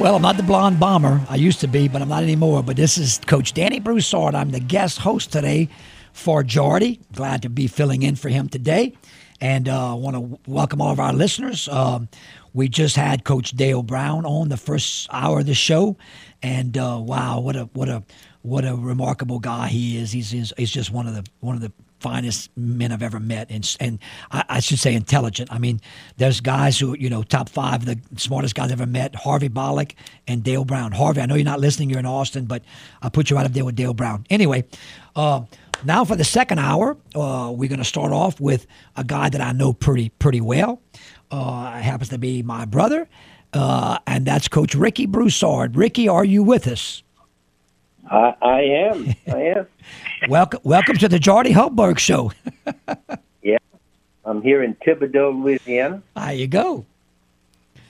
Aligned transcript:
Well, 0.00 0.16
I'm 0.16 0.22
not 0.22 0.38
the 0.38 0.42
blonde 0.42 0.80
bomber. 0.80 1.20
I 1.28 1.36
used 1.36 1.60
to 1.60 1.68
be, 1.68 1.86
but 1.86 2.00
I'm 2.00 2.08
not 2.08 2.22
anymore. 2.22 2.62
But 2.62 2.76
this 2.76 2.96
is 2.96 3.20
Coach 3.26 3.52
Danny 3.52 3.80
Broussard. 3.80 4.34
I'm 4.34 4.50
the 4.50 4.58
guest 4.58 4.96
host 4.96 5.30
today 5.30 5.68
for 6.14 6.42
Jordy. 6.42 7.00
Glad 7.12 7.42
to 7.42 7.50
be 7.50 7.66
filling 7.66 8.02
in 8.02 8.16
for 8.16 8.30
him 8.30 8.48
today. 8.48 8.94
And 9.42 9.68
I 9.68 9.90
uh, 9.90 9.94
want 9.96 10.16
to 10.16 10.50
welcome 10.50 10.80
all 10.80 10.90
of 10.90 11.00
our 11.00 11.12
listeners. 11.12 11.68
Um, 11.68 12.08
we 12.54 12.66
just 12.66 12.96
had 12.96 13.24
Coach 13.24 13.50
Dale 13.50 13.82
Brown 13.82 14.24
on 14.24 14.48
the 14.48 14.56
first 14.56 15.06
hour 15.12 15.40
of 15.40 15.46
the 15.46 15.52
show, 15.52 15.98
and 16.42 16.78
uh, 16.78 16.98
wow, 16.98 17.38
what 17.40 17.56
a 17.56 17.64
what 17.74 17.90
a 17.90 18.02
what 18.40 18.64
a 18.64 18.74
remarkable 18.74 19.38
guy 19.38 19.68
he 19.68 19.98
is. 19.98 20.12
He's, 20.12 20.30
he's 20.30 20.50
he's 20.56 20.70
just 20.70 20.90
one 20.90 21.08
of 21.08 21.14
the 21.14 21.26
one 21.40 21.56
of 21.56 21.60
the 21.60 21.72
finest 22.00 22.50
men 22.56 22.92
I've 22.92 23.02
ever 23.02 23.20
met, 23.20 23.50
and 23.50 23.76
and 23.80 23.98
I, 24.30 24.44
I, 24.48 24.60
should 24.60 24.78
say 24.78 24.94
intelligent. 24.94 25.52
I 25.52 25.58
mean, 25.58 25.80
there's 26.16 26.40
guys 26.40 26.78
who 26.78 26.96
you 26.98 27.10
know 27.10 27.22
top 27.22 27.48
five, 27.48 27.84
the 27.84 27.98
smartest 28.16 28.54
guys 28.54 28.72
I've 28.72 28.80
ever 28.80 28.90
met: 28.90 29.14
Harvey 29.14 29.48
Bollock 29.48 29.92
and 30.26 30.42
Dale 30.42 30.64
Brown. 30.64 30.92
Harvey, 30.92 31.20
I 31.20 31.26
know 31.26 31.34
you're 31.34 31.44
not 31.44 31.60
listening; 31.60 31.90
you're 31.90 31.98
in 31.98 32.06
Austin, 32.06 32.46
but 32.46 32.62
I'll 33.02 33.10
put 33.10 33.30
you 33.30 33.36
right 33.36 33.46
up 33.46 33.52
there 33.52 33.64
with 33.64 33.76
Dale 33.76 33.94
Brown. 33.94 34.26
Anyway. 34.30 34.64
Uh, 35.16 35.42
now 35.82 36.04
for 36.04 36.14
the 36.14 36.24
second 36.24 36.58
hour, 36.58 36.96
uh, 37.14 37.50
we're 37.54 37.68
going 37.68 37.78
to 37.78 37.84
start 37.84 38.12
off 38.12 38.38
with 38.38 38.66
a 38.96 39.04
guy 39.04 39.30
that 39.30 39.40
I 39.40 39.52
know 39.52 39.72
pretty 39.72 40.10
pretty 40.10 40.40
well. 40.40 40.82
Uh, 41.30 41.70
happens 41.80 42.10
to 42.10 42.18
be 42.18 42.42
my 42.42 42.66
brother, 42.66 43.08
uh, 43.54 43.98
and 44.06 44.26
that's 44.26 44.46
Coach 44.46 44.74
Ricky 44.74 45.06
Broussard. 45.06 45.76
Ricky, 45.76 46.06
are 46.06 46.24
you 46.24 46.42
with 46.42 46.66
us? 46.66 47.02
I, 48.10 48.34
I 48.42 48.60
am. 48.62 49.14
I 49.28 49.40
am. 49.56 49.66
welcome, 50.28 50.60
welcome 50.64 50.96
to 50.96 51.08
the 51.08 51.18
Jordy 51.18 51.52
Holtberg 51.52 51.98
Show. 51.98 52.32
yeah, 53.42 53.58
I'm 54.24 54.42
here 54.42 54.62
in 54.64 54.74
Thibodaux, 54.74 55.40
Louisiana. 55.42 56.02
There 56.16 56.32
you 56.32 56.48
go. 56.48 56.84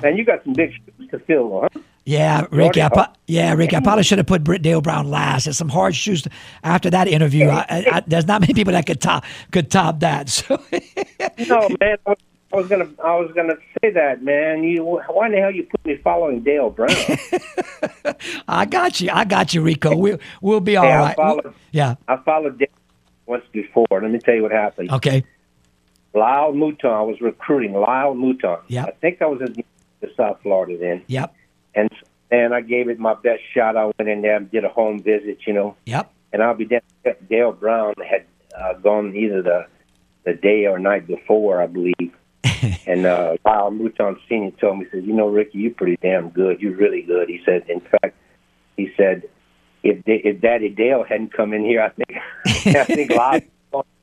And 0.04 0.18
you 0.18 0.24
got 0.24 0.44
some 0.44 0.52
big 0.52 0.72
shoes 0.72 1.10
to 1.10 1.18
fill, 1.20 1.60
huh? 1.62 1.80
Yeah, 2.04 2.46
Ricky. 2.50 2.82
I 2.82 3.08
yeah, 3.26 3.52
Ricky. 3.54 3.76
I 3.76 3.80
probably 3.80 4.02
should 4.02 4.18
have 4.18 4.26
put 4.26 4.42
Britt 4.42 4.62
Dale 4.62 4.80
Brown 4.80 5.10
last. 5.10 5.44
There's 5.44 5.58
some 5.58 5.68
hard 5.68 5.94
shoes 5.94 6.22
to, 6.22 6.30
after 6.64 6.90
that 6.90 7.08
interview. 7.08 7.48
I, 7.48 7.64
I, 7.68 8.02
there's 8.06 8.26
not 8.26 8.40
many 8.40 8.54
people 8.54 8.72
that 8.72 8.86
could 8.86 9.00
top 9.00 9.24
could 9.52 9.70
top 9.70 10.00
that. 10.00 10.28
So. 10.30 10.60
no, 11.46 11.68
man. 11.80 11.96
I 12.06 12.10
was 12.10 12.18
gonna, 12.50 12.88
I 13.02 13.16
was 13.16 13.30
gonna 13.34 13.56
say 13.80 13.90
that, 13.90 14.22
man. 14.22 14.64
You, 14.64 14.84
why 14.84 15.26
in 15.26 15.32
the 15.32 15.38
hell 15.38 15.50
you 15.50 15.64
put 15.64 15.84
me 15.86 15.96
following 15.96 16.42
Dale 16.42 16.70
Brown? 16.70 16.90
I 18.48 18.66
got 18.66 19.00
you. 19.00 19.10
I 19.12 19.24
got 19.24 19.54
you, 19.54 19.62
Rico. 19.62 19.94
We'll, 19.94 20.18
we'll 20.40 20.60
be 20.60 20.76
all 20.76 20.84
hey, 20.84 20.96
right. 20.96 21.12
I 21.12 21.14
followed, 21.14 21.54
yeah. 21.70 21.94
I 22.08 22.16
followed 22.16 22.58
Dale 22.58 22.68
once 23.26 23.44
before. 23.52 23.86
Let 23.90 24.10
me 24.10 24.18
tell 24.18 24.34
you 24.34 24.42
what 24.42 24.52
happened. 24.52 24.90
Okay. 24.90 25.24
Lyle 26.12 26.52
Mouton. 26.52 26.90
I 26.90 27.02
was 27.02 27.20
recruiting 27.20 27.72
Lyle 27.72 28.14
Mouton. 28.14 28.58
Yeah. 28.66 28.84
I 28.84 28.90
think 28.90 29.22
I 29.22 29.26
was 29.26 29.40
in 29.40 29.64
South 30.16 30.40
Florida 30.42 30.76
then. 30.76 31.02
Yep. 31.06 31.34
And 31.74 31.88
and 32.32 32.54
I 32.54 32.60
gave 32.60 32.88
it 32.88 32.98
my 32.98 33.14
best 33.14 33.42
shot. 33.54 33.76
I 33.76 33.86
went 33.86 34.08
in 34.08 34.22
there 34.22 34.36
and 34.36 34.50
did 34.50 34.64
a 34.64 34.68
home 34.68 35.00
visit, 35.00 35.38
you 35.46 35.52
know. 35.52 35.76
Yep. 35.86 36.12
And 36.32 36.42
I'll 36.42 36.54
be 36.54 36.64
damned. 36.64 36.82
Dale 37.28 37.52
Brown 37.52 37.94
had 38.08 38.24
uh, 38.58 38.74
gone 38.74 39.14
either 39.14 39.42
the 39.42 39.66
the 40.24 40.34
day 40.34 40.66
or 40.66 40.78
night 40.78 41.06
before, 41.06 41.62
I 41.62 41.66
believe. 41.66 42.12
and 42.86 43.06
uh, 43.06 43.36
Lyle 43.44 43.70
Mouton 43.70 44.18
Senior 44.28 44.50
told 44.52 44.78
me, 44.78 44.84
he 44.84 44.90
said, 44.90 45.04
"You 45.04 45.12
know, 45.12 45.28
Ricky, 45.28 45.58
you're 45.58 45.74
pretty 45.74 45.98
damn 46.02 46.30
good. 46.30 46.60
You're 46.60 46.76
really 46.76 47.02
good." 47.02 47.28
He 47.28 47.40
said, 47.44 47.64
"In 47.68 47.80
fact, 47.80 48.16
he 48.76 48.92
said, 48.96 49.24
if 49.82 50.02
if 50.06 50.40
Daddy 50.40 50.68
Dale 50.68 51.04
hadn't 51.04 51.32
come 51.32 51.52
in 51.52 51.64
here, 51.64 51.82
I 51.82 51.90
think 51.90 52.18
I 52.76 52.84
think 52.84 53.12
Lyle." 53.12 53.40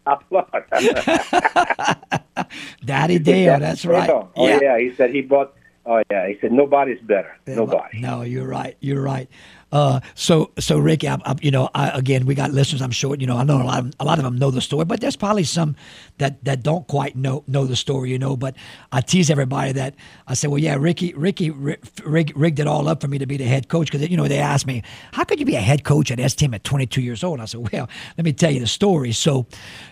Daddy 2.86 3.20
Dale, 3.20 3.60
that's 3.60 3.86
right. 3.86 4.10
Oh 4.10 4.30
yeah. 4.38 4.60
yeah, 4.62 4.80
he 4.80 4.96
said 4.96 5.12
he 5.12 5.22
bought. 5.22 5.54
Oh 5.86 6.02
yeah, 6.10 6.28
he 6.28 6.38
said 6.40 6.52
nobody's 6.52 7.00
better. 7.02 7.36
Nobody. 7.46 8.00
No, 8.00 8.22
you're 8.22 8.48
right. 8.48 8.78
You're 8.80 9.02
right. 9.02 9.30
Uh, 9.72 10.00
so, 10.16 10.52
so 10.58 10.78
Ricky, 10.78 11.08
I, 11.08 11.16
I, 11.26 11.36
you 11.42 11.52
know, 11.52 11.70
I, 11.76 11.90
again, 11.90 12.26
we 12.26 12.36
got 12.36 12.52
listeners. 12.52 12.82
I'm 12.82 12.92
sure, 12.92 13.16
you 13.16 13.28
know, 13.28 13.38
I 13.38 13.44
know 13.44 13.62
a 13.62 13.64
lot, 13.64 13.80
of, 13.80 13.94
a 14.00 14.06
lot 14.06 14.18
of 14.18 14.24
them 14.24 14.38
know 14.38 14.50
the 14.50 14.62
story, 14.62 14.86
but 14.86 15.02
there's 15.02 15.16
probably 15.18 15.44
some 15.44 15.76
that 16.20 16.44
that 16.46 16.64
don't 16.64 16.88
quite 16.88 17.16
know 17.16 17.44
know 17.48 17.66
the 17.66 17.76
story, 17.76 18.12
you 18.12 18.20
know. 18.20 18.38
But 18.38 18.56
I 18.92 19.02
tease 19.02 19.30
everybody 19.30 19.74
that 19.74 19.96
I 20.28 20.36
say, 20.36 20.48
well, 20.48 20.60
yeah, 20.60 20.76
Ricky, 20.76 21.14
Ricky 21.14 21.50
rig, 21.50 22.32
rigged 22.36 22.60
it 22.60 22.68
all 22.68 22.88
up 22.88 23.02
for 23.02 23.08
me 23.08 23.18
to 23.18 23.26
be 23.26 23.38
the 23.38 23.44
head 23.44 23.68
coach 23.68 23.92
because 23.92 24.10
you 24.10 24.18
know 24.18 24.28
they 24.28 24.40
asked 24.40 24.68
me, 24.68 24.84
how 25.12 25.24
could 25.26 25.40
you 25.40 25.46
be 25.46 25.56
a 25.56 25.62
head 25.62 25.84
coach 25.84 26.12
at 26.12 26.20
STM 26.20 26.56
at 26.56 26.64
22 26.64 27.02
years 27.02 27.24
old? 27.24 27.36
And 27.36 27.42
I 27.42 27.46
said, 27.46 27.70
well, 27.72 27.90
let 28.18 28.24
me 28.24 28.34
tell 28.34 28.52
you 28.52 28.62
the 28.62 28.68
story. 28.68 29.12
So, 29.12 29.48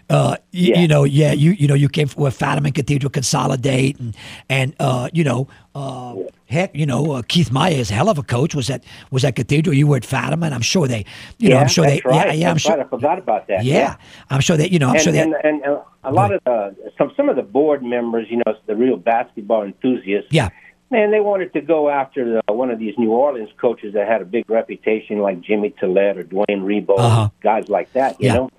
uh, 0.09 0.37
you, 0.51 0.73
yeah. 0.73 0.79
you 0.79 0.87
know, 0.87 1.03
yeah, 1.03 1.33
you 1.33 1.51
you 1.51 1.67
know, 1.67 1.75
you 1.75 1.89
came 1.89 2.09
with 2.15 2.37
Fatiman 2.37 2.73
Cathedral 2.73 3.09
Consolidate, 3.09 3.99
and 3.99 4.15
and 4.49 4.75
uh, 4.79 5.09
you 5.13 5.23
know. 5.23 5.47
Uh, 5.75 6.15
heck, 6.45 6.73
you 6.73 6.85
know, 6.85 7.11
uh, 7.11 7.21
Keith 7.27 7.51
Meyer 7.51 7.75
is 7.75 7.91
a 7.91 7.93
hell 7.93 8.07
of 8.07 8.17
a 8.17 8.23
coach. 8.23 8.55
Was 8.55 8.69
at 8.69 8.81
was 9.11 9.25
at 9.25 9.35
Cathedral. 9.35 9.75
You 9.75 9.87
were 9.87 9.97
at 9.97 10.05
Fatima, 10.05 10.45
and 10.45 10.55
I'm 10.55 10.61
sure 10.61 10.87
they, 10.87 10.99
you 11.37 11.49
yeah, 11.49 11.55
know, 11.55 11.59
I'm 11.59 11.67
sure 11.67 11.85
they, 11.85 12.01
right. 12.05 12.27
yeah, 12.27 12.33
yeah, 12.33 12.47
I'm 12.47 12.53
that's 12.53 12.63
sure. 12.63 12.77
Right. 12.77 12.85
I 12.85 12.89
forgot 12.89 13.19
about 13.19 13.47
that. 13.47 13.65
Yeah, 13.65 13.73
yeah. 13.73 13.95
I'm 14.29 14.39
sure 14.39 14.55
that 14.55 14.71
you 14.71 14.79
know, 14.79 14.87
I'm 14.87 14.95
and, 14.95 15.03
sure 15.03 15.11
that. 15.11 15.27
And, 15.43 15.61
and, 15.61 15.79
a 16.05 16.11
lot 16.13 16.33
of 16.33 16.41
the 16.45 16.93
some 16.97 17.11
some 17.17 17.27
of 17.27 17.35
the 17.35 17.43
board 17.43 17.83
members, 17.83 18.27
you 18.29 18.37
know, 18.37 18.55
the 18.67 18.75
real 18.75 18.95
basketball 18.95 19.63
enthusiasts. 19.63 20.31
Yeah. 20.31 20.49
Man, 20.91 21.11
they 21.11 21.19
wanted 21.19 21.51
to 21.53 21.61
go 21.61 21.89
after 21.89 22.41
the, 22.47 22.53
one 22.53 22.69
of 22.69 22.79
these 22.79 22.93
New 22.97 23.11
Orleans 23.11 23.49
coaches 23.57 23.95
that 23.95 24.07
had 24.07 24.21
a 24.21 24.25
big 24.25 24.49
reputation, 24.49 25.19
like 25.19 25.41
Jimmy 25.41 25.71
Tillett 25.71 26.15
or 26.15 26.23
Dwayne 26.23 26.61
Rebowe, 26.61 26.99
uh-huh. 26.99 27.29
guys 27.41 27.67
like 27.69 27.91
that, 27.93 28.21
you 28.21 28.27
yeah. 28.27 28.33
know. 28.35 28.49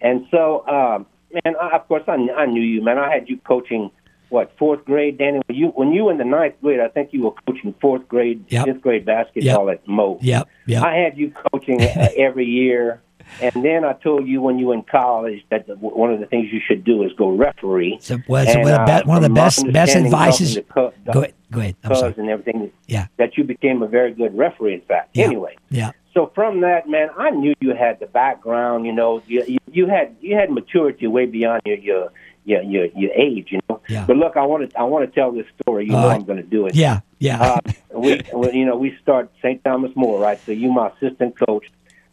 And 0.00 0.26
so, 0.30 0.66
um, 0.66 1.06
man, 1.44 1.54
I, 1.60 1.76
of 1.76 1.86
course, 1.86 2.02
I, 2.08 2.14
I 2.14 2.46
knew 2.46 2.62
you, 2.62 2.82
man. 2.82 2.98
I 2.98 3.12
had 3.12 3.28
you 3.28 3.36
coaching 3.36 3.90
what 4.28 4.52
fourth 4.58 4.84
grade, 4.84 5.18
Danny? 5.18 5.40
When 5.46 5.56
you 5.56 5.68
when 5.68 5.92
you 5.92 6.04
were 6.04 6.12
in 6.12 6.18
the 6.18 6.24
ninth 6.24 6.54
grade, 6.60 6.80
I 6.80 6.88
think 6.88 7.12
you 7.12 7.22
were 7.22 7.32
coaching 7.46 7.74
fourth 7.80 8.08
grade, 8.08 8.44
yep. 8.48 8.66
fifth 8.66 8.80
grade 8.80 9.04
basketball 9.04 9.68
yep. 9.68 9.80
at 9.80 9.88
Mo. 9.88 10.18
Yep, 10.20 10.48
yep. 10.66 10.82
I 10.82 10.94
had 10.96 11.16
you 11.16 11.32
coaching 11.52 11.82
uh, 11.82 12.08
every 12.16 12.46
year, 12.46 13.02
and 13.40 13.64
then 13.64 13.84
I 13.84 13.92
told 13.92 14.26
you 14.26 14.40
when 14.40 14.58
you 14.58 14.68
were 14.68 14.74
in 14.74 14.82
college 14.82 15.44
that 15.50 15.66
the, 15.66 15.74
one 15.76 16.12
of 16.12 16.20
the 16.20 16.26
things 16.26 16.48
you 16.52 16.60
should 16.66 16.84
do 16.84 17.02
is 17.02 17.12
go 17.12 17.30
referee. 17.30 17.98
So, 18.00 18.18
well, 18.28 18.44
so 18.46 18.60
and, 18.60 18.68
uh, 18.68 19.02
one 19.04 19.16
of 19.16 19.22
the 19.22 19.34
best 19.34 19.70
best 19.72 19.94
advices. 19.94 20.58
Co- 20.72 20.92
go 21.12 21.20
ahead, 21.20 21.34
go 21.50 21.60
ahead. 21.60 21.76
I'm 21.84 21.94
sorry. 21.94 22.14
and 22.16 22.28
everything. 22.28 22.72
Yeah. 22.86 23.06
That 23.18 23.36
you 23.36 23.44
became 23.44 23.82
a 23.82 23.88
very 23.88 24.12
good 24.12 24.36
referee. 24.36 24.74
In 24.74 24.80
fact, 24.82 25.10
yeah. 25.14 25.26
anyway. 25.26 25.56
Yeah. 25.70 25.92
So 26.14 26.32
from 26.34 26.62
that, 26.62 26.88
man, 26.88 27.10
I 27.18 27.28
knew 27.28 27.54
you 27.60 27.74
had 27.74 28.00
the 28.00 28.06
background. 28.06 28.86
You 28.86 28.92
know, 28.92 29.22
you, 29.26 29.44
you, 29.46 29.58
you 29.70 29.86
had 29.86 30.16
you 30.20 30.34
had 30.34 30.50
maturity 30.50 31.06
way 31.06 31.26
beyond 31.26 31.62
your 31.66 31.76
your 31.76 32.12
your 32.46 32.62
your, 32.62 32.86
your 32.96 33.12
age, 33.12 33.48
you 33.50 33.60
know. 33.68 33.82
Yeah. 33.88 34.04
But 34.06 34.16
look, 34.16 34.36
I 34.36 34.46
want 34.46 34.70
to 34.70 34.78
I 34.78 34.84
want 34.84 35.04
to 35.08 35.14
tell 35.14 35.32
this 35.32 35.46
story. 35.60 35.84
You 35.86 35.92
know, 35.92 36.08
Uh, 36.08 36.14
I'm 36.14 36.24
going 36.24 36.38
to 36.38 36.42
do 36.56 36.66
it. 36.66 36.74
Yeah, 36.74 37.00
yeah. 37.18 37.42
Uh, 37.42 37.72
we, 37.92 38.22
you 38.52 38.64
know, 38.64 38.76
we 38.76 38.96
start 39.02 39.30
St. 39.42 39.62
Thomas 39.62 39.92
More, 39.94 40.18
right? 40.20 40.38
So 40.46 40.52
you, 40.52 40.72
my 40.72 40.88
assistant 40.90 41.36
coach. 41.38 41.66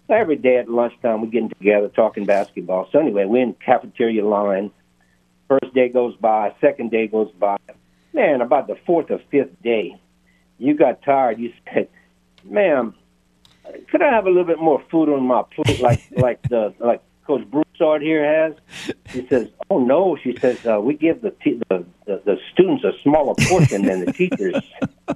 So 0.07 0.15
every 0.15 0.35
day 0.35 0.57
at 0.57 0.67
lunchtime, 0.67 1.21
we're 1.21 1.27
getting 1.27 1.49
together 1.49 1.87
talking 1.87 2.25
basketball. 2.25 2.89
So 2.91 2.99
anyway, 2.99 3.25
we're 3.25 3.43
in 3.43 3.53
cafeteria 3.53 4.25
line. 4.25 4.71
First 5.47 5.73
day 5.73 5.87
goes 5.89 6.15
by, 6.17 6.53
second 6.59 6.91
day 6.91 7.07
goes 7.07 7.31
by. 7.39 7.57
Man, 8.11 8.41
about 8.41 8.67
the 8.67 8.75
fourth 8.85 9.11
or 9.11 9.19
fifth 9.31 9.61
day, 9.63 9.95
you 10.57 10.73
got 10.75 11.03
tired. 11.03 11.39
You 11.39 11.53
said, 11.73 11.87
"Ma'am, 12.43 12.95
could 13.89 14.01
I 14.01 14.09
have 14.11 14.25
a 14.25 14.29
little 14.29 14.45
bit 14.45 14.59
more 14.59 14.81
food 14.91 15.09
on 15.09 15.23
my 15.23 15.43
plate, 15.55 15.79
like 15.81 16.01
like 16.17 16.41
the 16.49 16.73
like 16.79 17.01
Coach 17.25 17.45
Broussard 17.49 18.01
here 18.01 18.23
has?" 18.25 18.53
She 19.11 19.25
says, 19.27 19.49
"Oh 19.69 19.79
no," 19.83 20.15
she 20.21 20.35
says, 20.39 20.65
uh, 20.65 20.79
"We 20.81 20.95
give 20.95 21.21
the, 21.21 21.31
t- 21.43 21.59
the, 21.69 21.85
the 22.05 22.21
the 22.25 22.37
students 22.51 22.83
a 22.83 22.91
smaller 23.01 23.33
portion 23.47 23.83
than 23.83 24.05
the 24.05 24.11
teachers." 24.13 24.55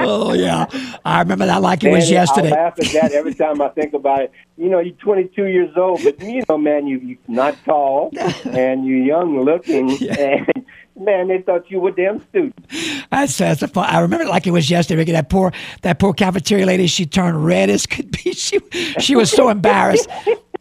oh 0.00 0.32
yeah, 0.34 0.66
I 1.04 1.20
remember 1.20 1.46
that 1.46 1.62
like 1.62 1.84
it 1.84 1.90
was 1.90 2.10
yesterday. 2.10 2.48
I 2.52 2.64
laugh 2.64 2.78
at 2.78 2.86
that 2.92 3.12
every 3.12 3.34
time 3.34 3.60
I 3.62 3.68
think 3.68 3.94
about 3.94 4.22
it. 4.22 4.32
You 4.56 4.68
know, 4.68 4.80
you're 4.80 4.94
22 4.96 5.46
years 5.46 5.70
old, 5.76 6.02
but 6.02 6.20
you 6.20 6.42
know, 6.48 6.58
man, 6.58 6.86
you 6.86 6.98
you're 6.98 7.18
not 7.28 7.56
tall 7.64 8.10
and 8.44 8.84
you're 8.84 8.98
young 9.04 9.40
looking, 9.44 9.90
Yeah. 10.00 10.14
and 10.18 10.66
man, 11.00 11.28
they 11.28 11.40
thought 11.42 11.70
you 11.70 11.80
were 11.80 11.90
damn 11.92 12.26
student. 12.28 12.54
That's 13.10 13.38
that's 13.38 13.62
a 13.62 13.68
fun. 13.68 13.86
I 13.88 14.00
remember 14.00 14.24
it 14.24 14.28
like 14.28 14.46
it 14.46 14.50
was 14.50 14.68
yesterday. 14.70 14.98
Ricky. 14.98 15.12
That 15.12 15.28
poor 15.28 15.52
that 15.82 15.98
poor 15.98 16.12
cafeteria 16.12 16.66
lady. 16.66 16.86
She 16.86 17.06
turned 17.06 17.44
red 17.44 17.70
as 17.70 17.86
could 17.86 18.10
be. 18.10 18.32
She 18.32 18.60
she 19.00 19.16
was 19.16 19.30
so 19.30 19.48
embarrassed. 19.48 20.08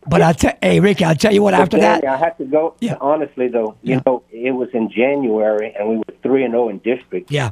But 0.10 0.22
I 0.22 0.32
tell, 0.34 0.54
hey 0.62 0.80
Ricky, 0.80 1.04
I'll 1.04 1.16
tell 1.16 1.34
you 1.34 1.44
what. 1.44 1.52
But 1.52 1.62
After 1.62 1.78
Danny, 1.78 2.02
that, 2.02 2.10
I 2.10 2.18
had 2.18 2.38
to 2.38 2.46
go. 2.46 2.76
Yeah. 2.80 2.96
Honestly, 3.02 3.50
though, 3.50 3.76
you 3.82 3.96
Yeah. 3.96 4.02
know, 4.06 4.24
it 4.32 4.52
was 4.52 4.70
in 4.74 4.90
January, 4.90 5.76
and 5.78 5.90
we 5.90 5.98
were 5.98 6.04
three 6.24 6.44
and 6.46 6.54
zero 6.54 6.70
in 6.70 6.78
district. 6.80 7.30
yeah, 7.30 7.52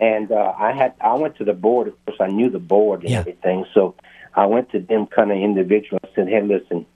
And 0.00 0.30
uh, 0.30 0.52
I 0.58 0.72
had 0.72 0.94
I 1.00 1.14
went 1.14 1.36
to 1.38 1.44
the 1.44 1.54
board. 1.54 1.88
Of 1.88 1.94
course, 2.06 2.18
I 2.20 2.28
knew 2.28 2.50
the 2.50 2.60
board 2.60 3.00
and 3.02 3.10
Yeah. 3.10 3.18
everything. 3.20 3.64
So 3.74 3.94
I 4.34 4.46
went 4.46 4.70
to 4.72 4.78
them 4.80 5.06
kind 5.06 5.32
of 5.32 5.38
individual. 5.38 5.98
I 6.04 6.08
said, 6.14 6.28
"Hey, 6.28 6.40
listen." 6.42 6.86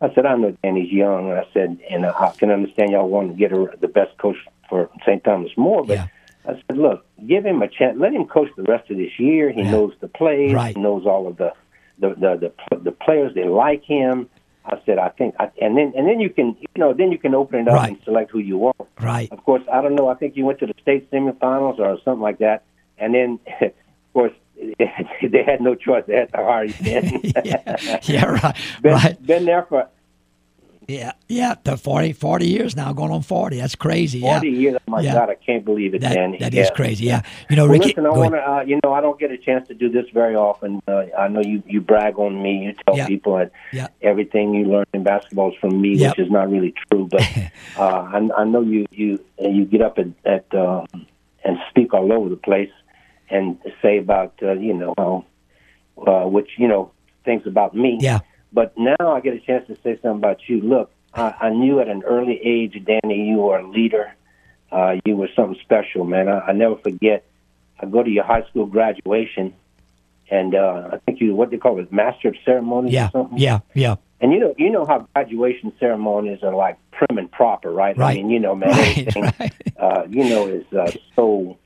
I 0.00 0.12
said, 0.14 0.26
"I 0.26 0.36
know 0.36 0.54
Danny's 0.62 0.92
young," 0.92 1.30
and 1.30 1.38
I 1.38 1.46
said, 1.54 1.78
"and 1.90 2.04
uh, 2.04 2.12
I 2.18 2.30
can 2.36 2.50
understand 2.50 2.90
y'all 2.90 3.08
want 3.08 3.30
to 3.30 3.34
get 3.36 3.52
a, 3.52 3.70
the 3.80 3.88
best 3.88 4.16
coach 4.18 4.36
for 4.68 4.90
St. 5.06 5.22
Thomas 5.24 5.50
More, 5.56 5.84
but." 5.84 5.94
Yeah. 5.96 6.06
I 6.48 6.52
said, 6.68 6.76
"Look, 6.78 7.04
give 7.26 7.44
him 7.44 7.60
a 7.62 7.66
chance. 7.68 7.98
Let 7.98 8.12
him 8.12 8.24
coach 8.26 8.50
the 8.56 8.62
rest 8.62 8.88
of 8.90 8.96
this 8.98 9.18
year. 9.18 9.50
He 9.50 9.62
Yeah. 9.62 9.72
knows 9.72 9.94
the 10.00 10.06
plays. 10.06 10.54
Right. 10.54 10.76
He 10.76 10.80
knows 10.82 11.04
all 11.04 11.26
of 11.26 11.36
the 11.38 11.52
the 11.98 12.10
the 12.10 12.52
the, 12.70 12.76
the 12.78 12.92
players. 12.92 13.34
They 13.34 13.44
like 13.44 13.82
him." 13.84 14.28
I 14.64 14.80
said, 14.84 14.98
"I 14.98 15.08
think," 15.10 15.34
I, 15.40 15.48
and 15.60 15.76
then 15.76 15.92
and 15.96 16.06
then 16.08 16.20
you 16.20 16.28
can 16.30 16.56
you 16.60 16.66
know 16.76 16.92
then 16.92 17.10
you 17.10 17.18
can 17.18 17.34
open 17.34 17.60
it 17.60 17.68
up 17.68 17.74
Right. 17.74 17.88
and 17.90 17.98
select 18.04 18.30
who 18.30 18.38
you 18.38 18.58
want. 18.58 18.76
Right. 19.00 19.30
Of 19.32 19.42
course, 19.44 19.62
I 19.72 19.80
don't 19.80 19.94
know. 19.94 20.08
I 20.08 20.14
think 20.14 20.36
you 20.36 20.44
went 20.44 20.58
to 20.60 20.66
the 20.66 20.74
state 20.82 21.10
semifinals 21.10 21.78
or 21.78 21.98
something 22.04 22.22
like 22.22 22.38
that, 22.38 22.62
and 22.98 23.14
then 23.14 23.38
of 23.60 23.72
course 24.12 24.32
they 25.22 25.42
had 25.44 25.60
no 25.60 25.74
choice. 25.74 26.04
They 26.06 26.16
had 26.16 26.32
to 26.32 26.38
hire. 26.38 26.68
Then. 26.68 27.20
yeah, 27.44 27.98
yeah, 28.04 28.24
right, 28.24 28.56
been, 28.82 28.92
right. 28.94 29.26
been 29.26 29.44
there 29.44 29.64
for 29.64 29.88
Yeah, 30.88 31.12
yeah. 31.28 31.56
The 31.64 31.76
40, 31.76 32.12
40 32.12 32.46
years 32.46 32.76
now, 32.76 32.92
going 32.92 33.10
on 33.10 33.22
forty. 33.22 33.58
That's 33.58 33.74
crazy. 33.74 34.20
forty 34.20 34.48
yeah. 34.48 34.58
years. 34.58 34.76
Oh 34.86 34.90
my 34.92 35.00
Yeah. 35.00 35.14
God, 35.14 35.30
I 35.30 35.34
can't 35.34 35.64
believe 35.64 35.94
it, 35.94 36.00
That, 36.00 36.14
Danny. 36.14 36.38
that 36.38 36.54
is 36.54 36.68
Yeah. 36.68 36.74
crazy. 36.74 37.04
Yeah. 37.06 37.22
You 37.50 37.56
know, 37.56 37.64
Well, 37.64 37.72
Ricky. 37.72 37.88
listen, 37.88 38.06
I 38.06 38.10
want 38.10 38.34
to, 38.34 38.50
Uh, 38.50 38.60
you 38.62 38.78
know, 38.84 38.92
I 38.94 39.00
don't 39.00 39.18
get 39.18 39.30
a 39.32 39.36
chance 39.38 39.66
to 39.68 39.74
do 39.74 39.88
this 39.90 40.06
very 40.14 40.36
often. 40.36 40.80
Uh, 40.88 41.04
I 41.18 41.26
know 41.28 41.40
you 41.42 41.62
you 41.66 41.80
brag 41.80 42.18
on 42.18 42.40
me. 42.42 42.64
You 42.66 42.72
tell 42.86 42.96
Yeah. 42.96 43.06
people 43.08 43.36
that 43.36 43.50
Yeah. 43.72 43.88
everything 44.00 44.54
you 44.54 44.64
learn 44.64 44.86
in 44.94 45.02
basketball 45.02 45.50
is 45.52 45.56
from 45.60 45.80
me, 45.80 45.90
which 46.02 46.18
is 46.18 46.30
not 46.30 46.50
really 46.50 46.72
true. 46.88 47.08
But 47.10 47.22
uh, 47.76 47.82
I, 48.16 48.30
I 48.38 48.44
know 48.44 48.62
you 48.62 48.86
you 48.92 49.18
you 49.40 49.64
get 49.66 49.82
up 49.82 49.98
at, 49.98 50.06
at 50.24 50.46
um, 50.54 50.86
and 51.44 51.58
speak 51.70 51.92
all 51.94 52.12
over 52.12 52.28
the 52.28 52.36
place 52.50 52.70
and 53.30 53.58
say 53.82 53.98
about 53.98 54.34
uh, 54.42 54.52
you 54.52 54.74
know 54.74 54.94
how 54.96 55.24
uh, 56.06 56.26
which 56.28 56.50
you 56.58 56.68
know 56.68 56.90
things 57.24 57.46
about 57.46 57.74
me. 57.74 57.98
Yeah. 58.00 58.20
But 58.52 58.74
now 58.78 58.96
I 59.00 59.20
get 59.20 59.34
a 59.34 59.40
chance 59.40 59.66
to 59.66 59.74
say 59.82 59.98
something 60.00 60.18
about 60.18 60.40
you. 60.48 60.60
Look, 60.60 60.90
I, 61.12 61.34
I 61.40 61.50
knew 61.50 61.80
at 61.80 61.88
an 61.88 62.02
early 62.04 62.40
age, 62.42 62.80
Danny, 62.84 63.28
you 63.28 63.36
were 63.38 63.58
a 63.58 63.68
leader. 63.68 64.12
Uh, 64.70 64.96
you 65.04 65.16
were 65.16 65.28
something 65.36 65.58
special, 65.62 66.04
man. 66.04 66.28
I, 66.28 66.38
I 66.40 66.52
never 66.52 66.76
forget. 66.76 67.24
I 67.78 67.86
go 67.86 68.02
to 68.02 68.10
your 68.10 68.24
high 68.24 68.44
school 68.48 68.66
graduation, 68.66 69.54
and 70.30 70.54
uh, 70.54 70.90
I 70.92 70.96
think 70.98 71.20
you 71.20 71.34
what 71.34 71.50
they 71.50 71.56
call 71.58 71.78
it, 71.80 71.92
master 71.92 72.28
of 72.28 72.36
ceremonies 72.44 72.92
Yeah. 72.92 73.06
or 73.08 73.10
something. 73.12 73.38
Yeah. 73.38 73.60
Yeah. 73.74 73.96
And 74.20 74.32
you 74.32 74.40
know, 74.40 74.54
you 74.56 74.70
know 74.70 74.86
how 74.86 75.06
graduation 75.14 75.72
ceremonies 75.78 76.38
are 76.42 76.54
like 76.54 76.78
prim 76.90 77.18
and 77.18 77.30
proper, 77.30 77.70
right? 77.70 77.96
Right. 77.98 78.12
I 78.18 78.22
mean, 78.22 78.30
you 78.30 78.40
know, 78.40 78.54
man, 78.54 78.70
Right, 78.76 78.98
everything, 78.98 79.22
right. 79.38 79.52
uh, 79.78 80.02
you 80.08 80.24
know, 80.24 80.46
is 80.46 80.64
uh, 80.72 80.90
so, 81.14 81.58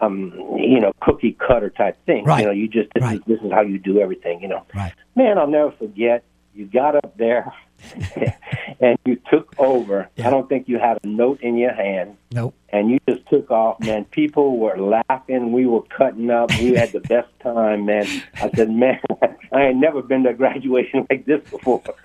um, 0.00 0.32
you 0.56 0.80
know, 0.80 0.92
cookie 1.02 1.32
cutter 1.46 1.70
type 1.70 1.96
thing. 2.06 2.24
Right. 2.24 2.40
You 2.40 2.46
know, 2.46 2.52
you 2.52 2.68
just 2.68 2.88
this, 2.94 3.02
Right. 3.02 3.16
is, 3.18 3.22
this 3.26 3.40
is 3.42 3.52
how 3.52 3.62
you 3.62 3.78
do 3.78 4.00
everything. 4.00 4.40
You 4.40 4.48
know, 4.48 4.64
Right. 4.74 4.92
man, 5.16 5.38
I'll 5.38 5.46
never 5.46 5.72
forget. 5.72 6.24
You 6.54 6.66
got 6.66 6.96
up 6.96 7.16
there 7.16 7.52
and 8.80 8.98
you 9.04 9.20
took 9.30 9.54
over. 9.58 10.08
Yeah. 10.16 10.26
I 10.26 10.30
don't 10.30 10.48
think 10.48 10.68
you 10.68 10.78
had 10.78 10.98
a 11.02 11.06
note 11.06 11.40
in 11.40 11.56
your 11.56 11.72
hand, 11.72 12.16
Nope. 12.32 12.54
and 12.70 12.90
you 12.90 12.98
just 13.08 13.26
took 13.28 13.50
off, 13.50 13.80
man. 13.80 14.04
People 14.06 14.58
were 14.58 14.76
laughing. 14.76 15.52
We 15.52 15.66
were 15.66 15.82
cutting 15.82 16.30
up. 16.30 16.50
We 16.58 16.74
had 16.74 16.92
the 16.92 17.00
best 17.00 17.28
time, 17.42 17.86
man. 17.86 18.06
I 18.34 18.50
said, 18.54 18.70
man, 18.70 19.00
I 19.52 19.66
ain't 19.66 19.78
never 19.78 20.02
been 20.02 20.24
to 20.24 20.30
a 20.30 20.34
graduation 20.34 21.06
like 21.10 21.24
this 21.26 21.42
before. 21.50 21.82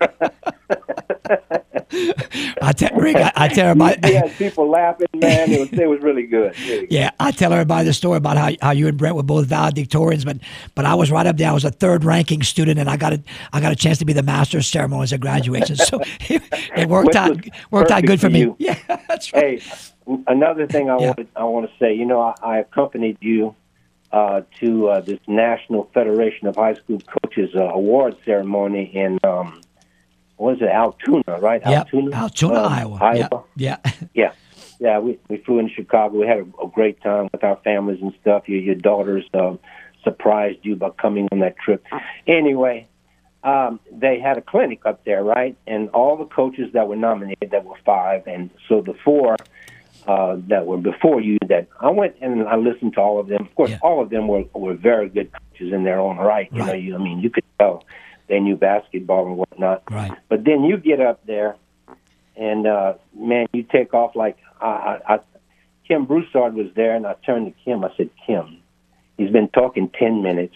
I 2.62 2.72
tell 2.72 2.96
Rick. 2.98 3.16
I, 3.16 3.32
I 3.36 3.48
tell 3.48 3.68
everybody. 3.68 4.14
had 4.14 4.32
people 4.32 4.68
laughing, 4.68 5.06
man. 5.14 5.50
It 5.52 5.60
was, 5.60 5.72
it 5.72 5.88
was 5.88 6.00
really 6.00 6.26
good. 6.26 6.58
Really 6.60 6.86
good. 6.86 6.92
Yeah, 6.92 7.10
I 7.20 7.30
tell 7.30 7.52
everybody 7.52 7.84
the 7.86 7.92
story 7.92 8.16
about 8.16 8.36
how, 8.36 8.50
how 8.60 8.70
you 8.72 8.88
and 8.88 8.98
Brent 8.98 9.14
were 9.16 9.22
both 9.22 9.46
valedictorians, 9.48 10.24
but 10.24 10.38
but 10.74 10.84
I 10.84 10.94
was 10.94 11.10
right 11.10 11.26
up 11.26 11.36
there. 11.36 11.50
I 11.50 11.52
was 11.52 11.64
a 11.64 11.70
third 11.70 12.04
ranking 12.04 12.42
student, 12.42 12.78
and 12.80 12.88
I 12.88 12.96
got 12.96 13.12
a 13.12 13.22
I 13.52 13.60
got 13.60 13.72
a 13.72 13.76
chance 13.76 13.98
to 13.98 14.04
be 14.04 14.12
the 14.12 14.22
master 14.22 14.58
of 14.58 14.64
ceremonies 14.64 15.12
at 15.12 15.20
So 15.66 16.00
it, 16.28 16.42
it 16.76 16.88
worked 16.88 17.16
out 17.16 17.36
worked 17.70 17.90
out 17.90 18.02
good 18.04 18.20
for 18.20 18.26
for 18.26 18.30
me. 18.32 18.40
you. 18.40 18.56
Yeah, 18.58 18.78
that's 19.08 19.32
right. 19.32 19.60
Hey, 19.62 19.82
another 20.26 20.66
thing 20.66 20.90
I 20.90 20.98
Yeah. 20.98 21.06
wanted 21.08 21.28
I 21.36 21.44
want 21.44 21.70
to 21.70 21.76
say. 21.78 21.94
You 21.94 22.04
know, 22.06 22.20
I, 22.20 22.34
I 22.42 22.58
accompanied 22.58 23.18
you 23.20 23.54
uh, 24.12 24.42
to 24.60 24.88
uh, 24.88 25.00
this 25.00 25.18
National 25.26 25.90
Federation 25.94 26.46
of 26.46 26.56
High 26.56 26.74
School 26.74 27.00
Coaches 27.00 27.50
uh, 27.56 27.64
award 27.64 28.16
ceremony 28.24 28.84
in 28.94 29.18
um, 29.24 29.60
what 30.36 30.56
is 30.56 30.62
it, 30.62 30.68
Altoona, 30.68 31.38
right? 31.40 31.62
Yeah, 31.64 31.80
Altoona, 31.80 32.14
Altoona, 32.16 32.58
Um, 32.64 32.72
Iowa. 32.72 32.98
Iowa. 33.00 33.44
Yeah, 33.56 33.76
yeah. 33.84 33.92
Yeah, 34.14 34.32
yeah. 34.80 34.98
We 34.98 35.18
we 35.28 35.38
flew 35.38 35.58
in 35.58 35.68
Chicago. 35.68 36.18
We 36.18 36.26
had 36.26 36.38
a, 36.38 36.64
a 36.64 36.68
great 36.68 37.00
time 37.02 37.28
with 37.32 37.42
our 37.44 37.56
families 37.64 38.00
and 38.02 38.12
stuff. 38.20 38.48
Your 38.48 38.60
your 38.60 38.74
daughters 38.76 39.24
um, 39.34 39.58
surprised 40.02 40.58
you 40.62 40.76
by 40.76 40.90
coming 40.90 41.28
on 41.32 41.38
that 41.40 41.56
trip. 41.58 41.84
Anyway, 42.26 42.86
um, 43.44 43.78
they 43.92 44.18
had 44.18 44.38
a 44.38 44.40
clinic 44.42 44.80
up 44.86 45.04
there, 45.04 45.22
right? 45.22 45.56
And 45.66 45.90
all 45.90 46.16
the 46.16 46.24
coaches 46.24 46.72
that 46.72 46.88
were 46.88 46.96
nominated, 46.96 47.50
that 47.50 47.64
were 47.64 47.76
five, 47.84 48.26
and 48.26 48.50
so 48.68 48.80
the 48.80 48.94
four 49.04 49.36
uh, 50.06 50.36
that 50.48 50.66
were 50.66 50.78
before 50.78 51.20
you, 51.20 51.38
that 51.48 51.68
I 51.80 51.90
went 51.90 52.16
and 52.20 52.48
I 52.48 52.56
listened 52.56 52.94
to 52.94 53.00
all 53.00 53.20
of 53.20 53.28
them. 53.28 53.42
Of 53.42 53.54
course, 53.54 53.70
Yeah. 53.70 53.78
all 53.82 54.00
of 54.02 54.10
them 54.10 54.28
were 54.28 54.44
were 54.54 54.74
very 54.74 55.08
good 55.08 55.30
coaches 55.32 55.72
in 55.72 55.84
their 55.84 56.00
own 56.00 56.16
right. 56.16 56.48
You 56.52 56.64
know, 56.64 56.72
you, 56.72 56.94
I 56.94 56.98
mean, 56.98 57.20
you 57.20 57.30
could 57.30 57.44
tell 57.58 57.84
they 58.28 58.40
knew 58.40 58.56
basketball 58.56 59.26
and 59.26 59.36
whatnot. 59.36 59.82
Right. 59.90 60.12
But 60.28 60.44
then 60.44 60.64
you 60.64 60.78
get 60.78 61.00
up 61.00 61.24
there, 61.26 61.56
and 62.36 62.66
uh, 62.66 62.94
man, 63.14 63.46
you 63.52 63.62
take 63.62 63.92
off 63.94 64.16
like 64.16 64.38
I, 64.60 64.66
I, 64.66 65.14
I, 65.14 65.18
Kim 65.86 66.06
Broussard 66.06 66.54
was 66.54 66.68
there, 66.74 66.94
and 66.96 67.06
I 67.06 67.14
turned 67.26 67.46
to 67.46 67.54
Kim. 67.64 67.84
I 67.84 67.90
said, 67.96 68.08
Kim, 68.26 68.58
he's 69.18 69.30
been 69.30 69.48
talking 69.48 69.90
ten 69.90 70.22
minutes. 70.22 70.54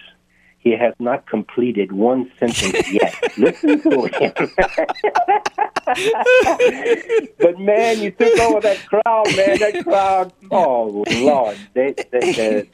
He 0.60 0.76
has 0.76 0.92
not 0.98 1.24
completed 1.26 1.92
one 1.92 2.30
sentence 2.38 2.92
yet. 2.92 3.14
Listen 3.38 3.80
to 3.80 4.06
him. 4.06 4.32
but 7.38 7.60
man, 7.60 8.00
you 8.00 8.10
took 8.10 8.36
over 8.40 8.60
that 8.60 8.84
crowd, 8.86 9.36
man. 9.36 9.58
That 9.60 9.84
crowd. 9.84 10.32
Oh 10.50 11.04
Lord, 11.20 11.56
they, 11.74 11.94
they, 12.10 12.32
they 12.32 12.68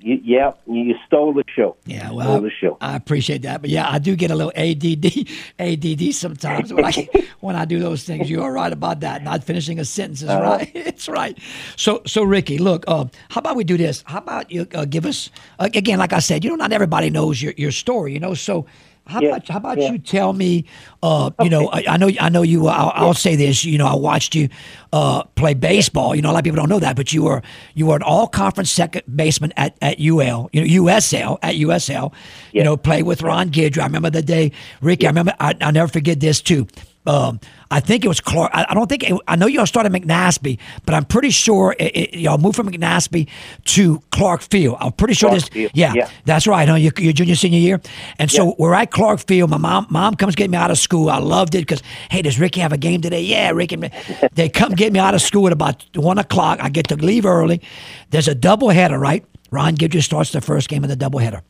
you, 0.00 0.20
yeah, 0.22 0.52
you 0.66 0.94
stole 1.06 1.32
the 1.32 1.44
show. 1.54 1.76
Yeah, 1.86 2.10
well, 2.12 2.40
the 2.40 2.50
show. 2.50 2.78
I 2.80 2.96
appreciate 2.96 3.42
that, 3.42 3.60
but 3.60 3.70
yeah, 3.70 3.88
I 3.88 3.98
do 3.98 4.14
get 4.16 4.30
a 4.30 4.34
little 4.34 4.52
ADD, 4.56 5.28
ADD 5.58 6.14
sometimes 6.24 6.72
when 6.72 6.84
I 6.84 7.08
when 7.40 7.56
I 7.56 7.64
do 7.64 7.78
those 7.80 8.04
things. 8.04 8.30
You 8.30 8.42
are 8.42 8.52
right 8.52 8.72
about 8.72 9.00
that. 9.00 9.22
Not 9.22 9.44
finishing 9.44 9.78
a 9.78 9.84
sentence 9.84 10.22
is 10.22 10.28
Uh-huh. 10.28 10.42
right. 10.42 10.70
It's 10.92 11.08
right. 11.08 11.36
So, 11.76 12.02
so 12.06 12.22
Ricky, 12.22 12.58
look, 12.58 12.84
uh, 12.86 13.06
how 13.30 13.38
about 13.40 13.56
we 13.56 13.64
do 13.64 13.76
this? 13.76 14.04
How 14.06 14.18
about 14.18 14.50
you 14.50 14.66
uh, 14.74 14.84
give 14.84 15.04
us 15.06 15.30
uh, 15.58 15.68
again? 15.74 15.98
Like 15.98 16.12
I 16.12 16.20
said, 16.20 16.44
you 16.44 16.50
know, 16.50 16.56
not 16.56 16.72
everybody 16.72 17.10
knows 17.10 17.42
your 17.42 17.54
your 17.56 17.72
story. 17.72 18.12
You 18.12 18.20
know, 18.20 18.34
so. 18.34 18.66
How 19.06 19.20
Yeah, 19.20 19.28
about 19.30 19.48
how 19.48 19.56
about 19.58 19.78
yeah. 19.78 19.90
you 19.92 19.98
tell 19.98 20.32
me? 20.32 20.64
Uh, 21.02 21.30
you 21.42 21.50
know, 21.50 21.68
I, 21.70 21.84
I 21.88 21.96
know 21.96 22.10
I 22.20 22.28
know 22.28 22.42
you. 22.42 22.68
uh, 22.68 22.70
I'll, 22.72 22.92
I'll 23.08 23.14
say 23.14 23.34
this. 23.36 23.64
You 23.64 23.76
know, 23.78 23.86
I 23.86 23.94
watched 23.94 24.34
you 24.34 24.48
uh, 24.92 25.24
play 25.34 25.54
baseball. 25.54 26.14
You 26.14 26.22
know, 26.22 26.30
a 26.30 26.32
lot 26.32 26.38
of 26.38 26.44
people 26.44 26.56
don't 26.56 26.68
know 26.68 26.78
that, 26.78 26.94
but 26.96 27.12
you 27.12 27.24
were 27.24 27.42
you 27.74 27.86
were 27.86 27.96
an 27.96 28.02
all 28.02 28.28
conference 28.28 28.70
second 28.70 29.02
baseman 29.16 29.52
at, 29.56 29.76
at 29.82 29.98
UL. 30.00 30.50
You 30.52 30.60
know, 30.62 30.84
USL 30.84 31.38
at 31.42 31.56
USL. 31.56 32.12
You 32.52 32.62
know, 32.62 32.76
play 32.76 33.02
with 33.02 33.22
Ron 33.22 33.50
Guidry. 33.50 33.80
I 33.80 33.84
remember 33.86 34.10
the 34.10 34.22
day, 34.22 34.52
Ricky. 34.80 35.06
I 35.06 35.10
remember. 35.10 35.34
I, 35.40 35.54
I'll 35.60 35.72
never 35.72 35.88
forget 35.88 36.20
this 36.20 36.40
too. 36.40 36.66
Um, 37.04 37.40
I 37.70 37.80
think 37.80 38.04
it 38.04 38.08
was 38.08 38.20
Clark. 38.20 38.50
I, 38.54 38.66
I 38.68 38.74
don't 38.74 38.86
think 38.88 39.02
it, 39.10 39.18
I 39.26 39.34
know 39.36 39.46
y'all 39.46 39.66
started 39.66 39.92
McNaspy, 39.92 40.58
but 40.86 40.94
I'm 40.94 41.04
pretty 41.04 41.30
sure 41.30 41.74
it, 41.78 41.96
it, 41.96 42.14
y'all 42.18 42.38
moved 42.38 42.54
from 42.56 42.70
McNaspy 42.70 43.28
to 43.66 44.00
Clark 44.12 44.42
Field. 44.42 44.76
I'm 44.78 44.92
pretty 44.92 45.14
sure 45.14 45.30
Clark 45.30 45.40
this. 45.42 45.48
Field, 45.48 45.72
Yeah, 45.74 45.92
yeah. 45.94 46.08
that's 46.24 46.46
right. 46.46 46.68
Huh? 46.68 46.76
Your, 46.76 46.92
your 46.98 47.12
junior 47.12 47.34
senior 47.34 47.58
year, 47.58 47.80
and 48.18 48.30
so 48.30 48.46
Yeah. 48.48 48.52
we're 48.58 48.74
at 48.74 48.90
Clark 48.92 49.20
Field. 49.26 49.50
My 49.50 49.56
mom, 49.56 49.86
mom 49.90 50.14
comes 50.14 50.34
get 50.36 50.48
me 50.50 50.56
out 50.56 50.70
of 50.70 50.78
school. 50.78 51.10
I 51.10 51.18
loved 51.18 51.54
it 51.54 51.60
because 51.60 51.82
hey, 52.10 52.22
does 52.22 52.38
Ricky 52.38 52.60
have 52.60 52.72
a 52.72 52.78
game 52.78 53.00
today? 53.00 53.22
Yeah, 53.22 53.50
Ricky. 53.50 53.76
they 54.34 54.48
come 54.48 54.72
get 54.74 54.92
me 54.92 54.98
out 55.00 55.14
of 55.14 55.22
school 55.22 55.46
at 55.46 55.52
about 55.52 55.84
one 55.96 56.18
o'clock. 56.18 56.60
I 56.62 56.68
get 56.68 56.88
to 56.88 56.96
leave 56.96 57.26
early. 57.26 57.62
There's 58.10 58.28
a 58.28 58.34
doubleheader, 58.34 58.98
right? 59.00 59.24
Ron 59.52 59.76
Guidry 59.76 60.02
starts 60.02 60.32
the 60.32 60.40
first 60.40 60.68
game 60.68 60.82
of 60.82 60.90
the 60.90 60.96
doubleheader. 60.96 61.42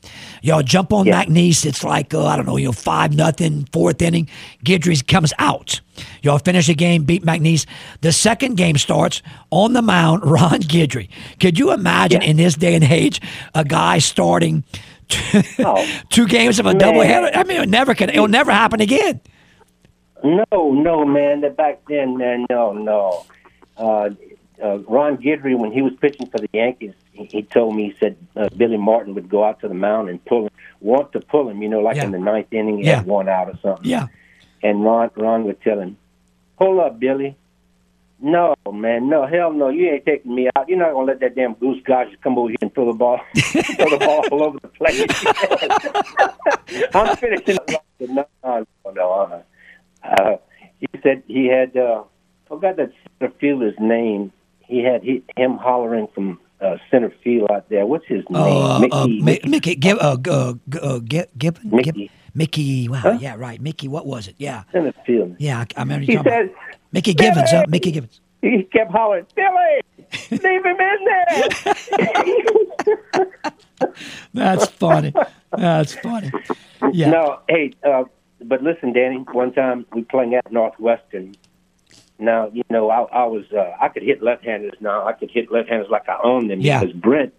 Y'all 0.43 0.63
jump 0.63 0.93
on 0.93 1.07
Yeah. 1.07 1.25
McNeese. 1.25 1.65
It's 1.65 1.83
like 1.85 2.13
uh, 2.13 2.27
I 2.27 2.37
don't 2.37 2.45
know, 2.47 2.57
you 2.59 2.67
know, 2.67 2.73
five 2.73 3.15
nothing, 3.15 3.67
fourth 3.73 4.03
inning. 4.03 4.29
Guidry 4.65 5.07
comes 5.07 5.33
out. 5.39 5.81
Y'all 6.23 6.39
finish 6.39 6.67
the 6.67 6.75
game, 6.75 7.05
beat 7.05 7.25
McNeese. 7.25 7.65
The 8.01 8.13
second 8.13 8.57
game 8.57 8.77
starts 8.77 9.23
on 9.51 9.73
the 9.73 9.83
mound. 9.83 10.25
Ron 10.31 10.61
Guidry. 10.61 11.09
Could 11.41 11.59
you 11.59 11.73
imagine 11.73 12.21
Yeah. 12.23 12.29
in 12.31 12.37
this 12.37 12.55
day 12.57 12.75
and 12.75 12.85
age 12.85 13.21
a 13.55 13.65
guy 13.65 13.99
starting? 13.99 14.65
Two, 15.09 15.43
Oh, 15.61 15.87
two 16.11 16.27
games 16.27 16.59
of 16.59 16.67
a 16.67 16.73
man. 16.75 16.81
doubleheader. 16.81 17.31
I 17.37 17.45
mean, 17.45 17.61
it 17.63 17.69
never 17.69 17.95
can. 17.95 18.11
It 18.11 18.19
will 18.19 18.29
never 18.29 18.51
happen 18.51 18.81
again. 18.81 19.21
No, 20.25 20.45
no, 20.73 21.05
man. 21.05 21.41
That 21.41 21.57
back 21.57 21.81
then, 21.89 22.17
man. 22.17 22.47
No, 22.51 22.73
no. 22.73 23.27
Uh, 23.77 24.11
uh, 24.63 24.79
Ron 24.81 25.17
Guidry, 25.19 25.59
when 25.59 25.73
he 25.73 25.83
was 25.83 25.93
pitching 26.01 26.27
for 26.31 26.39
the 26.39 26.49
Yankees, 26.53 26.95
he, 27.13 27.43
told 27.43 27.77
me 27.77 27.91
he 27.91 27.97
said 28.01 28.17
uh, 28.37 28.49
Billy 28.57 28.77
Martin 28.77 29.15
would 29.15 29.29
go 29.29 29.45
out 29.45 29.61
to 29.61 29.69
the 29.69 29.75
mound 29.75 30.09
and 30.09 30.25
pull 30.25 30.45
him, 30.45 30.51
want 30.81 31.13
to 31.13 31.21
pull 31.21 31.49
him. 31.49 31.63
You 31.63 31.69
know, 31.69 31.81
like 31.81 31.97
Yeah. 31.97 32.05
in 32.05 32.11
the 32.13 32.19
ninth 32.19 32.53
inning, 32.53 32.79
he 32.79 32.85
Yeah. 32.87 32.97
had 32.97 33.07
one 33.07 33.29
out 33.29 33.49
or 33.49 33.59
something. 33.63 33.89
Yeah. 33.89 34.07
And 34.63 34.85
Ron, 34.85 35.11
Ron 35.17 35.45
would 35.45 35.61
tell 35.63 35.79
him, 35.81 35.97
"Hold 36.57 36.81
up, 36.81 36.99
Billy. 37.01 37.37
No, 38.25 38.55
man, 38.73 39.09
no, 39.09 39.27
hell 39.27 39.53
no. 39.53 39.69
You 39.69 39.91
ain't 39.91 40.07
taking 40.07 40.33
me 40.33 40.49
out. 40.55 40.69
You're 40.69 40.79
not 40.79 40.93
gonna 40.93 41.07
let 41.07 41.19
that 41.21 41.35
damn 41.35 41.55
Goose 41.55 41.83
Gossage 41.83 42.21
come 42.23 42.39
over 42.39 42.51
here 42.51 42.57
and 42.63 42.73
throw 42.73 42.87
the 42.87 42.93
ball, 42.97 43.19
throw 43.37 43.91
the 43.91 43.99
ball 43.99 44.25
all 44.31 44.43
over 44.45 44.59
the 44.61 44.69
place. 44.69 45.05
I'm 46.95 47.17
finishing. 47.17 47.59
Up. 47.59 47.85
No, 48.01 48.25
no, 48.45 48.65
no. 48.95 49.11
Uh, 49.11 49.43
uh, 50.07 50.37
he 50.79 50.87
said 51.03 51.23
he 51.27 51.47
had. 51.47 51.77
Uh, 51.77 52.05
forgot 52.47 52.77
that 52.77 52.93
center 53.19 53.33
fielder's 53.41 53.75
name. 53.81 54.31
He 54.61 54.85
had 54.85 55.03
he, 55.03 55.25
him 55.37 55.57
hollering 55.57 56.07
from 56.15 56.39
uh, 56.63 56.77
center 56.91 57.13
field 57.23 57.51
out 57.51 57.69
there. 57.69 57.85
What's 57.87 58.07
his 58.07 58.25
name? 58.31 58.43
Oh, 58.43 58.63
uh, 58.63 58.79
Mickey. 58.79 58.93
uh, 58.97 59.07
Mi- 59.07 59.21
Mickey. 59.23 59.49
Mickey, 59.49 59.75
Gib, 59.77 59.99
uh, 60.01 60.17
uh, 60.31 60.55
g- 60.69 60.79
uh, 60.81 61.01
Gi- 61.01 61.25
Gibbon? 61.39 61.71
Mickey. 61.71 61.91
Gib- 61.93 62.11
Mickey, 62.35 62.89
wow, 62.89 62.97
Huh? 62.99 63.19
yeah, 63.21 63.35
right. 63.37 63.61
Mickey, 63.61 63.89
what 63.89 64.07
was 64.07 64.27
it? 64.27 64.35
Yeah, 64.39 64.63
Center 64.73 64.95
field. 65.05 65.37
yeah, 65.39 65.59
I, 65.61 65.67
I 65.77 65.81
remember 65.83 66.07
you 66.07 66.17
talking 66.17 66.33
said, 66.33 66.45
about 66.47 66.57
Mickey 66.93 67.13
Givens, 67.15 67.51
huh? 67.51 67.65
Mickey 67.69 67.91
Givens. 67.91 68.21
He 68.41 68.63
kept 68.73 68.91
hollering, 68.91 69.27
Billy, 69.37 69.81
leave 70.31 70.65
him 70.65 70.77
in 70.81 71.05
there. 71.05 71.49
That's 74.35 74.67
funny. 74.67 75.13
That's 75.57 75.95
funny. 75.97 76.31
Yeah. 76.93 77.11
No, 77.11 77.41
hey, 77.49 77.73
uh, 77.85 78.05
but 78.45 78.63
listen, 78.63 78.93
Danny. 78.93 79.19
One 79.33 79.53
time 79.53 79.85
we 79.93 80.03
playing 80.03 80.35
at 80.35 80.51
Northwestern. 80.51 81.35
Now 82.19 82.51
you 82.53 82.63
know 82.71 82.91
I, 82.91 83.03
I 83.03 83.25
was 83.25 83.45
uh, 83.53 83.73
I 83.81 83.89
could 83.89 84.03
hit 84.03 84.23
left-handers. 84.23 84.75
Now 84.81 85.07
I 85.07 85.13
could 85.13 85.31
hit 85.31 85.51
left-handers 85.51 85.89
like 85.91 86.09
I 86.09 86.19
own 86.23 86.49
them 86.49 86.61
Yeah. 86.61 86.81
because 86.81 86.95
Brent 86.95 87.35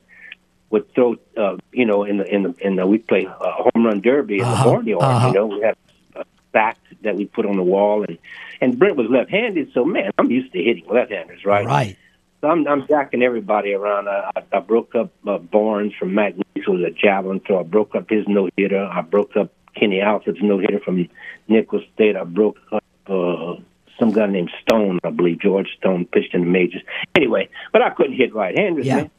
would 0.69 0.91
throw. 0.93 1.15
Uh, 1.37 1.57
you 1.71 1.85
know, 1.85 2.03
in 2.03 2.17
the 2.17 2.25
in 2.33 2.43
the 2.43 2.53
in 2.59 2.75
the 2.75 2.85
we 2.87 2.97
play 2.97 3.25
uh, 3.27 3.51
home 3.51 3.85
run 3.85 4.01
derby 4.01 4.39
in 4.39 4.45
Uh-huh, 4.45 4.63
the 4.65 4.69
barnyard. 4.71 5.01
uh-huh. 5.03 5.27
You 5.27 5.33
know, 5.33 5.45
we 5.47 5.61
had 5.61 5.75
a 6.15 6.25
sack 6.51 6.77
that 7.03 7.15
we 7.15 7.25
put 7.25 7.45
on 7.45 7.55
the 7.57 7.63
wall, 7.63 8.03
and 8.03 8.17
and 8.61 8.77
Brent 8.77 8.95
was 8.97 9.07
left-handed. 9.09 9.71
So 9.73 9.85
man, 9.85 10.11
I'm 10.17 10.29
used 10.31 10.51
to 10.53 10.61
hitting 10.61 10.85
left-handers, 10.89 11.45
right? 11.45 11.65
Right. 11.65 11.97
So 12.41 12.49
I'm, 12.49 12.67
I'm 12.67 12.85
jacking 12.87 13.23
everybody 13.23 13.73
around. 13.73 14.09
I, 14.09 14.29
I, 14.35 14.43
I 14.57 14.59
broke 14.59 14.95
up 14.95 15.11
uh, 15.25 15.37
Barnes 15.37 15.93
from 15.97 16.11
McNeese 16.11 16.67
with 16.67 16.81
a 16.83 16.91
javelin 16.91 17.39
throw. 17.39 17.61
I 17.61 17.63
broke 17.63 17.95
up 17.95 18.09
his 18.09 18.27
no 18.27 18.49
hitter. 18.57 18.83
I 18.83 18.99
broke 19.01 19.37
up 19.37 19.53
Kenny 19.75 20.01
Alfred's 20.01 20.41
no 20.41 20.57
hitter 20.57 20.79
from 20.81 21.07
Nicholls 21.47 21.83
State. 21.95 22.17
I 22.17 22.25
broke 22.25 22.57
up 22.73 22.83
uh, 23.07 23.55
some 23.99 24.11
guy 24.11 24.25
named 24.27 24.51
Stone, 24.61 24.99
I 25.03 25.09
believe 25.11 25.39
George 25.39 25.67
Stone 25.77 26.05
pitched 26.05 26.33
in 26.33 26.41
the 26.41 26.47
majors. 26.47 26.81
Anyway, 27.15 27.49
but 27.71 27.81
I 27.81 27.89
couldn't 27.91 28.15
hit 28.15 28.33
right-handers, 28.33 28.85
Yeah. 28.85 28.95
man. 28.97 29.11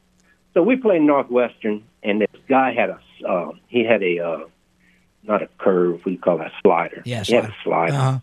So 0.54 0.62
we 0.62 0.76
played 0.76 1.02
Northwestern, 1.02 1.82
and 2.02 2.20
this 2.20 2.28
guy 2.48 2.72
had 2.74 2.90
a 2.90 3.00
uh, 3.28 3.50
he 3.68 3.84
had 3.84 4.02
a 4.02 4.20
uh, 4.20 4.38
not 5.24 5.42
a 5.42 5.48
curve, 5.58 6.04
we 6.04 6.16
call 6.16 6.38
that 6.38 6.52
slider. 6.62 7.02
Yeah, 7.04 7.22
he 7.24 7.34
had 7.34 7.46
a 7.46 7.54
slider. 7.64 7.92
Uh-huh. 7.94 8.18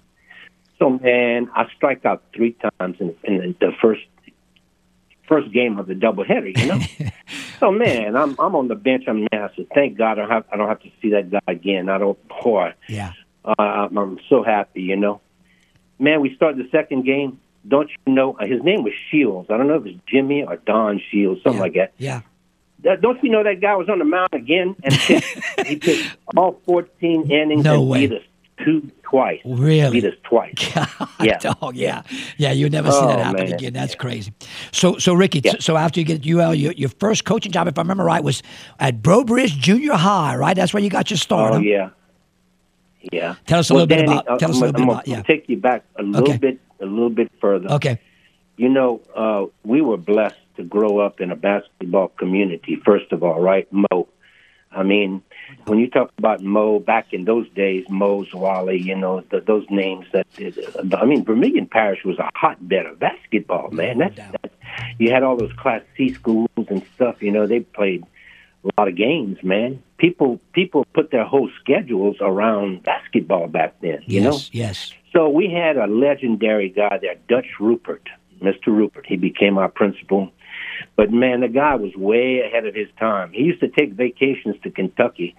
So 0.79 0.89
man, 0.91 1.49
I 1.55 1.67
strike 1.75 2.05
out 2.05 2.23
three 2.35 2.55
times 2.79 2.97
in, 2.99 3.15
in 3.23 3.37
the, 3.37 3.55
the 3.67 3.71
first 3.81 4.01
first 5.27 5.51
game 5.51 5.77
of 5.79 5.87
the 5.87 5.93
doubleheader. 5.93 6.57
You 6.57 6.65
know. 6.67 7.11
so 7.59 7.71
man, 7.71 8.15
I'm 8.15 8.35
I'm 8.39 8.55
on 8.55 8.67
the 8.67 8.75
bench. 8.75 9.05
I'm 9.07 9.27
said, 9.31 9.67
thank 9.73 9.97
God 9.97 10.11
I 10.13 10.15
don't 10.21 10.29
have 10.29 10.45
I 10.53 10.57
don't 10.57 10.67
have 10.69 10.81
to 10.81 10.89
see 11.01 11.09
that 11.11 11.29
guy 11.31 11.39
again. 11.47 11.89
I 11.89 11.97
don't. 11.97 12.17
Boy, 12.43 12.73
Yeah. 12.87 13.13
uh, 13.43 13.53
I'm, 13.59 13.97
I'm 13.97 14.19
so 14.29 14.43
happy. 14.43 14.83
You 14.83 14.95
know. 14.95 15.21
Man, 16.01 16.19
we 16.21 16.35
start 16.35 16.57
the 16.57 16.67
second 16.71 17.05
game. 17.05 17.39
Don't 17.67 17.89
you 18.07 18.13
know 18.13 18.33
uh, 18.39 18.45
his 18.47 18.63
name 18.63 18.83
was 18.83 18.93
Shields? 19.11 19.49
I 19.51 19.57
don't 19.57 19.67
know 19.67 19.75
if 19.75 19.85
it's 19.85 19.99
Jimmy 20.07 20.43
or 20.43 20.57
Don 20.57 20.99
Shields, 21.11 21.41
something 21.43 21.57
yeah. 21.59 21.63
like 21.63 21.73
that. 21.75 21.93
Yeah. 21.99 22.21
Uh, 22.89 22.95
Don't 22.95 23.23
you 23.23 23.29
know 23.29 23.43
that 23.43 23.61
guy 23.61 23.75
was 23.75 23.87
on 23.87 23.99
the 23.99 24.05
mound 24.05 24.29
again 24.33 24.75
and 24.83 24.93
pitched, 24.97 25.37
he 25.67 25.75
pitched 25.75 26.17
all 26.35 26.59
14 26.65 27.29
innings 27.31 27.63
No 27.63 27.75
and 27.81 27.87
way. 27.89 28.07
beat 28.07 28.17
us 28.17 28.23
two 28.65 28.89
twice. 29.03 29.39
Really? 29.45 30.01
Beat 30.01 30.05
us 30.11 30.15
twice. 30.23 30.53
Yeah. 31.21 31.37
Dog, 31.37 31.75
yeah. 31.75 32.01
Yeah, 32.37 32.51
you 32.51 32.67
never 32.67 32.89
see 32.91 32.99
that 33.05 33.19
Oh, 33.19 33.23
happen 33.23 33.43
man. 33.45 33.53
again. 33.53 33.73
That's 33.73 33.93
crazy. 33.93 34.33
So, 34.71 34.97
so 34.97 35.13
Ricky, 35.13 35.39
Yeah. 35.43 35.53
so 35.59 35.77
after 35.77 35.99
you 35.99 36.05
get 36.07 36.21
at 36.21 36.27
UL, 36.27 36.55
your, 36.55 36.71
your 36.71 36.89
first 36.89 37.25
coaching 37.25 37.51
job, 37.51 37.67
if 37.67 37.77
I 37.77 37.81
remember 37.83 38.03
right, 38.03 38.23
was 38.23 38.41
at 38.79 39.03
Breaux 39.03 39.23
Bridge 39.23 39.55
Junior 39.59 39.93
High, 39.93 40.35
right? 40.35 40.55
That's 40.55 40.73
where 40.73 40.81
you 40.81 40.89
got 40.89 41.11
your 41.11 41.17
start. 41.19 41.53
Oh 41.53 41.59
yeah, 41.59 41.91
yeah. 43.11 43.35
Tell 43.47 43.59
us 43.59 43.69
a 43.69 43.73
Well, 43.73 43.85
little 43.85 43.97
bit 44.05 44.09
about- 44.09 44.39
tell 44.39 44.49
us 44.51 44.61
a 44.61 44.65
I'm 44.65 44.71
little 44.71 44.71
gonna- 44.71 44.73
bit 44.73 44.81
I'm 44.81 44.89
about- 44.89 45.07
yeah. 45.07 45.21
Take 45.23 45.49
you 45.49 45.57
back 45.57 45.83
a 45.97 46.03
little 46.03 46.29
Okay. 46.29 46.37
bit, 46.37 46.59
a 46.79 46.85
little 46.85 47.09
bit 47.09 47.31
further. 47.39 47.69
Okay. 47.73 47.99
You 48.57 48.69
know, 48.69 49.01
uh, 49.15 49.45
we 49.63 49.81
were 49.81 49.97
blessed 49.97 50.35
to 50.57 50.63
grow 50.63 50.99
up 50.99 51.21
in 51.21 51.31
a 51.31 51.35
basketball 51.35 52.09
community. 52.09 52.75
First 52.75 53.11
of 53.11 53.23
all, 53.23 53.39
right, 53.41 53.67
Mo. 53.71 54.07
I 54.73 54.83
mean, 54.83 55.21
when 55.65 55.79
you 55.79 55.89
talk 55.89 56.11
about 56.17 56.41
Mo 56.41 56.79
back 56.79 57.13
in 57.13 57.25
those 57.25 57.49
days, 57.49 57.85
Mo's 57.89 58.33
Wally, 58.33 58.77
you 58.79 58.95
know, 58.95 59.21
the, 59.29 59.41
those 59.41 59.65
names 59.69 60.05
that. 60.13 60.27
I 60.97 61.05
mean, 61.05 61.25
Vermilion 61.25 61.65
Parish 61.65 62.05
was 62.05 62.17
a 62.19 62.29
hotbed 62.35 62.85
of 62.85 62.99
basketball, 62.99 63.69
man. 63.71 63.97
That's, 63.97 64.15
that's 64.15 64.53
you 64.97 65.11
had 65.11 65.23
all 65.23 65.35
those 65.35 65.51
Class 65.53 65.81
C 65.97 66.13
schools 66.13 66.47
and 66.69 66.83
stuff. 66.95 67.21
You 67.21 67.31
know, 67.31 67.47
they 67.47 67.59
played 67.61 68.05
a 68.63 68.69
lot 68.77 68.87
of 68.87 68.95
games, 68.95 69.37
man. 69.43 69.81
People 69.97 70.39
people 70.53 70.85
put 70.93 71.11
their 71.11 71.25
whole 71.25 71.49
schedules 71.59 72.17
around 72.21 72.83
basketball 72.83 73.47
back 73.47 73.75
then. 73.81 73.99
You 74.05 74.21
know, 74.21 74.33
yes, 74.33 74.49
yes. 74.53 74.93
so 75.13 75.29
we 75.29 75.51
had 75.51 75.77
a 75.77 75.87
legendary 75.87 76.69
guy 76.69 76.99
there, 77.01 77.15
Dutch 77.27 77.59
Rupert, 77.59 78.07
Mr. 78.41 78.67
Rupert. 78.67 79.05
He 79.07 79.17
became 79.17 79.57
our 79.57 79.69
principal. 79.69 80.31
But 80.95 81.11
man, 81.11 81.41
the 81.41 81.47
guy 81.47 81.75
was 81.75 81.95
way 81.95 82.41
ahead 82.41 82.65
of 82.65 82.75
his 82.75 82.87
time. 82.99 83.31
He 83.31 83.43
used 83.43 83.61
to 83.61 83.67
take 83.67 83.93
vacations 83.93 84.55
to 84.63 84.71
Kentucky, 84.71 85.35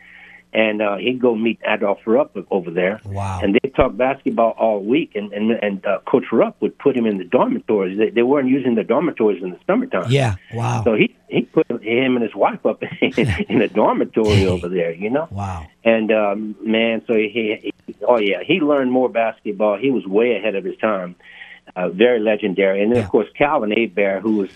and 0.54 0.82
uh, 0.82 0.96
he'd 0.96 1.20
go 1.20 1.34
meet 1.34 1.58
Adolph 1.66 2.00
Rupp 2.06 2.36
over 2.50 2.70
there. 2.70 3.00
Wow. 3.04 3.40
And 3.42 3.54
they'd 3.54 3.74
talk 3.74 3.96
basketball 3.96 4.50
all 4.58 4.80
week, 4.82 5.12
and 5.14 5.32
and, 5.32 5.50
and 5.52 5.84
uh, 5.86 5.98
Coach 6.06 6.26
Rupp 6.32 6.60
would 6.60 6.78
put 6.78 6.96
him 6.96 7.06
in 7.06 7.18
the 7.18 7.24
dormitories. 7.24 7.96
They, 7.98 8.10
they 8.10 8.22
weren't 8.22 8.48
using 8.48 8.74
the 8.74 8.84
dormitories 8.84 9.42
in 9.42 9.50
the 9.50 9.58
summertime. 9.66 10.10
Yeah. 10.10 10.34
Wow. 10.52 10.82
So 10.84 10.94
he 10.94 11.14
he 11.28 11.42
put 11.42 11.66
him 11.70 12.16
and 12.16 12.22
his 12.22 12.34
wife 12.34 12.64
up 12.66 12.82
in 13.00 13.62
a 13.62 13.68
dormitory 13.68 14.46
over 14.46 14.68
there, 14.68 14.92
you 14.92 15.08
know. 15.10 15.28
wow. 15.30 15.66
And 15.84 16.12
um, 16.12 16.54
man, 16.60 17.02
so 17.06 17.14
he, 17.14 17.72
he, 17.86 17.94
oh 18.06 18.18
yeah, 18.18 18.42
he 18.46 18.60
learned 18.60 18.92
more 18.92 19.08
basketball. 19.08 19.78
He 19.78 19.90
was 19.90 20.06
way 20.06 20.36
ahead 20.36 20.54
of 20.54 20.64
his 20.64 20.76
time. 20.76 21.16
Uh, 21.74 21.88
very 21.88 22.20
legendary. 22.20 22.82
And 22.82 22.90
then 22.92 22.98
Yeah. 22.98 23.04
of 23.04 23.10
course 23.10 23.28
Calvin 23.38 23.72
Abear, 23.72 24.20
who 24.20 24.36
was, 24.38 24.50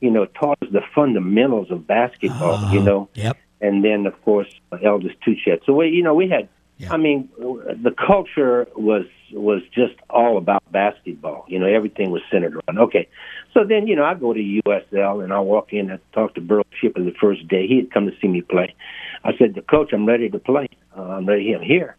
you 0.00 0.10
know, 0.10 0.26
taught 0.26 0.58
us 0.62 0.68
the 0.70 0.82
fundamentals 0.94 1.70
of 1.70 1.86
basketball. 1.86 2.58
You 2.72 2.78
Uh-huh. 2.80 2.84
know, 2.84 3.08
Yep. 3.14 3.36
And 3.60 3.84
then 3.84 4.06
of 4.06 4.20
course 4.22 4.48
Eldest 4.82 5.16
Touchet. 5.24 5.62
So 5.64 5.74
we, 5.74 5.88
you 5.88 6.02
know, 6.02 6.14
we 6.14 6.28
had. 6.28 6.48
Yeah. 6.76 6.92
I 6.92 6.96
mean, 6.96 7.28
the 7.38 7.94
culture 7.96 8.66
was 8.74 9.06
was 9.32 9.62
just 9.72 9.94
all 10.10 10.38
about 10.38 10.60
basketball. 10.72 11.44
You 11.46 11.60
know, 11.60 11.66
everything 11.66 12.10
was 12.10 12.20
centered 12.32 12.54
around. 12.54 12.78
Okay, 12.78 13.08
so 13.52 13.64
then 13.64 13.86
you 13.86 13.94
know, 13.94 14.04
I 14.04 14.14
go 14.14 14.32
to 14.32 14.60
USL 14.66 15.22
and 15.22 15.32
I 15.32 15.38
walk 15.38 15.72
in 15.72 15.88
and 15.88 16.00
talk 16.12 16.34
to 16.34 16.40
Beryl 16.40 16.66
Shipley 16.80 17.04
the 17.04 17.16
first 17.20 17.46
day. 17.46 17.68
He 17.68 17.76
had 17.76 17.92
come 17.92 18.06
to 18.06 18.12
see 18.20 18.26
me 18.26 18.40
play. 18.40 18.74
I 19.22 19.36
said, 19.36 19.54
"The 19.54 19.62
coach, 19.62 19.92
I'm 19.92 20.04
ready 20.04 20.28
to 20.28 20.38
play. 20.40 20.68
Uh, 20.96 21.02
I'm 21.02 21.26
ready. 21.26 21.52
I'm 21.52 21.62
here." 21.62 21.96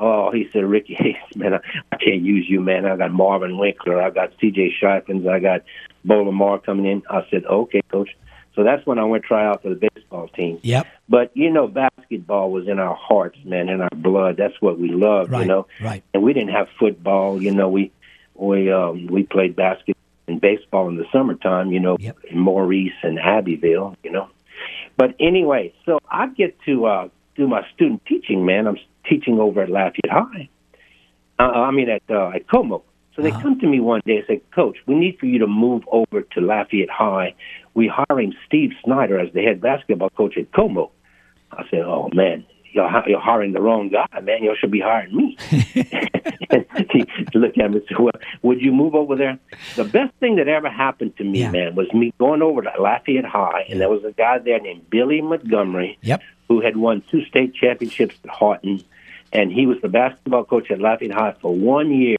Oh, 0.00 0.30
he 0.30 0.48
said, 0.52 0.64
Ricky, 0.64 1.16
man, 1.34 1.54
I, 1.54 1.60
I 1.90 1.96
can't 1.96 2.22
use 2.22 2.46
you, 2.48 2.60
man. 2.60 2.86
I 2.86 2.96
got 2.96 3.12
Marvin 3.12 3.58
Winkler, 3.58 4.00
I 4.00 4.10
got 4.10 4.30
C.J. 4.40 4.74
Shifens, 4.80 5.28
I 5.28 5.40
got 5.40 5.62
Bo 6.04 6.22
Lamar 6.22 6.60
coming 6.60 6.86
in. 6.86 7.02
I 7.10 7.26
said, 7.30 7.44
okay, 7.46 7.82
coach. 7.90 8.10
So 8.58 8.64
that's 8.64 8.84
when 8.88 8.98
I 8.98 9.04
went 9.04 9.22
try 9.22 9.46
out 9.46 9.62
for 9.62 9.68
the 9.68 9.76
baseball 9.94 10.26
team. 10.26 10.58
Yep. 10.62 10.84
But 11.08 11.30
you 11.36 11.48
know, 11.48 11.68
basketball 11.68 12.50
was 12.50 12.66
in 12.66 12.80
our 12.80 12.96
hearts, 12.96 13.38
man, 13.44 13.68
in 13.68 13.80
our 13.80 13.88
blood. 13.94 14.36
That's 14.36 14.60
what 14.60 14.80
we 14.80 14.88
loved, 14.88 15.30
Right. 15.30 15.42
you 15.42 15.46
know. 15.46 15.68
Right. 15.80 16.02
And 16.12 16.24
we 16.24 16.32
didn't 16.32 16.50
have 16.50 16.66
football, 16.76 17.40
you 17.40 17.52
know. 17.52 17.68
We 17.68 17.92
we 18.34 18.72
um, 18.72 19.06
we 19.06 19.22
played 19.22 19.54
basketball 19.54 19.94
and 20.26 20.40
baseball 20.40 20.88
in 20.88 20.96
the 20.96 21.06
summertime, 21.12 21.70
you 21.70 21.78
know, 21.78 21.98
Yep. 22.00 22.16
in 22.32 22.38
Maurice 22.40 22.98
and 23.04 23.20
Abbeville, 23.20 23.94
you 24.02 24.10
know. 24.10 24.28
But 24.96 25.14
anyway, 25.20 25.72
so 25.86 26.00
I 26.10 26.26
get 26.26 26.58
to 26.62 26.86
uh, 26.86 27.08
do 27.36 27.46
my 27.46 27.64
student 27.76 28.04
teaching, 28.06 28.44
man. 28.44 28.66
I'm 28.66 28.78
teaching 29.08 29.38
over 29.38 29.62
at 29.62 29.70
Lafayette 29.70 30.10
High. 30.10 30.48
Uh, 31.38 31.42
I 31.42 31.70
mean, 31.70 31.88
at 31.90 32.02
uh, 32.10 32.30
at 32.34 32.48
Comeaux. 32.48 32.82
So 33.18 33.22
they 33.24 33.30
Uh-huh. 33.32 33.40
come 33.42 33.58
to 33.60 33.66
me 33.66 33.80
one 33.80 34.00
day 34.06 34.18
and 34.18 34.26
say, 34.28 34.40
Coach, 34.54 34.76
we 34.86 34.94
need 34.94 35.18
for 35.18 35.26
you 35.26 35.40
to 35.40 35.48
move 35.48 35.82
over 35.90 36.22
to 36.22 36.40
Lafayette 36.40 36.88
High. 36.88 37.34
We're 37.74 37.90
hiring 37.90 38.32
Steve 38.46 38.70
Snyder 38.84 39.18
as 39.18 39.32
the 39.32 39.42
head 39.42 39.60
basketball 39.60 40.10
coach 40.10 40.36
at 40.38 40.52
Comeaux. 40.52 40.90
I 41.50 41.64
said, 41.68 41.80
Oh 41.80 42.08
man, 42.12 42.46
you're 42.72 42.88
you're 43.08 43.18
hiring 43.18 43.54
the 43.54 43.60
wrong 43.60 43.88
guy, 43.88 44.06
man. 44.20 44.44
You 44.44 44.54
should 44.60 44.70
be 44.70 44.78
hiring 44.78 45.16
me. 45.16 45.36
and 46.50 46.64
he 46.92 47.04
looked 47.34 47.58
at 47.58 47.70
me 47.72 47.78
and 47.78 47.84
said, 47.88 47.98
Well, 47.98 48.12
would 48.42 48.60
you 48.60 48.70
move 48.70 48.94
over 48.94 49.16
there? 49.16 49.36
The 49.74 49.82
best 49.84 50.14
thing 50.20 50.36
that 50.36 50.46
ever 50.46 50.70
happened 50.70 51.16
to 51.16 51.24
me, 51.24 51.40
Yeah. 51.40 51.50
man, 51.50 51.74
was 51.74 51.92
me 51.92 52.12
going 52.18 52.40
over 52.40 52.62
to 52.62 52.70
Lafayette 52.78 53.24
High, 53.24 53.66
and 53.68 53.80
there 53.80 53.88
was 53.90 54.04
a 54.04 54.12
guy 54.12 54.38
there 54.38 54.60
named 54.60 54.88
Billy 54.90 55.20
Montgomery 55.22 55.98
Yep. 56.02 56.22
who 56.46 56.60
had 56.60 56.76
won 56.76 57.02
two 57.10 57.24
state 57.24 57.52
championships 57.54 58.14
at 58.22 58.30
Haughton, 58.30 58.80
and 59.32 59.50
he 59.52 59.66
was 59.66 59.80
the 59.80 59.88
basketball 59.88 60.44
coach 60.44 60.70
at 60.70 60.78
Lafayette 60.80 61.14
High 61.14 61.34
for 61.40 61.52
one 61.52 61.90
year. 61.90 62.16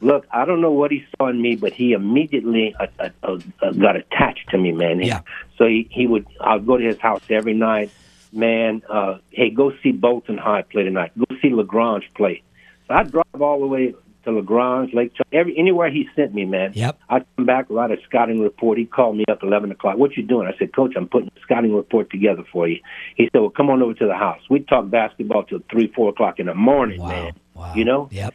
Look, 0.00 0.26
I 0.30 0.44
don't 0.44 0.60
know 0.60 0.70
what 0.72 0.90
he 0.90 1.04
saw 1.16 1.28
in 1.28 1.40
me, 1.40 1.56
but 1.56 1.72
he 1.72 1.92
immediately 1.92 2.74
uh, 2.78 2.86
uh, 2.98 3.08
uh, 3.22 3.38
uh, 3.62 3.70
got 3.72 3.96
attached 3.96 4.50
to 4.50 4.58
me, 4.58 4.72
man. 4.72 5.00
Yeah. 5.00 5.20
So 5.56 5.66
he, 5.66 5.88
he 5.90 6.06
would, 6.06 6.26
I'd 6.40 6.66
go 6.66 6.76
to 6.76 6.84
his 6.84 6.98
house 6.98 7.22
every 7.30 7.54
night. 7.54 7.90
Man, 8.32 8.82
uh, 8.90 9.18
hey, 9.30 9.50
go 9.50 9.72
see 9.82 9.92
Bolton 9.92 10.36
High 10.36 10.62
play 10.62 10.82
tonight. 10.82 11.12
Go 11.16 11.24
see 11.40 11.50
Lagrange 11.50 12.10
play. 12.16 12.42
So 12.88 12.94
I'd 12.94 13.10
drive 13.12 13.40
all 13.40 13.60
the 13.60 13.66
way 13.66 13.94
to 14.24 14.32
LaGrange, 14.32 14.92
Lake 14.92 15.12
Charles, 15.14 15.28
every 15.32 15.56
anywhere 15.56 15.90
he 15.90 16.08
sent 16.16 16.34
me, 16.34 16.44
man. 16.44 16.72
Yep. 16.74 16.98
I'd 17.08 17.24
come 17.36 17.46
back, 17.46 17.66
write 17.68 17.90
a 17.92 17.96
scouting 18.04 18.40
report. 18.40 18.76
He 18.78 18.86
called 18.86 19.16
me 19.16 19.24
up 19.30 19.38
at 19.42 19.46
eleven 19.46 19.70
o'clock. 19.70 19.98
What 19.98 20.16
you 20.16 20.22
doing? 20.22 20.48
I 20.52 20.58
said, 20.58 20.74
Coach, 20.74 20.94
I'm 20.96 21.06
putting 21.08 21.28
a 21.28 21.40
scouting 21.42 21.74
report 21.74 22.10
together 22.10 22.42
for 22.52 22.66
you. 22.66 22.80
He 23.16 23.28
said, 23.32 23.40
Well, 23.40 23.50
come 23.50 23.70
on 23.70 23.82
over 23.82 23.94
to 23.94 24.06
the 24.06 24.14
house. 24.14 24.40
We'd 24.50 24.66
talk 24.66 24.90
basketball 24.90 25.44
till 25.44 25.60
three, 25.70 25.92
four 25.94 26.08
o'clock 26.10 26.38
in 26.40 26.46
the 26.46 26.54
morning, 26.54 27.00
Wow. 27.00 27.08
man. 27.08 27.32
Wow. 27.54 27.74
You 27.74 27.84
know? 27.84 28.08
Yep. 28.10 28.34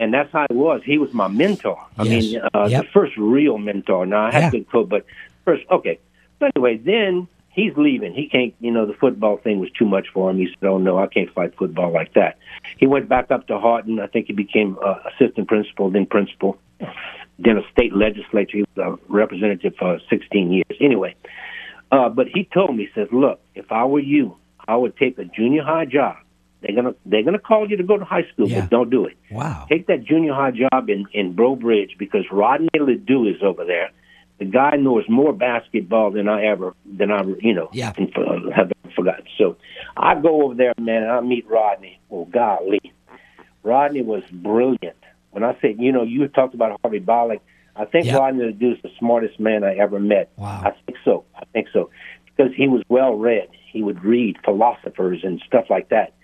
And 0.00 0.14
that's 0.14 0.32
how 0.32 0.44
it 0.48 0.54
was. 0.54 0.80
He 0.84 0.98
was 0.98 1.12
my 1.12 1.28
mentor. 1.28 1.78
I 1.98 2.04
Yes. 2.04 2.10
mean, 2.24 2.40
uh, 2.54 2.68
Yep. 2.70 2.82
the 2.82 2.88
first 2.92 3.16
real 3.16 3.58
mentor. 3.58 4.06
Now 4.06 4.26
I 4.26 4.30
had 4.30 4.42
Yeah. 4.44 4.50
good 4.50 4.70
coach, 4.70 4.88
but 4.88 5.04
first, 5.44 5.64
okay. 5.70 5.98
So 6.38 6.48
anyway, 6.54 6.76
then 6.76 7.26
he's 7.50 7.76
leaving. 7.76 8.12
He 8.14 8.28
can't. 8.28 8.54
You 8.60 8.70
know, 8.70 8.86
the 8.86 8.92
football 8.94 9.38
thing 9.38 9.58
was 9.58 9.70
too 9.72 9.86
much 9.86 10.08
for 10.10 10.30
him. 10.30 10.38
He 10.38 10.46
said, 10.46 10.68
"Oh 10.68 10.78
no, 10.78 10.98
I 10.98 11.08
can't 11.08 11.30
fight 11.30 11.54
football 11.56 11.90
like 11.90 12.12
that." 12.12 12.36
He 12.76 12.86
went 12.86 13.08
back 13.08 13.32
up 13.32 13.48
to 13.48 13.58
Haughton. 13.58 13.98
I 13.98 14.06
think 14.06 14.26
he 14.28 14.32
became 14.32 14.78
uh, 14.84 14.94
assistant 15.12 15.48
principal, 15.48 15.90
then 15.90 16.06
principal, 16.06 16.56
then 17.40 17.58
a 17.58 17.68
state 17.72 17.92
legislature. 17.92 18.58
He 18.58 18.64
was 18.76 18.98
a 18.98 19.12
representative 19.12 19.74
for 19.76 19.98
16 20.08 20.52
years. 20.52 20.76
Anyway, 20.80 21.16
uh, 21.90 22.08
but 22.08 22.28
he 22.28 22.44
told 22.54 22.76
me, 22.76 22.84
he 22.84 22.90
says, 23.00 23.08
"Look, 23.10 23.40
if 23.56 23.72
I 23.72 23.84
were 23.84 23.98
you, 23.98 24.36
I 24.68 24.76
would 24.76 24.96
take 24.96 25.18
a 25.18 25.24
junior 25.24 25.64
high 25.64 25.86
job." 25.86 26.16
They're 26.60 26.74
gonna 26.74 26.94
they're 27.06 27.22
gonna 27.22 27.38
call 27.38 27.70
you 27.70 27.76
to 27.76 27.82
go 27.84 27.96
to 27.96 28.04
high 28.04 28.24
school, 28.32 28.48
Yeah. 28.48 28.62
but 28.62 28.70
don't 28.70 28.90
do 28.90 29.04
it 29.06 29.16
Wow. 29.30 29.66
take 29.68 29.86
that 29.86 30.04
junior 30.04 30.34
high 30.34 30.50
job 30.50 30.88
in 30.90 31.06
in 31.12 31.34
Breaux 31.34 31.56
Bridge 31.56 31.96
because 31.98 32.24
Rodney 32.32 32.68
Ledoux 32.78 33.26
is 33.28 33.42
over 33.42 33.64
there. 33.64 33.90
The 34.38 34.44
guy 34.44 34.76
knows 34.76 35.04
more 35.08 35.32
basketball 35.32 36.10
than 36.10 36.28
I 36.28 36.44
ever 36.46 36.74
than 36.84 37.10
I 37.12 37.22
you 37.40 37.54
know 37.54 37.68
Yeah. 37.72 37.92
can, 37.92 38.10
uh, 38.16 38.50
have 38.50 38.72
forgotten. 38.96 39.24
So 39.36 39.56
I 39.96 40.14
go 40.20 40.42
over 40.42 40.54
there, 40.54 40.72
man, 40.80 41.02
and 41.04 41.12
I 41.12 41.20
meet 41.20 41.48
Rodney. 41.48 41.98
Oh 42.10 42.24
golly, 42.24 42.80
Rodney 43.62 44.02
was 44.02 44.22
brilliant. 44.32 44.96
When 45.30 45.44
I 45.44 45.56
said, 45.60 45.76
you 45.78 45.92
know 45.92 46.02
you 46.02 46.26
talked 46.28 46.54
about 46.54 46.78
Harvey 46.82 47.00
Bollick, 47.00 47.40
I 47.76 47.84
think 47.84 48.06
Yeah. 48.06 48.16
Rodney 48.16 48.46
Ledoux 48.46 48.72
is 48.72 48.82
the 48.82 48.90
smartest 48.98 49.38
man 49.38 49.62
I 49.62 49.76
ever 49.76 50.00
met. 50.00 50.30
Wow. 50.36 50.62
I 50.64 50.70
think 50.70 50.98
so. 51.04 51.24
I 51.36 51.44
think 51.52 51.68
so 51.72 51.90
because 52.36 52.52
he 52.54 52.66
was 52.66 52.82
well 52.88 53.14
read. 53.14 53.48
He 53.72 53.82
would 53.82 54.02
read 54.04 54.38
philosophers 54.44 55.20
and 55.22 55.40
stuff 55.46 55.66
like 55.70 55.90
that. 55.90 56.14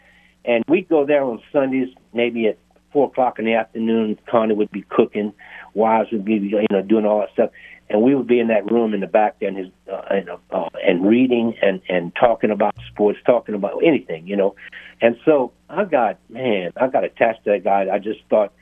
And 0.44 0.64
we'd 0.68 0.88
go 0.88 1.06
there 1.06 1.22
on 1.22 1.42
Sundays, 1.52 1.88
maybe 2.12 2.46
at 2.46 2.58
four 2.92 3.08
o'clock 3.08 3.38
in 3.38 3.44
the 3.44 3.54
afternoon. 3.54 4.18
Connie 4.30 4.54
would 4.54 4.70
be 4.70 4.82
cooking, 4.88 5.32
wives 5.74 6.10
would 6.12 6.24
be 6.24 6.34
you 6.34 6.66
know 6.70 6.82
doing 6.82 7.06
all 7.06 7.20
that 7.20 7.32
stuff, 7.32 7.50
and 7.90 8.02
we 8.02 8.14
would 8.14 8.26
be 8.26 8.40
in 8.40 8.48
that 8.48 8.70
room 8.70 8.94
in 8.94 9.00
the 9.00 9.06
back 9.06 9.38
there 9.40 9.48
and 9.48 9.58
his 9.58 9.68
uh, 9.90 10.02
and, 10.10 10.30
uh, 10.50 10.68
and 10.86 11.06
reading 11.06 11.54
and 11.62 11.80
and 11.88 12.14
talking 12.14 12.50
about 12.50 12.74
sports, 12.90 13.18
talking 13.26 13.54
about 13.54 13.82
anything, 13.84 14.26
you 14.26 14.36
know. 14.36 14.54
And 15.00 15.16
so 15.24 15.52
I 15.68 15.84
got 15.84 16.18
man, 16.30 16.72
I 16.76 16.88
got 16.88 17.04
attached 17.04 17.44
to 17.44 17.50
that 17.50 17.64
guy. 17.64 17.86
I 17.92 17.98
just 17.98 18.20
thought. 18.30 18.52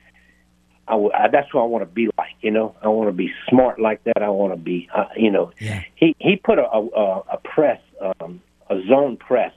I, 0.89 0.95
w- 0.95 1.13
I 1.15 1.29
that's 1.29 1.49
who 1.53 1.61
I 1.61 1.65
want 1.65 1.83
to 1.83 1.87
be 1.87 2.09
like, 2.19 2.35
you 2.41 2.51
know. 2.51 2.75
I 2.83 2.89
want 2.89 3.09
to 3.09 3.13
be 3.13 3.31
smart 3.49 3.81
like 3.81 4.03
that. 4.03 4.21
I 4.21 4.29
want 4.31 4.53
to 4.53 4.59
be, 4.59 4.89
uh, 4.93 5.05
you 5.17 5.31
know. 5.31 5.53
Yeah. 5.61 5.85
He 5.95 6.17
he 6.19 6.35
put 6.35 6.59
a 6.59 6.65
a, 6.65 7.19
a 7.33 7.39
press, 7.45 7.81
um, 8.01 8.43
a 8.69 8.83
zone 8.89 9.17
press 9.17 9.53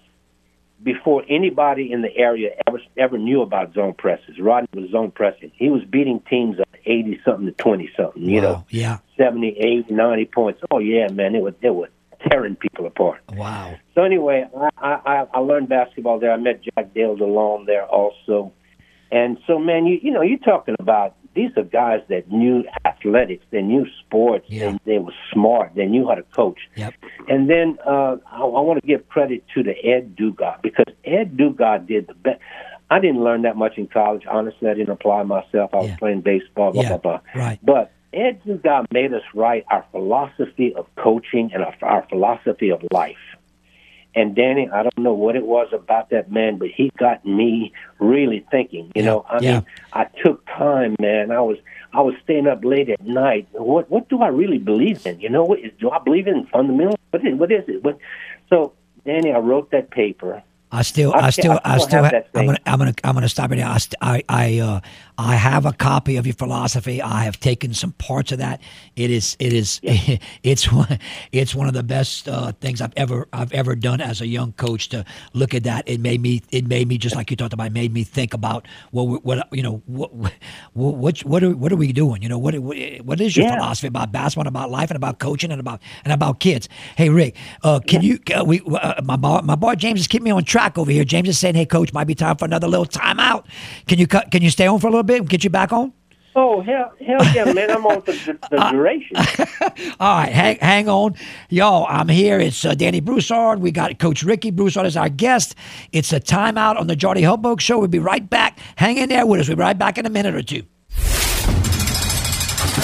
before 0.86 1.24
anybody 1.28 1.92
in 1.92 2.02
the 2.04 2.16
area 2.16 2.52
ever 2.68 2.80
ever 2.96 3.18
knew 3.18 3.42
about 3.42 3.74
zone 3.74 3.94
presses. 3.98 4.40
Rodney 4.40 4.70
was 4.80 4.90
zone 4.92 5.12
pressing. 5.12 5.52
He 5.56 5.70
was 5.70 5.84
beating 5.84 6.22
teams 6.30 6.60
of 6.60 6.66
eighty 6.86 7.20
something 7.26 7.48
to 7.48 7.52
twenty 7.52 7.90
something. 7.98 8.22
You 8.24 8.40
know, 8.40 8.66
Yeah. 8.70 9.00
70, 9.18 9.58
80, 9.58 9.94
90 9.94 10.26
points. 10.26 10.62
Oh 10.72 10.80
yeah, 10.80 11.08
man, 11.12 11.36
it 11.36 11.42
was 11.42 11.56
it 11.62 11.72
was 11.74 11.90
tearing 12.30 12.56
people 12.56 12.86
apart. 12.86 13.22
Wow. 13.34 13.76
So 13.96 14.04
anyway, 14.04 14.46
I 14.78 15.00
I, 15.06 15.26
I 15.34 15.40
learned 15.40 15.68
basketball 15.68 16.20
there. 16.20 16.32
I 16.32 16.38
met 16.38 16.62
Jack 16.64 16.94
Dale 16.94 17.18
DeLong 17.18 17.66
there 17.66 17.86
also, 17.86 18.54
and 19.12 19.38
so 19.48 19.58
man, 19.60 19.86
you 19.88 20.00
you 20.02 20.12
know 20.12 20.22
you're 20.22 20.38
talking 20.40 20.76
about 20.80 21.16
these 21.36 21.52
are 21.58 21.64
guys 21.64 22.02
that 22.10 22.32
knew 22.32 22.64
athletics, 22.86 23.46
they 23.52 23.62
knew 23.62 23.86
sports, 24.00 24.46
Yeah. 24.48 24.78
they, 24.86 24.94
they 24.94 25.00
were 25.00 25.14
smart, 25.32 25.74
they 25.76 25.86
knew 25.86 26.08
how 26.08 26.16
to 26.16 26.24
coach. 26.24 26.60
Yep. 26.76 26.94
And 27.28 27.50
then 27.50 27.78
uh, 27.86 28.18
I, 28.32 28.40
I 28.40 28.62
want 28.62 28.82
to 28.82 28.88
give 28.88 29.08
credit 29.10 29.44
to 29.54 29.62
the 29.64 29.76
Ed 29.86 30.16
Dugas 30.16 30.62
because 30.62 30.86
Ed 31.04 31.38
Dugas 31.38 31.86
did 31.88 32.08
the 32.08 32.14
best. 32.14 32.42
I 32.90 33.00
didn't 33.00 33.24
learn 33.24 33.42
that 33.44 33.58
much 33.58 33.78
in 33.78 33.88
college. 33.88 34.24
Honestly, 34.30 34.70
I 34.70 34.74
didn't 34.76 34.92
apply 34.92 35.24
myself. 35.24 35.72
I 35.74 35.78
was 35.78 35.88
Yeah. 35.90 35.98
playing 35.98 36.22
baseball, 36.22 36.72
blah, 36.72 36.84
Yeah. 36.84 36.90
blah, 36.98 36.98
blah. 36.98 37.20
Right. 37.36 37.60
But 37.64 37.92
Ed 38.14 38.42
Dugas 38.46 38.86
made 38.94 39.14
us 39.14 39.24
write 39.34 39.66
our 39.72 39.84
philosophy 39.92 40.74
of 40.76 40.86
coaching 40.96 41.52
and 41.54 41.64
our, 41.64 41.76
our 41.82 42.06
philosophy 42.10 42.70
of 42.70 42.82
life. 42.92 43.18
And 44.16 44.34
Danny, 44.36 44.70
I 44.70 44.82
don't 44.84 44.98
know 44.98 45.14
what 45.14 45.36
it 45.36 45.46
was 45.46 45.68
about 45.74 46.10
that 46.12 46.32
man, 46.32 46.58
but 46.58 46.70
he 46.70 46.90
got 46.98 47.26
me 47.26 47.74
really 48.00 48.46
thinking. 48.50 48.86
You 48.96 49.04
Yeah, 49.04 49.06
know, 49.06 49.26
I 49.30 49.40
yeah. 49.42 49.52
mean, 49.54 49.66
I 49.94 50.06
took 50.24 50.46
time, 50.46 50.96
man. 51.00 51.32
I 51.32 51.42
was 51.42 51.58
I 51.94 52.02
was 52.02 52.16
staying 52.24 52.48
up 52.48 52.64
late 52.64 52.90
at 52.90 53.02
night. 53.06 53.48
What 53.52 53.90
what 53.92 54.08
do 54.10 54.22
I 54.22 54.28
really 54.30 54.58
believe 54.58 55.06
in? 55.06 55.20
You 55.20 55.30
know, 55.30 55.44
what 55.44 55.60
is, 55.60 55.72
do 55.80 55.90
I 55.92 56.00
believe 56.00 56.28
in 56.28 56.46
fundamentals? 56.48 56.98
What 57.12 57.26
is 57.28 57.36
what 57.38 57.52
is 57.52 57.64
it? 57.68 57.84
What? 57.84 57.98
So, 58.50 58.74
Danny, 59.06 59.32
I 59.34 59.40
wrote 59.40 59.72
that 59.72 59.92
paper. 59.92 60.42
I 60.72 60.82
still, 60.82 61.14
I 61.14 61.28
I, 61.28 61.30
still- 61.30 61.44
still, 61.44 61.60
I 61.64 61.76
I 61.76 61.78
still 61.78 61.88
still, 61.88 62.04
have 62.04 62.12
ha- 62.14 62.20
that 62.34 62.40
I'm 62.40 62.46
gonna, 62.48 62.58
I'm 62.66 62.80
gonna, 62.80 62.94
I'm 63.04 63.14
gonna 63.16 63.30
stop 63.30 63.52
it 63.52 63.58
there. 63.58 63.68
I, 63.68 63.78
st- 63.78 63.96
I, 64.02 64.24
I, 64.28 64.60
uh, 64.60 64.80
I 65.18 65.36
have 65.36 65.66
a 65.66 65.74
copy 65.74 66.18
of 66.18 66.26
your 66.28 66.36
philosophy. 66.36 67.02
I 67.02 67.24
have 67.24 67.40
taken 67.40 67.74
some 67.74 67.94
parts 67.94 68.32
of 68.32 68.40
that. 68.40 68.62
It 68.96 69.12
is, 69.12 69.36
it 69.40 69.54
is, 69.54 69.80
it's 70.44 70.72
one, 70.72 71.00
it's 71.32 71.56
one 71.56 71.68
of 71.68 71.74
the 71.74 71.84
best 71.84 72.28
uh, 72.28 72.52
things 72.54 72.82
I've 72.82 72.94
ever, 72.98 73.28
I've 73.34 73.52
ever 73.54 73.76
done 73.76 74.02
as 74.02 74.22
a 74.22 74.28
young 74.28 74.52
coach. 74.54 74.90
To 74.90 75.06
look 75.34 75.54
at 75.54 75.64
that, 75.64 75.88
it 75.88 76.00
made 76.00 76.22
me, 76.22 76.42
it 76.52 76.68
made 76.68 76.88
me 76.88 76.98
just 76.98 77.16
like 77.16 77.32
you 77.32 77.38
talked 77.38 77.54
about. 77.54 77.68
It 77.68 77.74
made 77.74 77.94
me 77.94 78.04
think 78.04 78.34
about 78.34 78.68
what, 78.92 79.24
what, 79.24 79.48
you 79.54 79.64
know, 79.64 79.82
what, 79.86 80.14
what, 80.14 80.34
what, 80.74 81.20
what 81.26 81.44
are, 81.44 81.56
what 81.56 81.72
are 81.72 81.78
we 81.78 81.94
doing? 81.94 82.22
You 82.22 82.30
know, 82.30 82.38
what, 82.40 82.56
what, 82.60 83.22
is 83.22 83.38
your 83.38 83.46
Yeah. 83.46 83.56
philosophy 83.56 83.88
about 83.88 84.12
basketball, 84.12 84.48
about 84.48 84.72
life, 84.72 84.90
and 84.90 84.98
about 84.98 85.20
coaching, 85.20 85.52
and 85.52 85.60
about, 85.60 85.82
and 86.04 86.14
about 86.14 86.40
kids? 86.40 86.68
Hey, 86.98 87.10
Rick, 87.10 87.36
uh, 87.64 87.80
can 87.80 88.02
you, 88.02 88.20
uh, 88.36 88.44
we, 88.46 88.62
uh, 88.62 89.02
my 89.04 89.16
boy, 89.16 89.40
my 89.44 89.56
boy 89.56 89.76
James 89.76 90.02
is 90.02 90.08
keeping 90.08 90.26
me 90.26 90.32
on 90.32 90.44
track 90.44 90.78
over 90.78 90.92
here. 90.92 91.04
James 91.06 91.30
is 91.30 91.38
saying, 91.38 91.56
"Hey, 91.56 91.66
coach, 91.66 91.94
might 91.94 92.06
be 92.08 92.16
time 92.16 92.36
for 92.38 92.46
another 92.46 92.68
little 92.68 92.86
timeout. 92.86 93.46
Can 93.88 94.00
you 94.00 94.08
cut? 94.08 94.32
Can 94.32 94.42
you 94.42 94.50
stay 94.50 94.68
on 94.68 94.80
for 94.80 94.88
a 94.88 94.90
little 94.90 95.04
bit 95.06 95.28
get 95.28 95.44
you 95.44 95.50
back 95.50 95.72
on?" 95.72 95.94
Oh 96.38 96.60
hell, 96.60 96.92
hell 97.00 97.24
yeah, 97.34 97.54
man! 97.54 97.72
I'm 97.72 97.86
on 97.86 98.02
for 98.02 98.12
the, 98.12 98.38
the 98.52 98.58
duration. 98.72 99.16
All 100.02 100.18
right, 100.18 100.32
hang, 100.32 100.58
hang 100.58 100.90
on. 100.90 101.16
Y'all, 101.50 101.86
I'm 101.88 102.10
here. 102.10 102.42
It's 102.42 102.66
uh, 102.66 102.76
Danny 102.76 103.00
Broussard. 103.00 103.60
We 103.60 103.72
got 103.72 103.98
Coach 104.00 104.22
Ricky 104.22 104.52
Broussard 104.52 104.86
as 104.86 104.98
our 104.98 105.08
guest. 105.08 105.56
It's 105.94 106.12
a 106.12 106.20
timeout 106.20 106.78
on 106.78 106.88
the 106.88 106.96
Jordy 106.98 107.22
Hubboak 107.22 107.62
Show. 107.62 107.80
We'll 107.80 107.88
be 107.88 108.00
right 108.00 108.30
back. 108.30 108.60
Hang 108.76 108.98
in 108.98 109.08
there 109.08 109.26
with 109.26 109.40
us. 109.40 109.48
We'll 109.48 109.56
be 109.56 109.62
right 109.62 109.78
back 109.78 109.98
in 109.98 110.06
a 110.06 110.10
minute 110.10 110.36
or 110.36 110.42
two. 110.42 110.64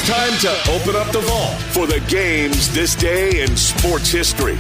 Time 0.06 0.38
to 0.40 0.50
open 0.72 0.96
up 0.96 1.12
the 1.12 1.22
vault 1.22 1.60
for 1.74 1.86
the 1.86 2.00
games 2.08 2.74
this 2.74 2.96
day 2.96 3.42
in 3.42 3.58
sports 3.58 4.10
history. 4.10 4.58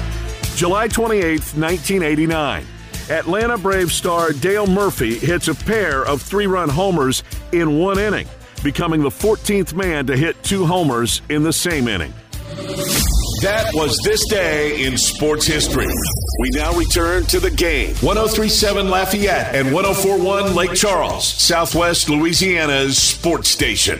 July 0.56 0.90
28th, 0.90 1.58
1989. 1.58 2.66
Atlanta 3.10 3.58
Braves 3.58 3.94
star 3.94 4.32
Dale 4.32 4.68
Murphy 4.68 5.18
hits 5.18 5.48
a 5.48 5.56
pair 5.56 6.06
of 6.06 6.22
three 6.22 6.48
run 6.48 6.70
homers 6.70 7.24
in 7.52 7.78
one 7.80 8.00
inning, 8.00 8.28
becoming 8.64 9.02
the 9.02 9.10
14th 9.10 9.74
man 9.74 10.08
to 10.08 10.16
hit 10.16 10.42
two 10.44 10.66
homers 10.66 11.22
in 11.30 11.44
the 11.44 11.54
same 11.54 11.88
inning. 11.88 12.14
That 13.42 13.72
was 13.74 13.98
this 14.04 14.26
day 14.28 14.84
in 14.86 14.98
sports 14.98 15.48
history. 15.48 15.88
We 16.42 16.50
now 16.52 16.74
return 16.74 17.24
to 17.26 17.40
the 17.40 17.50
game. 17.50 17.96
1037 18.02 18.90
Lafayette 18.90 19.56
and 19.56 19.74
1041 19.74 20.54
Lake 20.54 20.74
Charles, 20.76 21.28
Southwest 21.28 22.08
Louisiana's 22.10 23.02
sports 23.02 23.50
station. 23.50 24.00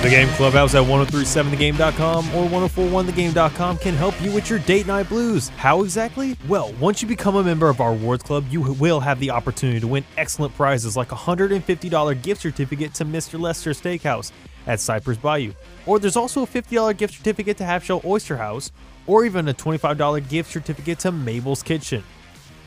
The 0.00 0.08
Game 0.08 0.28
Clubhouse 0.28 0.74
at 0.74 0.82
1037thegame.com 0.84 2.34
or 2.34 2.48
1041thegame.com 2.48 3.76
can 3.76 3.94
help 3.94 4.18
you 4.22 4.32
with 4.32 4.48
your 4.48 4.58
date 4.60 4.86
night 4.86 5.10
blues. 5.10 5.50
How 5.50 5.82
exactly? 5.82 6.38
Well, 6.48 6.72
once 6.80 7.02
you 7.02 7.08
become 7.08 7.36
a 7.36 7.44
member 7.44 7.68
of 7.68 7.82
our 7.82 7.92
awards 7.92 8.22
club, 8.22 8.46
you 8.48 8.62
will 8.62 9.00
have 9.00 9.20
the 9.20 9.30
opportunity 9.30 9.78
to 9.78 9.86
win 9.86 10.04
excellent 10.16 10.54
prizes 10.54 10.96
like 10.96 11.12
a 11.12 11.16
$150 11.16 12.22
gift 12.22 12.40
certificate 12.40 12.94
to 12.94 13.04
Mr. 13.04 13.38
Lester 13.38 13.72
Steakhouse 13.72 14.32
at 14.66 14.80
Cypress 14.80 15.18
Bayou. 15.18 15.52
Or 15.84 15.98
there's 15.98 16.16
also 16.16 16.44
a 16.44 16.46
$50 16.46 16.96
gift 16.96 17.12
certificate 17.12 17.58
to 17.58 17.66
Half 17.66 17.84
Shell 17.84 18.00
Oyster 18.02 18.38
House, 18.38 18.72
or 19.06 19.26
even 19.26 19.48
a 19.48 19.52
$25 19.52 20.26
gift 20.30 20.50
certificate 20.50 20.98
to 21.00 21.12
Mabel's 21.12 21.62
Kitchen. 21.62 22.02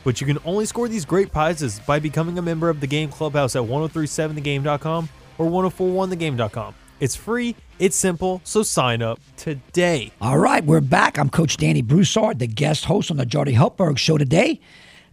But 0.04 0.20
you 0.20 0.26
can 0.28 0.38
only 0.44 0.66
score 0.66 0.86
these 0.86 1.04
great 1.04 1.32
prizes 1.32 1.80
by 1.80 1.98
becoming 1.98 2.38
a 2.38 2.42
member 2.42 2.68
of 2.68 2.78
the 2.78 2.86
Game 2.86 3.08
Clubhouse 3.08 3.56
at 3.56 3.62
1037thegame.com 3.62 5.08
or 5.38 5.46
1041thegame.com. 5.46 6.76
It's 7.00 7.16
free, 7.16 7.56
it's 7.80 7.96
simple, 7.96 8.40
so 8.44 8.62
sign 8.62 9.02
up 9.02 9.18
today. 9.36 10.12
All 10.20 10.38
right, 10.38 10.64
we're 10.64 10.80
back. 10.80 11.18
I'm 11.18 11.28
Coach 11.28 11.56
Danny 11.56 11.82
Broussard, 11.82 12.38
the 12.38 12.46
guest 12.46 12.84
host 12.84 13.10
on 13.10 13.16
the 13.16 13.26
Jordy 13.26 13.52
Helpberg 13.52 13.98
Show 13.98 14.16
today, 14.16 14.60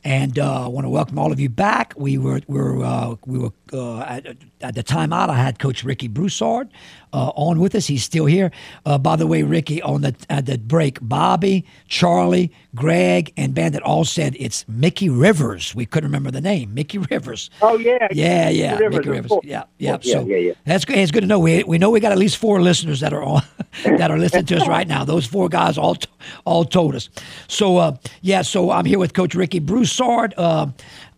and 0.03 0.37
uh, 0.37 0.65
I 0.65 0.67
want 0.67 0.85
to 0.85 0.89
welcome 0.89 1.17
all 1.17 1.31
of 1.31 1.39
you 1.39 1.49
back. 1.49 1.93
We 1.97 2.19
were 2.19 2.41
we 2.47 2.59
were 2.59 2.83
uh, 2.83 3.15
we 3.25 3.39
were 3.39 3.51
uh, 3.73 4.01
at, 4.01 4.37
at 4.61 4.75
the 4.75 4.83
time 4.83 5.13
out. 5.13 5.29
I 5.29 5.35
had 5.35 5.59
Coach 5.59 5.83
Ricky 5.83 6.07
Broussard 6.07 6.69
uh, 7.13 7.31
on 7.35 7.59
with 7.59 7.75
us. 7.75 7.87
He's 7.87 8.03
still 8.03 8.25
here. 8.25 8.51
Uh, 8.85 8.97
by 8.97 9.15
the 9.15 9.27
way, 9.27 9.43
Ricky, 9.43 9.81
on 9.81 10.01
the 10.01 10.15
at 10.29 10.45
the 10.45 10.57
break, 10.57 10.99
Bobby, 11.01 11.65
Charlie, 11.87 12.51
Greg, 12.75 13.33
and 13.37 13.53
Bandit 13.53 13.81
all 13.83 14.05
said 14.05 14.35
it's 14.39 14.67
Mickey 14.67 15.09
Rivers. 15.09 15.75
We 15.75 15.85
couldn't 15.85 16.09
remember 16.09 16.31
the 16.31 16.41
name, 16.41 16.73
Mickey 16.73 16.97
Rivers. 16.97 17.49
Oh 17.61 17.77
yeah, 17.77 18.07
yeah, 18.11 18.49
yeah, 18.49 18.77
Rivers, 18.77 18.97
Mickey 18.97 19.09
Rivers. 19.09 19.31
Yeah, 19.43 19.63
yeah. 19.77 19.97
yeah. 20.01 20.13
So 20.13 20.25
yeah, 20.25 20.37
yeah. 20.37 20.53
that's 20.65 20.85
good. 20.85 20.97
It's 20.97 21.11
good 21.11 21.21
to 21.21 21.27
know. 21.27 21.39
We 21.39 21.63
we 21.63 21.77
know 21.77 21.89
we 21.89 21.99
got 21.99 22.11
at 22.11 22.17
least 22.17 22.37
four 22.37 22.61
listeners 22.61 22.99
that 23.01 23.13
are 23.13 23.23
on 23.23 23.43
that 23.83 24.11
are 24.11 24.17
listening 24.17 24.45
to 24.45 24.57
us 24.57 24.67
right 24.67 24.87
now. 24.87 25.03
Those 25.03 25.25
four 25.25 25.49
guys 25.49 25.77
all 25.77 25.97
all 26.45 26.65
told 26.65 26.95
us. 26.95 27.09
So 27.47 27.77
uh, 27.77 27.97
yeah, 28.21 28.41
so 28.41 28.71
I'm 28.71 28.85
here 28.85 28.99
with 28.99 29.13
Coach 29.13 29.35
Ricky 29.35 29.59
Broussard. 29.59 30.33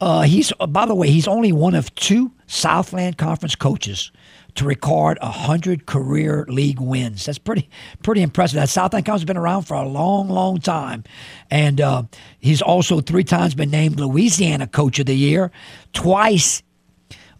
Uh, 0.03 0.19
uh, 0.19 0.21
he's 0.23 0.51
by 0.69 0.85
the 0.85 0.93
way, 0.93 1.09
he's 1.09 1.29
only 1.29 1.53
one 1.53 1.73
of 1.73 1.93
two 1.95 2.31
Southland 2.45 3.17
Conference 3.17 3.55
coaches 3.55 4.11
to 4.55 4.65
record 4.65 5.17
hundred 5.19 5.85
career 5.85 6.45
league 6.49 6.81
wins. 6.81 7.25
That's 7.25 7.37
pretty 7.37 7.69
pretty 8.03 8.21
impressive. 8.21 8.57
That 8.57 8.67
Southland 8.67 9.05
Conference 9.05 9.21
has 9.21 9.27
been 9.27 9.37
around 9.37 9.63
for 9.63 9.75
a 9.75 9.87
long, 9.87 10.27
long 10.27 10.59
time, 10.59 11.05
and 11.49 11.79
uh, 11.79 12.03
he's 12.39 12.61
also 12.61 12.99
three 12.99 13.23
times 13.23 13.55
been 13.55 13.71
named 13.71 13.97
Louisiana 13.97 14.67
Coach 14.67 14.99
of 14.99 15.05
the 15.05 15.15
Year, 15.15 15.51
twice. 15.93 16.61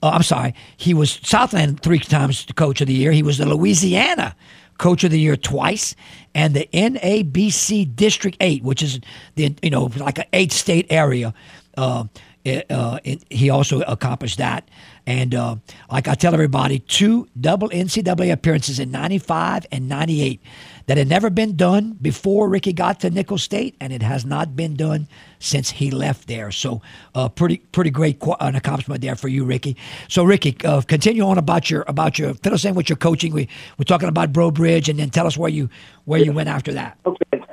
Uh, 0.01 0.11
I'm 0.11 0.23
sorry, 0.23 0.53
he 0.77 0.93
was 0.93 1.19
Southland 1.21 1.81
three 1.81 1.99
times 1.99 2.45
Coach 2.55 2.79
of 2.79 2.87
the 2.87 2.93
Year. 2.93 3.11
He 3.11 3.23
was 3.23 3.39
the 3.39 3.45
Louisiana 3.45 4.37
Coach 4.77 5.03
of 5.03 5.11
the 5.11 5.19
Year 5.19 5.35
twice, 5.35 5.95
and 6.33 6.53
the 6.53 6.69
NABC 6.71 7.93
District 7.93 8.37
Eight, 8.39 8.63
which 8.63 8.81
is 8.81 9.01
the 9.35 9.53
you 9.61 9.69
know 9.69 9.91
like 9.97 10.17
an 10.17 10.25
eight 10.31 10.53
state 10.53 10.87
area. 10.89 11.33
Uh, 11.75 12.05
it, 12.45 12.69
uh, 12.69 12.99
it, 13.03 13.23
he 13.29 13.49
also 13.49 13.81
accomplished 13.81 14.37
that. 14.37 14.67
And 15.05 15.35
uh, 15.35 15.57
like 15.91 16.07
I 16.07 16.15
tell 16.15 16.33
everybody, 16.33 16.79
two 16.79 17.27
double 17.39 17.69
NCAA 17.69 18.31
appearances 18.31 18.79
in 18.79 18.91
95 18.91 19.65
and 19.71 19.89
98 19.89 20.41
that 20.85 20.97
had 20.97 21.07
never 21.07 21.29
been 21.29 21.55
done 21.55 21.97
before 22.01 22.49
Ricky 22.49 22.73
got 22.73 22.99
to 23.01 23.09
Nicholls 23.09 23.43
State, 23.43 23.75
and 23.79 23.93
it 23.93 24.01
has 24.01 24.25
not 24.25 24.55
been 24.55 24.75
done 24.75 25.07
since 25.39 25.71
he 25.71 25.91
left 25.91 26.27
there. 26.27 26.51
So, 26.51 26.81
uh, 27.15 27.29
pretty 27.29 27.57
pretty 27.57 27.89
great 27.89 28.19
qu- 28.19 28.35
an 28.39 28.55
accomplishment 28.55 29.01
there 29.01 29.15
for 29.15 29.29
you, 29.29 29.45
Ricky. 29.45 29.77
So, 30.09 30.23
Ricky, 30.23 30.57
uh, 30.65 30.81
continue 30.81 31.23
on 31.23 31.37
about 31.37 31.69
your 31.69 31.83
about 31.87 32.19
your 32.19 32.33
fill 32.33 32.53
us 32.53 32.65
in 32.65 32.75
with 32.75 32.89
your 32.89 32.97
coaching. 32.97 33.33
We 33.33 33.47
we're 33.77 33.85
talking 33.85 34.09
about 34.09 34.33
Breaux 34.33 34.51
Bridge, 34.51 34.89
and 34.89 34.99
then 34.99 35.09
tell 35.09 35.27
us 35.27 35.37
where 35.37 35.49
you 35.49 35.69
where 36.05 36.19
you 36.19 36.33
went 36.33 36.49
after 36.49 36.73
that. 36.73 36.97
Okay. 37.05 37.43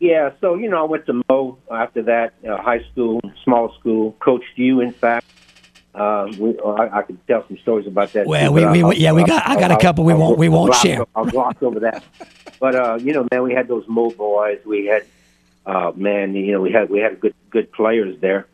Yeah, 0.00 0.30
so 0.40 0.54
you 0.54 0.70
know, 0.70 0.80
I 0.80 0.84
went 0.84 1.06
to 1.06 1.22
Mo 1.28 1.58
after 1.70 2.02
that, 2.02 2.34
uh, 2.48 2.56
high 2.58 2.84
school, 2.92 3.20
small 3.42 3.74
school. 3.80 4.12
Coached 4.20 4.56
you, 4.56 4.80
in 4.80 4.92
fact. 4.92 5.26
Uh, 5.94 6.30
we, 6.38 6.56
I, 6.60 6.98
I 6.98 7.02
could 7.02 7.18
tell 7.26 7.44
some 7.48 7.58
stories 7.58 7.86
about 7.86 8.12
that. 8.12 8.26
Well, 8.26 8.54
too, 8.54 8.68
we, 8.70 8.82
we, 8.84 8.96
yeah, 8.96 9.12
we 9.12 9.24
got. 9.24 9.48
I 9.48 9.58
got 9.58 9.72
a 9.72 9.76
couple. 9.76 10.04
We 10.04 10.14
won't. 10.14 10.38
We 10.38 10.48
won't 10.48 10.74
share. 10.76 11.04
I'll 11.16 11.24
gloss 11.24 11.54
over 11.60 11.80
that. 11.80 12.04
But 12.60 12.74
uh, 12.74 12.98
you 13.00 13.12
know, 13.12 13.24
man, 13.30 13.44
we 13.44 13.54
had 13.54 13.68
those 13.68 13.84
Mo 13.86 14.10
boys. 14.10 14.58
We 14.66 14.86
had, 14.86 15.04
uh, 15.64 15.92
man, 15.94 16.34
you 16.34 16.50
know, 16.50 16.60
we 16.60 16.72
had 16.72 16.90
we 16.90 16.98
had 16.98 17.20
good 17.20 17.34
good 17.50 17.70
players 17.70 18.20
there. 18.20 18.48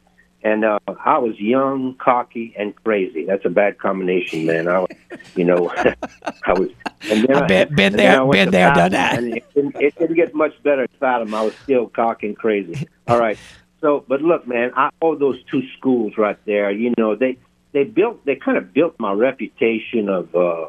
And 0.44 0.62
uh, 0.62 0.78
I 1.02 1.16
was 1.16 1.40
young, 1.40 1.94
cocky, 1.94 2.54
and 2.59 2.76
crazy. 2.85 3.24
That's 3.24 3.46
a 3.46 3.48
bad 3.48 3.78
combination, 3.78 4.44
man. 4.44 4.68
I, 4.68 4.80
was, 4.80 4.90
you 5.35 5.44
know, 5.44 5.72
I 5.74 6.52
was. 6.52 6.68
And 7.11 7.24
then 7.24 7.37
I, 7.37 7.46
been, 7.46 7.74
been 7.74 7.92
there, 7.94 8.26
been 8.26 8.50
there, 8.50 8.74
done 8.74 8.92
that. 8.92 9.24
It, 9.24 9.44
didn't, 9.54 9.76
it 9.80 9.98
didn't 9.98 10.16
get 10.16 10.35
much 10.35 10.52
better 10.62 10.83
at 10.83 10.90
Fatima. 11.00 11.38
I 11.38 11.42
was 11.42 11.54
still 11.62 11.88
cocky 11.88 12.28
and 12.28 12.37
crazy. 12.37 12.87
All 13.09 13.18
right. 13.18 13.38
So, 13.80 14.04
but 14.07 14.20
look, 14.20 14.46
man, 14.46 14.70
I 14.76 14.90
owe 15.00 15.14
those 15.14 15.42
two 15.50 15.62
schools 15.78 16.18
right 16.18 16.38
there. 16.44 16.70
You 16.70 16.92
know, 16.98 17.14
they 17.14 17.38
they 17.72 17.85
built, 17.85 18.24
they 18.24 18.37
kind 18.37 18.57
of 18.57 18.72
built 18.72 18.94
my 18.98 19.12
reputation 19.12 20.09
of 20.09 20.35
uh, 20.35 20.66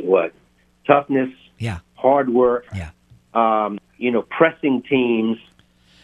what 0.00 0.32
toughness, 0.86 1.30
yeah, 1.58 1.78
hard 1.94 2.28
work, 2.28 2.66
yeah, 2.74 2.90
um, 3.34 3.78
you 3.96 4.10
know, 4.10 4.22
pressing 4.22 4.82
teams 4.82 5.38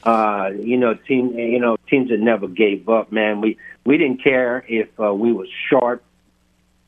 uh, 0.07 0.51
you 0.63 0.77
know, 0.77 0.95
team, 0.95 1.37
you 1.37 1.59
know, 1.59 1.77
teams 1.91 2.11
that 2.11 2.21
never 2.21 2.47
gave 2.47 2.89
up, 2.89 3.11
man. 3.11 3.41
We 3.41 3.59
we 3.85 3.99
didn't 3.99 4.23
care 4.23 4.65
if 4.69 4.89
uh, 5.01 5.13
we 5.13 5.33
was 5.33 5.49
short, 5.69 6.03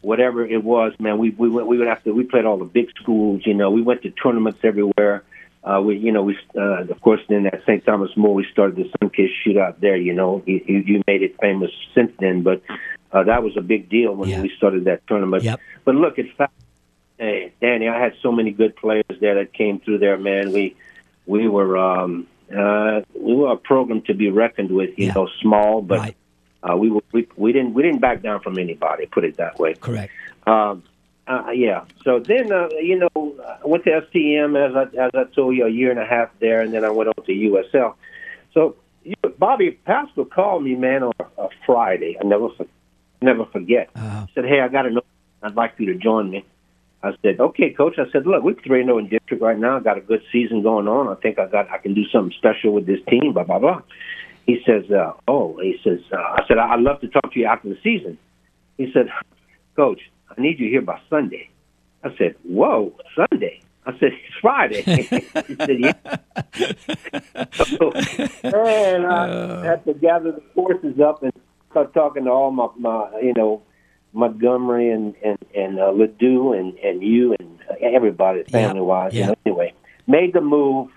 whatever 0.03 0.47
it 0.47 0.63
was, 0.63 0.93
man. 1.01 1.19
We 1.19 1.31
we 1.31 1.49
went 1.49 1.67
we 1.67 1.79
went 1.79 1.91
after 1.91 2.15
we 2.15 2.23
played 2.25 2.45
all 2.45 2.59
the 2.59 2.65
big 2.65 2.89
schools, 3.01 3.43
you 3.45 3.55
know. 3.55 3.71
We 3.71 3.83
went 3.83 4.03
to 4.03 4.11
tournaments 4.11 4.61
everywhere. 4.63 5.25
Uh, 5.65 5.81
we, 5.85 5.97
you 5.99 6.13
know, 6.13 6.23
we 6.23 6.39
uh, 6.57 6.85
of 6.85 7.01
course 7.01 7.21
then 7.29 7.47
at 7.47 7.63
St. 7.67 7.85
Thomas 7.85 8.17
More 8.17 8.33
we 8.33 8.47
started 8.53 8.77
the 8.77 8.89
Sunkiss 9.01 9.31
Shootout 9.45 9.81
there. 9.81 9.97
You 9.97 10.15
know, 10.15 10.43
you, 10.47 10.61
you 10.67 11.03
made 11.09 11.23
it 11.23 11.35
famous 11.41 11.73
since 11.97 12.13
then, 12.21 12.43
but 12.43 12.63
uh, 13.11 13.25
that 13.25 13.43
was 13.43 13.57
a 13.57 13.61
big 13.63 13.89
deal 13.89 14.15
when 14.15 14.29
Yeah. 14.29 14.43
we 14.43 14.53
started 14.57 14.85
that 14.85 15.05
tournament. 15.09 15.43
Yep. 15.43 15.61
But 15.85 15.97
look, 15.97 16.19
it's 16.19 16.31
fact. 16.37 16.53
Hey, 17.19 17.53
Danny, 17.61 17.89
I 17.89 17.99
had 18.01 18.15
so 18.23 18.31
many 18.31 18.53
good 18.53 18.77
players 18.77 19.05
there 19.21 19.35
that 19.35 19.53
came 19.53 19.81
through 19.81 19.99
there, 19.99 20.17
man. 20.17 20.53
We 20.53 20.77
we 21.27 21.49
were 21.49 21.77
um, 21.77 22.29
uh, 22.57 23.01
we 23.19 23.35
were 23.35 23.53
a 23.53 23.57
program 23.57 24.03
to 24.03 24.15
be 24.15 24.31
reckoned 24.31 24.71
with. 24.71 24.91
You 24.99 25.07
Yeah. 25.07 25.13
know, 25.15 25.29
small, 25.41 25.83
but 25.83 25.99
right, 25.99 26.17
uh, 26.63 26.77
we, 26.77 26.91
were, 26.91 27.03
we 27.13 27.27
we 27.37 27.53
didn't 27.53 27.75
we 27.75 27.83
didn't 27.83 28.01
back 28.01 28.23
down 28.23 28.41
from 28.41 28.59
anybody. 28.59 29.07
Put 29.07 29.25
it 29.25 29.37
that 29.37 29.59
way. 29.59 29.75
correct. 29.75 30.13
Um, 30.47 30.83
uh, 31.27 31.51
yeah. 31.51 31.85
So 32.05 32.21
then, 32.21 32.51
uh, 32.53 32.69
you 32.81 32.99
know, 32.99 33.35
I 33.63 33.67
went 33.67 33.85
to 33.85 33.91
STM 33.91 34.57
as 34.57 34.75
I 34.75 35.05
as 35.07 35.11
I 35.15 35.25
told 35.35 35.55
you 35.57 35.67
a 35.67 35.71
year 35.71 35.91
and 35.91 36.01
a 36.01 36.07
half 36.07 36.31
there, 36.41 36.63
and 36.63 36.73
then 36.73 36.85
I 36.85 36.91
went 36.91 37.09
on 37.09 37.25
to 37.27 37.33
USL. 37.33 37.95
So 38.55 38.77
you, 39.05 39.15
Bobby 39.39 39.73
Paschal 39.73 40.25
called 40.25 40.65
me, 40.65 40.75
man, 40.75 41.03
on 41.03 41.13
a, 41.21 41.43
a 41.43 41.49
Friday. 41.67 42.17
I 42.19 42.25
never 42.25 42.49
for, 42.57 42.67
never 43.21 43.45
forget. 43.47 43.91
Uh, 43.95 44.27
Said, 44.35 44.47
"Hey, 44.47 44.61
I 44.61 44.69
got 44.69 44.83
to 44.83 44.91
know. 44.91 45.03
I'd 45.43 45.55
like 45.55 45.75
you 45.79 45.87
to 45.93 45.95
join 45.99 46.31
me." 46.31 46.45
I 47.03 47.13
said, 47.23 47.39
"Okay, 47.39 47.71
coach." 47.71 47.95
I 47.99 48.11
said, 48.11 48.27
"Look, 48.27 48.43
we're 48.43 48.55
three 48.55 48.85
zero 48.85 48.99
in 48.99 49.09
district 49.09 49.43
right 49.43 49.59
now. 49.59 49.77
I 49.77 49.81
got 49.81 49.99
a 49.99 50.01
good 50.01 50.23
season 50.33 50.63
going 50.63 50.89
on. 50.89 51.09
I 51.09 51.15
think 51.21 51.39
I 51.39 51.47
got 51.47 51.71
I 51.71 51.79
can 51.79 51.95
do 51.95 52.05
something 52.13 52.35
special 52.37 52.73
with 52.73 52.87
this 52.87 52.99
team." 53.09 53.33
Blah 53.33 53.45
blah 53.45 53.59
blah. 53.59 53.83
He 54.47 54.61
says, 54.67 54.91
uh, 54.91 55.13
"Oh," 55.29 55.59
he 55.63 55.79
says. 55.85 56.01
Uh, 56.13 56.17
I 56.17 56.45
said, 56.49 56.59
"I'd 56.59 56.81
love 56.81 57.01
to 57.03 57.09
talk 57.09 57.33
to 57.33 57.39
you 57.39 57.47
after 57.47 57.69
the 57.69 57.79
season." 57.83 58.19
He 58.79 58.91
said, 58.93 59.09
"Coach, 59.77 60.01
I 60.37 60.41
need 60.41 60.59
you 60.59 60.69
here 60.69 60.83
by 60.83 61.01
Sunday." 61.09 61.51
I 62.03 62.17
said, 62.17 62.35
"Whoa, 62.43 62.93
Sunday." 63.15 63.61
I 63.87 63.93
said, 63.93 64.13
"It's 64.13 64.35
Friday." 64.41 64.83
he 65.47 65.55
said, 65.55 65.79
"Yeah." 65.79 65.93
so, 67.53 67.93
and 68.43 69.07
I 69.07 69.65
had 69.71 69.85
to 69.85 69.95
gather 69.95 70.33
the 70.33 70.43
forces 70.55 70.99
up 70.99 71.23
and 71.23 71.33
start 71.71 71.95
talking 71.95 72.25
to 72.25 72.31
all 72.31 72.51
my, 72.51 72.69
my 72.77 73.09
you 73.21 73.35
know, 73.35 73.63
Montgomery 74.13 74.91
and 74.91 75.15
and 75.25 75.39
and 75.55 75.79
uh, 75.81 75.91
Ledoux 75.91 76.53
and 76.53 76.77
and 76.79 77.03
you 77.03 77.35
and 77.39 77.59
uh, 77.71 77.75
everybody 77.83 78.43
family 78.45 78.81
wise. 78.81 79.13
yeah. 79.15 79.21
You 79.21 79.27
know, 79.29 79.35
anyway, 79.47 79.73
made 80.07 80.33
the 80.33 80.41
move. 80.41 80.89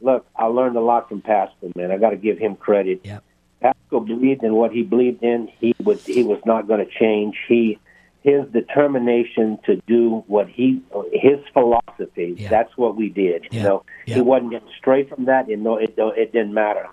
Look, 0.00 0.26
I 0.34 0.46
learned 0.46 0.76
a 0.76 0.80
lot 0.80 1.08
from 1.08 1.20
Paschal, 1.22 1.70
man. 1.76 1.92
I 1.92 1.96
got 1.98 2.10
to 2.10 2.16
give 2.16 2.36
him 2.38 2.56
credit. 2.56 3.00
Yeah. 3.04 3.20
Paschal 3.60 4.00
believed 4.00 4.42
in 4.42 4.54
what 4.54 4.72
he 4.72 4.82
believed 4.82 5.22
in. 5.22 5.48
He 5.60 5.74
was 5.84 6.04
he 6.04 6.24
was 6.24 6.40
not 6.44 6.66
going 6.66 6.84
to 6.84 6.90
change. 6.90 7.36
He 7.48 7.78
his 8.22 8.44
determination 8.52 9.58
to 9.66 9.76
do 9.86 10.24
what 10.26 10.48
he 10.48 10.82
his 11.12 11.38
philosophy. 11.52 12.34
Yeah. 12.36 12.48
That's 12.50 12.76
what 12.76 12.96
we 12.96 13.08
did. 13.08 13.46
Yeah. 13.50 13.58
You 13.62 13.68
know, 13.68 13.84
Yeah. 14.06 14.14
he 14.16 14.20
wasn't 14.20 14.50
getting 14.50 14.68
straight 14.78 15.08
from 15.08 15.26
that. 15.26 15.48
And 15.48 15.62
no, 15.62 15.76
it 15.76 15.94
it 15.96 16.32
didn't 16.32 16.54
matter. 16.54 16.86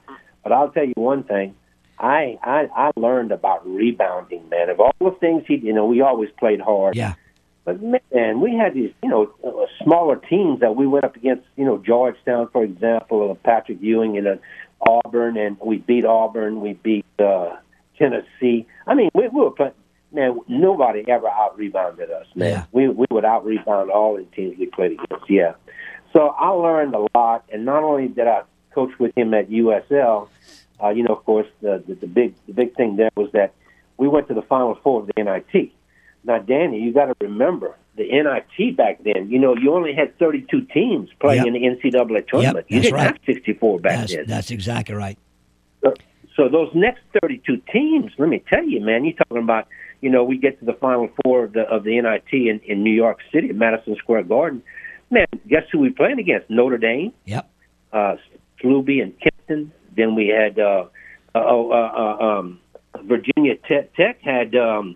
But 0.44 0.52
I'll 0.54 0.70
tell 0.70 0.86
you 0.86 0.94
one 0.96 1.24
thing. 1.24 1.56
I, 2.00 2.40
I 2.44 2.70
I 2.76 2.92
learned 2.96 3.32
about 3.32 3.68
rebounding, 3.68 4.48
man. 4.50 4.70
Of 4.70 4.80
all 4.80 4.94
the 5.00 5.12
things 5.20 5.44
he, 5.48 5.58
you 5.58 5.74
know, 5.74 5.86
we 5.86 6.02
always 6.02 6.30
played 6.40 6.62
hard. 6.62 6.96
yeah, 6.96 7.16
But 7.66 7.82
man, 7.82 8.40
we 8.40 8.56
had 8.56 8.74
these, 8.74 8.92
you 9.04 9.10
know, 9.10 9.32
uh, 9.44 9.66
smaller 9.84 10.16
teams 10.16 10.62
that 10.62 10.76
we 10.76 10.88
went 10.88 11.04
up 11.06 11.16
against. 11.16 11.46
You 11.58 11.66
know, 11.66 11.78
Georgetown, 11.78 12.50
for 12.52 12.64
example, 12.64 13.18
or 13.18 13.36
Patrick 13.36 13.80
Ewing 13.82 14.18
and 14.18 14.28
uh, 14.28 14.36
Auburn, 14.82 15.38
and 15.38 15.58
we 15.60 15.78
beat 15.78 16.06
Auburn. 16.06 16.62
We 16.62 16.74
beat 16.74 17.06
uh, 17.20 17.58
Tennessee. 17.98 18.66
I 18.88 18.94
mean, 18.94 19.10
we, 19.14 19.28
we 19.28 19.42
were 19.42 19.52
playing. 19.52 19.74
Man, 20.12 20.40
nobody 20.48 21.04
ever 21.08 21.28
out 21.28 21.56
rebounded 21.58 22.10
us, 22.10 22.26
man. 22.34 22.50
Yeah. 22.50 22.66
We 22.72 22.88
we 22.90 23.06
would 23.12 23.26
out 23.26 23.46
rebound 23.46 23.92
all 23.92 24.16
the 24.18 24.24
teams 24.36 24.58
we 24.58 24.66
played 24.66 24.94
against. 24.94 25.30
Yeah. 25.30 25.54
So 26.14 26.30
I 26.30 26.50
learned 26.50 26.96
a 26.96 27.06
lot, 27.14 27.46
and 27.54 27.66
not 27.66 27.84
only 27.84 28.08
did 28.08 28.26
I 28.26 28.42
coach 28.74 28.98
with 28.98 29.16
him 29.16 29.34
at 29.36 29.50
USL, 29.50 30.30
uh, 30.84 30.89
you 30.89 31.04
know, 31.04 31.13
of 31.15 31.26
course, 31.26 31.48
the, 31.62 31.84
the 31.88 31.96
the 31.96 32.08
big 32.08 32.34
the 32.48 32.54
big 32.54 32.76
thing 32.76 32.96
there 32.96 33.10
was 33.15 33.32
that 33.34 33.54
we 33.98 34.08
went 34.08 34.28
to 34.30 34.34
the 34.34 34.42
Final 34.44 34.76
Four 34.84 35.02
of 35.02 35.08
the 35.08 35.13
NIT. 35.24 35.72
Now, 36.24 36.39
Danny, 36.39 36.80
you 36.82 36.94
got 36.94 37.06
to 37.06 37.15
remember 37.22 37.76
the 37.96 38.04
NIT 38.04 38.76
back 38.78 39.04
then. 39.04 39.30
You 39.30 39.39
know, 39.39 39.56
you 39.56 39.74
only 39.74 39.94
had 39.94 40.18
32 40.20 40.62
teams 40.74 41.10
playing 41.20 41.46
Yep. 41.46 41.48
in 41.48 41.54
the 41.82 41.89
NCAA 41.89 42.28
tournament. 42.28 42.65
you 42.70 42.78
that's 42.78 42.86
didn't 42.88 42.94
right. 42.94 43.04
have 43.08 43.18
64 43.26 43.80
back 43.80 44.00
that's 44.00 44.15
then. 44.15 44.26
that's 44.28 44.52
exactly 44.52 44.96
right. 44.96 45.18
So, 45.84 45.94
so 46.36 46.50
those 46.50 46.70
next 46.74 47.02
32 47.22 47.62
teams, 47.72 48.12
let 48.18 48.30
me 48.30 48.44
tell 48.52 48.63
you, 48.65 48.80
man, 48.82 49.04
you're 49.06 49.13
talking 49.15 49.38
about, 49.44 49.68
you 50.02 50.10
know, 50.10 50.24
we 50.24 50.38
get 50.38 50.60
to 50.60 50.65
the 50.65 50.74
Final 50.74 51.10
Four 51.24 51.46
of 51.46 51.54
the 51.54 51.62
of 51.62 51.84
the 51.84 52.00
NIT 52.00 52.32
in, 52.34 52.60
in 52.65 52.84
New 52.84 52.94
York 52.94 53.20
City, 53.34 53.50
at 53.50 53.56
Madison 53.56 53.96
Square 53.98 54.24
Garden. 54.24 54.62
Man, 55.12 55.26
guess 55.48 55.63
who 55.72 55.80
we 55.80 55.89
playing 55.89 56.20
against? 56.20 56.50
Notre 56.50 56.78
Dame, 56.78 57.12
Yep. 57.26 57.50
uh, 57.92 58.15
Sluby 58.62 59.02
and 59.02 59.13
Kempton. 59.20 59.72
Then 60.00 60.16
we 60.16 60.28
had 60.28 60.58
uh, 60.58 60.86
uh, 61.36 61.44
oh, 61.46 61.72
uh, 61.72 61.76
uh, 61.76 62.40
um, 62.40 62.60
Virginia 63.04 63.56
Tech, 63.68 63.94
Tech 63.96 64.22
had 64.22 64.56
um, 64.56 64.96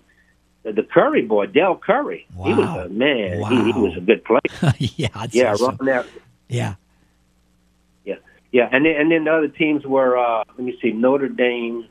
the 0.64 0.84
Curry 0.84 1.22
boy, 1.22 1.48
Dell 1.48 1.76
Curry. 1.76 2.26
Wow. 2.34 2.46
He 2.46 2.54
was 2.54 2.86
a 2.86 2.90
man. 2.90 3.40
Wow. 3.42 3.50
He, 3.50 3.72
he 3.72 3.80
was 3.80 3.98
a 3.98 4.02
good 4.02 4.24
player. 4.24 4.40
yeah, 4.78 5.10
I'd 5.14 5.36
yeah, 5.36 5.56
that. 5.56 6.06
Yeah. 6.48 6.76
Yeah, 8.06 8.16
yeah, 8.52 8.70
and 8.72 8.86
then 8.86 8.96
and 8.96 9.12
then 9.12 9.24
the 9.26 9.32
other 9.32 9.48
teams 9.50 9.86
were 9.86 10.18
uh, 10.18 10.44
let 10.48 10.60
me 10.60 10.78
see, 10.82 10.92
Notre 10.92 11.28
Dame, 11.28 11.88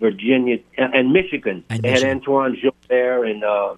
Virginia, 0.00 0.58
and, 0.76 0.94
and 0.94 1.12
Michigan. 1.12 1.64
And 1.70 1.82
they 1.82 1.90
Michigan. 1.90 2.08
had 2.08 2.16
Antoine 2.16 2.56
Joubert 2.60 3.28
and 3.28 3.44
uh, 3.44 3.76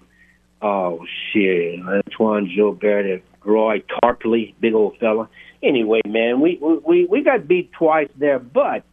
oh 0.61 1.05
shit, 1.31 1.79
Antoine 1.81 2.49
Joubert 2.55 3.05
and 3.05 3.21
Roy 3.43 3.83
Tarpley, 4.01 4.55
big 4.59 4.73
old 4.73 4.97
fella. 4.97 5.29
Anyway, 5.63 6.01
man, 6.05 6.39
we 6.39 6.57
we 6.61 7.05
we 7.05 7.21
got 7.23 7.47
beat 7.47 7.71
twice 7.73 8.09
there, 8.17 8.39
but 8.39 8.83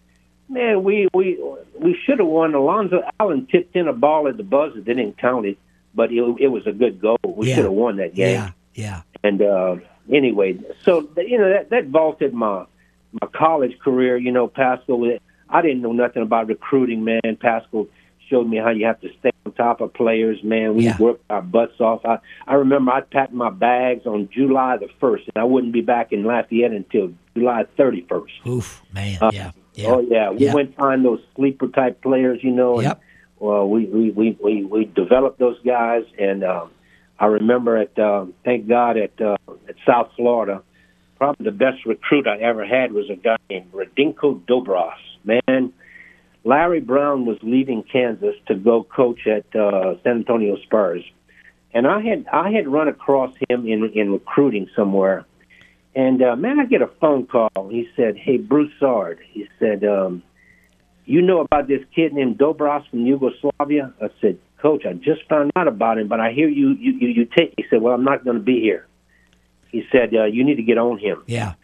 man, 0.48 0.83
we 0.83 1.09
we 1.14 1.38
we 1.79 1.98
should 2.05 2.18
have 2.18 2.29
won. 2.29 2.55
Alonzo 2.55 3.03
Allen 3.20 3.46
tipped 3.50 3.77
in 3.77 3.88
a 3.88 3.92
ball 3.92 4.29
at 4.29 4.37
the 4.37 4.42
buzzer, 4.42 4.81
they 4.81 4.94
didn't 4.94 5.18
count 5.18 5.46
it, 5.46 5.59
but 5.94 6.11
it, 6.11 6.22
it 6.40 6.48
was 6.48 6.66
a 6.66 6.72
good 6.72 7.00
goal. 7.00 7.18
We 7.24 7.48
Yeah. 7.48 7.57
should 7.57 7.64
have 7.64 7.72
won 7.72 7.96
that 7.96 8.14
game. 8.14 8.35
Yeah. 8.35 8.50
Yeah. 8.74 9.03
And 9.22 9.40
uh, 9.42 9.77
anyway, 10.12 10.59
so 10.83 11.09
you 11.18 11.38
know 11.38 11.50
that 11.50 11.70
that 11.70 11.87
vaulted 11.87 12.33
my 12.35 12.64
my 13.20 13.29
college 13.33 13.79
career. 13.79 14.16
You 14.16 14.33
know, 14.33 14.48
Paschal. 14.48 15.18
I 15.50 15.62
didn't 15.62 15.83
know 15.83 15.92
nothing 15.92 16.22
about 16.22 16.48
recruiting, 16.48 17.05
man. 17.05 17.37
Paschal 17.38 17.87
showed 18.28 18.48
me 18.48 18.56
how 18.58 18.70
you 18.70 18.87
have 18.87 19.00
to 19.00 19.08
stay 19.20 19.30
on 19.46 19.52
top 19.52 19.80
of 19.80 19.92
players, 19.94 20.42
man. 20.42 20.74
We 20.74 20.84
Yeah. 20.84 20.96
worked 20.98 21.24
our 21.30 21.42
butts 21.42 21.80
off. 21.80 22.04
I 22.04 22.18
I 22.46 22.54
remember 22.54 22.92
I 22.92 23.00
packed 23.02 23.32
my 23.32 23.50
bags 23.50 24.06
on 24.06 24.28
July 24.32 24.76
the 24.78 24.88
first, 25.00 25.24
and 25.34 25.40
I 25.40 25.44
wouldn't 25.44 25.72
be 25.72 25.80
back 25.80 26.12
in 26.12 26.24
Lafayette 26.24 26.72
until 26.72 27.12
July 27.37 27.64
thirty 27.76 28.02
first. 28.08 28.32
Oof, 28.46 28.82
man. 28.92 29.18
Uh, 29.20 29.30
yeah. 29.32 29.50
Yeah. 29.74 29.88
Oh 29.90 30.00
yeah, 30.00 30.30
we 30.30 30.46
Yeah. 30.46 30.54
went 30.54 30.74
find 30.76 31.04
those 31.04 31.20
sleeper 31.34 31.66
type 31.68 32.00
players, 32.02 32.42
you 32.42 32.50
know. 32.52 32.74
And, 32.74 32.84
Yep. 32.84 33.00
Well, 33.40 33.68
we 33.68 33.84
we 33.87 34.10
we 34.10 34.37
we, 34.42 34.64
we 34.64 34.84
developed 34.87 35.38
those 35.38 35.58
guys, 35.66 36.04
and 36.18 36.44
um, 36.44 36.70
I 37.18 37.26
remember 37.26 37.76
at 37.76 37.98
uh, 37.98 38.26
thank 38.44 38.68
God 38.68 38.96
at 38.96 39.20
uh, 39.20 39.37
at 39.68 39.74
South 39.84 40.10
Florida, 40.16 40.62
probably 41.18 41.44
the 41.44 41.50
best 41.52 41.84
recruit 41.84 42.26
I 42.26 42.38
ever 42.38 42.64
had 42.64 42.92
was 42.92 43.10
a 43.10 43.16
guy 43.16 43.37
named 43.50 43.70
Radenko 43.72 44.40
Dobras. 44.46 44.94
Man, 45.24 45.72
Larry 46.44 46.80
Brown 46.80 47.24
was 47.24 47.38
leaving 47.42 47.83
Kansas 47.83 48.35
to 48.46 48.54
go 48.54 48.85
coach 48.85 49.26
at 49.26 49.44
uh, 49.57 49.94
San 50.02 50.18
Antonio 50.18 50.57
Spurs, 50.62 51.02
and 51.72 51.87
I 51.87 52.02
had 52.02 52.26
I 52.30 52.50
had 52.50 52.68
run 52.68 52.87
across 52.87 53.35
him 53.48 53.66
in 53.66 53.90
in 53.94 54.12
recruiting 54.12 54.68
somewhere, 54.76 55.24
and 55.94 56.22
uh, 56.22 56.37
man, 56.37 56.61
I 56.61 56.66
get 56.66 56.83
a 56.83 56.90
phone 57.00 57.26
call. 57.26 57.68
He 57.70 57.88
said, 57.96 58.16
"Hey, 58.16 58.37
Broussard," 58.37 59.20
he 59.33 59.48
said, 59.59 59.85
um, 59.85 60.22
"You 61.07 61.22
know 61.22 61.40
about 61.40 61.66
this 61.66 61.80
kid 61.94 62.12
named 62.12 62.38
Dobras 62.38 62.88
from 62.90 63.07
Yugoslavia?" 63.07 63.94
I 64.02 64.09
said, 64.20 64.38
"Coach, 64.59 64.85
I 64.85 64.92
just 64.92 65.26
found 65.30 65.50
out 65.57 65.66
about 65.66 65.96
him, 65.96 66.09
but 66.09 66.20
I 66.20 66.33
hear 66.33 66.48
you 66.48 66.70
you 66.70 66.92
you, 66.92 67.09
you 67.09 67.24
take." 67.24 67.54
He 67.57 67.64
said, 67.70 67.80
"Well, 67.80 67.94
I'm 67.94 68.04
not 68.04 68.22
going 68.22 68.37
to 68.37 68.42
be 68.42 68.61
here." 68.61 68.87
He 69.72 69.83
said, 69.90 70.14
uh, 70.14 70.24
"You 70.24 70.44
need 70.44 70.57
to 70.57 70.62
get 70.62 70.76
on 70.76 70.98
him." 70.98 71.22
Yeah. 71.26 71.54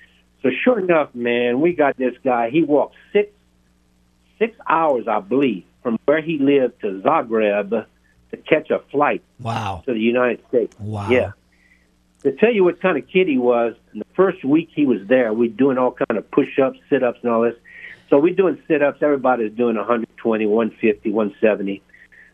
So 0.42 0.48
sure 0.64 0.78
enough, 0.78 1.14
man, 1.14 1.60
we 1.60 1.74
got 1.74 1.98
this 1.98 2.14
guy. 2.24 2.48
He 2.48 2.62
walked 2.62 2.96
six 3.12 3.30
six 4.40 4.56
hours, 4.68 5.06
I 5.06 5.20
believe, 5.20 5.64
from 5.82 5.98
where 6.06 6.20
he 6.20 6.38
lived 6.38 6.80
to 6.80 7.00
Zagreb 7.04 7.70
to 8.30 8.36
catch 8.38 8.70
a 8.70 8.80
flight 8.90 9.22
Wow. 9.40 9.82
to 9.86 9.92
the 9.92 10.00
United 10.00 10.40
States. 10.48 10.74
Wow. 10.80 11.08
Yeah. 11.10 11.32
To 12.22 12.32
tell 12.32 12.52
you 12.52 12.64
what 12.64 12.80
kind 12.82 12.98
of 12.98 13.06
kid 13.08 13.28
he 13.28 13.38
was, 13.38 13.74
in 13.94 14.00
the 14.00 14.04
first 14.14 14.44
week 14.44 14.70
he 14.74 14.84
was 14.84 15.06
there, 15.06 15.32
we 15.32 15.48
doing 15.48 15.78
all 15.78 15.92
kind 15.92 16.18
of 16.18 16.30
push-ups, 16.30 16.78
sit-ups, 16.90 17.18
and 17.22 17.32
all 17.32 17.42
this. 17.42 17.54
So 18.10 18.18
we 18.18 18.32
doing 18.32 18.60
sit-ups. 18.68 18.98
Everybody's 19.02 19.52
doing 19.52 19.76
120, 19.76 20.44
150, 20.46 21.10
170. 21.10 21.82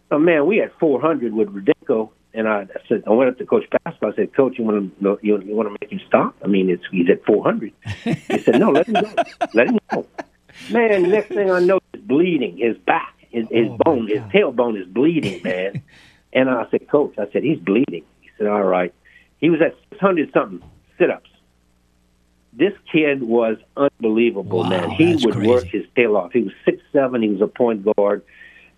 So 0.08 0.18
man, 0.18 0.46
we 0.46 0.56
had 0.56 0.72
400 0.80 1.32
with 1.34 1.48
Radico, 1.54 2.10
and 2.34 2.48
I, 2.48 2.62
I 2.62 2.66
said, 2.88 3.04
I 3.06 3.10
went 3.10 3.30
up 3.30 3.38
to 3.38 3.46
Coach 3.46 3.64
Paschal. 3.84 4.12
I 4.12 4.16
said, 4.16 4.34
Coach, 4.34 4.58
you 4.58 4.64
want 4.64 4.98
to 5.00 5.18
you, 5.22 5.40
you 5.42 5.54
want 5.54 5.68
to 5.68 5.76
make 5.80 5.90
him 5.92 6.00
stop? 6.06 6.34
I 6.42 6.46
mean, 6.48 6.68
it's 6.68 6.82
he's 6.90 7.08
at 7.10 7.24
400. 7.24 7.72
He 8.04 8.38
said, 8.38 8.58
No, 8.58 8.70
let 8.72 8.86
him 8.88 8.94
go. 8.94 9.12
Let 9.54 9.66
him 9.68 9.78
go. 9.92 10.06
Man, 10.70 11.02
the 11.02 11.08
next 11.08 11.28
thing 11.28 11.50
I 11.50 11.60
know, 11.60 11.80
is 11.94 12.00
bleeding. 12.02 12.58
His 12.58 12.76
back, 12.78 13.14
his, 13.30 13.46
his 13.50 13.68
Oh, 13.70 13.76
bone, 13.84 14.08
his 14.08 14.20
tailbone 14.32 14.80
is 14.80 14.86
bleeding, 14.88 15.42
man. 15.42 15.82
and 16.32 16.48
I 16.50 16.66
said, 16.70 16.88
Coach, 16.88 17.14
I 17.18 17.30
said 17.32 17.42
he's 17.42 17.58
bleeding. 17.58 18.04
He 18.20 18.30
said, 18.38 18.46
All 18.46 18.62
right. 18.64 18.92
He 19.38 19.50
was 19.50 19.60
at 19.60 19.74
600 19.90 20.32
something 20.32 20.62
sit-ups. 20.98 21.30
This 22.52 22.72
kid 22.90 23.22
was 23.22 23.58
unbelievable, 23.76 24.60
Wow, 24.60 24.68
man. 24.70 24.90
He 24.90 25.14
would 25.16 25.34
crazy. 25.34 25.48
work 25.48 25.64
his 25.64 25.84
tail 25.94 26.16
off. 26.16 26.32
He 26.32 26.40
was 26.42 26.52
six 26.64 26.80
seven. 26.90 27.20
He 27.22 27.28
was 27.28 27.42
a 27.42 27.46
point 27.46 27.84
guard, 27.84 28.22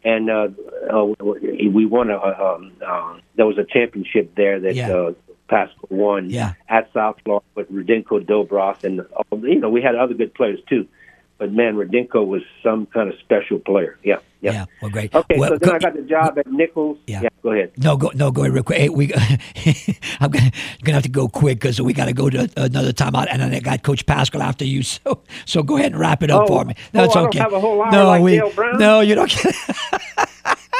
and 0.02 0.28
uh, 0.28 0.48
uh, 0.92 1.04
we 1.04 1.86
won 1.86 2.10
a. 2.10 2.18
Um, 2.18 2.72
uh, 2.84 3.18
there 3.36 3.46
was 3.46 3.56
a 3.56 3.64
championship 3.64 4.34
there 4.34 4.58
that 4.58 4.74
Yeah. 4.74 4.90
uh, 4.92 5.12
Paschal 5.48 5.86
won 5.90 6.28
Yeah. 6.28 6.54
at 6.68 6.92
South 6.92 7.18
Florida 7.24 7.46
with 7.54 7.70
Radenko 7.72 8.26
Dobras, 8.26 8.82
and 8.82 9.02
you 9.44 9.60
know 9.60 9.70
we 9.70 9.80
had 9.80 9.94
other 9.94 10.14
good 10.14 10.34
players 10.34 10.58
too. 10.68 10.88
But 11.38 11.52
man, 11.52 11.76
Radenko 11.76 12.26
was 12.26 12.42
some 12.64 12.86
kind 12.86 13.08
of 13.08 13.16
special 13.20 13.60
player. 13.60 13.96
Yeah, 14.02 14.16
yeah. 14.40 14.52
Yeah. 14.52 14.64
Well, 14.82 14.90
great. 14.90 15.14
Okay, 15.14 15.38
Well, 15.38 15.50
so 15.50 15.58
then 15.58 15.68
go- 15.70 15.74
I 15.76 15.78
got 15.78 15.94
the 15.94 16.02
job 16.02 16.36
at 16.36 16.48
Nicholls. 16.50 16.98
Yeah. 17.06 17.28
go 17.44 17.52
ahead. 17.52 17.70
No, 17.76 17.96
go 17.96 18.10
no 18.14 18.32
go 18.32 18.42
ahead 18.42 18.54
real 18.54 18.64
quick. 18.64 18.78
Hey, 18.78 18.88
we 18.88 19.12
I'm 20.20 20.30
gonna 20.32 20.50
gonna 20.82 20.94
have 20.94 21.04
to 21.04 21.08
go 21.08 21.28
quick 21.28 21.60
because 21.60 21.80
we 21.80 21.92
got 21.92 22.06
to 22.06 22.12
go 22.12 22.28
to 22.28 22.50
another 22.56 22.92
timeout, 22.92 23.28
and 23.30 23.40
then 23.40 23.54
I 23.54 23.60
got 23.60 23.84
Coach 23.84 24.04
Paschal 24.04 24.42
after 24.42 24.64
you. 24.64 24.82
So 25.04 25.22
so 25.46 25.62
go 25.62 25.76
ahead 25.76 25.92
and 25.92 26.00
wrap 26.00 26.22
it 26.24 26.30
up 26.30 26.42
Oh, 26.42 26.46
for 26.48 26.64
me. 26.64 26.74
oh, 26.76 26.82
No, 26.94 27.04
it's 27.04 27.14
I 27.14 27.20
don't 27.20 27.28
okay. 27.28 27.38
have 27.38 27.52
a 27.52 27.60
whole 27.60 27.82
hour 27.82 27.92
no, 27.92 28.06
like 28.06 28.22
we 28.22 28.40
Brown? 28.56 28.78
no, 28.78 29.00
you 29.00 29.14
don't. 29.14 29.32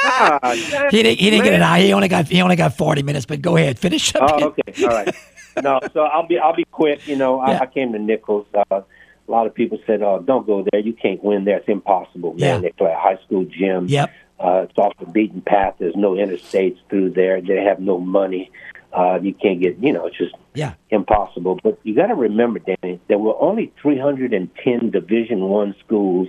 Ah, 0.03 0.39
damn 0.69 0.89
he 0.91 1.03
didn't 1.03 1.19
he 1.19 1.29
didn't 1.29 1.43
get 1.45 1.51
man. 1.51 1.61
it 1.61 1.63
out. 1.63 1.79
He 1.79 1.93
only 1.93 2.07
got 2.07 2.27
he 2.27 2.41
only 2.41 2.55
got 2.55 2.75
40 2.75 3.03
minutes. 3.03 3.25
But 3.25 3.41
go 3.41 3.55
ahead, 3.57 3.79
finish 3.79 4.13
up. 4.15 4.29
Oh, 4.29 4.45
okay, 4.47 4.83
all 4.83 4.89
right. 4.89 5.15
No, 5.63 5.79
so 5.93 6.01
I'll 6.03 6.27
be 6.27 6.37
I'll 6.39 6.55
be 6.55 6.65
quick. 6.65 7.07
You 7.07 7.15
know, 7.17 7.39
I, 7.39 7.59
I 7.59 7.65
came 7.65 7.91
to 7.93 7.99
Nicholls. 7.99 8.45
Uh, 8.71 8.81
a 9.29 9.31
lot 9.31 9.45
of 9.47 9.53
people 9.53 9.77
said, 9.85 10.01
"Oh, 10.01 10.19
don't 10.19 10.45
go 10.47 10.65
there. 10.71 10.81
You 10.81 10.93
can't 10.93 11.23
win 11.23 11.45
there. 11.45 11.57
It's 11.57 11.69
impossible." 11.69 12.33
Man, 12.33 12.39
Yeah. 12.55 12.59
they 12.59 12.71
play 12.71 12.91
a 12.91 12.97
high 12.97 13.17
school 13.25 13.45
gym. 13.45 13.85
Yep. 13.87 14.09
Uh, 14.39 14.65
it's 14.69 14.77
off 14.77 14.93
the 14.99 15.05
beaten 15.05 15.41
path. 15.41 15.75
There's 15.79 15.95
no 15.95 16.11
interstates 16.13 16.77
through 16.89 17.11
there. 17.11 17.39
They 17.41 17.61
have 17.63 17.79
no 17.79 17.99
money. 17.99 18.49
Uh, 18.91 19.19
you 19.21 19.33
can't 19.33 19.59
get. 19.61 19.77
You 19.83 19.93
know, 19.93 20.07
it's 20.07 20.17
just 20.17 20.33
Yeah. 20.55 20.73
impossible. 20.89 21.59
But 21.63 21.77
you 21.83 21.93
got 21.93 22.07
to 22.07 22.15
remember, 22.15 22.59
Danny, 22.59 22.99
there 23.07 23.19
were 23.19 23.35
only 23.39 23.71
310 23.81 24.89
Division 24.89 25.47
One 25.49 25.75
schools 25.85 26.27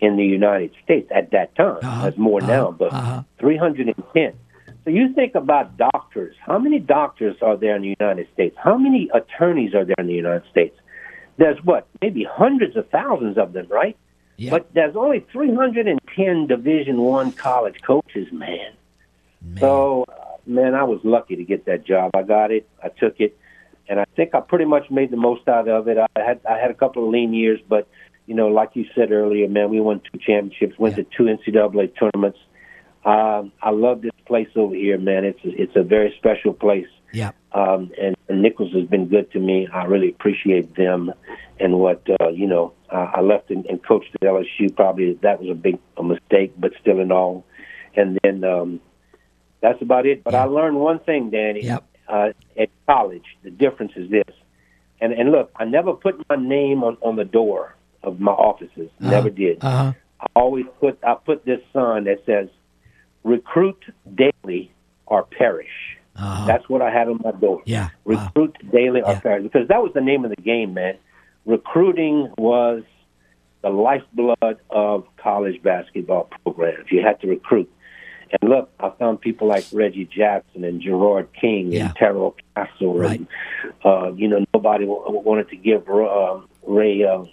in 0.00 0.16
the 0.16 0.24
United 0.24 0.70
States 0.82 1.10
at 1.14 1.30
that 1.32 1.54
time. 1.56 1.76
Uh-huh, 1.82 2.02
There's 2.02 2.16
more 2.16 2.40
now, 2.40 2.68
uh-huh, 2.68 2.76
but 2.78 2.92
uh-huh. 2.92 3.22
310. 3.38 4.32
So 4.84 4.90
you 4.90 5.12
think 5.12 5.34
about 5.34 5.76
doctors. 5.76 6.34
How 6.40 6.58
many 6.58 6.78
doctors 6.78 7.36
are 7.42 7.56
there 7.56 7.76
in 7.76 7.82
the 7.82 7.94
United 8.00 8.28
States? 8.32 8.56
How 8.58 8.78
many 8.78 9.10
attorneys 9.12 9.74
are 9.74 9.84
there 9.84 9.96
in 9.98 10.06
the 10.06 10.14
United 10.14 10.44
States? 10.50 10.74
There's 11.40 11.56
what? 11.64 11.88
Maybe 12.02 12.22
hundreds 12.30 12.76
of 12.76 12.90
thousands 12.90 13.38
of 13.38 13.54
them, 13.54 13.66
right? 13.70 13.96
Yeah. 14.36 14.50
But 14.50 14.74
there's 14.74 14.94
only 14.94 15.24
310 15.32 16.46
Division 16.46 17.00
One 17.00 17.32
college 17.32 17.80
coaches, 17.80 18.28
man. 18.30 18.72
So, 19.58 20.04
uh, 20.06 20.36
man, 20.44 20.74
I 20.74 20.84
was 20.84 21.00
lucky 21.02 21.36
to 21.36 21.44
get 21.44 21.64
that 21.64 21.86
job. 21.86 22.10
I 22.14 22.24
got 22.24 22.50
it. 22.50 22.68
I 22.84 22.88
took 22.90 23.20
it, 23.20 23.38
and 23.88 23.98
I 23.98 24.04
think 24.16 24.34
I 24.34 24.40
pretty 24.40 24.66
much 24.66 24.90
made 24.90 25.10
the 25.10 25.16
most 25.16 25.48
out 25.48 25.66
of 25.66 25.88
it. 25.88 25.96
I 25.96 26.06
had 26.14 26.40
I 26.46 26.58
had 26.58 26.70
a 26.70 26.74
couple 26.74 27.06
of 27.06 27.10
lean 27.10 27.32
years, 27.32 27.58
but 27.66 27.88
you 28.26 28.34
know, 28.34 28.48
like 28.48 28.72
you 28.74 28.84
said 28.94 29.10
earlier, 29.10 29.48
man, 29.48 29.70
we 29.70 29.80
won 29.80 30.02
two 30.12 30.18
championships, 30.18 30.78
went 30.78 30.96
to 30.96 31.04
two 31.04 31.22
NCAA 31.22 31.92
tournaments. 31.98 32.38
Um, 33.06 33.50
I 33.62 33.70
love 33.70 34.02
this 34.02 34.12
place 34.26 34.50
over 34.56 34.74
here, 34.74 34.98
man. 34.98 35.24
It's 35.24 35.40
it's 35.42 35.74
a 35.74 35.82
very 35.82 36.14
special 36.18 36.52
place. 36.52 36.88
Yeah. 37.12 37.32
Um, 37.52 37.90
and, 38.00 38.16
and 38.28 38.42
Nicholls 38.42 38.72
has 38.74 38.86
been 38.86 39.08
good 39.08 39.30
to 39.32 39.40
me. 39.40 39.68
I 39.72 39.84
really 39.84 40.08
appreciate 40.08 40.76
them 40.76 41.12
and 41.58 41.78
what 41.78 42.06
uh, 42.20 42.28
you 42.28 42.46
know. 42.46 42.72
Uh, 42.90 43.10
I 43.14 43.20
left 43.20 43.50
and, 43.50 43.64
and 43.66 43.84
coached 43.84 44.14
at 44.14 44.20
LSU. 44.22 44.74
Probably 44.74 45.14
that 45.22 45.40
was 45.40 45.50
a 45.50 45.54
big 45.54 45.78
a 45.96 46.02
mistake, 46.02 46.52
but 46.58 46.72
still 46.80 47.00
in 47.00 47.12
all. 47.12 47.44
And 47.94 48.18
then 48.22 48.44
um, 48.44 48.80
that's 49.60 49.80
about 49.82 50.06
it. 50.06 50.24
But 50.24 50.34
I 50.34 50.44
learned 50.44 50.76
one 50.76 50.98
thing, 51.00 51.30
Danny. 51.30 51.64
Yep. 51.64 51.84
Uh, 52.08 52.30
at 52.58 52.70
college, 52.86 53.24
the 53.44 53.50
difference 53.50 53.92
is 53.96 54.10
this. 54.10 54.34
And 55.00 55.12
and 55.12 55.30
look, 55.30 55.50
I 55.56 55.64
never 55.64 55.92
put 55.92 56.28
my 56.28 56.36
name 56.36 56.82
on, 56.82 56.96
on 57.00 57.16
the 57.16 57.24
door 57.24 57.74
of 58.02 58.20
my 58.20 58.32
offices. 58.32 58.90
Never 58.98 59.30
did. 59.30 59.58
Uh 59.62 59.70
huh. 59.70 59.92
I 60.20 60.26
always 60.34 60.66
put 60.80 60.98
I 61.04 61.14
put 61.14 61.44
this 61.44 61.60
sign 61.72 62.04
that 62.04 62.24
says 62.26 62.48
recruit 63.24 63.82
daily 64.14 64.72
or 65.06 65.24
perish. 65.24 65.98
Uh-huh. 66.16 66.46
That's 66.46 66.68
what 66.68 66.82
I 66.82 66.90
had 66.90 67.08
on 67.08 67.20
my 67.24 67.32
door. 67.32 67.62
Yeah. 67.64 67.90
Wow. 68.04 68.24
Recruit 68.26 68.56
daily 68.72 69.00
or 69.02 69.12
Yeah. 69.12 69.20
perish. 69.20 69.42
Because 69.44 69.68
that 69.68 69.82
was 69.82 69.92
the 69.94 70.00
name 70.00 70.24
of 70.24 70.30
the 70.30 70.42
game, 70.42 70.74
man. 70.74 70.96
Recruiting 71.46 72.32
was 72.38 72.82
the 73.62 73.70
lifeblood 73.70 74.58
of 74.70 75.04
college 75.16 75.62
basketball 75.62 76.28
programs. 76.44 76.90
You 76.90 77.02
had 77.02 77.20
to 77.20 77.26
recruit. 77.28 77.70
And 78.40 78.48
look, 78.50 78.70
I 78.78 78.90
found 78.90 79.20
people 79.20 79.48
like 79.48 79.64
Reggie 79.72 80.04
Jackson 80.04 80.62
and 80.64 80.80
Gerard 80.80 81.28
King 81.38 81.72
Yeah. 81.72 81.86
and 81.86 81.96
Terrell 81.96 82.36
Castle. 82.54 82.94
Right. 82.98 83.18
And, 83.20 83.26
uh, 83.84 84.12
you 84.14 84.28
know, 84.28 84.44
nobody 84.54 84.84
wa- 84.84 85.10
wanted 85.10 85.48
to 85.50 85.56
give 85.56 85.88
uh, 85.88 86.40
Ray 86.66 87.02
uh, 87.04 87.24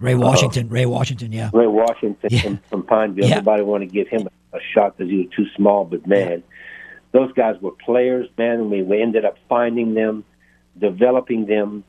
Ray 0.00 0.14
Washington. 0.14 0.68
Ray 0.68 0.84
Washington. 0.84 1.32
Yeah. 1.32 1.48
Ray 1.54 1.66
Washington 1.66 2.28
Yeah. 2.30 2.40
from, 2.40 2.56
from 2.68 2.82
Pineville. 2.82 3.24
Yeah. 3.28 3.36
Nobody 3.36 3.62
wanted 3.62 3.88
to 3.88 3.94
give 3.94 4.08
him 4.08 4.26
a 4.26 4.30
a 4.54 4.60
shot 4.74 4.98
because 4.98 5.10
he 5.10 5.16
was 5.16 5.28
too 5.34 5.46
small. 5.56 5.86
But 5.86 6.06
man, 6.06 6.42
those 7.12 7.32
guys 7.32 7.56
were 7.60 7.72
players, 7.72 8.28
man. 8.38 8.70
We 8.70 8.82
we 8.82 9.00
ended 9.02 9.24
up 9.24 9.36
finding 9.48 9.94
them, 9.94 10.24
developing 10.78 11.46
them, 11.46 11.84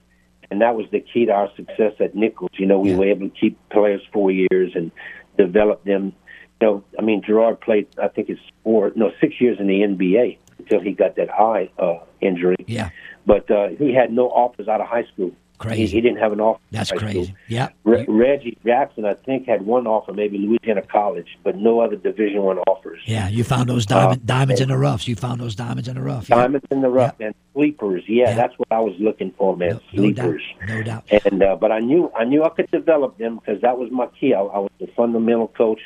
and 0.52 0.62
that 0.62 0.76
was 0.76 0.86
the 0.92 1.00
key 1.00 1.26
to 1.26 1.32
our 1.32 1.50
success 1.56 1.94
at 2.00 2.16
Nicholls. 2.16 2.52
You 2.56 2.66
know, 2.66 2.80
we 2.80 2.92
Yeah. 2.92 2.98
were 2.98 3.06
able 3.06 3.30
to 3.30 3.36
keep 3.40 3.58
players 3.70 4.02
four 4.12 4.32
years 4.32 4.76
and 4.76 4.92
develop 5.38 5.84
them. 5.84 6.14
You 6.62 6.68
know, 6.68 6.84
I 6.98 7.02
mean, 7.02 7.22
Gerard 7.26 7.60
played, 7.62 7.88
I 8.02 8.08
think 8.08 8.30
it's 8.30 8.42
four, 8.64 8.92
no, 8.96 9.12
six 9.20 9.42
years 9.42 9.60
in 9.60 9.68
the 9.68 9.82
NBA 9.84 10.38
until 10.60 10.80
he 10.82 10.92
got 10.92 11.16
that 11.16 11.30
eye 11.34 11.70
uh, 11.78 12.00
injury. 12.22 12.56
Yeah. 12.68 12.90
But 13.26 13.50
uh, 13.50 13.70
he 13.70 13.94
had 13.94 14.12
no 14.14 14.28
offers 14.30 14.68
out 14.68 14.80
of 14.80 14.88
high 14.88 15.04
school. 15.14 15.32
Crazy. 15.60 15.82
He, 15.86 15.88
he 15.88 16.02
didn't 16.02 16.18
have 16.18 16.34
an 16.34 16.42
offer. 16.42 16.60
That's 16.72 16.92
out 16.92 16.98
of 16.98 17.04
high 17.04 17.14
crazy. 17.14 17.36
Yeah. 17.48 17.70
Re- 17.84 18.06
Reggie 18.08 18.58
Jackson, 18.66 19.06
I 19.06 19.14
think, 19.14 19.48
had 19.48 19.62
one 19.66 19.88
offer, 19.88 20.12
maybe 20.12 20.38
Louisiana 20.38 20.82
College, 20.82 21.38
but 21.44 21.56
no 21.56 21.80
other 21.80 21.96
Division 21.96 22.42
One 22.44 22.58
offers. 22.60 23.00
Yeah, 23.06 23.30
you 23.30 23.44
found 23.44 23.70
those 23.70 23.90
Uh, 23.90 24.16
diamonds 24.26 24.60
in 24.62 24.70
the 24.70 24.78
roughs. 24.78 25.08
You 25.08 25.16
found 25.16 25.40
those 25.40 25.56
diamonds 25.56 25.88
in 25.88 25.96
the 25.96 26.02
rough. 26.02 26.28
Yeah. 26.30 26.36
Diamonds 26.38 26.66
in 26.72 26.82
the 26.82 26.90
rough, 26.90 27.18
man. 27.20 27.34
Sleepers, 27.54 28.04
yeah, 28.08 28.30
Yeah. 28.30 28.36
that's 28.36 28.58
what 28.58 28.68
I 28.72 28.80
was 28.80 28.96
looking 29.00 29.32
for, 29.38 29.56
man. 29.56 29.80
No, 29.94 30.04
no 30.04 30.12
doubt. 30.12 30.26
Sleepers. 30.26 30.44
No 30.68 30.84
doubt. 30.84 31.04
And 31.26 31.44
uh, 31.44 31.56
but 31.56 31.72
I 31.72 31.80
knew 31.80 32.12
I 32.18 32.26
knew 32.26 32.44
I 32.44 32.50
could 32.50 32.70
develop 32.72 33.18
them 33.18 33.38
because 33.38 33.62
that 33.62 33.78
was 33.78 33.90
my 33.92 34.08
key. 34.20 34.34
I, 34.34 34.42
I 34.42 34.58
was 34.60 34.72
the 34.80 34.88
fundamental 34.88 35.48
coach. 35.50 35.80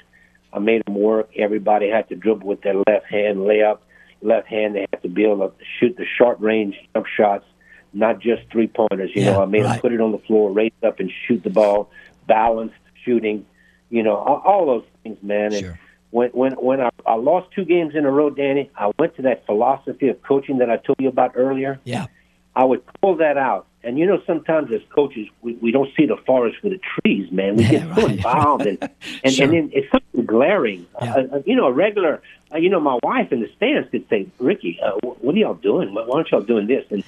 I 0.54 0.60
made 0.60 0.84
them 0.86 0.96
work. 0.96 1.30
Everybody 1.38 1.90
had 1.90 2.08
to 2.10 2.16
dribble 2.16 2.48
with 2.48 2.62
their 2.62 2.76
left 2.88 3.06
hand, 3.12 3.44
lay 3.46 3.62
up, 3.62 3.84
left 4.22 4.48
hand. 4.48 4.76
They 4.76 4.88
had 4.92 5.02
to 5.04 5.10
be 5.10 5.26
able 5.26 5.50
to 5.50 5.54
shoot 5.80 5.96
the 5.98 6.06
short 6.18 6.40
range 6.40 6.76
jump 6.96 7.06
shots, 7.06 7.46
not 7.94 8.20
just 8.20 8.44
three 8.52 8.68
pointers. 8.68 9.12
You 9.16 9.24
Yeah, 9.24 9.32
know, 9.34 9.44
I 9.44 9.46
mean, 9.46 9.64
right. 9.64 9.82
put 9.82 9.94
it 9.94 10.02
on 10.02 10.12
the 10.12 10.20
floor, 10.20 10.52
raise 10.52 10.72
up, 10.84 11.00
and 11.00 11.12
shoot 11.28 11.44
the 11.44 11.50
ball, 11.50 11.90
balanced 12.28 12.76
shooting. 13.04 13.46
You 13.90 14.04
know, 14.04 14.16
all, 14.16 14.42
all 14.46 14.66
those 14.66 14.84
things, 15.04 15.18
man. 15.22 15.54
And 15.54 15.66
Sure. 15.66 15.80
when 16.12 16.30
when 16.32 16.54
when 16.54 16.82
I, 16.82 16.90
I 17.06 17.16
lost 17.16 17.52
two 17.56 17.66
games 17.66 17.96
in 17.96 18.06
a 18.06 18.12
row, 18.12 18.30
Danny, 18.30 18.70
I 18.76 18.92
went 19.00 19.16
to 19.16 19.22
that 19.24 19.46
philosophy 19.46 20.10
of 20.10 20.22
coaching 20.24 20.58
that 20.60 20.70
I 20.70 20.78
told 20.78 20.98
you 21.00 21.08
about 21.10 21.32
earlier. 21.36 21.80
Yeah. 21.86 22.08
I 22.56 22.64
would 22.66 22.82
pull 23.02 23.18
that 23.18 23.38
out. 23.38 23.68
And 23.84 23.98
you 23.98 24.06
know, 24.06 24.20
sometimes 24.28 24.72
as 24.74 24.82
coaches, 24.90 25.28
we, 25.42 25.54
we 25.62 25.72
don't 25.72 25.90
see 25.96 26.06
the 26.08 26.18
forest 26.26 26.58
for 26.62 26.70
the 26.70 26.80
trees, 27.00 27.32
man. 27.32 27.56
We 27.56 27.64
Yeah, 27.64 27.72
get 27.86 27.96
so 27.96 28.08
involved, 28.08 28.66
and 28.68 28.78
and, 29.24 29.34
Sure. 29.34 29.46
and 29.46 29.54
then 29.54 29.70
it's 29.74 29.90
something 29.92 30.26
glaring. 30.26 30.86
Yeah. 31.02 31.14
Uh, 31.14 31.36
uh, 31.38 31.42
you 31.46 31.56
know, 31.56 31.68
a 31.68 31.72
regular. 31.72 32.22
Uh, 32.54 32.58
you 32.58 32.70
know, 32.70 32.80
my 32.80 32.98
wife 33.04 33.32
in 33.32 33.40
the 33.42 33.50
stands 33.56 33.90
could 33.92 34.10
say, 34.10 34.28
"Ricky, 34.40 34.80
uh, 34.84 34.94
what 35.04 35.36
are 35.36 35.38
y'all 35.38 35.54
doing? 35.54 35.94
Why 35.94 36.04
why 36.04 36.18
aren't 36.18 36.32
y'all 36.32 36.42
doing 36.42 36.68
this?" 36.68 36.84
And 36.90 37.04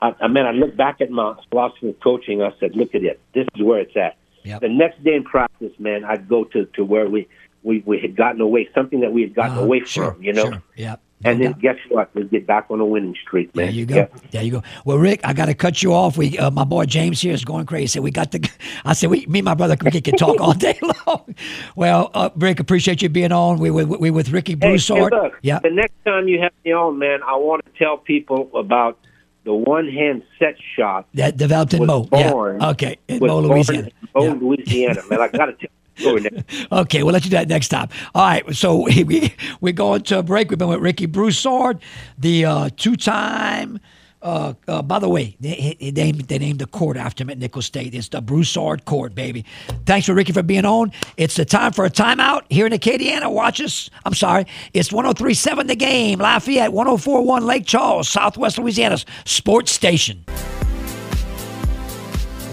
I, 0.00 0.14
I 0.20 0.28
mean, 0.28 0.46
I 0.46 0.52
look 0.52 0.76
back 0.76 1.00
at 1.00 1.10
my 1.10 1.34
philosophy 1.50 1.90
of 1.90 2.00
coaching. 2.00 2.42
I 2.42 2.52
said, 2.60 2.76
"Look 2.76 2.94
at 2.94 3.02
it. 3.02 3.20
This 3.34 3.46
is 3.54 3.62
where 3.62 3.80
it's 3.80 3.96
at." 3.96 4.16
Yep. 4.44 4.60
The 4.60 4.68
next 4.68 5.02
day 5.02 5.14
in 5.14 5.24
practice, 5.24 5.72
man, 5.78 6.04
I'd 6.04 6.28
go 6.28 6.44
to 6.44 6.64
to 6.64 6.84
where 6.84 7.08
we 7.08 7.28
we 7.62 7.82
we 7.84 7.98
had 8.00 8.16
gotten 8.16 8.40
away, 8.40 8.68
something 8.74 9.00
that 9.00 9.12
we 9.12 9.22
had 9.22 9.34
gotten 9.34 9.58
Uh, 9.58 9.62
away 9.62 9.84
sure, 9.84 10.12
from. 10.12 10.22
You 10.22 10.32
know. 10.32 10.44
Sure. 10.76 10.98
And 11.24 11.42
then 11.42 11.52
guess 11.60 11.76
what? 11.88 12.14
We 12.14 12.24
get 12.24 12.46
back 12.46 12.66
on 12.70 12.78
a 12.78 12.84
winning 12.84 13.16
streak, 13.20 13.54
man. 13.54 13.66
There 13.66 13.74
you 13.74 13.86
go. 13.86 13.96
Yeah. 13.96 14.06
There 14.30 14.42
you 14.42 14.50
go. 14.52 14.62
Well, 14.84 14.98
Rick, 14.98 15.20
I 15.24 15.32
got 15.32 15.46
to 15.46 15.54
cut 15.54 15.82
you 15.82 15.92
off. 15.92 16.16
We, 16.16 16.38
uh, 16.38 16.50
my 16.52 16.62
boy 16.62 16.84
James 16.84 17.20
here 17.20 17.32
is 17.32 17.44
going 17.44 17.66
crazy. 17.66 17.98
We 17.98 18.12
got 18.12 18.30
the. 18.30 18.48
I 18.84 18.92
said, 18.92 19.10
we, 19.10 19.26
me 19.26 19.40
and 19.40 19.46
my 19.46 19.54
brother 19.54 19.76
Ricky 19.82 20.00
can 20.00 20.16
talk 20.16 20.40
all 20.40 20.52
day 20.54 20.78
long. 21.06 21.34
Well, 21.74 22.10
uh, 22.14 22.30
Rick, 22.36 22.60
appreciate 22.60 23.02
you 23.02 23.08
being 23.08 23.32
on. 23.32 23.58
We 23.58 23.70
we, 23.70 23.84
we 23.84 24.10
with 24.10 24.30
Ricky 24.30 24.56
Hey, 24.60 24.76
hey, 24.78 25.00
look, 25.10 25.38
yeah. 25.42 25.58
the 25.58 25.70
next 25.70 25.94
time 26.04 26.28
you 26.28 26.40
have 26.40 26.52
me 26.64 26.72
on, 26.72 26.98
man, 26.98 27.20
I 27.24 27.34
want 27.36 27.64
to 27.64 27.72
tell 27.76 27.96
people 27.96 28.50
about 28.54 28.98
the 29.44 29.54
one 29.54 29.88
hand 29.88 30.22
set 30.38 30.56
shot 30.76 31.06
That 31.14 31.36
developed 31.36 31.74
in 31.74 31.86
Mo. 31.86 32.04
born. 32.04 32.60
Yeah. 32.60 32.70
Okay. 32.70 32.96
In 33.08 33.18
Mo, 33.20 33.40
Louisiana. 33.40 33.90
Mo, 34.14 34.24
Yeah. 34.24 34.32
Louisiana. 34.34 35.00
Man, 35.08 35.20
I 35.20 35.28
got 35.28 35.46
to 35.46 35.52
tell. 35.54 35.68
Okay, 36.70 37.02
we'll 37.02 37.12
let 37.12 37.24
you 37.24 37.30
do 37.30 37.36
that 37.36 37.48
next 37.48 37.68
time. 37.70 37.88
All 38.14 38.24
right, 38.24 38.54
so 38.54 38.84
we 38.84 39.34
we're 39.60 39.72
going 39.72 40.02
to 40.02 40.20
a 40.20 40.22
break. 40.22 40.48
We've 40.48 40.56
been 40.58 40.68
with 40.68 40.78
Ricky 40.80 41.06
Broussard, 41.06 41.80
the 42.16 42.44
uh, 42.44 42.70
two-time. 42.76 43.80
Uh, 44.20 44.54
uh, 44.66 44.82
by 44.82 44.98
the 44.98 45.08
way, 45.08 45.36
they, 45.38 45.76
they 45.80 45.90
named 45.92 46.22
they 46.22 46.38
named 46.38 46.58
the 46.58 46.66
court 46.66 46.96
after 46.96 47.22
him 47.22 47.30
at 47.30 47.38
Nicholls 47.38 47.66
State. 47.66 47.94
It's 47.94 48.08
the 48.08 48.20
Broussard 48.20 48.84
Court, 48.84 49.14
baby. 49.14 49.44
Thanks 49.86 50.06
for 50.06 50.14
Ricky 50.14 50.32
for 50.32 50.42
being 50.42 50.64
on. 50.64 50.90
It's 51.16 51.36
the 51.36 51.44
time 51.44 51.72
for 51.72 51.84
a 51.84 51.90
timeout 51.90 52.42
here 52.50 52.66
in 52.66 52.72
Acadiana. 52.72 53.32
Watch 53.32 53.60
us. 53.60 53.90
I'm 54.04 54.14
sorry. 54.14 54.46
It's 54.74 54.88
103.7 54.88 55.68
The 55.68 55.76
Game, 55.76 56.18
Lafayette, 56.18 56.70
104.1 56.72 57.42
Lake 57.42 57.64
Charles, 57.64 58.08
Southwest 58.08 58.58
Louisiana's 58.58 59.06
sports 59.24 59.70
station. 59.70 60.24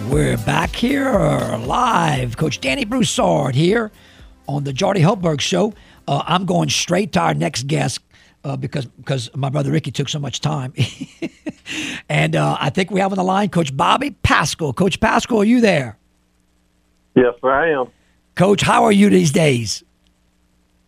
We're 0.10 0.38
back 0.38 0.76
here 0.76 1.12
live. 1.66 2.38
Coach 2.38 2.62
Danny 2.62 2.86
Broussard 2.86 3.56
here 3.56 3.92
on 4.48 4.64
the 4.64 4.72
Jordy 4.72 5.02
Hultberg 5.02 5.42
Show. 5.42 5.74
Uh, 6.08 6.22
I'm 6.28 6.46
going 6.46 6.70
straight 6.70 7.12
to 7.14 7.20
our 7.20 7.34
next 7.34 7.66
guest 7.66 8.05
uh, 8.46 8.56
because 8.56 8.86
because 8.86 9.36
my 9.36 9.50
brother 9.50 9.72
Ricky 9.72 9.92
took 9.92 10.08
so 10.08 10.20
much 10.20 10.40
time. 10.40 10.74
and 12.10 12.36
uh, 12.36 12.58
I 12.60 12.70
think 12.70 12.92
we 12.92 13.00
have 13.00 13.12
on 13.12 13.18
the 13.18 13.24
line 13.24 13.50
Coach 13.50 13.76
Bobby 13.76 14.12
Paschal. 14.12 14.72
Coach 14.72 15.00
Paschal, 15.00 15.42
are 15.42 15.46
you 15.46 15.60
there? 15.60 15.98
Yes, 17.16 17.34
I 17.44 17.70
am. 17.70 17.88
Coach, 18.36 18.62
how 18.62 18.84
are 18.84 18.92
you 18.92 19.10
these 19.10 19.32
days? 19.32 19.84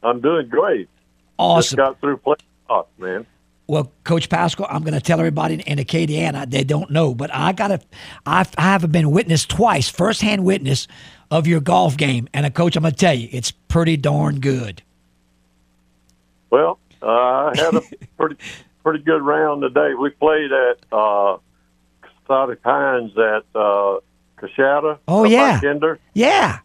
I'm 0.04 0.22
doing 0.22 0.48
great. 0.48 0.88
Just 0.88 0.94
Awesome. 1.40 1.78
got 1.78 2.00
through 2.00 2.18
playoffs, 2.18 2.88
man. 2.98 3.26
Well, 3.68 3.92
Coach 4.04 4.30
Paschal, 4.30 4.66
I'm 4.70 4.84
going 4.84 4.94
to 4.94 5.02
tell 5.02 5.20
everybody 5.20 5.56
in, 5.56 5.60
in 5.62 5.78
Acadiana 5.78 6.50
they 6.50 6.64
don't 6.64 6.90
know, 6.90 7.14
but 7.14 7.34
I 7.34 7.52
got 7.52 7.68
to, 7.70 7.80
I've, 8.26 8.50
I 8.58 8.64
have 8.64 8.90
been 8.92 9.12
witness 9.12 9.46
twice, 9.46 9.90
firsthand 9.90 10.46
witness 10.46 10.88
of 11.30 11.48
your 11.48 11.60
golf 11.60 11.98
game. 11.98 12.30
And 12.34 12.46
a 12.46 12.50
coach, 12.50 12.76
I'm 12.76 12.84
going 12.84 12.94
to 12.94 12.98
tell 12.98 13.14
you, 13.14 13.28
it's 13.32 13.52
pretty 13.52 13.98
darn 13.98 14.40
good. 14.40 14.84
Well, 16.50 16.80
uh, 16.87 16.87
I 17.10 17.54
had 17.56 17.76
a 17.76 17.82
pretty 18.18 18.36
pretty 18.84 19.04
good 19.04 19.22
round 19.22 19.62
today. 19.62 19.94
We 19.94 20.10
played 20.12 20.52
at 20.52 20.78
uh, 20.92 21.38
Pines 22.28 23.12
at 23.18 23.44
uh. 23.56 24.00
Oh, 25.08 25.24
yeah. 25.24 25.60
Kinder, 25.60 26.00
Yeah. 26.14 26.60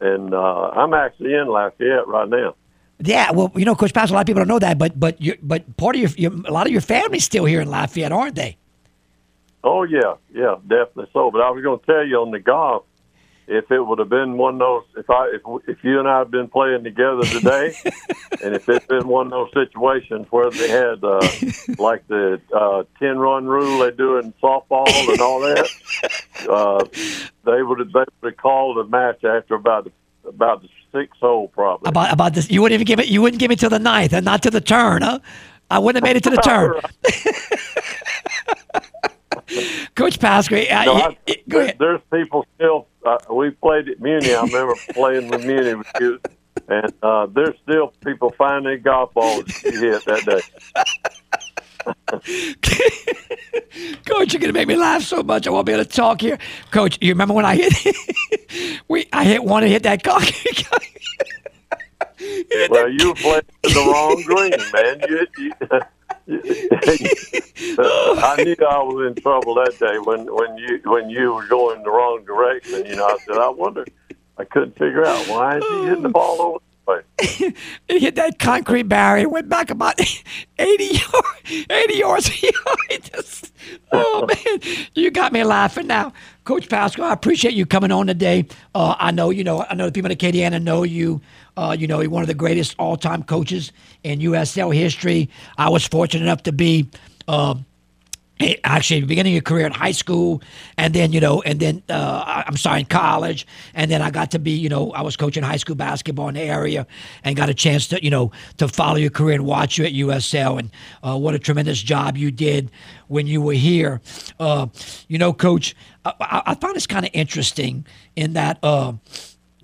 and 0.00 0.34
uh, 0.34 0.70
I'm 0.70 0.92
actually 0.92 1.34
in 1.34 1.46
Lafayette 1.46 2.08
right 2.08 2.28
now. 2.28 2.56
Yeah, 2.98 3.30
well, 3.30 3.52
you 3.54 3.64
know, 3.64 3.74
Coach 3.76 3.94
Paschal, 3.94 4.14
a 4.14 4.16
lot 4.16 4.20
of 4.22 4.26
people 4.26 4.40
don't 4.40 4.48
know 4.48 4.58
that, 4.58 4.78
but 4.78 4.98
but 4.98 5.20
you, 5.20 5.36
but 5.42 5.76
part 5.76 5.94
of 5.96 6.00
your, 6.18 6.32
your 6.32 6.46
a 6.46 6.50
lot 6.52 6.66
of 6.66 6.72
your 6.72 6.80
family's 6.80 7.24
still 7.24 7.44
here 7.44 7.60
in 7.60 7.68
Lafayette, 7.70 8.12
aren't 8.12 8.34
they? 8.34 8.56
Oh 9.62 9.82
yeah, 9.84 10.14
yeah, 10.32 10.56
definitely 10.66 11.06
so. 11.12 11.30
But 11.30 11.42
I 11.42 11.50
was 11.50 11.62
going 11.62 11.78
to 11.80 11.86
tell 11.86 12.04
you 12.06 12.16
on 12.20 12.30
the 12.32 12.38
golf, 12.40 12.84
if 13.46 13.70
it 13.70 13.80
would 13.80 13.98
have 13.98 14.08
been 14.08 14.36
one 14.36 14.54
of 14.54 14.58
those, 14.60 14.84
if 14.96 15.10
I 15.10 15.32
if 15.34 15.42
if 15.68 15.84
you 15.84 15.98
and 15.98 16.08
I 16.08 16.20
had 16.20 16.30
been 16.30 16.48
playing 16.48 16.84
together 16.84 17.22
today, 17.22 17.74
and 18.42 18.54
if 18.54 18.68
it's 18.68 18.86
been 18.86 19.06
one 19.06 19.26
of 19.26 19.30
those 19.32 19.66
situations 19.68 20.26
where 20.30 20.50
they 20.50 20.68
had 20.68 21.02
uh, 21.04 21.20
like 21.78 22.06
the 22.08 22.40
uh, 22.54 22.84
ten 22.98 23.18
run 23.18 23.46
rule 23.46 23.78
they 23.78 23.90
do 23.90 24.18
in 24.18 24.32
softball 24.34 24.88
and 24.88 25.20
all 25.20 25.40
that, 25.40 25.68
uh, 26.48 26.84
they 27.44 27.62
would 27.62 27.80
have 27.80 27.92
they 27.92 28.04
would 28.22 28.32
have 28.32 28.36
called 28.36 28.78
a 28.78 28.84
match 28.84 29.24
after 29.24 29.54
about 29.54 29.84
the, 29.84 30.28
about 30.28 30.62
the 30.62 30.68
sixth 30.92 31.20
hole 31.20 31.48
probably. 31.48 31.88
About 31.88 32.12
about 32.12 32.34
this, 32.34 32.50
you 32.50 32.62
wouldn't 32.62 32.74
even 32.74 32.86
give 32.86 33.00
it. 33.00 33.08
You 33.08 33.20
wouldn't 33.22 33.40
give 33.40 33.50
it 33.50 33.58
to 33.60 33.68
the 33.68 33.78
ninth, 33.78 34.12
and 34.12 34.24
not 34.24 34.42
to 34.42 34.50
the 34.50 34.60
turn, 34.60 35.02
huh? 35.02 35.18
I 35.70 35.78
wouldn't 35.78 36.04
have 36.04 36.08
made 36.08 36.16
it 36.16 36.24
to 36.24 36.30
the 36.30 36.36
turn. 36.36 36.80
Coach 39.94 40.18
Paschal, 40.20 40.58
I, 40.70 40.84
No, 40.84 40.94
y- 40.94 41.00
I, 41.00 41.16
y- 41.28 41.42
go 41.48 41.60
ahead. 41.60 41.76
There's 41.78 42.00
people 42.12 42.46
still. 42.54 42.86
Uh, 43.04 43.18
we 43.30 43.50
played 43.50 43.88
at 43.88 44.00
Muni. 44.00 44.34
I 44.34 44.42
remember 44.42 44.74
playing 44.90 45.28
with 45.28 45.44
Muni 45.44 45.74
with 45.74 45.86
you, 46.00 46.20
and 46.68 46.92
uh, 47.02 47.26
there's 47.26 47.56
still 47.62 47.92
people 48.04 48.32
finding 48.38 48.80
golf 48.82 49.12
balls 49.14 49.44
you 49.64 49.92
hit 49.92 50.04
that 50.06 50.24
day. 50.24 50.40
Coach, 54.06 54.32
you're 54.32 54.40
gonna 54.40 54.52
make 54.54 54.68
me 54.68 54.76
laugh 54.76 55.02
so 55.02 55.22
much. 55.22 55.46
I 55.46 55.50
won't 55.50 55.66
be 55.66 55.72
able 55.72 55.84
to 55.84 55.90
talk 55.90 56.20
here. 56.20 56.38
Coach, 56.70 56.96
you 57.02 57.10
remember 57.10 57.34
when 57.34 57.44
I 57.44 57.56
hit? 57.56 57.74
we 58.88 59.06
I 59.12 59.24
hit 59.24 59.44
one 59.44 59.62
and 59.64 59.72
hit 59.72 59.82
that 59.82 60.02
cock. 60.02 60.22
Well, 62.70 62.88
you 62.90 63.08
were 63.08 63.14
playing 63.16 63.42
the 63.62 63.90
wrong 63.92 64.22
green, 64.22 64.52
man. 64.72 65.00
You, 65.08 65.26
you, 65.38 65.52
I 66.26 66.34
knew 68.42 68.56
I 68.66 68.82
was 68.82 69.06
in 69.08 69.22
trouble 69.22 69.54
that 69.56 69.76
day 69.78 69.98
when 69.98 70.26
when 70.34 70.56
you 70.56 70.80
when 70.84 71.10
you 71.10 71.34
were 71.34 71.46
going 71.46 71.82
the 71.82 71.90
wrong 71.90 72.24
direction. 72.24 72.86
You 72.86 72.96
know, 72.96 73.06
I 73.06 73.18
said, 73.26 73.36
I 73.38 73.48
wonder. 73.48 73.84
I 74.36 74.44
couldn't 74.44 74.72
figure 74.72 75.06
out 75.06 75.28
why 75.28 75.58
is 75.58 75.64
he 75.64 75.84
hitting 75.84 76.02
the 76.02 76.08
oh. 76.08 76.12
ball 76.12 76.40
over 76.40 76.58
it 76.58 76.64
hit 77.88 78.14
that 78.16 78.38
concrete 78.38 78.84
barrier, 78.84 79.28
went 79.28 79.48
back 79.48 79.70
about 79.70 79.98
80 80.58 80.84
yards, 80.84 81.66
80 81.70 81.94
yards 81.94 82.30
us. 83.14 83.52
Oh, 83.92 84.26
man. 84.26 84.60
You 84.94 85.10
got 85.10 85.32
me 85.32 85.44
laughing 85.44 85.86
now. 85.86 86.12
Coach 86.44 86.68
Paschal, 86.68 87.04
I 87.04 87.12
appreciate 87.14 87.54
you 87.54 87.64
coming 87.64 87.90
on 87.90 88.06
today. 88.06 88.46
Uh, 88.74 88.94
I 88.98 89.12
know, 89.12 89.30
you 89.30 89.42
know, 89.42 89.64
I 89.70 89.74
know 89.74 89.86
the 89.86 89.92
people 89.92 90.10
in 90.10 90.16
Acadiana 90.18 90.62
know 90.62 90.82
you. 90.82 91.22
Uh, 91.56 91.74
you 91.78 91.86
know, 91.86 92.00
you're 92.00 92.10
one 92.10 92.22
of 92.22 92.28
the 92.28 92.34
greatest 92.34 92.74
all-time 92.78 93.22
coaches 93.22 93.72
in 94.02 94.18
USL 94.18 94.74
history. 94.74 95.30
I 95.56 95.70
was 95.70 95.86
fortunate 95.86 96.22
enough 96.22 96.42
to 96.42 96.52
be 96.52 96.86
uh, 97.28 97.54
actually 98.64 99.00
beginning 99.02 99.32
of 99.32 99.34
your 99.34 99.42
career 99.42 99.64
in 99.64 99.72
high 99.72 99.92
school 99.92 100.42
and 100.76 100.92
then 100.92 101.12
you 101.12 101.20
know 101.20 101.40
and 101.42 101.60
then 101.60 101.82
uh, 101.88 102.42
i'm 102.46 102.56
sorry 102.56 102.80
in 102.80 102.86
college 102.86 103.46
and 103.74 103.90
then 103.90 104.02
i 104.02 104.10
got 104.10 104.30
to 104.30 104.38
be 104.40 104.50
you 104.50 104.68
know 104.68 104.90
i 104.92 105.00
was 105.00 105.16
coaching 105.16 105.42
high 105.42 105.56
school 105.56 105.76
basketball 105.76 106.28
in 106.28 106.34
the 106.34 106.40
area 106.40 106.84
and 107.22 107.36
got 107.36 107.48
a 107.48 107.54
chance 107.54 107.86
to 107.86 108.02
you 108.02 108.10
know 108.10 108.32
to 108.56 108.66
follow 108.66 108.96
your 108.96 109.10
career 109.10 109.34
and 109.36 109.46
watch 109.46 109.78
you 109.78 109.84
at 109.84 109.92
usl 109.92 110.58
and 110.58 110.70
uh, 111.04 111.16
what 111.16 111.34
a 111.34 111.38
tremendous 111.38 111.80
job 111.80 112.16
you 112.16 112.30
did 112.30 112.70
when 113.06 113.26
you 113.26 113.40
were 113.40 113.52
here. 113.52 114.00
Uh, 114.40 114.66
you 115.06 115.16
know 115.16 115.32
coach 115.32 115.76
i, 116.04 116.42
I 116.46 116.54
found 116.56 116.74
this 116.74 116.88
kind 116.88 117.06
of 117.06 117.12
interesting 117.14 117.86
in 118.16 118.32
that 118.32 118.58
uh, 118.62 118.94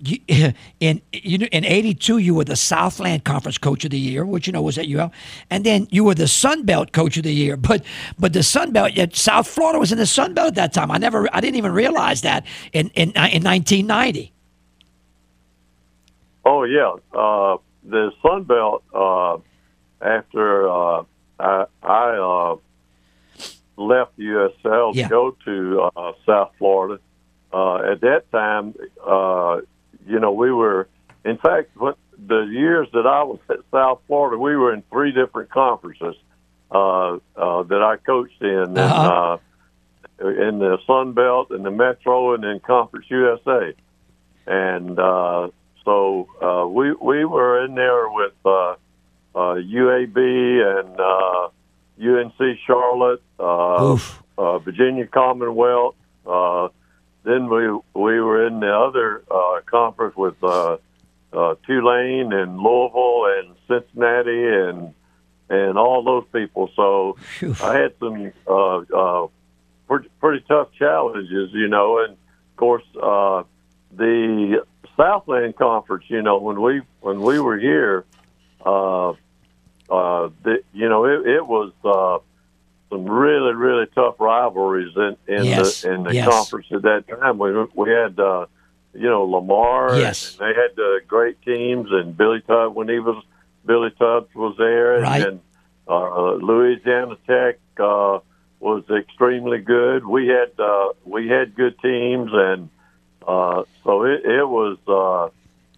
you, 0.03 0.19
in 0.79 1.01
you 1.11 1.37
know, 1.37 1.47
in 1.47 1.65
'82 1.65 2.17
you 2.17 2.33
were 2.35 2.43
the 2.43 2.55
Southland 2.55 3.23
Conference 3.23 3.57
Coach 3.57 3.85
of 3.85 3.91
the 3.91 3.99
Year, 3.99 4.25
which 4.25 4.47
you 4.47 4.53
know 4.53 4.61
was 4.61 4.77
at 4.77 4.87
UL, 4.87 5.11
and 5.49 5.63
then 5.65 5.87
you 5.91 6.03
were 6.03 6.15
the 6.15 6.27
Sun 6.27 6.63
Belt 6.65 6.91
Coach 6.91 7.17
of 7.17 7.23
the 7.23 7.33
Year. 7.33 7.57
But 7.71 7.83
but 8.19 8.33
the 8.33 8.43
Sun 8.43 8.71
Belt, 8.73 8.93
yet 8.93 9.15
South 9.15 9.47
Florida 9.47 9.79
was 9.79 9.91
in 9.91 9.97
the 9.97 10.05
Sun 10.05 10.33
Belt 10.33 10.49
at 10.49 10.55
that 10.55 10.73
time. 10.73 10.91
I 10.91 10.97
never, 10.97 11.27
I 11.33 11.39
didn't 11.39 11.55
even 11.55 11.71
realize 11.71 12.21
that 12.21 12.45
in 12.73 12.89
in, 12.95 13.09
in 13.11 13.43
1990. 13.43 14.33
Oh 16.43 16.63
yeah, 16.63 16.93
uh, 17.13 17.57
the 17.83 18.11
Sun 18.21 18.43
Belt. 18.43 18.83
Uh, 18.93 19.37
after 20.01 20.67
uh, 20.67 21.03
I, 21.39 21.65
I 21.83 22.09
uh, 22.17 22.55
left 23.77 24.17
USL 24.17 24.95
Yeah. 24.95 25.03
to 25.03 25.09
go 25.09 25.37
to 25.45 25.81
uh, 25.95 26.13
South 26.25 26.51
Florida, 26.57 26.99
uh, 27.53 27.91
at 27.91 28.01
that 28.01 28.31
time, 28.31 28.73
uh, 29.05 29.61
you 30.07 30.19
know, 30.19 30.31
we 30.31 30.51
were, 30.51 30.87
in 31.25 31.37
fact, 31.37 31.69
what 31.75 31.97
the 32.27 32.41
years 32.41 32.87
that 32.93 33.07
I 33.07 33.23
was 33.23 33.39
at 33.49 33.57
South 33.71 34.01
Florida, 34.07 34.37
we 34.37 34.55
were 34.55 34.73
in 34.73 34.83
three 34.91 35.11
different 35.11 35.49
conferences 35.49 36.15
uh, 36.71 37.15
uh, 37.35 37.63
that 37.63 37.81
I 37.81 37.97
coached 37.97 38.41
in, 38.41 38.77
Uh-huh. 38.77 39.37
in, 40.19 40.25
uh, 40.27 40.47
in 40.49 40.59
the 40.59 40.77
Sun 40.85 41.13
Belt, 41.13 41.49
and 41.51 41.65
the 41.65 41.71
Metro, 41.71 42.33
and 42.33 42.43
in 42.43 42.59
Conference 42.59 43.07
USA, 43.09 43.73
and 44.47 44.99
uh, 44.99 45.49
so 45.83 46.27
uh, 46.41 46.67
we 46.67 46.91
we 46.93 47.25
were 47.25 47.65
in 47.65 47.73
there 47.75 48.07
with 48.09 48.33
uh, 48.45 48.75
uh, 49.33 49.55
UAB 49.55 50.17
and 50.79 50.99
uh, 50.99 51.49
UNC 51.99 52.57
Charlotte, 52.67 53.21
uh, 53.39 53.97
uh, 54.37 54.59
Virginia 54.59 55.07
Commonwealth. 55.07 55.95
Uh, 56.25 56.69
then 57.23 57.49
we 57.49 57.67
we 57.93 58.19
were 58.19 58.45
in 58.47 58.59
the 58.59 58.73
other 58.73 59.23
uh, 59.29 59.61
conference 59.65 60.15
with 60.15 60.41
uh, 60.43 60.77
uh, 61.33 61.55
Tulane 61.65 62.33
and 62.33 62.57
Louisville 62.57 63.25
and 63.37 63.55
Cincinnati 63.67 64.47
and 64.47 64.93
and 65.49 65.77
all 65.77 66.03
those 66.03 66.25
people. 66.31 66.69
So 66.75 67.17
Phew. 67.19 67.55
I 67.61 67.77
had 67.77 67.93
some 67.99 68.31
uh, 68.47 68.77
uh, 68.77 69.27
pretty, 69.87 70.09
pretty 70.19 70.45
tough 70.47 70.69
challenges, 70.79 71.51
you 71.53 71.67
know, 71.67 71.99
and 71.99 72.13
of 72.13 72.55
course 72.55 72.83
uh, 73.01 73.43
the 73.95 74.65
Southland 74.97 75.55
Conference. 75.57 76.05
You 76.07 76.21
know, 76.21 76.37
when 76.37 76.61
we 76.61 76.81
when 77.01 77.21
we 77.21 77.39
were 77.39 77.57
here, 77.57 78.05
uh, 78.65 79.09
uh, 79.09 80.29
the, 80.43 80.63
you 80.73 80.87
know, 80.87 81.05
it, 81.05 81.27
it 81.27 81.45
was 81.45 81.71
uh, 81.83 82.19
some 82.91 83.05
really 83.05 83.53
really 83.53 83.87
tough 83.95 84.15
rivalries 84.19 84.95
in 84.95 85.15
in 85.27 85.45
Yes, 85.45 85.81
the 85.81 85.93
in 85.93 86.03
the 86.03 86.13
yes. 86.13 86.27
conference 86.27 86.67
at 86.71 86.83
that 86.83 87.05
time. 87.07 87.39
We 87.39 87.51
we 87.73 87.89
had. 87.89 88.19
Uh, 88.19 88.45
you 88.93 89.07
know 89.09 89.23
Lamar, 89.23 89.97
Yes. 89.97 90.31
and 90.37 90.39
they 90.41 90.53
had 90.53 90.77
uh, 90.77 90.99
great 91.07 91.41
teams, 91.43 91.87
and 91.91 92.17
Billy 92.17 92.41
Tubbs 92.41 92.75
when 92.75 92.89
he 92.89 92.99
was 92.99 93.23
Billy 93.65 93.89
Tubbs 93.91 94.35
was 94.35 94.55
there, 94.57 94.95
and, 94.95 95.03
Right. 95.03 95.25
and 95.27 95.39
uh, 95.87 96.33
Louisiana 96.33 97.15
Tech 97.25 97.55
uh, 97.79 98.19
was 98.59 98.83
extremely 98.89 99.59
good. 99.59 100.05
We 100.05 100.27
had 100.27 100.51
uh, 100.59 100.89
we 101.05 101.29
had 101.29 101.55
good 101.55 101.79
teams, 101.79 102.31
and 102.33 102.67
uh, 103.25 103.63
so 103.85 104.03
it, 104.03 104.25
it 104.25 104.45
was 104.45 104.77
uh, 104.89 105.29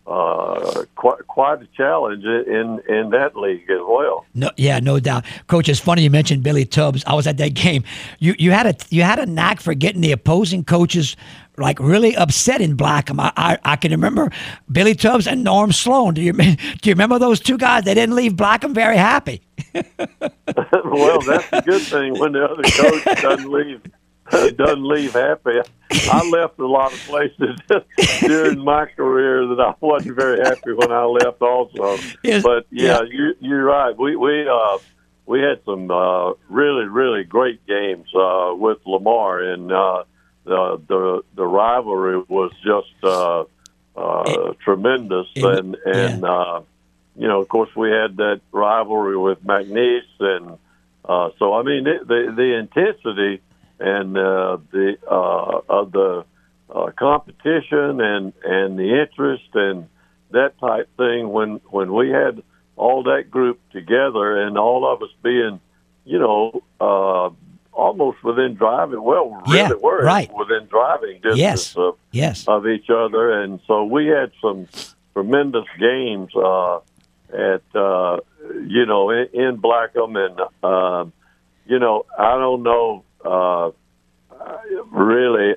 uh, 0.05 0.83
quite 0.95 1.25
quite 1.27 1.61
a 1.61 1.67
challenge 1.77 2.25
in 2.25 2.81
in 2.89 3.09
that 3.11 3.35
league 3.35 3.69
as 3.69 3.79
well. 3.87 4.25
No, 4.33 4.49
yeah, 4.57 4.79
no 4.79 4.99
doubt, 4.99 5.25
Coach. 5.47 5.69
It's 5.69 5.79
funny 5.79 6.03
you 6.03 6.09
mentioned 6.09 6.43
Billy 6.43 6.65
Tubbs. 6.65 7.03
I 7.07 7.13
was 7.13 7.25
at 7.25 7.37
that 7.37 7.53
game. 7.53 7.83
You 8.19 8.35
you 8.37 8.51
had 8.51 8.65
a 8.65 8.75
you 8.89 9.03
had 9.03 9.19
a 9.19 9.25
knack 9.25 9.61
for 9.61 9.73
getting 9.73 10.01
the 10.01 10.11
opposing 10.11 10.65
coaches 10.65 11.15
like 11.57 11.79
really 11.79 12.15
upset 12.17 12.59
in 12.59 12.75
Blackham. 12.75 13.19
I, 13.19 13.31
I 13.37 13.57
I 13.63 13.75
can 13.77 13.91
remember 13.91 14.29
Billy 14.69 14.93
Tubbs 14.93 15.25
and 15.25 15.43
Norm 15.43 15.71
Sloan. 15.71 16.15
Do 16.15 16.21
you 16.21 16.33
do 16.33 16.55
you 16.89 16.93
remember 16.93 17.17
those 17.17 17.39
two 17.39 17.57
guys? 17.57 17.85
They 17.85 17.93
didn't 17.93 18.15
leave 18.15 18.35
Blackham 18.35 18.73
very 18.73 18.97
happy. 18.97 19.41
well, 19.73 21.21
that's 21.21 21.47
a 21.53 21.61
good 21.61 21.81
thing 21.81 22.19
when 22.19 22.33
the 22.33 22.43
other 22.43 22.63
coach 22.63 23.21
doesn't 23.21 23.49
leave 23.49 23.81
doesn't 24.31 24.83
leave 24.87 25.13
happy. 25.13 25.59
I 26.11 26.23
left 26.23 26.59
a 26.59 26.65
lot 26.67 26.93
of 26.93 26.99
places 27.01 27.55
during 28.19 28.63
my 28.63 28.85
career 28.85 29.45
that 29.47 29.59
I 29.59 29.73
wasn't 29.79 30.15
very 30.15 30.39
happy 30.39 30.73
when 30.73 30.91
I 30.91 31.05
left 31.05 31.41
also. 31.41 31.97
Yes, 32.23 32.43
But 32.43 32.65
yeah, 32.71 33.01
yeah. 33.03 33.09
you 33.09 33.35
you're 33.39 33.63
right. 33.63 33.97
We 33.97 34.15
we 34.15 34.47
uh 34.47 34.79
we 35.25 35.39
had 35.41 35.63
some 35.65 35.89
uh 35.91 36.33
really 36.49 36.85
really 36.85 37.23
great 37.23 37.65
games 37.67 38.07
uh 38.15 38.53
with 38.55 38.79
Lamar 38.85 39.39
and 39.41 39.71
uh 39.71 40.03
the 40.45 40.81
the 40.87 41.21
the 41.35 41.45
rivalry 41.45 42.23
was 42.27 42.51
just 42.63 42.93
uh 43.03 43.43
uh 43.95 44.53
tremendous 44.63 45.27
it- 45.35 45.43
and 45.59 45.75
and 45.85 46.25
uh 46.25 46.61
you 47.15 47.27
know, 47.27 47.41
of 47.41 47.47
course, 47.47 47.69
we 47.75 47.91
had 47.91 48.17
that 48.17 48.41
rivalry 48.51 49.15
with 49.15 49.43
McNeese, 49.45 50.01
and 50.19 50.57
uh, 51.05 51.29
so 51.37 51.53
I 51.53 51.61
mean, 51.61 51.85
it, 51.85 52.07
the 52.07 52.33
the 52.35 52.55
intensity 52.57 53.39
and 53.79 54.17
uh, 54.17 54.57
the 54.71 54.97
uh, 55.09 55.61
of 55.69 55.91
the 55.91 56.25
uh, 56.73 56.91
competition 56.97 58.01
and 58.01 58.33
and 58.43 58.77
the 58.79 59.01
interest 59.01 59.49
and 59.53 59.87
that 60.31 60.57
type 60.59 60.89
thing. 60.97 61.29
When 61.29 61.59
when 61.69 61.93
we 61.93 62.09
had 62.09 62.41
all 62.75 63.03
that 63.03 63.29
group 63.29 63.59
together 63.71 64.41
and 64.41 64.57
all 64.57 64.91
of 64.91 65.01
us 65.03 65.09
being, 65.23 65.59
you 66.05 66.17
know, 66.19 66.63
uh, 66.81 67.29
almost 67.71 68.23
within 68.23 68.55
driving. 68.55 69.01
Well, 69.03 69.43
we 69.47 69.57
Yeah, 69.57 69.73
were 69.73 70.03
right. 70.03 70.31
within 70.33 70.65
driving 70.67 71.15
distance 71.21 71.37
Yes. 71.37 71.75
of 71.75 71.97
Yes. 72.11 72.47
of 72.47 72.67
each 72.67 72.89
other, 72.89 73.41
and 73.41 73.59
so 73.67 73.83
we 73.83 74.07
had 74.07 74.31
some 74.41 74.67
tremendous 75.13 75.65
games 75.79 76.35
uh, 76.35 76.79
at 77.31 77.61
uh, 77.75 78.17
you 78.67 78.85
know 78.85 79.09
in, 79.11 79.27
in 79.33 79.55
Blackham, 79.57 80.15
and 80.15 80.39
um, 80.63 81.13
you 81.65 81.79
know 81.79 82.05
I 82.17 82.37
don't 82.37 82.63
know 82.63 83.03
uh, 83.23 83.71
really, 84.91 85.55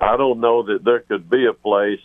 I 0.00 0.16
don't 0.16 0.40
know 0.40 0.62
that 0.64 0.84
there 0.84 1.00
could 1.00 1.28
be 1.28 1.46
a 1.46 1.52
place 1.52 2.00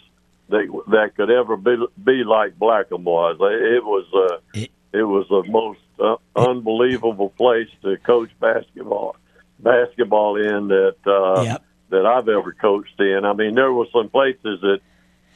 that 0.50 0.68
that 0.90 1.16
could 1.16 1.30
ever 1.32 1.56
be 1.58 1.76
be 2.04 2.24
like 2.24 2.58
Blackham 2.58 3.04
was. 3.04 3.38
It 3.40 3.84
was 3.84 4.06
uh, 4.14 4.38
It- 4.54 4.72
it 4.92 5.02
was 5.04 5.26
the 5.28 5.42
most 5.50 5.80
uh, 6.00 6.18
unbelievable 6.36 7.30
place 7.32 7.68
to 7.82 7.98
coach 7.98 8.30
basketball 8.40 9.16
basketball 9.60 10.36
in 10.36 10.68
that 10.68 10.96
uh, 11.08 11.42
Yep. 11.44 11.64
that 11.90 12.06
I've 12.06 12.30
ever 12.30 12.52
coached 12.54 13.00
in. 13.00 13.26
I 13.26 13.34
mean, 13.34 13.56
there 13.56 13.74
were 13.74 13.88
some 13.92 14.10
places 14.10 14.62
that 14.62 14.82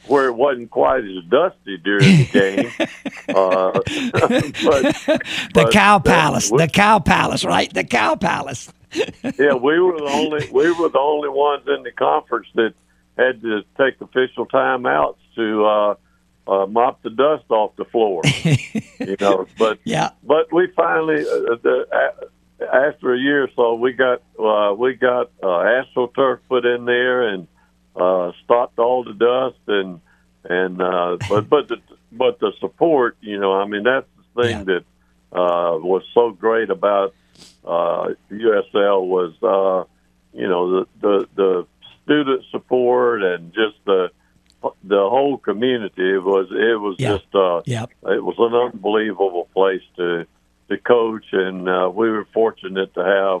where 0.06 0.26
it 0.26 0.34
wasn't 0.36 0.70
quite 0.70 1.02
as 1.04 1.24
dusty 1.28 1.76
during 1.78 2.18
the 2.18 2.28
game. 2.32 2.70
uh, 3.34 3.72
but 4.62 4.94
The 5.04 5.20
but 5.54 5.72
Cow 5.72 5.98
Palace. 5.98 6.52
we- 6.52 6.58
The 6.58 6.68
Cow 6.68 7.00
Palace, 7.00 7.44
right? 7.44 7.72
The 7.72 7.82
Cow 7.84 8.14
Palace. 8.14 8.72
yeah, 9.38 9.54
we 9.54 9.78
were 9.80 9.98
the 9.98 10.04
only 10.10 10.46
we 10.50 10.70
were 10.72 10.88
the 10.88 10.98
only 10.98 11.28
ones 11.28 11.62
in 11.66 11.82
the 11.82 11.92
conference 11.92 12.48
that 12.54 12.74
had 13.16 13.42
to 13.42 13.62
take 13.76 14.00
official 14.00 14.46
timeouts 14.46 15.16
to 15.34 15.64
uh, 15.66 15.94
uh, 16.46 16.66
mop 16.66 17.02
the 17.02 17.10
dust 17.10 17.44
off 17.50 17.74
the 17.76 17.84
floor. 17.86 18.22
you 19.00 19.16
know, 19.20 19.46
but 19.58 19.78
Yeah. 19.84 20.10
but 20.22 20.52
we 20.52 20.68
finally 20.76 21.20
uh, 21.20 21.56
the, 21.62 21.86
uh, 21.92 22.64
after 22.88 23.14
a 23.14 23.18
year 23.18 23.44
or 23.44 23.50
so 23.54 23.74
we 23.74 23.92
got 23.92 24.22
uh, 24.38 24.74
we 24.74 24.94
got 24.94 25.30
uh, 25.42 25.46
astroturf 25.46 26.38
put 26.48 26.64
in 26.64 26.84
there 26.84 27.28
and 27.28 27.46
uh, 27.96 28.32
stopped 28.44 28.78
all 28.78 29.04
the 29.04 29.12
dust 29.14 29.58
and 29.66 30.00
and 30.44 30.80
uh, 30.80 31.18
but 31.28 31.48
but 31.48 31.68
the 31.68 31.76
but 32.12 32.38
the 32.40 32.52
support 32.60 33.16
you 33.20 33.38
know 33.38 33.52
I 33.52 33.66
mean 33.66 33.82
that's 33.82 34.06
the 34.16 34.42
thing 34.42 34.58
Yeah. 34.58 34.64
that 34.64 34.84
uh, 35.36 35.78
was 35.78 36.02
so 36.14 36.30
great 36.30 36.70
about 36.70 37.14
uh, 37.64 38.08
USL 38.30 39.06
was 39.06 39.32
uh, 39.42 39.84
you 40.38 40.48
know 40.48 40.80
the, 40.80 40.86
the 41.00 41.28
the 41.34 41.66
student 42.04 42.44
support 42.50 43.22
and 43.22 43.52
just 43.52 43.76
the 43.84 44.10
the 44.82 44.96
whole 45.08 45.36
community 45.38 46.14
it 46.14 46.22
was 46.22 46.48
it 46.50 46.80
was 46.80 46.96
Yeah. 46.98 47.16
just 47.18 47.34
uh, 47.34 47.62
Yep. 47.66 47.90
it 48.16 48.24
was 48.24 48.36
an 48.38 48.54
unbelievable 48.54 49.48
place 49.54 49.82
to 49.96 50.26
to 50.68 50.76
coach, 50.78 51.24
and 51.32 51.66
uh, 51.68 51.90
we 51.94 52.10
were 52.10 52.26
fortunate 52.34 52.92
to 52.94 53.02
have 53.02 53.40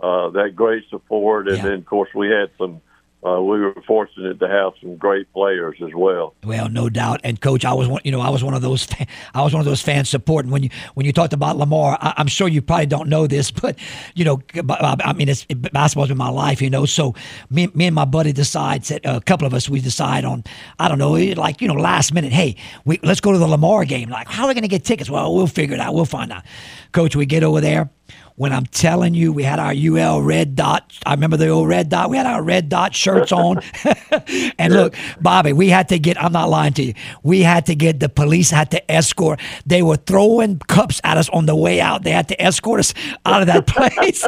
uh, 0.00 0.30
that 0.30 0.54
great 0.54 0.84
support. 0.90 1.48
And 1.48 1.56
Yeah. 1.56 1.64
then, 1.64 1.74
of 1.80 1.86
course, 1.86 2.10
we 2.14 2.28
had 2.28 2.50
some 2.56 2.80
uh, 3.26 3.42
we 3.42 3.58
were 3.58 3.74
fortunate 3.84 4.38
to 4.38 4.48
have 4.48 4.74
some 4.80 4.96
great 4.96 5.32
players 5.32 5.76
as 5.84 5.92
well. 5.92 6.34
Well, 6.44 6.68
no 6.68 6.88
doubt. 6.88 7.20
And 7.24 7.40
coach, 7.40 7.64
I 7.64 7.72
was 7.72 7.88
one. 7.88 8.00
You 8.04 8.12
know, 8.12 8.20
I 8.20 8.28
was 8.28 8.44
one 8.44 8.54
of 8.54 8.62
those. 8.62 8.86
I 9.34 9.42
was 9.42 9.52
one 9.52 9.60
of 9.60 9.66
those 9.66 9.82
fans 9.82 10.08
supporting 10.08 10.52
when 10.52 10.62
you 10.62 10.70
when 10.94 11.04
you 11.04 11.12
talked 11.12 11.32
about 11.32 11.56
Lamar. 11.56 11.98
I, 12.00 12.14
am 12.16 12.28
sure 12.28 12.46
you 12.46 12.62
probably 12.62 12.86
don't 12.86 13.08
know 13.08 13.26
this, 13.26 13.50
but 13.62 13.76
you 14.14 14.24
know, 14.24 14.40
uh, 14.56 14.96
I 15.04 15.12
mean, 15.14 15.28
it's, 15.28 15.44
basketball's 15.44 16.08
been 16.08 16.16
my 16.16 16.28
life. 16.28 16.62
You 16.62 16.70
know, 16.70 16.86
so 16.86 17.14
me, 17.50 17.68
me 17.74 17.86
and 17.86 17.94
my 17.94 18.04
buddy 18.04 18.32
decides 18.32 18.88
that 18.88 19.04
uh, 19.04 19.16
a 19.16 19.20
couple 19.20 19.48
of 19.48 19.54
us 19.54 19.68
we 19.68 19.80
decide 19.80 20.24
on. 20.24 20.44
I 20.78 20.86
don't 20.86 20.98
know, 20.98 21.16
eh, 21.16 21.34
like 21.36 21.60
you 21.60 21.66
know, 21.66 21.74
last 21.74 22.14
minute. 22.14 22.32
Hey, 22.32 22.54
we 22.84 23.00
let's 23.02 23.20
go 23.20 23.32
to 23.32 23.38
the 23.38 23.48
Lamar 23.48 23.84
game. 23.84 24.10
Like, 24.10 24.28
how 24.28 24.44
are 24.44 24.48
we 24.48 24.54
going 24.54 24.62
to 24.62 24.68
get 24.68 24.84
tickets? 24.84 25.10
Well, 25.10 25.34
we'll 25.34 25.48
figure 25.48 25.74
it 25.74 25.80
out. 25.80 25.92
We'll 25.92 26.04
find 26.04 26.30
out. 26.30 26.44
Coach, 26.92 27.16
we 27.16 27.26
get 27.26 27.42
over 27.42 27.60
there 27.60 27.90
when 28.38 28.52
I'm 28.52 28.66
telling 28.66 29.14
you, 29.14 29.32
we 29.32 29.42
had 29.42 29.58
our 29.58 29.74
UL 29.74 30.22
red 30.22 30.54
dot. 30.54 30.96
I 31.04 31.12
remember 31.12 31.36
the 31.36 31.48
old 31.48 31.66
red 31.66 31.88
dot. 31.88 32.08
We 32.08 32.16
had 32.16 32.26
our 32.26 32.40
red 32.40 32.68
dot 32.68 32.94
shirts 32.94 33.32
on. 33.32 33.60
and 34.58 34.72
look, 34.72 34.94
Bobby, 35.20 35.52
we 35.52 35.68
had 35.68 35.88
to 35.88 35.98
get, 35.98 36.22
I'm 36.22 36.32
not 36.32 36.48
lying 36.48 36.72
to 36.74 36.84
you, 36.84 36.94
we 37.24 37.42
had 37.42 37.66
to 37.66 37.74
get, 37.74 37.98
the 37.98 38.08
police 38.08 38.48
had 38.50 38.70
to 38.70 38.90
escort. 38.90 39.40
They 39.66 39.82
were 39.82 39.96
throwing 39.96 40.60
cups 40.60 41.00
at 41.02 41.18
us 41.18 41.28
on 41.30 41.46
the 41.46 41.56
way 41.56 41.80
out. 41.80 42.04
They 42.04 42.12
had 42.12 42.28
to 42.28 42.40
escort 42.40 42.78
us 42.78 42.94
out 43.26 43.40
of 43.40 43.48
that 43.48 43.66
place. 43.66 44.24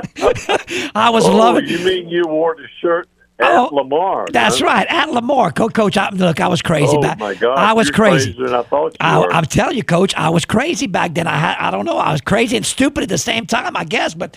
I 0.95 1.11
was 1.11 1.29
oh, 1.29 1.37
loving 1.37 1.69
You 1.69 1.79
mean 1.79 2.09
you 2.09 2.27
wore 2.27 2.57
the 2.57 2.67
shirt 2.81 3.09
at 3.41 3.57
oh, 3.57 3.69
Lamar. 3.73 4.27
That's 4.33 4.61
right, 4.63 4.87
at 4.89 5.11
Lamar. 5.11 5.53
Coach, 5.53 5.97
I, 5.97 6.11
look, 6.11 6.41
I 6.41 6.49
was 6.49 6.63
crazy 6.63 6.97
oh 6.97 7.01
back. 7.01 7.19
my 7.19 7.35
God, 7.35 7.59
I 7.59 7.73
was 7.73 7.91
crazy. 7.91 8.37
I 8.39 8.63
thought 8.63 8.97
I, 9.01 9.39
am 9.39 9.45
telling 9.45 9.77
you, 9.77 9.83
Coach, 9.83 10.15
I 10.15 10.31
was 10.31 10.45
crazy 10.45 10.87
back 10.87 11.15
then. 11.15 11.27
I 11.27 11.37
had, 11.37 11.57
I 11.59 11.71
don't 11.71 11.85
know, 11.85 11.99
I 11.99 12.13
was 12.13 12.21
crazy 12.21 12.57
and 12.57 12.67
stupid 12.67 13.03
at 13.03 13.09
the 13.09 13.19
same 13.19 13.47
time, 13.47 13.77
I 13.77 13.85
guess. 13.85 14.15
But 14.15 14.37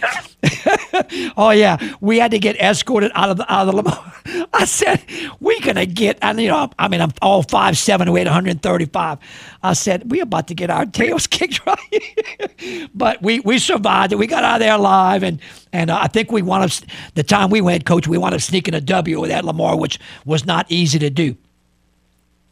oh 1.37 1.51
yeah, 1.51 1.77
we 2.01 2.19
had 2.19 2.31
to 2.31 2.39
get 2.39 2.57
escorted 2.57 3.11
out 3.15 3.29
of 3.29 3.37
the 3.37 3.51
out 3.51 3.67
of 3.67 3.67
the 3.67 3.75
Lamar. 3.75 4.13
I 4.53 4.65
said 4.65 5.03
we're 5.39 5.59
gonna 5.61 5.85
get, 5.85 6.17
and 6.21 6.39
you 6.39 6.47
know, 6.47 6.69
I 6.79 6.87
mean, 6.87 7.01
I'm 7.01 7.11
all 7.21 7.43
five 7.43 7.77
seven, 7.77 8.11
weighed 8.11 8.27
135. 8.27 9.17
I 9.63 9.73
said 9.73 10.09
we're 10.11 10.23
about 10.23 10.47
to 10.47 10.53
get 10.53 10.69
our 10.69 10.85
tails 10.85 11.27
kicked 11.33 11.65
right, 11.65 12.89
but 12.93 13.21
we 13.21 13.39
we 13.41 13.59
survived 13.59 14.13
it. 14.13 14.17
We 14.17 14.27
got 14.27 14.43
out 14.43 14.55
of 14.55 14.59
there 14.59 14.75
alive, 14.75 15.23
and 15.23 15.39
and 15.71 15.89
uh, 15.89 15.99
I 16.01 16.07
think 16.07 16.31
we 16.31 16.41
wound 16.41 16.63
up 16.63 16.71
the 17.15 17.23
time 17.23 17.49
we 17.49 17.61
went, 17.61 17.85
Coach, 17.85 18.07
we 18.07 18.17
wound 18.17 18.35
up 18.35 18.41
sneaking 18.41 18.75
a 18.75 18.81
W 18.93 19.19
with 19.19 19.29
that 19.29 19.45
Lamar, 19.45 19.77
which 19.77 19.99
was 20.25 20.45
not 20.45 20.65
easy 20.69 20.99
to 20.99 21.09
do. 21.09 21.35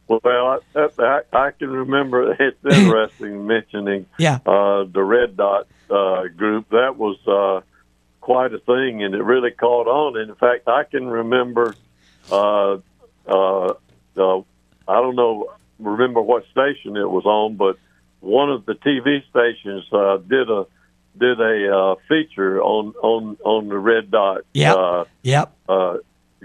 Well, 0.08 0.60
I, 0.76 0.90
I, 1.00 1.22
I 1.32 1.52
can 1.52 1.70
remember. 1.70 2.34
It's 2.40 2.58
interesting 2.66 3.48
mentioning 3.56 4.06
yeah. 4.18 4.40
uh, 4.46 4.84
the 4.84 5.04
Red 5.04 5.38
Dot 5.38 5.68
uh, 5.90 6.24
group. 6.36 6.70
That 6.70 6.98
was 6.98 7.18
uh, 7.28 7.62
quite 8.20 8.54
a 8.54 8.60
thing, 8.60 9.04
and 9.04 9.16
it 9.16 9.24
really 9.24 9.52
caught 9.52 9.88
on. 9.88 10.18
And 10.18 10.30
in 10.30 10.36
fact, 10.36 10.68
I 10.68 10.84
can 10.84 11.08
remember. 11.08 11.76
Uh, 12.30 12.78
uh, 13.28 13.74
uh, 14.18 14.40
I 14.88 14.96
don't 15.02 15.16
know, 15.16 15.54
remember 15.80 16.22
what 16.22 16.44
station 16.52 16.98
it 16.98 17.10
was 17.10 17.26
on, 17.26 17.56
but 17.56 17.78
one 18.20 18.52
of 18.52 18.66
the 18.66 18.74
TV 18.74 19.22
stations 19.30 19.86
uh, 19.92 20.18
did 20.18 20.50
a 20.50 20.66
did 21.18 21.40
a 21.40 21.76
uh, 21.76 21.96
feature 22.08 22.62
on 22.62 22.94
on 23.02 23.38
on 23.44 23.68
the 23.68 23.78
Red 23.78 24.12
Dot. 24.12 24.42
Yep. 24.54 24.76
Uh, 24.76 25.06
yep. 25.24 25.56
Uh, 25.68 25.98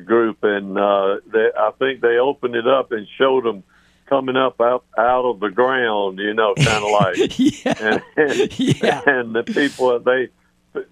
group, 0.05 0.38
and 0.42 0.78
uh, 0.78 1.18
they, 1.26 1.51
I 1.57 1.70
think 1.78 2.01
they 2.01 2.18
opened 2.18 2.55
it 2.55 2.66
up 2.66 2.92
and 2.92 3.07
showed 3.18 3.44
them 3.44 3.62
coming 4.07 4.36
up 4.36 4.61
out 4.61 4.84
out 4.97 5.24
of 5.24 5.40
the 5.40 5.51
ground. 5.51 6.18
You 6.18 6.34
know, 6.34 6.55
kind 6.55 6.84
of 6.84 6.90
like 7.01 7.38
yeah. 7.38 7.74
And, 7.80 8.03
and, 8.16 8.59
yeah. 8.59 9.03
and 9.07 9.34
the 9.34 9.42
people 9.42 9.99
they 10.01 10.28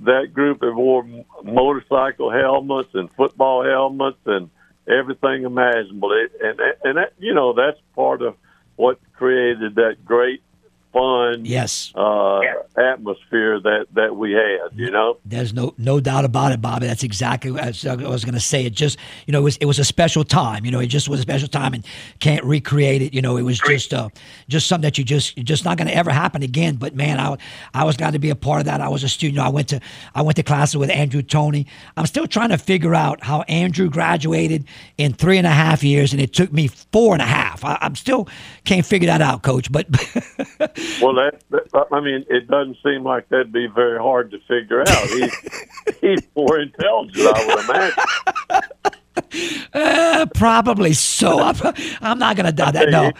that 0.01 0.33
group 0.33 0.63
have 0.63 0.75
wore 0.75 1.07
motorcycle 1.43 2.31
helmets 2.31 2.91
and 2.95 3.11
football 3.13 3.65
helmets 3.65 4.19
and 4.27 4.51
everything 4.89 5.45
imaginable. 5.45 6.13
It, 6.13 6.33
and 6.43 6.61
and 6.83 6.97
that, 6.99 7.13
you 7.19 7.35
know 7.35 7.53
that's 7.53 7.79
part 7.95 8.23
of 8.23 8.37
what 8.77 8.99
created 9.13 9.77
that 9.77 10.05
great 10.05 10.43
fun 10.95 11.45
yes. 11.45 11.93
uh, 11.97 12.41
atmosphere 12.77 13.61
that 13.61 13.87
that 13.93 14.17
we 14.17 14.33
had 14.33 14.71
you 14.75 14.91
know? 14.91 15.19
There's 15.25 15.53
no 15.53 15.75
no 15.77 16.01
doubt 16.01 16.25
about 16.25 16.53
it 16.53 16.63
bobby. 16.63 16.87
That's 16.87 17.03
exactly 17.03 17.51
what 17.51 17.63
i 17.63 17.95
was 17.95 18.25
going 18.25 18.35
to 18.35 18.41
say. 18.41 18.65
It 18.65 18.73
just 18.73 18.97
you 19.27 19.33
know 19.33 19.41
it 19.41 19.45
was 19.45 19.57
it 19.59 19.67
was 19.67 19.79
a 19.79 19.85
special 19.85 20.25
time 20.25 20.65
you 20.65 20.71
know 20.71 20.81
it 20.81 20.87
just 20.87 21.09
was 21.09 21.19
a 21.19 21.23
special 21.23 21.49
time 21.49 21.75
and 21.75 21.85
can't 22.21 22.45
recreate 22.45 23.03
it 23.03 23.13
you 23.13 23.21
know 23.21 23.37
it 23.37 23.43
was 23.43 23.59
just 23.59 23.93
uh 23.93 24.09
just 24.49 24.69
something 24.69 24.87
that 24.87 24.97
you 24.97 25.05
just 25.05 25.37
just 25.39 25.65
not 25.65 25.77
going 25.77 25.89
to 25.89 25.95
ever 25.95 26.11
happen 26.11 26.43
again. 26.43 26.77
But 26.77 26.95
man 26.95 27.19
i 27.19 27.37
i 27.75 27.85
was 27.85 27.97
glad 27.97 28.13
to 28.13 28.19
be 28.19 28.31
a 28.31 28.37
part 28.37 28.61
of 28.61 28.67
that. 28.67 28.81
I 28.81 28.89
was 28.89 29.03
a 29.03 29.09
student. 29.09 29.41
I 29.41 29.49
went 29.49 29.69
to 29.69 29.81
i 30.15 30.23
went 30.23 30.37
to 30.37 30.43
classes 30.43 30.77
with 30.77 30.91
andrew 30.91 31.23
Toney. 31.23 31.67
i'm 31.97 32.07
still 32.07 32.27
trying 32.27 32.51
to 32.51 32.59
figure 32.59 32.95
out 32.95 33.23
how 33.25 33.43
andrew 33.43 33.91
graduated 33.91 34.65
in 34.99 35.13
three 35.13 35.39
and 35.39 35.47
a 35.47 35.51
half 35.51 35.83
years 35.83 36.13
and 36.13 36.23
it 36.23 36.33
took 36.33 36.53
me 36.53 36.69
four 36.69 37.15
and 37.15 37.23
a 37.23 37.27
half. 37.27 37.65
I, 37.65 37.79
i'm 37.81 37.97
still 37.97 38.29
can't 38.65 38.87
figure 38.87 39.07
that 39.07 39.21
out 39.21 39.43
coach 39.43 39.71
but 39.73 39.87
Well, 41.01 41.14
that, 41.14 41.43
that, 41.51 41.87
I 41.93 42.01
mean, 42.01 42.24
it 42.28 42.49
doesn't 42.49 42.78
seem 42.82 43.05
like 43.05 43.28
that'd 43.28 43.53
be 43.53 43.66
very 43.66 43.99
hard 43.99 44.30
to 44.32 44.39
figure 44.41 44.80
out. 44.80 45.07
He's 45.09 45.35
he's 46.01 46.22
more 46.35 46.59
intelligent, 46.59 47.26
I 47.26 47.47
would 47.47 47.64
imagine. 47.64 48.05
Uh, 49.72 50.26
probably 50.35 50.93
so. 50.93 51.41
I'm, 51.41 51.57
I'm 52.01 52.18
not 52.18 52.37
going 52.37 52.47
to 52.47 52.53
doubt 52.53 52.74
that. 52.74 52.91
No. 52.91 53.12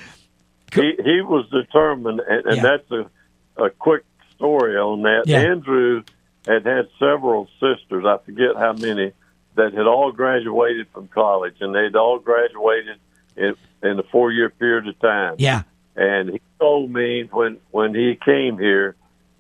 He, 0.73 0.95
he 1.03 1.21
was 1.21 1.49
determined, 1.51 2.21
and, 2.21 2.47
and 2.47 2.57
yeah. 2.57 2.63
that's 2.63 2.91
a, 2.91 3.65
a 3.65 3.71
quick 3.71 4.05
story 4.35 4.77
on 4.77 5.03
that. 5.03 5.25
Yeah. 5.27 5.41
Andrew 5.41 6.03
had 6.47 6.67
had 6.67 6.89
several 6.99 7.49
sisters, 7.61 8.05
I 8.05 8.19
forget 8.25 8.57
how 8.57 8.73
many, 8.73 9.13
that 9.57 9.73
had 9.73 9.87
all 9.87 10.13
graduated 10.13 10.89
from 10.93 11.09
college, 11.09 11.57
and 11.61 11.75
they'd 11.75 11.97
all 11.97 12.19
graduated 12.19 12.99
in, 13.37 13.55
in 13.83 13.99
a 13.99 14.03
four 14.05 14.33
year 14.33 14.51
period 14.51 14.89
of 14.89 14.99
time. 14.99 15.37
Yeah. 15.39 15.63
And 15.97 16.31
he 16.31 16.41
told 16.59 16.91
me 16.91 17.29
when 17.31 17.59
when 17.71 17.95
he 17.95 18.19
came 18.25 18.59
here, 18.59 18.97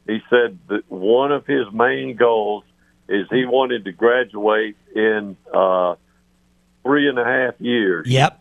he 0.06 0.20
said 0.30 0.58
that 0.68 0.90
one 0.90 1.32
of 1.32 1.46
his 1.46 1.66
main 1.72 2.16
goals 2.16 2.64
is 3.08 3.26
he 3.30 3.44
wanted 3.44 3.84
to 3.84 3.92
graduate 3.92 4.76
in 4.94 5.36
uh, 5.52 5.96
three 6.82 7.08
and 7.08 7.18
a 7.18 7.24
half 7.24 7.54
years. 7.60 8.06
Yep. 8.08 8.40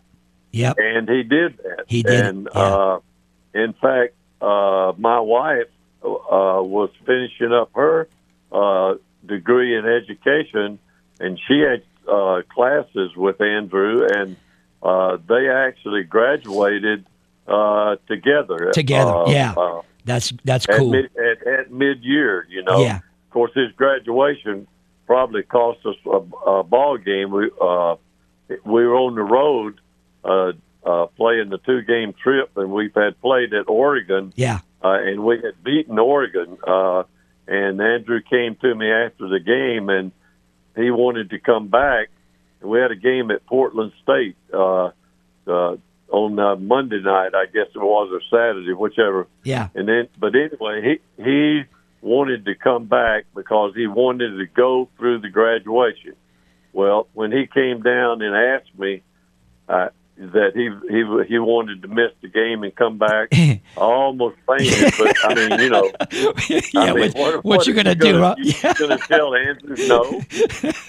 Yep. 0.52 0.76
And 0.78 1.10
he 1.10 1.24
did 1.24 1.58
that. 1.58 1.86
He 1.88 2.04
did. 2.04 2.26
And 2.26 2.50
yeah. 2.54 2.62
uh, 2.62 3.00
in 3.54 3.74
fact, 3.74 4.14
uh, 4.42 4.94
my 4.98 5.20
wife 5.20 5.68
uh, 6.04 6.62
was 6.62 6.90
finishing 7.06 7.52
up 7.52 7.72
her 7.74 8.08
uh, 8.52 8.96
degree 9.26 9.76
in 9.76 9.86
education, 9.86 10.78
and 11.20 11.40
she 11.48 11.60
had 11.60 11.84
uh, 12.08 12.42
classes 12.54 13.16
with 13.16 13.42
Andrew, 13.42 14.08
and 14.08 14.36
uh, 14.84 15.18
they 15.28 15.50
actually 15.50 16.04
graduated 16.04 17.06
uh, 17.48 17.96
together. 18.08 18.72
Together, 18.74 19.16
uh, 19.16 19.30
yeah. 19.30 19.54
Uh, 19.54 19.82
that's 20.06 20.34
that's 20.44 20.66
cool. 20.66 20.94
At, 20.96 21.02
mid, 21.04 21.12
at, 21.18 21.48
at 21.48 21.72
mid 21.72 22.04
year, 22.04 22.46
you 22.50 22.64
know. 22.64 22.82
Yeah. 22.82 22.98
Of 22.98 23.30
course, 23.32 23.52
his 23.56 23.72
graduation 23.76 24.68
probably 25.08 25.44
cost 25.44 25.80
us 25.86 25.96
a, 26.06 26.50
a 26.50 26.64
ball 26.64 26.98
game. 26.98 27.32
We 27.32 27.50
uh, 27.60 27.96
we 28.66 28.86
were 28.86 28.96
on 28.96 29.16
the 29.16 29.22
road 29.22 29.80
uh, 30.24 30.54
uh, 30.86 31.08
playing 31.18 31.50
the 31.50 31.58
two 31.60 31.82
game 31.82 32.14
trip, 32.14 32.52
and 32.58 32.72
we've 32.72 32.94
had 32.94 33.20
played 33.22 33.54
at 33.54 33.68
Oregon. 33.68 34.34
Yeah. 34.36 34.60
Uh, 34.84 35.00
and 35.02 35.24
we 35.24 35.38
had 35.38 35.64
beaten 35.64 35.98
Oregon. 35.98 36.58
Uh, 36.66 37.04
and 37.48 37.82
Andrew 37.82 38.22
came 38.22 38.56
to 38.56 38.76
me 38.76 38.92
after 38.92 39.28
the 39.28 39.40
game, 39.40 39.90
and 39.90 40.12
he 40.76 40.92
wanted 40.92 41.30
to 41.32 41.40
come 41.40 41.68
back. 41.68 42.10
And 42.62 42.70
we 42.70 42.80
had 42.80 42.92
a 42.92 42.96
game 42.96 43.32
at 43.32 43.46
Portland 43.46 43.94
State. 44.02 44.36
Uh, 44.54 44.92
uh, 45.48 45.78
on 46.10 46.38
uh, 46.40 46.56
Monday 46.56 47.02
night, 47.02 47.34
I 47.34 47.46
guess 47.46 47.68
it 47.74 47.80
was, 47.80 48.10
or 48.12 48.22
Saturday, 48.30 48.74
whichever. 48.74 49.28
Yeah. 49.44 49.70
And 49.74 49.88
then, 49.88 50.08
but 50.20 50.34
anyway, 50.36 51.00
he 51.18 51.24
he 51.24 51.64
wanted 52.02 52.46
to 52.46 52.56
come 52.56 52.86
back 52.86 53.26
because 53.36 53.74
he 53.76 53.88
wanted 53.88 54.38
to 54.38 54.46
go 54.46 54.90
through 54.98 55.20
the 55.20 55.30
graduation. 55.30 56.16
Well, 56.74 57.08
when 57.14 57.32
he 57.32 57.48
came 57.48 57.82
down 57.82 58.22
and 58.22 58.36
asked 58.36 58.78
me, 58.78 59.04
uh, 59.70 59.90
that 60.18 60.52
he 60.54 60.70
he 60.90 61.04
he 61.28 61.40
wanted 61.40 61.82
to 61.82 61.88
miss 61.88 62.12
the 62.22 62.28
game 62.28 62.64
and 62.64 62.76
come 62.76 62.98
back. 62.98 63.30
I 63.32 63.62
almost 63.78 64.38
fainted, 64.48 64.94
but 64.98 65.16
I 65.24 65.34
mean, 65.34 65.60
you 65.60 65.70
know, 65.70 65.92
yeah. 66.50 66.62
I 66.76 66.94
mean, 66.94 67.12
what, 67.12 67.16
what, 67.16 67.46
what, 67.46 67.68
you 67.68 67.74
gonna, 67.74 67.96
do, 67.96 68.20
huh? 68.20 68.36
You 68.38 68.54
gonna 68.76 68.98
tell 68.98 69.34
Andrew 69.36 69.76
no? 69.88 70.22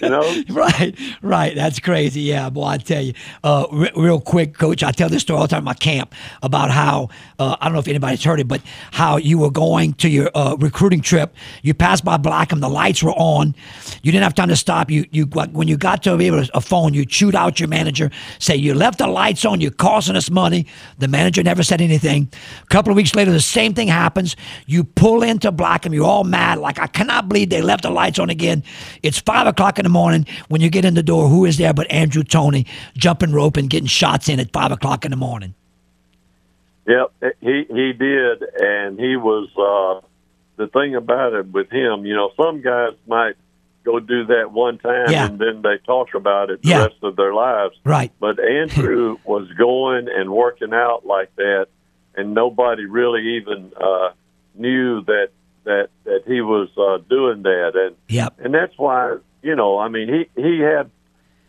You 0.01 0.09
know, 0.09 0.43
right, 0.49 0.95
right. 1.21 1.55
That's 1.55 1.79
crazy. 1.79 2.21
Yeah, 2.21 2.49
boy, 2.49 2.65
I 2.65 2.77
tell 2.77 3.01
you. 3.01 3.13
Uh, 3.43 3.65
re- 3.71 3.91
real 3.95 4.21
quick, 4.21 4.57
Coach, 4.57 4.83
I 4.83 4.91
tell 4.91 5.09
this 5.09 5.23
story 5.23 5.37
all 5.37 5.43
the 5.45 5.49
time 5.49 5.59
in 5.59 5.65
my 5.65 5.73
camp 5.73 6.13
about 6.43 6.69
how 6.69 7.09
uh, 7.39 7.55
I 7.59 7.65
don't 7.65 7.73
know 7.73 7.79
if 7.79 7.87
anybody's 7.87 8.23
heard 8.23 8.39
it, 8.39 8.47
but 8.47 8.61
how 8.91 9.17
you 9.17 9.39
were 9.39 9.51
going 9.51 9.93
to 9.95 10.09
your 10.09 10.29
uh, 10.35 10.55
recruiting 10.59 11.01
trip. 11.01 11.35
You 11.63 11.73
passed 11.73 12.05
by 12.05 12.17
Blackham, 12.17 12.59
the 12.59 12.69
lights 12.69 13.01
were 13.01 13.13
on. 13.13 13.55
You 14.03 14.11
didn't 14.11 14.23
have 14.23 14.35
time 14.35 14.49
to 14.49 14.55
stop. 14.55 14.91
You 14.91 15.05
you 15.11 15.25
when 15.25 15.67
you 15.67 15.77
got 15.77 16.03
to 16.03 16.15
a 16.53 16.61
phone, 16.61 16.93
you 16.93 17.05
chewed 17.05 17.35
out 17.35 17.59
your 17.59 17.69
manager, 17.69 18.11
say 18.39 18.55
you 18.55 18.73
left 18.73 18.99
the 18.99 19.14
lights 19.15 19.45
on. 19.45 19.61
You're 19.61 19.71
costing 19.71 20.15
us 20.15 20.29
money. 20.29 20.67
The 20.99 21.07
manager 21.07 21.41
never 21.41 21.63
said 21.63 21.81
anything. 21.81 22.29
A 22.61 22.65
couple 22.67 22.91
of 22.91 22.97
weeks 22.97 23.15
later, 23.15 23.31
the 23.31 23.39
same 23.39 23.73
thing 23.73 23.87
happens. 23.87 24.35
You 24.67 24.83
pull 24.83 25.23
into 25.23 25.51
Blackham. 25.51 25.93
You're 25.93 26.05
all 26.05 26.25
mad. 26.25 26.59
Like, 26.59 26.79
I 26.79 26.87
cannot 26.87 27.29
believe 27.29 27.49
they 27.49 27.61
left 27.61 27.83
the 27.83 27.89
lights 27.89 28.19
on 28.19 28.29
again. 28.29 28.63
It's 29.01 29.19
5 29.19 29.47
o'clock 29.47 29.79
in 29.79 29.83
the 29.83 29.89
morning. 29.89 30.27
When 30.49 30.61
you 30.61 30.69
get 30.69 30.85
in 30.85 30.93
the 30.93 31.03
door, 31.03 31.29
who 31.29 31.45
is 31.45 31.57
there 31.57 31.73
but 31.73 31.89
Andrew 31.89 32.23
Toney 32.23 32.65
jumping 32.97 33.31
rope 33.31 33.57
and 33.57 33.69
getting 33.69 33.87
shots 33.87 34.29
in 34.29 34.39
at 34.39 34.51
5 34.51 34.73
o'clock 34.73 35.05
in 35.05 35.11
the 35.11 35.17
morning? 35.17 35.55
Yep, 36.87 37.33
he 37.41 37.65
he 37.67 37.93
did, 37.93 38.43
and 38.59 38.99
he 38.99 39.15
was. 39.17 39.49
Uh, 39.57 40.05
the 40.57 40.67
thing 40.67 40.95
about 40.95 41.33
it 41.33 41.47
with 41.47 41.69
him, 41.69 42.05
you 42.05 42.15
know, 42.15 42.31
some 42.37 42.61
guys 42.61 42.93
might 43.07 43.35
go 43.85 43.99
do 43.99 44.25
that 44.25 44.51
one 44.51 44.77
time 44.79 45.09
Yeah. 45.11 45.25
and 45.27 45.39
then 45.39 45.61
they 45.61 45.77
talk 45.85 46.13
about 46.15 46.49
it 46.49 46.61
the 46.63 46.69
Yeah. 46.69 46.83
rest 46.85 46.95
of 47.03 47.15
their 47.15 47.33
lives. 47.33 47.75
Right. 47.85 48.11
But 48.19 48.39
Andrew 48.59 49.17
was 49.23 49.47
going 49.57 50.09
and 50.09 50.31
working 50.31 50.73
out 50.73 51.05
like 51.05 51.33
that, 51.37 51.67
and 52.15 52.33
nobody 52.33 52.85
really 52.85 53.37
even 53.37 53.71
uh, 53.79 54.09
knew 54.55 55.03
that 55.05 55.29
that 55.63 55.89
that 56.03 56.23
he 56.27 56.41
was 56.41 56.69
uh, 56.77 56.97
doing 57.09 57.43
that, 57.43 57.71
and 57.75 57.95
Yep. 58.09 58.33
and 58.39 58.53
that's 58.53 58.77
why 58.77 59.17
you 59.41 59.55
know, 59.55 59.77
I 59.77 59.87
mean, 59.89 60.07
he 60.09 60.41
he 60.41 60.59
had 60.59 60.89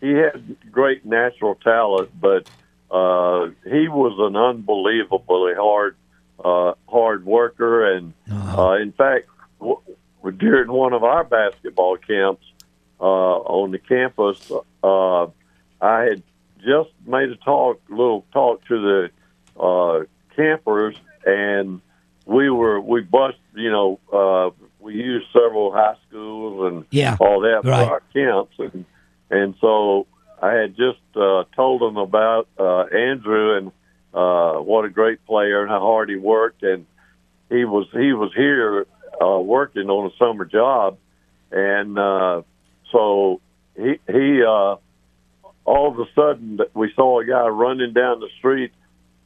he 0.00 0.10
had 0.12 0.56
great 0.70 1.04
natural 1.06 1.54
talent, 1.56 2.10
but 2.20 2.48
uh, 2.90 3.46
he 3.64 3.88
was 3.88 4.14
an 4.18 4.36
unbelievably 4.36 5.54
hard 5.54 5.96
uh, 6.44 6.72
hard 6.88 7.24
worker, 7.24 7.90
and 7.94 8.12
uh, 8.30 8.72
in 8.80 8.92
fact, 8.92 9.28
w- 9.58 9.80
during 10.32 10.70
one 10.70 10.92
of 10.92 11.04
our 11.04 11.24
basketball 11.24 11.96
camps 11.96 12.44
uh, 13.00 13.04
on 13.04 13.70
the 13.70 13.78
campus, 13.78 14.50
uh, 14.82 15.24
I 15.80 16.02
had 16.02 16.22
just 16.64 16.90
made 17.06 17.30
a 17.30 17.36
talk, 17.36 17.80
little 17.88 18.24
talk 18.32 18.64
to 18.66 19.10
the 19.56 19.60
uh, 19.60 20.04
campers, 20.34 20.96
and 21.24 21.80
we 22.24 22.50
were 22.50 22.80
we 22.80 23.02
bust, 23.02 23.38
you 23.54 23.70
know, 23.70 24.00
uh, 24.12 24.50
we 24.80 24.94
used 24.94 25.26
several 25.32 25.72
high 25.72 25.96
schools 26.08 26.72
and 26.72 26.84
Yeah, 26.90 27.16
all 27.20 27.40
that 27.40 27.62
right. 27.64 27.86
for 27.86 27.92
our 27.92 28.02
camps, 28.12 28.54
and 28.58 28.84
and 29.30 29.54
so 29.60 30.06
I 30.40 30.52
had 30.52 30.76
just 30.76 31.00
uh, 31.14 31.44
told 31.54 31.80
them 31.82 31.96
about 31.96 32.48
uh, 32.58 32.82
Andrew 32.84 33.56
and 33.56 33.72
uh, 34.14 34.54
what 34.60 34.84
a 34.84 34.88
great 34.88 35.24
player 35.26 35.62
and 35.62 35.70
how 35.70 35.80
hard 35.80 36.08
he 36.08 36.16
worked, 36.16 36.62
and 36.62 36.86
he 37.48 37.64
was 37.64 37.86
he 37.92 38.12
was 38.12 38.32
here 38.34 38.86
uh, 39.22 39.38
working 39.40 39.88
on 39.90 40.10
a 40.10 40.16
summer 40.18 40.44
job, 40.44 40.98
and 41.50 41.98
uh, 41.98 42.42
so 42.92 43.40
he 43.76 43.98
he 44.10 44.42
uh, 44.42 44.76
all 45.64 45.88
of 45.88 45.98
a 45.98 46.04
sudden 46.14 46.58
we 46.74 46.92
saw 46.94 47.20
a 47.20 47.24
guy 47.24 47.46
running 47.48 47.92
down 47.92 48.20
the 48.20 48.28
street 48.38 48.72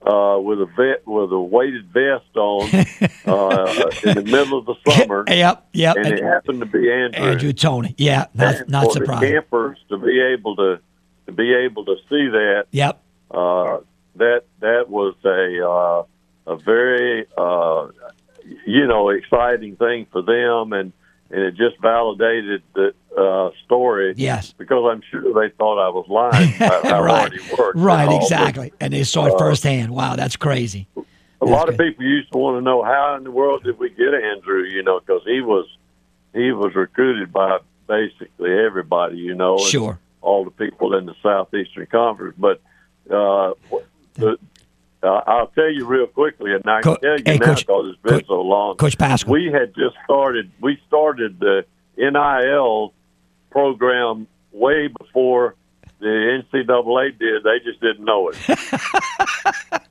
uh, 0.03 0.39
with 0.41 0.61
a 0.61 0.67
vet 0.67 1.07
with 1.07 1.31
a 1.33 1.41
weighted 1.41 1.87
vest 1.93 2.35
on 2.37 2.63
uh, 3.27 3.91
in 4.05 4.15
the 4.15 4.23
middle 4.25 4.59
of 4.59 4.67
the 4.67 4.75
summer, 4.91 5.25
Yep. 5.29 5.69
Yep. 5.73 5.97
and 5.97 6.07
it 6.07 6.23
happened 6.23 6.61
to 6.61 6.67
be 6.67 6.91
Andrew. 6.91 7.23
Andrew 7.23 7.53
Toney. 7.53 7.95
Yeah. 7.99 8.27
Not, 8.35 8.55
And 8.55 8.69
not 8.71 8.85
for 8.87 8.93
surprising. 8.93 9.29
the 9.29 9.33
campers 9.41 9.79
to 9.91 9.99
be 9.99 10.21
able 10.21 10.57
to 10.57 10.81
to 11.27 11.33
be 11.33 11.53
able 11.55 11.85
to 11.85 11.97
see 12.09 12.29
that 12.29 12.65
Yep. 12.71 13.03
uh, 13.31 13.79
that 14.17 14.45
that 14.61 14.89
was 14.89 15.15
a 15.25 15.69
uh, 15.69 16.53
a 16.53 16.57
very 16.57 17.27
uh, 17.37 17.89
you 18.67 18.87
know 18.87 19.09
exciting 19.11 19.77
thing 19.77 20.07
for 20.13 20.23
them, 20.23 20.73
and 20.73 20.93
and 21.31 21.41
it 21.43 21.55
just 21.57 21.81
validated 21.81 22.63
the 22.75 22.93
uh, 23.17 23.51
story. 23.65 24.15
Yes. 24.17 24.53
because 24.53 24.85
I'm 24.91 25.01
sure 25.11 25.23
they 25.23 25.55
thought 25.57 25.79
I 25.79 25.89
was 25.91 26.07
lying 26.09 26.55
about 26.57 26.85
how 26.87 27.03
right. 27.03 27.19
hard 27.19 27.33
he 27.35 27.55
worked. 27.55 27.77
and 27.77 27.85
Right. 27.85 28.07
but 28.07 28.17
Exactly. 28.17 28.73
And 28.81 28.93
they 28.93 29.05
saw 29.05 29.27
it 29.27 29.39
firsthand. 29.39 29.93
Wow. 29.93 30.17
That's 30.17 30.35
crazy. 30.37 30.89
A 31.41 31.45
lot 31.47 31.69
of 31.69 31.79
people 31.79 32.05
used 32.05 32.31
to 32.33 32.39
want 32.39 32.57
to 32.59 32.61
know 32.63 32.83
how 32.83 33.15
in 33.17 33.25
the 33.25 33.31
world 33.31 33.63
did 33.65 33.79
we 33.79 33.91
get 33.91 34.13
Andrew? 34.13 34.63
You 34.65 34.83
know, 34.83 34.99
because 35.01 35.23
he 35.25 35.41
was 35.41 35.67
he 36.35 36.51
was 36.53 36.75
recruited 36.75 37.33
by 37.33 37.59
basically 37.87 38.51
everybody. 38.59 39.19
You 39.19 39.35
know, 39.35 39.57
Sure. 39.59 39.99
all 40.23 40.45
the 40.45 40.51
people 40.51 40.95
in 40.97 41.07
the 41.07 41.15
Southeastern 41.23 41.87
Conference. 41.87 42.35
But 42.39 42.61
uh, 43.09 43.55
the, 44.15 44.37
uh, 45.03 45.21
I'll 45.27 45.47
tell 45.49 45.71
you 45.71 45.87
real 45.87 46.07
quickly, 46.07 46.53
and 46.55 46.63
I 46.67 46.81
Co- 46.83 46.97
can 46.97 47.03
tell 47.03 47.19
you 47.19 47.23
hey, 47.27 47.39
now 47.39 47.55
because 47.55 47.87
it's 47.93 48.03
been 48.03 48.13
Coach- 48.15 48.27
so 48.27 48.41
long. 48.43 48.77
Coach 48.77 48.99
Paschal. 48.99 49.31
we 49.33 49.47
had 49.47 49.75
just 49.75 49.97
started. 50.05 50.51
We 50.61 50.79
started 50.87 51.39
the 51.41 51.65
NIL 51.97 52.93
program 53.51 54.27
way 54.53 54.89
before 54.89 55.55
the 56.01 56.43
NCAA 56.53 57.19
did. 57.19 57.43
They 57.45 57.59
just 57.65 57.81
didn't 57.81 58.05
know 58.05 58.29
it. 58.31 58.37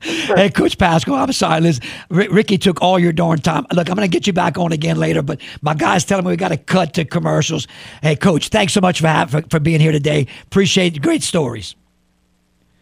hey, 0.00 0.50
Coach 0.50 0.76
Paschal, 0.76 1.14
I'm 1.14 1.32
sorry. 1.32 1.60
Listen, 1.60 1.84
R- 2.10 2.28
Ricky 2.30 2.58
took 2.58 2.82
all 2.82 2.98
your 2.98 3.12
darn 3.12 3.38
time. 3.40 3.64
Look, 3.72 3.88
I'm 3.88 3.94
going 3.96 4.08
to 4.08 4.12
get 4.12 4.26
you 4.26 4.32
back 4.32 4.58
on 4.58 4.72
again 4.72 4.96
later, 4.96 5.22
but 5.22 5.40
my 5.62 5.74
guys 5.74 6.04
telling 6.04 6.24
me 6.24 6.30
we 6.32 6.36
got 6.36 6.48
to 6.48 6.56
cut 6.56 6.94
to 6.94 7.04
commercials. 7.04 7.68
Hey, 8.02 8.16
Coach, 8.16 8.48
thanks 8.48 8.72
so 8.72 8.80
much 8.80 9.00
for, 9.00 9.26
for, 9.28 9.42
for 9.42 9.60
being 9.60 9.80
here 9.80 9.92
today. 9.92 10.26
Appreciate 10.44 10.94
the 10.94 11.00
great 11.00 11.22
stories. 11.22 11.76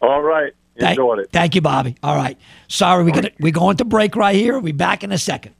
All 0.01 0.21
right, 0.21 0.53
Thank, 0.79 0.99
it. 1.19 1.31
Thank 1.31 1.55
you, 1.55 1.61
Bobby. 1.61 1.95
All 2.03 2.15
right. 2.15 2.37
Sorry, 2.67 3.03
we're 3.03 3.29
we're 3.39 3.51
going 3.51 3.77
to 3.77 3.85
break 3.85 4.15
right 4.15 4.35
here. 4.35 4.53
We'll 4.53 4.61
be 4.61 4.71
back 4.71 5.03
in 5.03 5.11
a 5.11 5.17
second. 5.17 5.55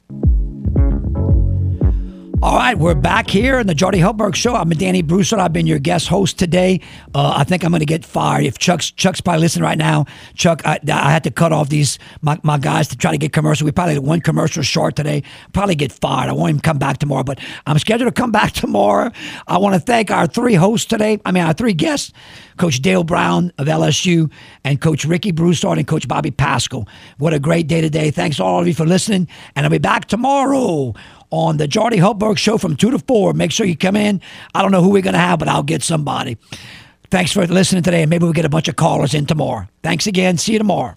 All 2.42 2.56
right, 2.56 2.78
we're 2.78 2.94
back 2.94 3.28
here 3.28 3.58
in 3.58 3.66
the 3.66 3.74
Jordy 3.74 3.98
Hultberg 3.98 4.34
Show. 4.34 4.54
I'm 4.54 4.70
Danny 4.70 5.02
Broussard. 5.02 5.40
I've 5.40 5.52
been 5.52 5.66
your 5.66 5.78
guest 5.78 6.08
host 6.08 6.38
today. 6.38 6.80
Uh, 7.14 7.34
I 7.36 7.44
think 7.44 7.62
I'm 7.62 7.70
going 7.70 7.80
to 7.80 7.86
get 7.86 8.02
fired. 8.02 8.44
If 8.44 8.56
Chuck's 8.56 8.90
Chuck's 8.90 9.20
probably 9.20 9.42
listening 9.42 9.64
right 9.64 9.76
now, 9.76 10.06
Chuck, 10.36 10.62
I, 10.64 10.80
I 10.90 11.10
had 11.10 11.22
to 11.24 11.30
cut 11.30 11.52
off 11.52 11.68
these 11.68 11.98
my, 12.22 12.40
my 12.42 12.56
guys 12.56 12.88
to 12.88 12.96
try 12.96 13.10
to 13.10 13.18
get 13.18 13.34
commercial. 13.34 13.66
We 13.66 13.72
probably 13.72 13.92
had 13.92 14.04
one 14.04 14.22
commercial 14.22 14.62
short 14.62 14.96
today. 14.96 15.22
Probably 15.52 15.74
get 15.74 15.92
fired. 15.92 16.30
I 16.30 16.32
won't 16.32 16.48
even 16.48 16.60
come 16.62 16.78
back 16.78 16.96
tomorrow, 16.96 17.24
but 17.24 17.38
I'm 17.66 17.78
scheduled 17.78 18.14
to 18.14 18.18
come 18.18 18.32
back 18.40 18.52
tomorrow. 18.52 19.10
I 19.46 19.58
want 19.58 19.74
to 19.74 19.80
thank 19.80 20.10
our 20.10 20.26
three 20.26 20.54
hosts 20.54 20.86
today. 20.86 21.20
I 21.26 21.32
mean, 21.32 21.44
our 21.44 21.52
three 21.52 21.74
guests. 21.74 22.10
Coach 22.56 22.82
Dale 22.82 23.04
Brown 23.04 23.52
of 23.56 23.68
LSU, 23.68 24.30
and 24.64 24.82
Coach 24.82 25.06
Ricky 25.06 25.30
Broussard 25.30 25.78
and 25.78 25.86
Coach 25.86 26.06
Bobby 26.06 26.30
Paschal. 26.30 26.86
What 27.16 27.32
a 27.32 27.38
great 27.40 27.68
day 27.68 27.80
today. 27.80 28.10
Thanks 28.10 28.38
all 28.38 28.60
of 28.60 28.68
you 28.68 28.74
for 28.74 28.84
listening. 28.84 29.28
And 29.56 29.64
I'll 29.64 29.70
be 29.70 29.78
back 29.78 30.04
tomorrow 30.04 30.92
on 31.30 31.56
the 31.56 31.66
Jordy 31.68 31.98
Hultberg 31.98 32.38
Show 32.38 32.58
from 32.58 32.76
2 32.76 32.90
to 32.90 32.98
4. 32.98 33.32
Make 33.32 33.52
sure 33.52 33.66
you 33.66 33.76
come 33.76 33.96
in. 33.96 34.20
I 34.54 34.62
don't 34.62 34.72
know 34.72 34.82
who 34.82 34.90
we're 34.90 35.02
going 35.02 35.14
to 35.14 35.20
have, 35.20 35.38
but 35.38 35.48
I'll 35.48 35.62
get 35.62 35.82
somebody. 35.82 36.38
Thanks 37.10 37.32
for 37.32 37.44
listening 37.46 37.82
today, 37.82 38.02
and 38.02 38.10
maybe 38.10 38.24
we'll 38.24 38.32
get 38.32 38.44
a 38.44 38.50
bunch 38.50 38.68
of 38.68 38.76
callers 38.76 39.14
in 39.14 39.26
tomorrow. 39.26 39.66
Thanks 39.82 40.06
again. 40.06 40.38
See 40.38 40.52
you 40.52 40.58
tomorrow. 40.58 40.96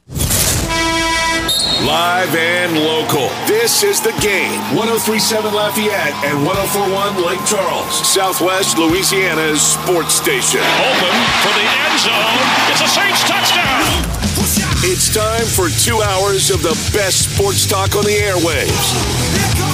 Live 1.84 2.34
and 2.36 2.78
local. 2.78 3.28
This 3.46 3.84
is 3.84 4.00
the 4.00 4.14
game. 4.22 4.56
1037 4.78 5.54
Lafayette 5.54 6.14
and 6.24 6.46
1041 6.46 7.26
Lake 7.26 7.44
Charles, 7.46 7.92
Southwest 8.08 8.78
Louisiana's 8.78 9.62
sports 9.62 10.14
station. 10.14 10.62
Open 10.62 11.16
for 11.44 11.52
the 11.52 11.68
end 11.68 12.00
zone. 12.00 12.40
It's 12.72 12.82
a 12.82 12.88
Saints 12.88 13.28
touchdown. 13.28 13.84
It's 14.86 15.14
time 15.14 15.46
for 15.46 15.68
two 15.70 16.02
hours 16.02 16.52
of 16.52 16.62
the 16.62 16.76
best 16.96 17.34
sports 17.36 17.66
talk 17.66 17.96
on 17.96 18.04
the 18.04 18.16
airwaves. 18.16 19.73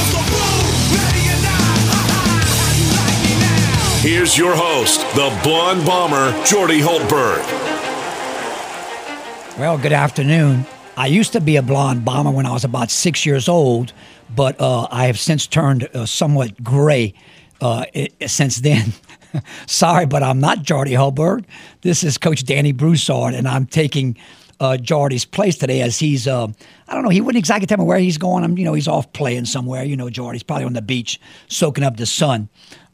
Here's 4.02 4.38
your 4.38 4.56
host, 4.56 5.02
the 5.14 5.38
blonde 5.44 5.86
bomber, 5.86 6.32
Jordy 6.46 6.80
Hultberg. 6.80 7.46
Well, 9.60 9.78
good 9.78 9.92
afternoon. 9.92 10.66
I 10.96 11.08
used 11.08 11.34
to 11.34 11.42
be 11.42 11.58
a 11.58 11.62
blonde 11.62 12.06
bomber 12.06 12.32
when 12.32 12.46
I 12.46 12.54
was 12.54 12.64
about 12.64 12.92
six 12.92 13.26
years 13.26 13.50
old, 13.50 13.92
but 14.34 14.56
uh, 14.62 14.88
I 14.90 15.08
have 15.08 15.20
since 15.20 15.46
turned 15.48 15.90
uh, 15.94 16.06
somewhat 16.06 16.64
gray 16.64 17.14
uh, 17.60 17.84
i 17.94 18.08
since 18.26 18.62
then. 18.62 18.94
Sorry, 19.68 20.06
but 20.06 20.24
I'm 20.24 20.40
not 20.40 20.64
Jordy 20.64 20.94
Hultberg. 20.94 21.44
This 21.82 22.02
is 22.06 22.18
Coach 22.18 22.46
Danny 22.46 22.72
Broussard, 22.72 23.34
and 23.34 23.50
I'm 23.50 23.66
taking 23.66 24.16
uh, 24.62 24.78
Jordy's 24.78 25.26
place 25.26 25.58
today 25.58 25.82
as 25.82 26.00
he's, 26.00 26.26
uh, 26.26 26.48
I 26.88 26.94
don't 26.94 27.04
know, 27.04 27.10
he 27.10 27.20
wouldn't 27.20 27.40
exactly 27.40 27.68
tell 27.68 27.78
me 27.78 27.84
where 27.84 28.00
he's 28.00 28.18
going. 28.18 28.46
I'm, 28.46 28.58
you 28.58 28.64
know, 28.64 28.76
he's 28.76 28.88
off 28.88 29.12
playing 29.12 29.44
somewhere. 29.44 29.84
You 29.84 29.98
know, 29.98 30.10
Jordy's 30.10 30.44
probably 30.44 30.66
on 30.66 30.74
the 30.74 30.82
beach 30.82 31.20
soaking 31.48 31.84
up 31.84 31.98
the 31.98 32.06
sun. 32.06 32.48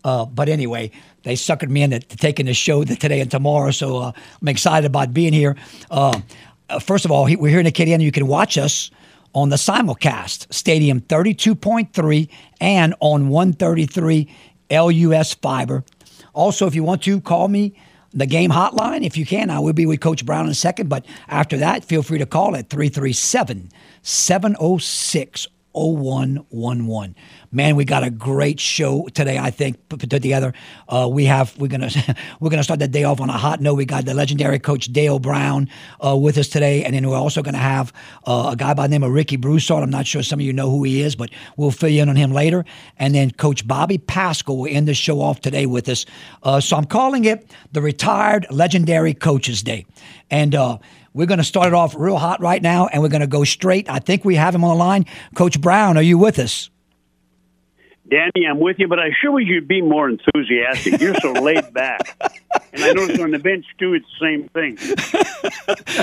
Uh, 0.06 0.24
but 0.24 0.48
anyway, 0.48 0.92
they 1.24 1.34
suckered 1.34 1.70
me 1.70 1.82
into 1.82 2.00
taking 2.00 2.46
the 2.46 2.54
show 2.54 2.84
today 2.84 3.20
and 3.20 3.32
tomorrow, 3.32 3.72
so 3.72 3.98
uh, 3.98 4.12
I'm 4.40 4.48
excited 4.48 4.86
about 4.86 5.16
being 5.16 5.34
here. 5.34 5.58
Uh, 5.90 6.22
uh, 6.70 6.78
first 6.78 7.06
of 7.06 7.12
all, 7.12 7.24
we're 7.24 7.50
here 7.50 7.60
in 7.60 7.66
Acadiana. 7.66 8.04
You 8.04 8.12
can 8.12 8.28
watch 8.28 8.56
us 8.56 8.92
on 9.34 9.50
the 9.50 9.56
simulcast, 9.56 10.54
Stadium 10.54 11.02
32.3 11.02 12.30
and 12.62 12.94
on 13.00 13.30
133 13.30 14.32
LUS 14.70 15.34
Fiber. 15.34 15.84
Also, 16.34 16.68
if 16.68 16.76
you 16.76 16.84
want 16.84 17.02
to, 17.02 17.20
call 17.20 17.48
me 17.48 17.76
the 18.14 18.28
game 18.28 18.52
hotline. 18.52 19.04
If 19.04 19.18
you 19.18 19.26
can, 19.26 19.50
I 19.50 19.58
will 19.58 19.74
be 19.74 19.88
with 19.88 20.02
Coach 20.02 20.24
Brown 20.24 20.46
in 20.46 20.52
a 20.52 20.56
second. 20.56 20.88
But 20.88 21.06
after 21.28 21.58
that, 21.58 21.84
feel 21.84 22.04
free 22.04 22.20
to 22.20 22.28
call 22.28 22.56
at 22.56 22.70
337 22.70 23.70
706 24.04 25.48
0111. 25.76 27.16
Man, 27.52 27.76
we 27.76 27.86
got 27.86 28.04
a 28.04 28.10
great 28.10 28.60
show 28.60 29.08
today. 29.14 29.38
I 29.38 29.52
think 29.52 29.90
put 29.90 30.00
together. 30.10 30.54
Uh, 30.88 31.08
we 31.12 31.26
have 31.26 31.58
we're 31.58 31.68
gonna 31.68 31.90
we're 32.40 32.50
gonna 32.50 32.64
start 32.64 32.80
the 32.80 32.88
day 32.88 33.04
off 33.04 33.20
on 33.22 33.30
a 33.30 33.38
hot 33.38 33.62
note. 33.62 33.76
We 33.76 33.86
got 33.86 34.06
the 34.06 34.14
legendary 34.14 34.60
coach 34.60 34.88
Dale 34.88 35.20
Brown 35.20 35.70
uh, 36.06 36.16
with 36.16 36.38
us 36.38 36.48
today, 36.48 36.84
and 36.84 36.94
then 36.96 37.08
we're 37.08 37.18
also 37.18 37.42
gonna 37.42 37.58
have 37.58 37.94
uh, 38.26 38.50
a 38.54 38.56
guy 38.56 38.74
by 38.74 38.88
the 38.88 38.92
name 38.92 39.04
of 39.04 39.12
Ricky 39.12 39.36
Broussard. 39.36 39.84
I'm 39.84 39.90
not 39.90 40.08
sure 40.08 40.24
some 40.24 40.40
of 40.40 40.46
you 40.46 40.54
know 40.54 40.70
who 40.70 40.84
he 40.84 41.02
is, 41.02 41.16
but 41.16 41.30
we'll 41.58 41.72
fill 41.72 41.90
you 41.90 42.02
in 42.02 42.10
on 42.10 42.16
him 42.16 42.32
later. 42.32 42.66
And 42.98 43.14
then 43.14 43.32
Coach 43.32 43.68
Bobby 43.68 43.98
Paschal 43.98 44.58
will 44.58 44.68
end 44.70 44.88
the 44.88 44.94
show 44.94 45.22
off 45.22 45.42
today 45.42 45.66
with 45.66 45.90
us. 45.90 46.06
Uh, 46.44 46.60
so 46.60 46.78
I'm 46.78 46.86
calling 46.86 47.26
it 47.26 47.50
the 47.72 47.82
Retired 47.82 48.48
Legendary 48.50 49.14
Coaches 49.14 49.64
Day, 49.64 49.86
and 50.30 50.56
uh, 50.56 50.78
we're 51.16 51.26
going 51.26 51.38
to 51.38 51.46
start 51.46 51.68
it 51.68 51.74
off 51.74 51.96
real 51.98 52.18
hot 52.18 52.42
right 52.42 52.62
now, 52.62 52.88
and 52.88 53.02
we're 53.02 53.08
going 53.08 53.22
to 53.22 53.28
go 53.28 53.46
straight. 53.46 53.90
I 53.90 54.00
think 54.00 54.26
we 54.26 54.36
have 54.36 54.54
him 54.54 54.66
on 54.66 54.70
the 54.70 54.76
line. 54.76 55.06
Coach 55.34 55.62
Brown, 55.62 55.96
are 55.96 56.04
you 56.04 56.18
with 56.18 56.38
us? 56.38 56.70
Danny, 58.10 58.46
I'm 58.48 58.60
with 58.60 58.78
you, 58.78 58.88
but 58.88 59.00
I 59.00 59.10
sure 59.20 59.32
wish 59.32 59.48
you'd 59.48 59.68
be 59.68 59.82
more 59.82 60.08
enthusiastic. 60.08 61.02
You're 61.02 61.16
so 61.16 61.32
laid 61.32 61.74
back. 61.74 62.16
And 62.72 62.84
I 62.84 62.92
noticed 62.92 63.20
on 63.20 63.32
the 63.32 63.40
bench 63.40 63.66
too, 63.80 63.96
it's 63.96 64.06
the 64.20 64.26
same 64.26 64.50
thing. 64.50 64.78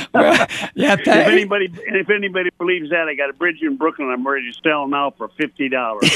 well, 0.14 0.46
yeah, 0.74 0.96
if 0.98 1.06
anybody 1.06 1.72
if 1.72 2.10
anybody 2.10 2.50
believes 2.58 2.90
that, 2.90 3.06
I 3.06 3.14
got 3.14 3.30
a 3.30 3.32
bridge 3.34 3.58
in 3.62 3.76
Brooklyn. 3.76 4.08
I'm 4.08 4.26
ready 4.26 4.50
to 4.50 4.58
sell 4.64 4.88
now 4.88 5.12
for 5.12 5.28
fifty 5.28 5.68
dollars. 5.68 6.10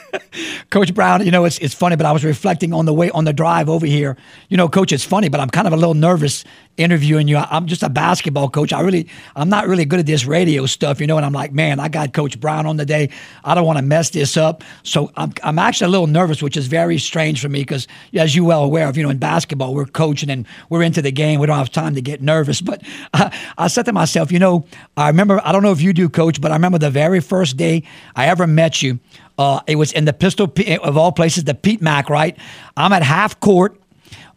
Coach 0.70 0.94
Brown, 0.94 1.26
you 1.26 1.30
know 1.30 1.44
it's 1.44 1.58
it's 1.58 1.74
funny, 1.74 1.96
but 1.96 2.06
I 2.06 2.12
was 2.12 2.24
reflecting 2.24 2.72
on 2.72 2.86
the 2.86 2.94
way 2.94 3.10
on 3.10 3.24
the 3.24 3.34
drive 3.34 3.68
over 3.68 3.84
here. 3.84 4.16
You 4.48 4.56
know, 4.56 4.68
Coach, 4.68 4.92
it's 4.92 5.04
funny, 5.04 5.28
but 5.28 5.40
I'm 5.40 5.50
kind 5.50 5.66
of 5.66 5.74
a 5.74 5.76
little 5.76 5.94
nervous 5.94 6.44
interviewing 6.76 7.28
you. 7.28 7.36
I'm 7.36 7.66
just 7.66 7.82
a 7.82 7.88
basketball 7.88 8.48
coach. 8.48 8.72
I 8.72 8.80
really, 8.80 9.08
I'm 9.36 9.48
not 9.48 9.68
really 9.68 9.84
good 9.84 10.00
at 10.00 10.06
this 10.06 10.24
radio 10.24 10.66
stuff, 10.66 11.00
you 11.00 11.06
know. 11.06 11.16
And 11.16 11.26
I'm 11.26 11.32
like, 11.32 11.52
man, 11.52 11.78
I 11.78 11.88
got 11.88 12.12
Coach 12.12 12.40
Brown 12.40 12.66
on 12.66 12.76
the 12.76 12.86
day. 12.86 13.10
I 13.44 13.54
don't 13.54 13.66
want 13.66 13.78
to 13.78 13.84
mess 13.84 14.10
this 14.10 14.36
up. 14.36 14.64
So 14.82 15.10
I'm, 15.16 15.32
I'm 15.42 15.58
actually 15.58 15.86
a 15.86 15.90
little 15.90 16.06
nervous, 16.06 16.42
which 16.42 16.56
is 16.56 16.66
very 16.66 16.98
strange 16.98 17.40
for 17.40 17.48
me 17.48 17.60
because, 17.60 17.86
as 18.14 18.34
you 18.34 18.44
well 18.44 18.64
aware 18.64 18.88
of, 18.88 18.96
you 18.96 19.02
know, 19.02 19.10
in 19.10 19.18
basketball 19.18 19.74
we're 19.74 19.86
coaching 19.86 20.30
and 20.30 20.46
we're 20.70 20.82
into 20.82 21.02
the 21.02 21.12
game. 21.12 21.40
We 21.40 21.46
don't 21.46 21.58
have 21.58 21.70
time 21.70 21.94
to 21.94 22.02
get 22.02 22.22
nervous. 22.22 22.60
But 22.60 22.82
I, 23.14 23.36
I 23.58 23.68
said 23.68 23.84
to 23.86 23.92
myself, 23.92 24.32
you 24.32 24.38
know, 24.38 24.64
I 24.96 25.08
remember. 25.08 25.40
I 25.44 25.52
don't 25.52 25.62
know 25.62 25.72
if 25.72 25.80
you 25.80 25.92
do, 25.92 26.08
Coach, 26.08 26.40
but 26.40 26.50
I 26.50 26.54
remember 26.54 26.78
the 26.78 26.90
very 26.90 27.20
first 27.20 27.56
day 27.56 27.84
I 28.16 28.26
ever 28.26 28.46
met 28.46 28.82
you. 28.82 28.98
Uh, 29.38 29.60
it 29.66 29.76
was 29.76 29.92
in 29.92 30.04
the 30.04 30.12
Pistol 30.12 30.52
of 30.82 30.96
all 30.96 31.10
places, 31.10 31.44
the 31.44 31.54
Pete 31.54 31.80
Mac, 31.80 32.10
right? 32.10 32.36
I'm 32.76 32.92
at 32.92 33.02
half 33.02 33.40
court 33.40 33.81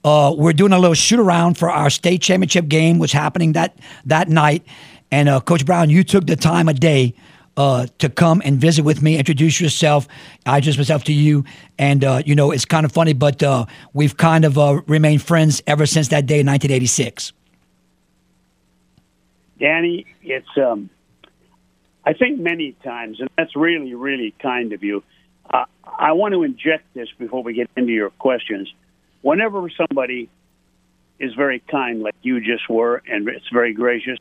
uh, 0.05 0.31
we're 0.37 0.53
doing 0.53 0.71
a 0.71 0.77
little 0.77 0.93
shoot 0.93 1.19
around 1.19 1.57
for 1.57 1.69
our 1.69 1.89
state 1.89 2.21
championship 2.21 2.67
game, 2.67 2.99
which 2.99 3.11
happening 3.11 3.53
that 3.53 3.79
that 4.05 4.29
night. 4.29 4.63
And 5.09 5.27
uh, 5.27 5.39
Coach 5.39 5.65
Brown, 5.65 5.89
you 5.89 6.03
took 6.03 6.27
the 6.27 6.35
time 6.35 6.69
of 6.69 6.79
day 6.79 7.15
uh, 7.57 7.87
to 7.97 8.07
come 8.07 8.39
and 8.45 8.59
visit 8.59 8.85
with 8.85 9.01
me, 9.01 9.17
introduce 9.17 9.59
yourself. 9.59 10.07
I 10.45 10.57
introduced 10.57 10.77
myself 10.77 11.05
to 11.05 11.13
you, 11.13 11.43
and 11.79 12.03
uh, 12.03 12.21
you 12.23 12.35
know 12.35 12.51
it's 12.51 12.65
kind 12.65 12.85
of 12.85 12.91
funny, 12.91 13.13
but 13.13 13.41
uh, 13.41 13.65
we've 13.93 14.15
kind 14.15 14.45
of 14.45 14.59
uh, 14.59 14.81
remained 14.85 15.23
friends 15.23 15.63
ever 15.65 15.87
since 15.87 16.09
that 16.09 16.27
day 16.27 16.41
in 16.41 16.45
1986. 16.45 17.33
Danny, 19.59 20.05
it's 20.21 20.45
um, 20.55 20.91
I 22.05 22.13
think 22.13 22.39
many 22.39 22.73
times, 22.83 23.19
and 23.19 23.29
that's 23.39 23.55
really 23.55 23.95
really 23.95 24.35
kind 24.39 24.71
of 24.71 24.83
you. 24.83 25.03
I 25.97 26.11
want 26.11 26.33
to 26.33 26.43
inject 26.43 26.93
this 26.93 27.07
before 27.17 27.41
we 27.41 27.53
get 27.53 27.69
into 27.75 27.93
your 27.93 28.09
questions 28.11 28.71
whenever 29.25 29.67
somebody 29.71 30.29
is 31.17 31.33
very 31.33 31.59
kind, 31.59 32.03
like 32.03 32.13
you 32.21 32.39
just 32.41 32.69
were, 32.69 33.01
and 33.07 33.27
it's 33.27 33.49
very 33.51 33.73
gracious, 33.73 34.19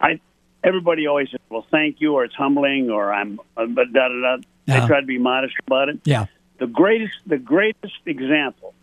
I 0.00 0.20
everybody 0.62 1.08
always 1.08 1.30
says, 1.30 1.40
"Well, 1.48 1.66
thank 1.72 2.00
you," 2.00 2.14
or 2.14 2.24
it's 2.24 2.34
humbling, 2.34 2.88
or 2.90 3.12
I'm, 3.12 3.40
uh, 3.56 3.66
but 3.66 3.92
da 3.92 4.08
da 4.08 4.36
da. 4.36 4.42
They 4.66 4.86
try 4.86 5.00
to 5.00 5.06
be 5.06 5.18
modest 5.18 5.54
about 5.66 5.88
it. 5.88 6.00
Yeah. 6.04 6.26
The 6.58 6.66
greatest, 6.66 7.14
the 7.26 7.38
greatest 7.38 7.98
example 8.04 8.74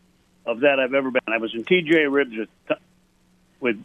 of 0.46 0.62
that 0.62 0.80
I've 0.80 0.94
ever 0.94 1.10
been. 1.10 1.22
I 1.28 1.38
was 1.38 1.54
in 1.54 1.64
TJ 1.64 2.12
Ribs 2.12 2.36
with, 2.38 2.80
with 3.60 3.84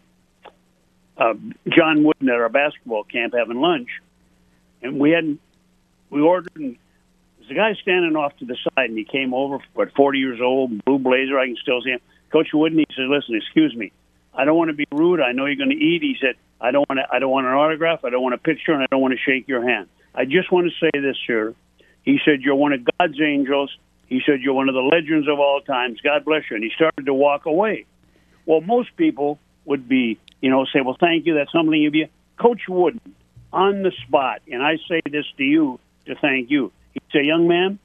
uh, 1.17 1.35
John 1.69 2.05
Wooden 2.05 2.29
at 2.29 2.35
our 2.35 2.49
basketball 2.49 3.05
camp 3.05 3.35
having 3.37 3.61
lunch, 3.61 3.89
and 4.83 4.99
we 4.99 5.11
hadn't 5.11 5.41
we 6.11 6.21
ordered 6.21 6.57
and 6.57 6.77
a 7.51 7.55
guy 7.55 7.75
standing 7.75 8.17
off 8.17 8.37
to 8.39 8.45
the 8.45 8.57
side, 8.57 8.91
and 8.91 8.99
he 8.99 9.05
came 9.05 9.35
over, 9.35 9.59
what, 9.75 9.93
40 9.95 10.19
years 10.19 10.41
old, 10.41 10.85
blue 10.85 10.99
blazer. 10.99 11.39
I 11.39 11.47
can 11.47 11.57
still 11.57 11.81
see 11.83 11.91
him. 11.91 12.01
Coach 12.31 12.49
Wooden, 12.53 12.79
he 12.79 12.87
said, 12.95 13.07
"Listen, 13.09 13.35
excuse 13.37 13.75
me, 13.75 13.93
I 14.35 14.45
don't 14.45 14.57
want 14.57 14.71
to 14.71 14.77
be 14.77 14.87
rude. 14.93 15.21
I 15.21 15.33
know 15.33 15.47
you're 15.47 15.57
going 15.57 15.71
to 15.71 15.77
eat." 15.77 16.03
He 16.03 16.17
said, 16.21 16.35
"I 16.61 16.71
don't 16.71 16.89
want 16.89 17.01
to. 17.01 17.07
I 17.15 17.19
don't 17.19 17.31
want 17.31 17.47
an 17.47 17.55
autograph. 17.55 18.05
I 18.05 18.11
don't 18.11 18.23
want 18.23 18.35
a 18.35 18.39
picture, 18.39 18.73
and 18.73 18.83
I 18.83 18.87
don't 18.91 19.01
want 19.01 19.15
to 19.15 19.19
shake 19.19 19.49
your 19.49 19.67
hand. 19.67 19.89
I 20.15 20.25
just 20.25 20.53
want 20.53 20.71
to 20.71 20.75
say 20.79 21.01
this, 21.01 21.17
sir." 21.27 21.55
He 22.03 22.21
said, 22.25 22.43
"You're 22.43 22.57
one 22.57 22.73
of 22.73 22.81
God's 22.99 23.21
angels." 23.21 23.77
He 24.07 24.21
said, 24.25 24.41
"You're 24.41 24.55
one 24.55 24.69
of 24.69 24.75
the 24.75 24.83
legends 24.83 25.29
of 25.29 25.39
all 25.39 25.61
times. 25.61 26.01
God 26.03 26.25
bless 26.25 26.51
you." 26.51 26.57
And 26.57 26.65
he 26.65 26.71
started 26.75 27.07
to 27.07 27.15
walk 27.15 27.47
away. 27.47 27.87
Well, 28.47 28.61
most 28.61 28.97
people 28.97 29.39
would 29.65 29.89
be, 29.89 30.19
you 30.41 30.51
know, 30.51 30.65
say, 30.67 30.81
"Well, 30.81 30.97
thank 30.99 31.27
you. 31.27 31.35
That's 31.35 31.53
something 31.53 31.87
of 31.87 31.95
you." 31.95 32.09
Coach 32.37 32.63
Wooden, 32.69 33.01
on 33.53 33.83
the 33.83 33.93
spot, 34.07 34.43
and 34.51 34.63
I 34.63 34.77
say 34.89 35.01
this 35.11 35.27
to 35.39 35.45
you 35.45 35.81
to 36.07 36.15
thank 36.15 36.51
you. 36.51 36.73
He 37.07 37.19
said, 37.19 37.27
Young 37.27 37.49
man, 37.49 37.79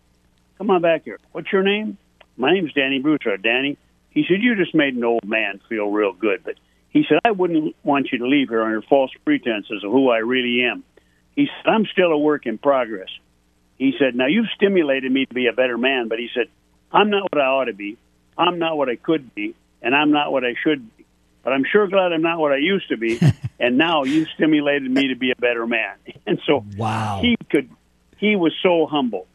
come 0.58 0.70
on 0.70 0.82
back 0.82 1.04
here. 1.06 1.20
What's 1.32 1.52
your 1.52 1.64
name? 1.64 1.98
My 2.38 2.54
name's 2.54 2.74
Danny 2.74 3.00
Broussard. 3.00 3.44
Danny. 3.44 3.78
He 4.10 4.26
said, 4.28 4.38
You 4.42 4.56
just 4.56 4.76
made 4.76 4.96
an 4.96 5.04
old 5.04 5.26
man 5.26 5.60
feel 5.70 5.90
real 5.90 6.14
good. 6.14 6.44
But 6.44 6.56
he 6.90 7.04
said, 7.08 7.20
I 7.26 7.32
wouldn't 7.32 7.76
want 7.84 8.10
you 8.12 8.20
to 8.20 8.28
leave 8.28 8.50
here 8.50 8.64
under 8.64 8.82
false 8.82 9.12
pretenses 9.26 9.84
of 9.84 9.92
who 9.92 10.10
I 10.10 10.18
really 10.18 10.64
am. 10.64 10.84
He 11.36 11.48
said, 11.48 11.70
I'm 11.70 11.86
still 11.86 12.12
a 12.12 12.18
work 12.18 12.46
in 12.46 12.58
progress. 12.58 13.10
He 13.78 13.94
said, 13.98 14.16
Now 14.16 14.28
you've 14.28 14.50
stimulated 14.56 15.12
me 15.12 15.26
to 15.26 15.34
be 15.34 15.48
a 15.48 15.54
better 15.54 15.78
man, 15.78 16.08
but 16.08 16.20
he 16.20 16.30
said, 16.34 16.48
I'm 16.92 17.10
not 17.10 17.24
what 17.24 17.42
I 17.42 17.46
ought 17.46 17.66
to 17.66 17.74
be. 17.74 17.98
I'm 18.38 18.60
not 18.60 18.78
what 18.78 18.90
I 18.90 18.96
could 18.96 19.34
be, 19.34 19.56
and 19.82 19.96
I'm 19.96 20.12
not 20.12 20.32
what 20.32 20.44
I 20.44 20.56
should 20.64 20.96
be. 20.98 21.06
But 21.44 21.54
I'm 21.54 21.66
sure 21.70 21.88
glad 21.88 22.14
I'm 22.14 22.22
not 22.22 22.40
what 22.40 22.52
I 22.52 22.58
used 22.58 22.90
to 22.90 22.98
be. 22.98 23.20
and 23.60 23.78
now 23.78 24.04
you've 24.04 24.30
stimulated 24.36 24.90
me 24.90 25.10
to 25.10 25.16
be 25.16 25.32
a 25.32 25.36
better 25.36 25.66
man. 25.68 25.96
And 26.26 26.40
so 26.48 26.64
wow. 26.78 27.20
he 27.22 27.36
could 27.52 27.70
he 28.24 28.38
was 28.38 28.54
so 28.64 28.86
humble. 28.86 29.28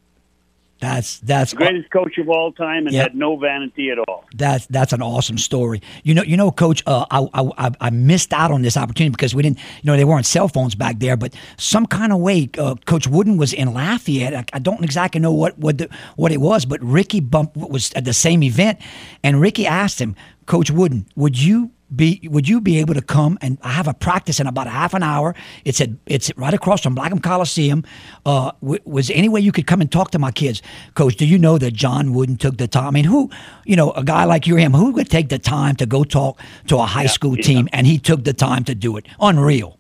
That's 0.80 1.18
that's 1.20 1.50
the 1.50 1.56
greatest 1.56 1.90
coach 1.90 2.18
of 2.18 2.28
all 2.28 2.52
time, 2.52 2.86
and 2.86 2.94
yep. 2.94 3.08
had 3.08 3.14
no 3.16 3.36
vanity 3.36 3.90
at 3.90 3.98
all. 3.98 4.24
That's 4.32 4.64
that's 4.66 4.92
an 4.92 5.02
awesome 5.02 5.36
story. 5.36 5.82
You 6.04 6.14
know, 6.14 6.22
you 6.22 6.36
know, 6.36 6.52
Coach. 6.52 6.84
Uh, 6.86 7.04
I, 7.10 7.26
I 7.34 7.70
I 7.80 7.90
missed 7.90 8.32
out 8.32 8.52
on 8.52 8.62
this 8.62 8.76
opportunity 8.76 9.10
because 9.10 9.34
we 9.34 9.42
didn't. 9.42 9.58
You 9.58 9.90
know, 9.90 9.96
they 9.96 10.04
weren't 10.04 10.24
cell 10.24 10.46
phones 10.46 10.76
back 10.76 11.00
there, 11.00 11.16
but 11.16 11.34
some 11.56 11.84
kind 11.84 12.12
of 12.12 12.20
way, 12.20 12.48
uh, 12.56 12.76
Coach 12.86 13.08
Wooden 13.08 13.38
was 13.38 13.52
in 13.52 13.74
Lafayette. 13.74 14.34
I, 14.34 14.44
I, 14.52 14.58
don't 14.60 14.84
exactly 14.84 15.20
know 15.20 15.32
what 15.32 15.58
what 15.58 15.78
the, 15.78 15.88
what 16.14 16.30
it 16.30 16.40
was, 16.40 16.64
but 16.64 16.80
Ricky 16.80 17.18
Bump 17.18 17.56
was 17.56 17.92
at 17.94 18.04
the 18.04 18.14
same 18.14 18.44
event, 18.44 18.78
and 19.24 19.40
Ricky 19.40 19.66
asked 19.66 20.00
him, 20.00 20.14
Coach 20.46 20.70
Wooden, 20.70 21.06
would 21.16 21.42
you 21.42 21.72
be 21.94 22.20
would 22.30 22.48
you 22.48 22.60
be 22.60 22.78
able 22.78 22.94
to 22.94 23.02
come 23.02 23.38
and 23.40 23.58
I 23.62 23.70
have 23.70 23.88
a 23.88 23.94
practice 23.94 24.40
in 24.40 24.46
about 24.46 24.66
a 24.66 24.70
half 24.70 24.94
an 24.94 25.02
hour? 25.02 25.34
It's 25.64 25.80
at 25.80 25.90
it's 26.06 26.30
right 26.36 26.52
across 26.52 26.82
from 26.82 26.94
Blackham 26.94 27.20
Coliseum. 27.20 27.84
Uh, 28.26 28.52
w- 28.60 28.80
was 28.84 29.10
any 29.10 29.28
way 29.28 29.40
you 29.40 29.52
could 29.52 29.66
come 29.66 29.80
and 29.80 29.90
talk 29.90 30.10
to 30.10 30.18
my 30.18 30.30
kids, 30.30 30.62
Coach? 30.94 31.16
Do 31.16 31.26
you 31.26 31.38
know 31.38 31.58
that 31.58 31.72
John 31.72 32.12
Wooden 32.12 32.36
took 32.36 32.58
the 32.58 32.68
time? 32.68 32.88
I 32.88 32.90
mean, 32.90 33.04
who 33.04 33.30
you 33.64 33.76
know 33.76 33.92
a 33.92 34.04
guy 34.04 34.24
like 34.24 34.46
you 34.46 34.56
him 34.56 34.72
who 34.72 34.90
would 34.92 35.10
take 35.10 35.28
the 35.28 35.38
time 35.38 35.76
to 35.76 35.86
go 35.86 36.04
talk 36.04 36.40
to 36.66 36.76
a 36.76 36.86
high 36.86 37.02
yeah, 37.02 37.08
school 37.08 37.36
team, 37.36 37.68
and 37.72 37.86
he 37.86 37.98
took 37.98 38.24
the 38.24 38.34
time 38.34 38.64
to 38.64 38.74
do 38.74 38.96
it. 38.96 39.06
Unreal. 39.20 39.78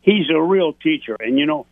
He's 0.00 0.28
a 0.30 0.40
real 0.40 0.72
teacher, 0.72 1.16
and 1.20 1.38
you 1.38 1.46
know, 1.46 1.66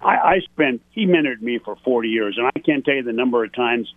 I, 0.00 0.16
I 0.16 0.40
spent 0.40 0.80
he 0.92 1.06
mentored 1.06 1.42
me 1.42 1.58
for 1.58 1.76
forty 1.84 2.08
years, 2.08 2.38
and 2.38 2.46
I 2.46 2.60
can't 2.60 2.84
tell 2.84 2.94
you 2.94 3.02
the 3.02 3.12
number 3.12 3.44
of 3.44 3.52
times 3.52 3.92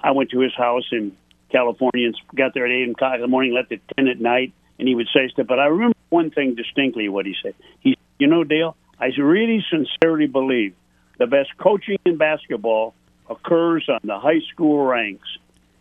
I 0.00 0.12
went 0.12 0.30
to 0.30 0.40
his 0.40 0.54
house 0.54 0.88
and 0.90 1.12
Californians 1.54 2.16
got 2.34 2.52
there 2.54 2.66
at 2.66 2.72
eight 2.72 2.90
o'clock 2.90 3.14
in 3.14 3.20
the 3.20 3.28
morning, 3.28 3.54
left 3.54 3.70
at 3.70 3.80
ten 3.96 4.08
at 4.08 4.20
night, 4.20 4.52
and 4.78 4.88
he 4.88 4.94
would 4.94 5.08
say 5.14 5.28
stuff. 5.28 5.46
But 5.46 5.60
I 5.60 5.66
remember 5.66 5.96
one 6.10 6.30
thing 6.30 6.56
distinctly: 6.56 7.08
what 7.08 7.26
he 7.26 7.34
said. 7.40 7.54
He, 7.80 7.96
you 8.18 8.26
know, 8.26 8.42
Dale, 8.42 8.76
I 8.98 9.06
really 9.18 9.64
sincerely 9.70 10.26
believe 10.26 10.74
the 11.18 11.26
best 11.26 11.50
coaching 11.58 11.98
in 12.04 12.16
basketball 12.16 12.94
occurs 13.30 13.88
on 13.88 14.00
the 14.02 14.18
high 14.18 14.40
school 14.52 14.84
ranks. 14.84 15.28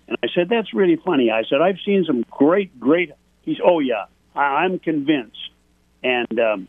And 0.08 0.18
I 0.24 0.28
said, 0.36 0.50
that's 0.50 0.74
really 0.74 0.98
funny. 0.98 1.32
I 1.32 1.44
said, 1.50 1.62
I've 1.62 1.80
seen 1.86 2.04
some 2.06 2.26
great, 2.30 2.80
great. 2.80 3.12
He's, 3.42 3.58
oh 3.64 3.80
yeah, 3.80 4.06
I, 4.36 4.64
I'm 4.64 4.80
convinced. 4.80 5.38
And 6.04 6.40
um, 6.40 6.68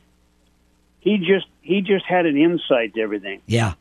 he 1.00 1.18
just 1.18 1.46
he 1.60 1.80
just 1.80 2.04
had 2.06 2.26
an 2.26 2.36
insight 2.36 2.94
to 2.94 3.00
everything. 3.00 3.42
Yeah. 3.46 3.74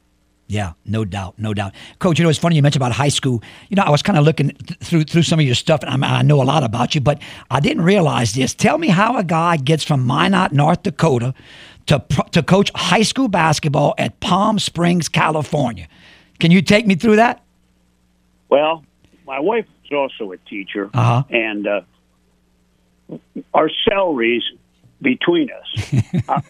Yeah, 0.48 0.74
no 0.86 1.06
doubt, 1.06 1.36
no 1.38 1.54
doubt. 1.54 1.74
Coach, 2.00 2.20
you 2.20 2.24
know, 2.24 2.30
it's 2.30 2.38
funny 2.38 2.56
you 2.56 2.62
mentioned 2.62 2.82
about 2.82 2.91
high 2.91 3.10
school. 3.10 3.41
You 3.70 3.76
know, 3.76 3.84
I 3.84 3.89
was 3.89 4.02
kind 4.02 4.20
of 4.20 4.26
looking 4.26 4.50
th- 4.50 4.80
through 4.80 5.04
through 5.06 5.24
some 5.24 5.39
of 5.39 5.46
your 5.46 5.56
stuff, 5.56 5.82
and 5.84 6.04
I, 6.04 6.20
I, 6.20 6.22
know 6.22 6.41
a 6.41 6.44
lot 6.44 6.64
about 6.64 6.94
you, 6.96 7.02
but 7.02 7.22
I 7.50 7.60
didn't 7.60 7.84
realize 7.84 8.34
this. 8.34 8.54
Tell 8.54 8.78
me 8.78 8.89
how 8.89 9.18
a 9.18 9.24
guy 9.24 9.58
gets 9.58 9.84
from 9.84 10.06
Minot, 10.06 10.52
North 10.52 10.84
Dakota, 10.84 11.34
to 11.88 12.04
to 12.32 12.44
coach 12.44 12.72
high 12.76 13.02
school 13.04 13.30
basketball 13.30 13.96
at 13.98 14.20
Palm 14.20 14.60
Springs, 14.60 15.08
California. 15.08 15.88
Can 16.39 16.52
you 16.52 16.62
take 16.62 16.86
me 16.86 16.96
through 16.96 17.16
that? 17.16 17.41
Well, 18.50 18.84
my 19.26 19.39
wife 19.39 19.66
is 19.86 19.91
also 19.91 20.34
a 20.34 20.38
teacher, 20.38 20.89
uh-huh. 20.94 21.24
and 21.30 21.68
uh, 21.68 21.82
our 23.54 23.70
salaries 23.89 24.44
between 25.02 25.50
us. 25.52 26.04
uh, 26.28 26.41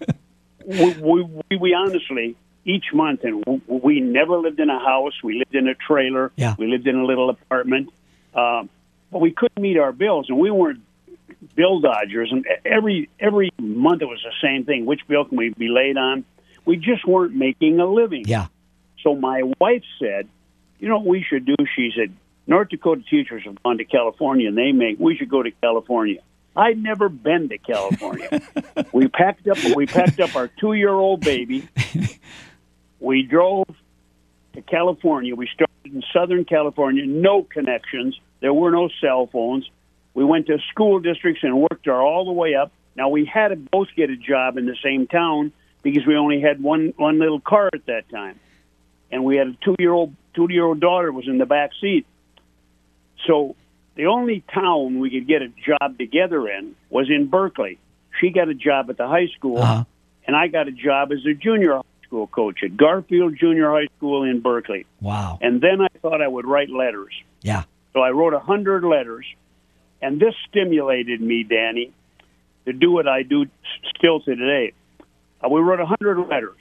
we, 0.66 1.24
we, 1.50 1.58
we 1.58 1.74
honestly 1.74 2.36
each 2.66 2.86
month, 2.93 3.24
and 3.24 3.61
we 3.68 3.99
never 3.99 4.38
lived 4.38 4.59
in 4.59 4.70
a 4.70 4.80
house. 4.80 5.14
We 5.24 5.38
lived 5.38 5.55
in 5.55 5.68
a 5.68 5.76
trailer. 5.76 6.32
Yeah. 6.36 6.55
We 6.57 6.68
lived 6.68 6.88
in 6.88 6.95
a 6.95 7.05
little 7.05 7.30
apartment, 7.30 7.89
um, 8.34 8.70
but 9.11 9.20
we 9.20 9.32
couldn't 9.32 9.61
meet 9.61 9.78
our 9.78 9.91
bills, 9.91 10.28
and 10.30 10.39
we 10.39 10.49
weren't 10.49 10.82
bill 11.55 11.80
dodgers. 11.80 12.30
And 12.32 12.45
every 12.66 13.09
every 13.20 13.51
month 13.59 14.01
it 14.01 14.05
was 14.05 14.24
the 14.24 14.34
same 14.41 14.66
thing: 14.66 14.86
which 14.86 15.01
bill 15.07 15.26
can 15.26 15.38
we 15.38 15.49
be 15.49 15.68
late 15.68 15.97
on? 15.97 16.26
We 16.66 16.78
just 16.78 17.05
weren't 17.05 17.36
making 17.36 17.80
a 17.80 17.86
living. 17.86 18.24
Yeah. 18.26 18.47
So 19.01 19.16
my 19.16 19.43
wife 19.59 19.84
said, 19.99 20.30
"You 20.80 20.88
know 20.88 20.97
what 20.97 21.07
we 21.07 21.24
should 21.28 21.45
do?" 21.45 21.55
She 21.76 21.91
said, 21.95 22.14
"North 22.47 22.70
Dakota 22.70 23.03
teachers 23.09 23.43
have 23.43 23.61
gone 23.64 23.78
to 23.80 23.86
California, 23.86 24.47
and 24.47 24.57
they 24.57 24.72
make. 24.72 24.99
We 24.99 25.18
should 25.18 25.30
go 25.30 25.43
to 25.43 25.51
California." 25.51 26.22
I'd 26.55 26.82
never 26.82 27.09
been 27.09 27.49
to 27.49 27.57
California. 27.57 28.41
we 28.93 29.07
packed 29.07 29.47
up. 29.47 29.57
We 29.76 29.88
packed 29.88 30.20
up 30.20 30.36
our 30.36 30.47
two-year-old 30.47 31.22
baby. 31.22 31.68
We 33.04 33.24
drove 33.24 33.68
to 34.54 34.62
California. 34.62 35.36
We 35.36 35.49
started 35.54 35.93
in 35.93 36.01
Southern 36.14 36.45
California. 36.45 37.06
No 37.06 37.43
connections. 37.43 38.18
There 38.39 38.54
were 38.54 38.72
no 38.72 38.89
cell 39.01 39.28
phones. 39.28 39.70
We 40.14 40.24
went 40.24 40.47
to 40.47 40.58
school 40.72 41.01
districts 41.01 41.43
and 41.43 41.60
worked 41.60 41.86
our 41.89 42.01
all 42.01 42.24
the 42.24 42.32
way 42.32 42.56
up. 42.56 42.72
Now 42.95 43.10
we 43.10 43.26
had 43.26 43.49
to 43.49 43.58
both 43.58 43.89
get 43.97 44.10
a 44.10 44.16
job 44.16 44.58
in 44.58 44.66
the 44.66 44.78
same 44.82 45.08
town 45.08 45.51
because 45.82 46.08
we 46.08 46.16
only 46.16 46.39
had 46.39 46.64
one 46.64 46.93
one 46.95 47.20
little 47.20 47.41
car 47.41 47.70
at 47.74 47.86
that 47.88 48.08
time, 48.10 48.39
and 49.12 49.26
we 49.26 49.36
had 49.36 49.47
a 49.47 49.58
two 49.66 49.76
year 49.80 49.91
old 49.91 50.16
two 50.34 50.47
year 50.49 50.64
old 50.64 50.80
daughter 50.80 51.12
was 51.12 51.28
in 51.28 51.39
the 51.39 51.45
back 51.45 51.72
seat. 51.82 52.06
So 53.28 53.58
the 53.95 54.06
only 54.06 54.45
town 54.54 54.99
we 54.99 55.10
could 55.10 55.28
get 55.28 55.41
a 55.41 55.49
job 55.49 55.97
together 55.97 56.47
in 56.47 56.76
was 56.89 57.10
in 57.10 57.28
Berkeley. 57.28 57.80
She 58.22 58.30
got 58.30 58.47
a 58.47 58.54
job 58.54 58.89
at 58.89 58.95
the 58.97 59.08
high 59.08 59.28
school, 59.36 59.58
Uh-huh. 59.58 59.84
and 60.26 60.38
I 60.38 60.47
got 60.47 60.70
a 60.70 60.72
job 60.72 61.12
as 61.12 61.26
a 61.26 61.34
junior 61.34 61.82
school 62.14 62.28
coach 62.28 62.59
at 62.64 62.78
Garfield 62.78 63.36
Junior 63.39 63.72
High 63.72 63.88
School 63.97 64.24
in 64.24 64.39
Berkeley. 64.39 64.86
Wow. 65.01 65.39
And 65.41 65.61
then 65.61 65.82
I 65.82 65.88
thought 65.99 66.22
I 66.22 66.28
would 66.28 66.45
write 66.45 66.70
letters. 66.70 67.11
Yeah. 67.41 67.64
So 67.93 68.01
I 68.01 68.11
wrote 68.11 68.36
a 68.36 68.39
hundred 68.39 68.84
letters, 68.84 69.26
and 69.99 70.20
this 70.20 70.36
stimulated 70.47 71.22
me, 71.22 71.43
Danny, 71.43 71.91
to 72.66 72.74
do 72.74 72.91
what 72.91 73.07
I 73.07 73.24
do 73.24 73.45
still 73.95 74.20
to 74.22 74.36
today. 74.36 74.74
Uh, 75.43 75.49
we 75.49 75.61
wrote 75.61 75.80
a 75.80 75.88
hundred 75.88 76.20
letters. 76.28 76.59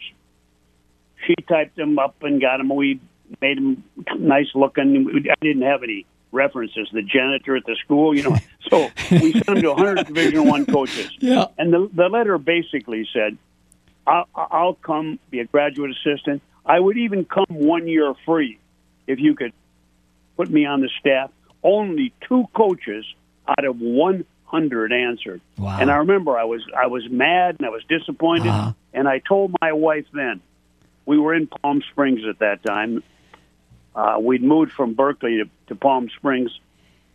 She 1.26 1.34
typed 1.46 1.76
them 1.76 1.98
up 1.98 2.16
and 2.22 2.40
got 2.40 2.56
them. 2.56 2.74
We 2.74 2.98
made 3.42 3.58
them 3.58 3.84
nice 4.18 4.48
looking. 4.54 5.22
I 5.30 5.34
didn't 5.44 5.62
have 5.62 5.82
any 5.82 6.06
references. 6.32 6.88
The 6.92 7.02
janitor 7.02 7.56
at 7.56 7.66
the 7.66 7.76
school, 7.84 8.16
you 8.16 8.22
know. 8.22 8.36
So 8.70 8.88
we 9.10 9.32
sent 9.32 9.44
them 9.44 9.60
to 9.60 9.68
100 9.74 10.06
Division 10.06 10.48
One 10.48 10.64
coaches. 10.64 11.10
Yeah. 11.18 11.48
And 11.58 11.70
the 11.70 11.90
the 11.92 12.08
letter 12.08 12.38
basically 12.38 13.06
said, 13.12 13.36
I'll, 14.06 14.28
"I'll 14.34 14.74
come 14.74 15.18
be 15.30 15.40
a 15.40 15.44
graduate 15.44 15.90
assistant. 15.90 16.42
I 16.64 16.78
would 16.78 16.96
even 16.96 17.24
come 17.24 17.46
one 17.48 17.88
year 17.88 18.14
free 18.24 18.58
if 19.06 19.18
you 19.18 19.34
could 19.34 19.52
put 20.36 20.50
me 20.50 20.64
on 20.64 20.80
the 20.80 20.90
staff. 21.00 21.30
Only 21.62 22.12
two 22.28 22.44
coaches 22.54 23.04
out 23.46 23.64
of 23.64 23.80
100 23.80 24.92
answered. 24.92 25.40
Wow. 25.58 25.78
And 25.80 25.90
I 25.90 25.96
remember 25.96 26.36
I 26.36 26.44
was 26.44 26.62
I 26.76 26.86
was 26.86 27.08
mad 27.08 27.56
and 27.58 27.66
I 27.66 27.70
was 27.70 27.82
disappointed. 27.88 28.48
Uh-huh. 28.48 28.72
And 28.92 29.08
I 29.08 29.18
told 29.20 29.54
my 29.60 29.72
wife 29.72 30.06
then, 30.12 30.40
we 31.06 31.18
were 31.18 31.34
in 31.34 31.46
Palm 31.46 31.82
Springs 31.90 32.20
at 32.28 32.38
that 32.40 32.62
time. 32.62 33.02
Uh, 33.94 34.18
we'd 34.20 34.42
moved 34.42 34.72
from 34.72 34.94
Berkeley 34.94 35.38
to, 35.38 35.50
to 35.68 35.74
Palm 35.74 36.08
Springs, 36.16 36.50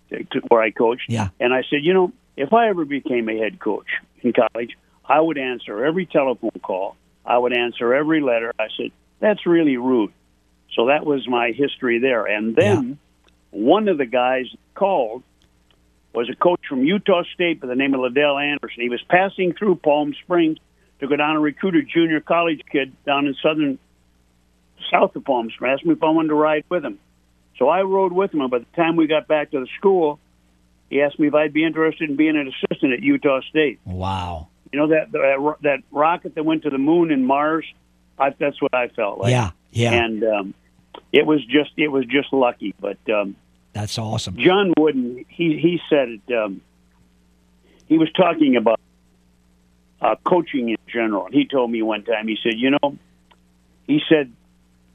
to, 0.10 0.24
to 0.24 0.40
where 0.48 0.62
I 0.62 0.72
coached. 0.72 1.06
Yeah. 1.08 1.30
And 1.40 1.54
I 1.54 1.64
said, 1.70 1.80
you 1.84 1.94
know, 1.94 2.14
if 2.36 2.54
I 2.54 2.70
ever 2.70 2.86
became 2.86 3.30
a 3.30 3.38
head 3.38 3.60
coach 3.60 3.88
in 4.22 4.34
college, 4.34 4.78
I 5.08 5.20
would 5.20 5.38
answer 5.38 5.86
every 5.86 6.06
telephone 6.06 6.60
call. 6.62 6.96
I 7.26 7.38
would 7.38 7.56
answer 7.56 7.94
every 7.94 8.22
letter. 8.22 8.54
I 8.60 8.68
said, 8.78 8.92
that's 9.20 9.46
really 9.46 9.78
rude. 9.78 10.14
So 10.76 10.88
that 10.88 11.06
was 11.06 11.28
my 11.28 11.52
history 11.52 12.00
there. 12.00 12.26
And 12.26 12.56
then 12.56 13.00
one 13.52 13.88
of 13.88 13.98
the 13.98 14.06
guys 14.06 14.46
called 14.76 15.24
was 16.14 16.30
a 16.30 16.36
coach 16.36 16.62
from 16.68 16.84
Utah 16.84 17.24
State 17.34 17.62
by 17.62 17.68
the 17.68 17.76
name 17.76 17.94
of 17.94 18.02
LaDell 18.02 18.42
Andersen. 18.42 18.82
He 18.82 18.90
was 18.90 19.02
passing 19.10 19.54
through 19.54 19.76
Palm 19.76 20.14
Springs 20.24 20.58
to 21.00 21.08
go 21.08 21.16
down 21.16 21.36
and 21.36 21.44
recruit 21.44 21.76
a 21.76 21.84
junior 21.84 22.20
college 22.20 22.62
kid 22.72 22.94
down 23.06 23.28
in 23.28 23.36
southern, 23.42 23.80
south 24.92 25.16
of 25.16 25.26
Palm 25.26 25.50
Springs. 25.52 25.80
Asked 25.80 25.86
me 25.86 25.94
if 25.94 26.04
I 26.04 26.10
wanted 26.10 26.30
to 26.30 26.36
ride 26.36 26.64
with 26.70 26.84
him. 26.84 27.00
So 27.58 27.70
I 27.70 27.82
rode 27.82 28.12
with 28.12 28.34
him. 28.34 28.42
And 28.42 28.52
by 28.52 28.60
the 28.60 28.66
time 28.76 28.96
we 28.96 29.08
got 29.08 29.28
back 29.28 29.52
to 29.52 29.60
the 29.60 29.68
school, 29.78 30.20
he 30.90 31.02
asked 31.02 31.20
me 31.20 31.28
if 31.28 31.34
I'd 31.34 31.54
be 31.54 31.66
interested 31.66 32.10
in 32.10 32.16
being 32.16 32.38
an 32.38 32.48
assistant 32.48 32.94
at 32.94 33.02
Utah 33.02 33.42
State. 33.50 33.80
Wow. 33.86 34.48
You 34.72 34.80
know 34.80 34.88
that 34.88 35.12
that, 35.12 35.56
that 35.62 35.84
rocket 35.92 36.36
that 36.36 36.44
went 36.44 36.64
to 36.64 36.70
the 36.70 36.78
moon 36.78 37.12
and 37.12 37.26
Mars. 37.26 37.66
I, 38.20 38.32
that's 38.38 38.62
what 38.62 38.74
I 38.74 38.88
felt 38.88 39.20
like. 39.20 39.32
Yeah. 39.32 39.52
Yeah. 39.72 39.94
And 39.94 40.24
um, 40.24 40.54
it 41.12 41.26
was 41.26 41.46
just 41.46 41.72
it 41.78 41.90
was 41.90 42.06
just 42.06 42.34
lucky. 42.34 42.74
But 42.80 42.98
um, 43.10 43.36
That's 43.74 43.98
awesome. 43.98 44.38
John 44.38 44.74
Wooden, 44.78 45.26
he 45.30 45.58
he 45.58 45.80
said 45.90 46.10
it. 46.10 46.34
Um, 46.36 46.62
he 47.86 47.98
was 47.98 48.12
talking 48.14 48.56
about 48.56 48.80
uh, 50.02 50.16
coaching 50.24 50.70
in 50.70 50.78
general, 50.88 51.28
he 51.32 51.46
told 51.46 51.72
me 51.72 51.82
one 51.82 52.04
time. 52.04 52.28
He 52.28 52.38
said, 52.42 52.54
"You 52.58 52.72
know," 52.72 52.98
he 53.88 54.02
said, 54.08 54.32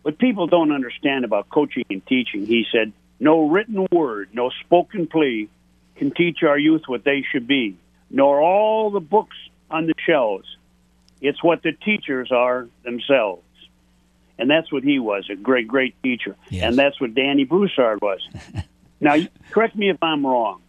"what 0.02 0.18
people 0.18 0.46
don't 0.46 0.72
understand 0.72 1.24
about 1.24 1.48
coaching 1.48 1.84
and 1.90 2.04
teaching." 2.06 2.46
He 2.46 2.64
said, 2.72 2.92
"No 3.18 3.48
written 3.48 3.86
word, 3.90 4.30
no 4.32 4.50
spoken 4.64 5.06
plea 5.06 5.48
can 5.96 6.12
teach 6.12 6.42
our 6.42 6.58
youth 6.58 6.82
what 6.86 7.04
they 7.04 7.24
should 7.30 7.46
be, 7.46 7.76
nor 8.10 8.40
all 8.40 8.90
the 8.90 9.00
books 9.00 9.36
on 9.72 9.86
the 9.86 9.94
shelves. 10.06 10.46
It's 11.20 11.42
what 11.42 11.62
the 11.62 11.72
teachers 11.72 12.30
are 12.30 12.68
themselves." 12.84 13.42
And 14.38 14.50
that's 14.50 14.72
what 14.72 14.82
he 14.82 14.98
was, 14.98 15.28
a 15.30 15.36
great, 15.36 15.68
great 15.68 15.94
teacher. 16.02 16.34
Yes. 16.50 16.64
And 16.64 16.76
that's 16.76 17.00
what 17.00 17.14
Danny 17.14 17.44
Broussard 17.44 18.00
was. 18.00 18.20
Now, 19.02 19.16
correct 19.50 19.74
me 19.74 19.90
if 19.90 20.00
I'm 20.00 20.24
wrong. 20.24 20.62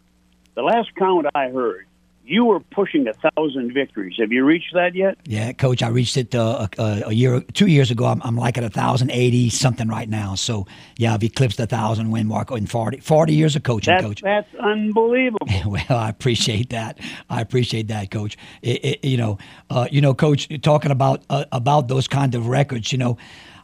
The 0.56 0.64
last 0.64 0.90
count 0.96 1.28
I 1.36 1.50
heard, 1.50 1.86
you 2.26 2.46
were 2.46 2.60
pushing 2.60 3.06
a 3.08 3.14
thousand 3.32 3.74
victories. 3.74 4.16
Have 4.20 4.32
you 4.32 4.46
reached 4.46 4.74
that 4.74 4.96
yet? 4.96 5.18
Yeah, 5.26 5.52
coach, 5.52 5.84
I 5.84 5.90
reached 5.90 6.16
it 6.18 6.34
uh, 6.34 6.68
a, 6.78 7.04
a 7.08 7.12
year, 7.14 7.42
two 7.54 7.68
years 7.68 7.92
ago. 7.92 8.06
I'm, 8.06 8.22
I'm 8.24 8.38
like 8.38 8.58
at 8.58 8.64
a 8.64 8.70
thousand 8.70 9.12
eighty 9.12 9.50
something 9.50 9.88
right 9.88 10.08
now. 10.10 10.36
So 10.36 10.66
yeah, 10.98 11.14
I've 11.14 11.24
eclipsed 11.24 11.58
the 11.58 11.68
thousand 11.68 12.12
win 12.12 12.28
mark 12.28 12.52
in 12.52 12.66
40, 12.66 13.00
40 13.00 13.34
years 13.34 13.56
of 13.56 13.64
coaching, 13.64 13.94
That's 13.94 14.06
coach. 14.06 14.22
that's 14.22 14.54
unbelievable. 14.56 15.48
Well, 15.66 16.00
I 16.00 16.10
appreciate 16.10 16.70
that. 16.70 17.00
I 17.30 17.42
appreciate 17.42 17.88
that, 17.88 18.12
Coach. 18.12 18.38
It, 18.62 18.86
it, 18.86 19.06
you 19.06 19.18
know, 19.18 19.38
uh, 19.70 19.88
you 19.92 20.02
know, 20.02 20.14
Coach, 20.14 20.48
talking 20.62 20.92
about 20.92 21.24
uh, 21.30 21.46
about 21.52 21.88
those 21.88 22.08
kind 22.08 22.36
of 22.36 22.48
records. 22.48 22.92
You 22.92 22.98
know, 23.00 23.18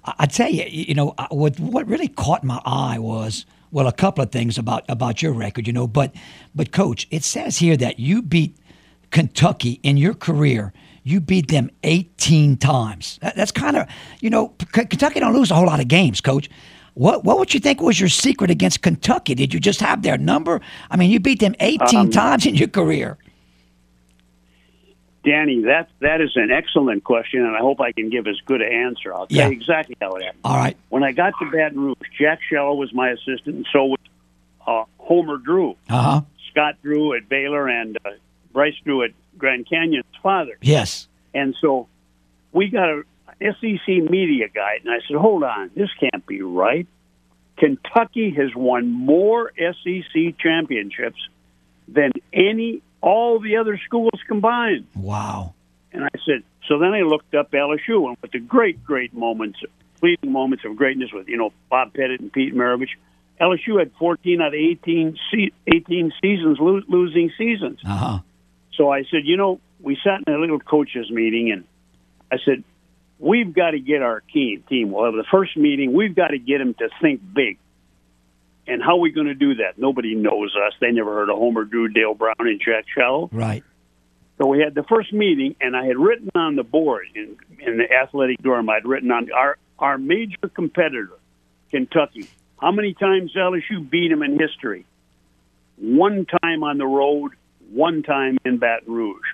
I, 0.05 0.13
I 0.19 0.25
tell 0.25 0.49
you, 0.49 0.63
you 0.67 0.95
know, 0.95 1.13
uh, 1.17 1.27
what 1.29 1.59
what 1.59 1.87
really 1.87 2.07
caught 2.07 2.43
my 2.43 2.59
eye 2.65 2.97
was 2.99 3.45
well, 3.71 3.87
a 3.87 3.91
couple 3.93 4.23
of 4.23 4.31
things 4.31 4.57
about 4.57 4.83
about 4.89 5.21
your 5.21 5.33
record. 5.33 5.67
You 5.67 5.73
know, 5.73 5.87
but 5.87 6.13
but 6.55 6.71
Coach, 6.71 7.07
it 7.11 7.23
says 7.23 7.57
here 7.57 7.77
that 7.77 7.99
you 7.99 8.21
beat 8.21 8.57
Kentucky 9.11 9.79
in 9.83 9.97
your 9.97 10.13
career. 10.13 10.73
You 11.03 11.19
beat 11.21 11.47
them 11.49 11.71
18 11.83 12.57
times. 12.57 13.17
That, 13.21 13.35
that's 13.35 13.51
kind 13.51 13.77
of, 13.77 13.87
you 14.19 14.29
know, 14.29 14.49
K- 14.73 14.85
Kentucky 14.85 15.19
don't 15.19 15.33
lose 15.33 15.49
a 15.49 15.55
whole 15.55 15.65
lot 15.65 15.79
of 15.79 15.87
games, 15.87 16.21
Coach. 16.21 16.49
What 16.93 17.23
what 17.23 17.39
would 17.39 17.53
you 17.53 17.59
think 17.59 17.81
was 17.81 17.99
your 17.99 18.09
secret 18.09 18.51
against 18.51 18.81
Kentucky? 18.81 19.33
Did 19.33 19.53
you 19.53 19.59
just 19.59 19.79
have 19.79 20.01
their 20.01 20.17
number? 20.17 20.59
I 20.91 20.97
mean, 20.97 21.09
you 21.09 21.19
beat 21.19 21.39
them 21.39 21.55
18 21.59 21.97
Um, 21.97 22.09
times 22.09 22.45
in 22.45 22.55
your 22.55 22.67
career. 22.67 23.17
Danny, 25.29 25.61
that 25.63 25.89
that 25.99 26.21
is 26.21 26.31
an 26.35 26.49
excellent 26.51 27.03
question, 27.03 27.45
and 27.45 27.55
I 27.55 27.59
hope 27.59 27.79
I 27.81 27.91
can 27.91 28.09
give 28.09 28.25
as 28.27 28.37
good 28.45 28.61
an 28.61 28.71
answer. 28.71 29.13
I'll 29.13 29.27
tell 29.27 29.37
Yeah. 29.37 29.47
you 29.47 29.51
exactly 29.53 29.95
how 30.01 30.15
it 30.15 30.23
happened. 30.23 30.41
All 30.43 30.55
right. 30.57 30.75
When 30.89 31.03
I 31.03 31.11
got 31.11 31.33
to 31.39 31.45
Baton 31.51 31.79
Rouge, 31.79 31.97
Jack 32.19 32.39
Shell 32.49 32.77
was 32.77 32.91
my 32.93 33.09
assistant, 33.09 33.55
and 33.57 33.67
so 33.71 33.85
was 33.85 33.99
uh, 34.65 34.83
Homer 34.97 35.37
Drew, 35.37 35.71
Uh 35.89 36.01
huh. 36.01 36.21
Scott 36.51 36.75
Drew 36.81 37.13
at 37.15 37.29
Baylor, 37.29 37.67
and 37.67 37.97
uh, 38.05 38.09
Bryce 38.53 38.73
Drew 38.83 39.03
at 39.03 39.11
Grand 39.37 39.67
Canyon's 39.69 40.05
father. 40.23 40.57
Yes. 40.61 41.07
And 41.33 41.55
so 41.61 41.87
we 42.51 42.69
got 42.69 42.89
a 42.89 43.03
SEC 43.39 43.87
media 43.87 44.47
guide, 44.49 44.81
and 44.83 44.91
I 44.91 44.97
said, 45.07 45.15
"Hold 45.17 45.43
on, 45.43 45.69
this 45.75 45.89
can't 45.99 46.25
be 46.25 46.41
right. 46.41 46.87
Kentucky 47.57 48.31
has 48.31 48.55
won 48.55 48.89
more 48.89 49.51
SEC 49.57 50.37
championships 50.39 51.19
than 51.87 52.11
any 52.33 52.81
all 53.01 53.39
the 53.39 53.57
other 53.57 53.79
schools 53.85 54.19
combined." 54.27 54.85
Wow. 54.95 55.53
And 55.91 56.03
I 56.03 56.09
said, 56.23 56.43
so 56.69 56.77
then 56.77 56.93
I 56.93 57.01
looked 57.01 57.33
up 57.33 57.51
LSU, 57.51 58.07
and 58.07 58.17
with 58.21 58.31
the 58.31 58.39
great, 58.39 58.83
great 58.85 59.13
moments, 59.13 59.59
fleeting 59.99 60.31
moments 60.31 60.63
of 60.65 60.75
greatness 60.75 61.11
with 61.11 61.27
you 61.27 61.37
know 61.37 61.51
Bob 61.69 61.93
Pettit 61.93 62.19
and 62.19 62.31
Pete 62.31 62.53
Maravich, 62.53 62.89
LSU 63.41 63.79
had 63.79 63.91
14 63.97 64.39
out 64.39 64.49
of 64.49 64.53
18, 64.53 65.17
se- 65.31 65.51
18 65.67 66.13
seasons 66.21 66.57
lo- 66.59 66.83
losing 66.87 67.31
seasons. 67.37 67.79
Uh 67.83 67.97
huh. 67.97 68.19
So 68.75 68.91
I 68.91 69.03
said, 69.03 69.21
you 69.23 69.35
know, 69.35 69.59
we 69.81 69.97
sat 70.03 70.21
in 70.27 70.33
a 70.33 70.37
little 70.37 70.59
coaches 70.59 71.09
meeting, 71.09 71.51
and 71.51 71.63
I 72.31 72.37
said, 72.45 72.63
we've 73.17 73.51
got 73.53 73.71
to 73.71 73.79
get 73.79 74.01
our 74.01 74.21
team. 74.31 74.63
Team. 74.69 74.91
Well, 74.91 75.11
the 75.11 75.25
first 75.29 75.57
meeting, 75.57 75.93
we've 75.93 76.15
got 76.15 76.29
to 76.29 76.37
get 76.37 76.59
them 76.59 76.75
to 76.75 76.89
think 77.01 77.21
big. 77.33 77.57
And 78.69 78.83
how 78.83 78.97
are 78.97 78.99
we 78.99 79.11
going 79.11 79.27
to 79.27 79.33
do 79.33 79.55
that? 79.55 79.77
Nobody 79.77 80.13
knows 80.13 80.55
us. 80.55 80.73
They 80.79 80.91
never 80.91 81.13
heard 81.13 81.29
of 81.29 81.37
Homer 81.37 81.63
Drew, 81.63 81.87
Dale 81.87 82.13
Brown, 82.13 82.35
and 82.39 82.61
Jack 82.63 82.85
Schalow. 82.95 83.29
Right. 83.31 83.63
So 84.37 84.47
we 84.47 84.59
had 84.59 84.75
the 84.75 84.83
first 84.83 85.11
meeting, 85.11 85.55
and 85.59 85.75
I 85.75 85.85
had 85.85 85.97
written 85.97 86.29
on 86.35 86.55
the 86.55 86.63
board 86.63 87.07
in, 87.15 87.35
in 87.59 87.77
the 87.77 87.91
athletic 87.91 88.41
dorm. 88.41 88.69
I'd 88.69 88.85
written 88.85 89.11
on 89.11 89.31
our 89.31 89.57
our 89.79 89.97
major 89.97 90.49
competitor, 90.53 91.17
Kentucky. 91.71 92.27
How 92.59 92.71
many 92.71 92.93
times 92.93 93.33
LSU 93.35 93.89
beat 93.89 94.09
them 94.09 94.21
in 94.21 94.37
history? 94.37 94.85
One 95.77 96.25
time 96.25 96.63
on 96.63 96.77
the 96.77 96.85
road, 96.85 97.31
one 97.71 98.03
time 98.03 98.37
in 98.45 98.57
Baton 98.57 98.93
Rouge, 98.93 99.25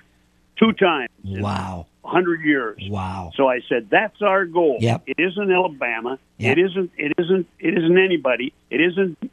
two 0.56 0.72
times. 0.72 1.10
Wow. 1.24 1.86
100 2.06 2.42
years. 2.42 2.78
Wow. 2.88 3.32
So 3.34 3.48
I 3.48 3.60
said 3.68 3.88
that's 3.90 4.22
our 4.22 4.46
goal. 4.46 4.78
Yep. 4.80 5.02
It 5.06 5.16
isn't 5.18 5.50
Alabama. 5.50 6.18
Yep. 6.38 6.56
It 6.56 6.60
isn't. 6.64 6.90
It 6.96 7.12
isn't. 7.18 7.46
It 7.58 7.78
isn't 7.78 7.98
anybody. 7.98 8.52
It 8.70 8.80
isn't 8.80 9.30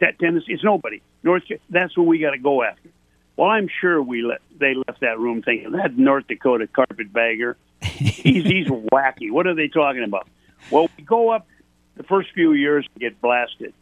that 0.00 0.18
Tennessee. 0.18 0.52
It's 0.52 0.64
nobody. 0.64 1.02
North. 1.22 1.44
That's 1.70 1.96
what 1.96 2.06
we 2.06 2.18
got 2.18 2.30
to 2.30 2.38
go 2.38 2.62
after. 2.62 2.88
Well, 3.36 3.50
I'm 3.50 3.68
sure 3.80 4.02
we 4.02 4.22
let 4.22 4.40
they 4.58 4.74
left 4.74 5.00
that 5.00 5.18
room 5.18 5.42
thinking 5.42 5.72
that 5.72 5.96
North 5.96 6.26
Dakota 6.26 6.66
carpetbagger. 6.66 7.56
he's 7.82 8.44
he's 8.44 8.66
wacky. 8.92 9.30
What 9.30 9.46
are 9.46 9.54
they 9.54 9.68
talking 9.68 10.02
about? 10.02 10.26
Well, 10.70 10.88
we 10.96 11.04
go 11.04 11.30
up 11.30 11.46
the 11.96 12.02
first 12.02 12.30
few 12.32 12.52
years 12.54 12.86
and 12.94 13.00
get 13.00 13.20
blasted. 13.20 13.74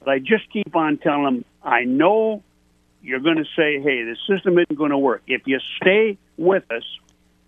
But 0.00 0.10
I 0.10 0.18
just 0.18 0.50
keep 0.52 0.74
on 0.76 0.98
telling 0.98 1.24
them, 1.24 1.44
I 1.62 1.84
know 1.84 2.42
you're 3.02 3.20
going 3.20 3.36
to 3.36 3.44
say, 3.56 3.80
hey, 3.80 4.02
the 4.04 4.16
system 4.28 4.58
isn't 4.58 4.76
going 4.76 4.90
to 4.90 4.98
work. 4.98 5.22
If 5.26 5.46
you 5.46 5.58
stay 5.76 6.18
with 6.36 6.70
us, 6.70 6.84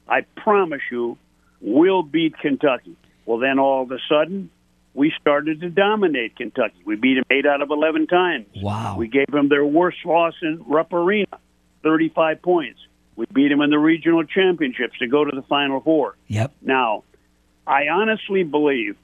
I 0.09 0.23
promise 0.37 0.83
you, 0.91 1.17
we'll 1.61 2.03
beat 2.03 2.39
Kentucky. 2.39 2.97
Well, 3.25 3.39
then 3.39 3.59
all 3.59 3.83
of 3.83 3.91
a 3.91 3.99
sudden, 4.09 4.51
we 4.95 5.13
started 5.21 5.61
to 5.61 5.71
dominate 5.71 6.37
Kentucky. 6.37 6.81
We 6.85 6.97
beat 6.97 7.15
them 7.15 7.25
eight 7.31 7.47
out 7.47 7.63
of 7.63 7.71
11 7.71 8.09
times. 8.09 8.47
Wow. 8.57 8.97
We 8.99 9.09
gave 9.09 9.29
them 9.29 9.49
their 9.49 9.65
worst 9.65 9.99
loss 10.05 10.35
in 10.43 10.65
Rupp 10.67 10.93
Arena, 10.93 11.39
35 11.83 12.43
points. 12.43 12.81
We 13.17 13.27
beat 13.33 13.49
them 13.49 13.61
in 13.61 13.71
the 13.71 13.79
regional 13.79 14.25
championships 14.25 14.99
to 14.99 15.07
go 15.07 15.25
to 15.25 15.31
the 15.35 15.43
Final 15.43 15.81
Four. 15.81 16.17
Yep. 16.29 16.53
Now, 16.63 17.05
I 17.67 17.89
honestly 17.89 18.43
believe 18.43 18.97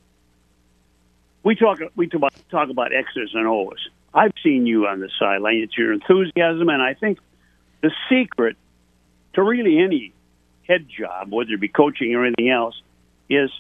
we 1.43 1.55
talk 1.55 1.81
we 1.95 2.09
talk 2.09 2.19
about, 2.19 2.33
talk 2.51 2.71
about 2.71 2.95
X's 2.95 3.31
and 3.35 3.47
O's. 3.47 3.89
I've 4.13 4.33
seen 4.43 4.67
you 4.67 4.87
on 4.87 5.01
the 5.01 5.11
sideline. 5.19 5.57
It's 5.57 5.77
your 5.77 5.93
enthusiasm, 5.93 6.69
and 6.69 6.83
I 6.83 6.95
think 6.95 7.19
the 7.83 7.91
secret 8.11 8.57
to 9.35 9.43
really 9.43 9.79
any 9.79 10.13
head 10.69 10.87
job, 10.89 11.33
whether 11.33 11.53
it 11.53 11.61
be 11.61 11.69
coaching 11.69 12.15
or 12.15 12.25
anything 12.25 12.51
else, 12.51 12.81
is 13.29 13.51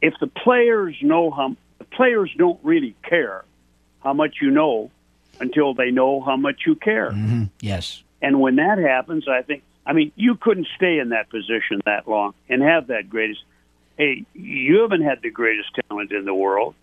if 0.00 0.14
the 0.20 0.26
players 0.26 0.96
know 1.02 1.30
how 1.30 1.56
the 1.78 1.84
players 1.84 2.30
don't 2.36 2.60
really 2.62 2.94
care 3.02 3.44
how 4.00 4.12
much 4.12 4.36
you 4.40 4.50
know 4.50 4.90
until 5.40 5.74
they 5.74 5.90
know 5.90 6.20
how 6.20 6.36
much 6.36 6.62
you 6.66 6.74
care. 6.74 7.10
hmm 7.10 7.44
Yes. 7.60 8.02
And 8.22 8.40
when 8.40 8.56
that 8.56 8.78
happens, 8.78 9.28
I 9.28 9.42
think, 9.42 9.62
I 9.84 9.92
mean, 9.92 10.10
you 10.16 10.36
couldn't 10.36 10.68
stay 10.76 10.98
in 10.98 11.10
that 11.10 11.28
position 11.28 11.80
that 11.84 12.08
long 12.08 12.34
and 12.48 12.62
have 12.62 12.86
that 12.88 13.10
greatest. 13.10 13.40
Hey, 13.98 14.24
you 14.34 14.80
haven't 14.80 15.02
had 15.02 15.22
the 15.22 15.30
greatest 15.30 15.68
talent 15.88 16.12
in 16.12 16.24
the 16.24 16.34
world. 16.34 16.74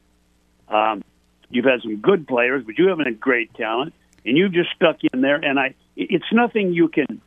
Um, 0.67 1.03
you've 1.49 1.65
had 1.65 1.81
some 1.81 1.97
good 1.97 2.27
players, 2.27 2.63
but 2.65 2.77
you 2.77 2.87
haven't 2.89 3.05
had 3.05 3.19
great 3.19 3.53
talent, 3.55 3.93
and 4.25 4.37
you've 4.37 4.53
just 4.53 4.69
stuck 4.75 4.97
in 5.11 5.21
there. 5.21 5.35
And 5.35 5.59
I, 5.59 5.75
it's 5.95 6.31
nothing 6.31 6.73
you 6.73 6.87
can. 6.87 7.21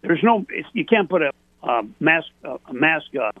There's 0.00 0.22
no. 0.22 0.46
It's, 0.48 0.68
you 0.72 0.84
can't 0.84 1.08
put 1.08 1.22
a 1.22 1.32
um, 1.62 1.94
mask, 2.00 2.28
uh, 2.44 2.58
a 2.66 2.72
mask, 2.72 3.06
uh, 3.20 3.32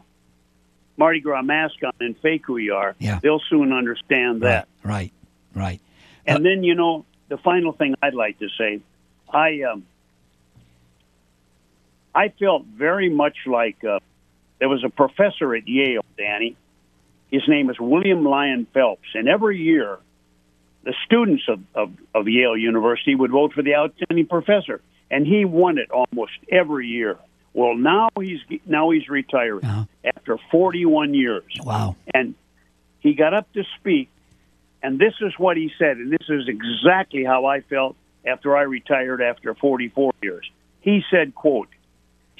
Mardi 0.96 1.20
Gras 1.20 1.42
mask 1.42 1.76
on 1.84 1.92
and 2.00 2.16
fake 2.18 2.42
who 2.46 2.56
you 2.56 2.74
are. 2.74 2.94
Yeah. 2.98 3.20
They'll 3.22 3.42
soon 3.48 3.72
understand 3.72 4.42
that. 4.42 4.68
Right. 4.82 5.12
Right. 5.54 5.80
And 6.26 6.44
then 6.44 6.62
you 6.62 6.74
know 6.74 7.06
the 7.28 7.38
final 7.38 7.72
thing 7.72 7.94
I'd 8.02 8.14
like 8.14 8.38
to 8.40 8.48
say, 8.58 8.80
I 9.32 9.62
um, 9.62 9.84
I 12.14 12.28
felt 12.30 12.64
very 12.64 13.08
much 13.08 13.36
like 13.46 13.82
uh, 13.84 14.00
there 14.58 14.68
was 14.68 14.84
a 14.84 14.88
professor 14.88 15.54
at 15.54 15.68
Yale, 15.68 16.04
Danny. 16.16 16.56
His 17.30 17.42
name 17.46 17.70
is 17.70 17.78
William 17.78 18.24
Lyon 18.24 18.66
Phelps, 18.72 19.08
and 19.14 19.28
every 19.28 19.58
year 19.58 19.98
the 20.84 20.94
students 21.04 21.44
of, 21.48 21.60
of, 21.74 21.92
of 22.14 22.28
Yale 22.28 22.56
University 22.56 23.14
would 23.14 23.30
vote 23.30 23.52
for 23.52 23.62
the 23.62 23.74
outstanding 23.74 24.26
professor, 24.26 24.80
and 25.10 25.26
he 25.26 25.44
won 25.44 25.78
it 25.78 25.90
almost 25.90 26.32
every 26.50 26.86
year. 26.86 27.16
Well, 27.54 27.74
now 27.74 28.08
he's 28.20 28.40
now 28.66 28.90
he's 28.90 29.08
retiring 29.08 29.64
Uh-huh. 29.64 29.84
after 30.04 30.38
41 30.50 31.14
years 31.14 31.44
Wow. 31.64 31.96
and 32.14 32.34
he 33.00 33.14
got 33.14 33.32
up 33.34 33.50
to 33.54 33.64
speak, 33.78 34.08
and 34.82 34.98
this 34.98 35.14
is 35.20 35.32
what 35.38 35.56
he 35.56 35.70
said, 35.78 35.96
and 35.96 36.12
this 36.12 36.28
is 36.28 36.48
exactly 36.48 37.24
how 37.24 37.46
I 37.46 37.60
felt 37.60 37.96
after 38.26 38.56
I 38.56 38.62
retired 38.62 39.22
after 39.22 39.54
44 39.54 40.12
years. 40.22 40.48
He 40.80 41.02
said, 41.10 41.34
"quote 41.34 41.68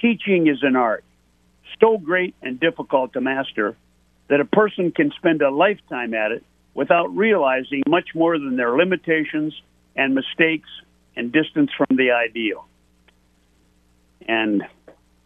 Teaching 0.00 0.46
is 0.46 0.62
an 0.62 0.76
art, 0.76 1.02
so 1.80 1.98
great 1.98 2.34
and 2.42 2.60
difficult 2.60 3.14
to 3.14 3.20
master 3.20 3.76
that 4.28 4.40
a 4.40 4.44
person 4.44 4.92
can 4.92 5.10
spend 5.12 5.42
a 5.42 5.50
lifetime 5.50 6.14
at 6.14 6.30
it 6.32 6.44
without 6.74 7.16
realizing 7.16 7.82
much 7.88 8.14
more 8.14 8.38
than 8.38 8.56
their 8.56 8.76
limitations 8.76 9.60
and 9.96 10.14
mistakes 10.14 10.68
and 11.18 11.32
distance 11.32 11.70
from 11.76 11.96
the 11.96 12.12
ideal." 12.12 12.66
And 14.26 14.62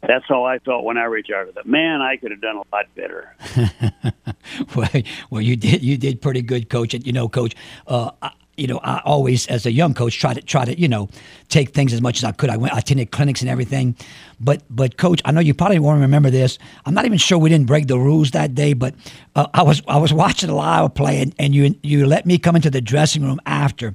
that's 0.02 0.24
how 0.28 0.44
I 0.44 0.58
felt 0.58 0.84
when 0.84 0.98
I 0.98 1.04
retired. 1.04 1.54
That 1.54 1.66
man, 1.66 2.00
I 2.00 2.16
could 2.16 2.32
have 2.32 2.40
done 2.40 2.56
a 2.56 2.62
lot 2.74 2.86
better. 2.96 3.34
well, 4.74 4.90
well, 5.30 5.40
you 5.40 5.56
did 5.56 5.82
you 5.82 5.96
did 5.96 6.20
pretty 6.20 6.42
good, 6.42 6.68
coach. 6.68 6.92
And 6.92 7.06
you 7.06 7.12
know, 7.12 7.28
coach, 7.28 7.54
uh, 7.86 8.10
I, 8.20 8.32
you 8.56 8.66
know, 8.66 8.80
I 8.82 9.00
always, 9.04 9.46
as 9.46 9.64
a 9.64 9.70
young 9.70 9.94
coach, 9.94 10.18
try 10.18 10.34
to 10.34 10.42
try 10.42 10.64
to 10.64 10.78
you 10.78 10.88
know 10.88 11.08
take 11.48 11.70
things 11.70 11.92
as 11.92 12.02
much 12.02 12.18
as 12.18 12.24
I 12.24 12.32
could. 12.32 12.50
I 12.50 12.56
went, 12.56 12.74
I 12.74 12.78
attended 12.78 13.12
clinics 13.12 13.42
and 13.42 13.50
everything, 13.50 13.94
but 14.40 14.64
but 14.68 14.96
coach, 14.96 15.22
I 15.24 15.30
know 15.30 15.40
you 15.40 15.54
probably 15.54 15.78
won't 15.78 16.00
remember 16.00 16.30
this. 16.30 16.58
I'm 16.84 16.94
not 16.94 17.04
even 17.04 17.18
sure 17.18 17.38
we 17.38 17.48
didn't 17.48 17.68
break 17.68 17.86
the 17.86 17.98
rules 17.98 18.32
that 18.32 18.56
day, 18.56 18.72
but 18.72 18.96
uh, 19.36 19.46
I 19.54 19.62
was 19.62 19.82
I 19.86 19.98
was 19.98 20.12
watching 20.12 20.48
the 20.48 20.56
live 20.56 20.94
play, 20.94 21.22
and, 21.22 21.32
and 21.38 21.54
you 21.54 21.76
you 21.84 22.06
let 22.06 22.26
me 22.26 22.38
come 22.38 22.56
into 22.56 22.70
the 22.70 22.80
dressing 22.80 23.22
room 23.22 23.40
after. 23.46 23.94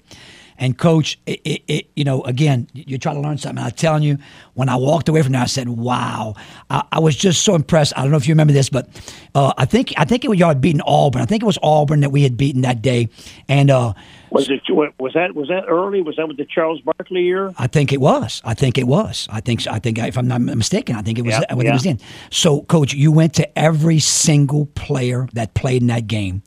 And 0.59 0.77
coach, 0.77 1.19
it, 1.27 1.39
it, 1.45 1.63
it, 1.67 1.89
you 1.95 2.03
know, 2.03 2.23
again, 2.23 2.67
you 2.73 2.97
try 2.97 3.13
to 3.13 3.19
learn 3.19 3.37
something. 3.37 3.63
I'm 3.63 3.71
telling 3.71 4.01
you, 4.03 4.17
when 4.55 4.69
I 4.69 4.75
walked 4.75 5.07
away 5.07 5.21
from 5.21 5.33
there, 5.33 5.41
I 5.43 5.45
said, 5.45 5.69
"Wow!" 5.69 6.33
I, 6.69 6.83
I 6.93 6.99
was 6.99 7.15
just 7.15 7.43
so 7.43 7.53
impressed. 7.53 7.93
I 7.95 8.01
don't 8.01 8.09
know 8.11 8.17
if 8.17 8.27
you 8.27 8.33
remember 8.33 8.53
this, 8.53 8.69
but 8.69 8.89
uh, 9.35 9.53
I 9.57 9.65
think 9.65 9.93
I 9.97 10.05
think 10.05 10.25
it 10.25 10.29
was 10.29 10.39
y'all 10.39 10.47
had 10.49 10.59
beaten 10.61 10.81
Auburn. 10.85 11.21
I 11.21 11.25
think 11.25 11.43
it 11.43 11.45
was 11.45 11.59
Auburn 11.61 11.99
that 11.99 12.09
we 12.09 12.23
had 12.23 12.37
beaten 12.37 12.61
that 12.61 12.81
day, 12.81 13.09
and 13.47 13.69
uh, 13.69 13.93
Was 14.31 14.49
it 14.49 14.61
was 14.69 15.13
that 15.13 15.35
was 15.35 15.47
that 15.49 15.65
early? 15.67 16.01
Was 16.01 16.15
that 16.15 16.27
with 16.27 16.37
the 16.37 16.45
Charles 16.45 16.81
Barkley 16.81 17.21
year? 17.23 17.53
I 17.59 17.67
think 17.67 17.93
it 17.93 18.01
was. 18.01 18.41
I 18.43 18.55
think 18.55 18.79
it 18.79 18.87
was. 18.87 19.27
I 19.29 19.41
think. 19.41 19.67
I 19.67 19.77
think 19.77 19.99
if 19.99 20.17
I'm 20.17 20.27
not 20.27 20.41
mistaken, 20.41 20.95
I 20.95 21.03
think 21.03 21.19
it 21.19 21.21
was 21.21 21.33
Yeah, 21.33 21.53
when 21.53 21.67
it 21.67 21.69
yeah. 21.69 21.73
was 21.73 21.85
in. 21.85 21.99
So, 22.31 22.63
coach, 22.63 22.93
you 22.95 23.11
went 23.11 23.35
to 23.35 23.59
every 23.59 23.99
single 23.99 24.65
player 24.67 25.27
that 25.33 25.53
played 25.53 25.81
in 25.83 25.87
that 25.89 26.07
game, 26.07 26.41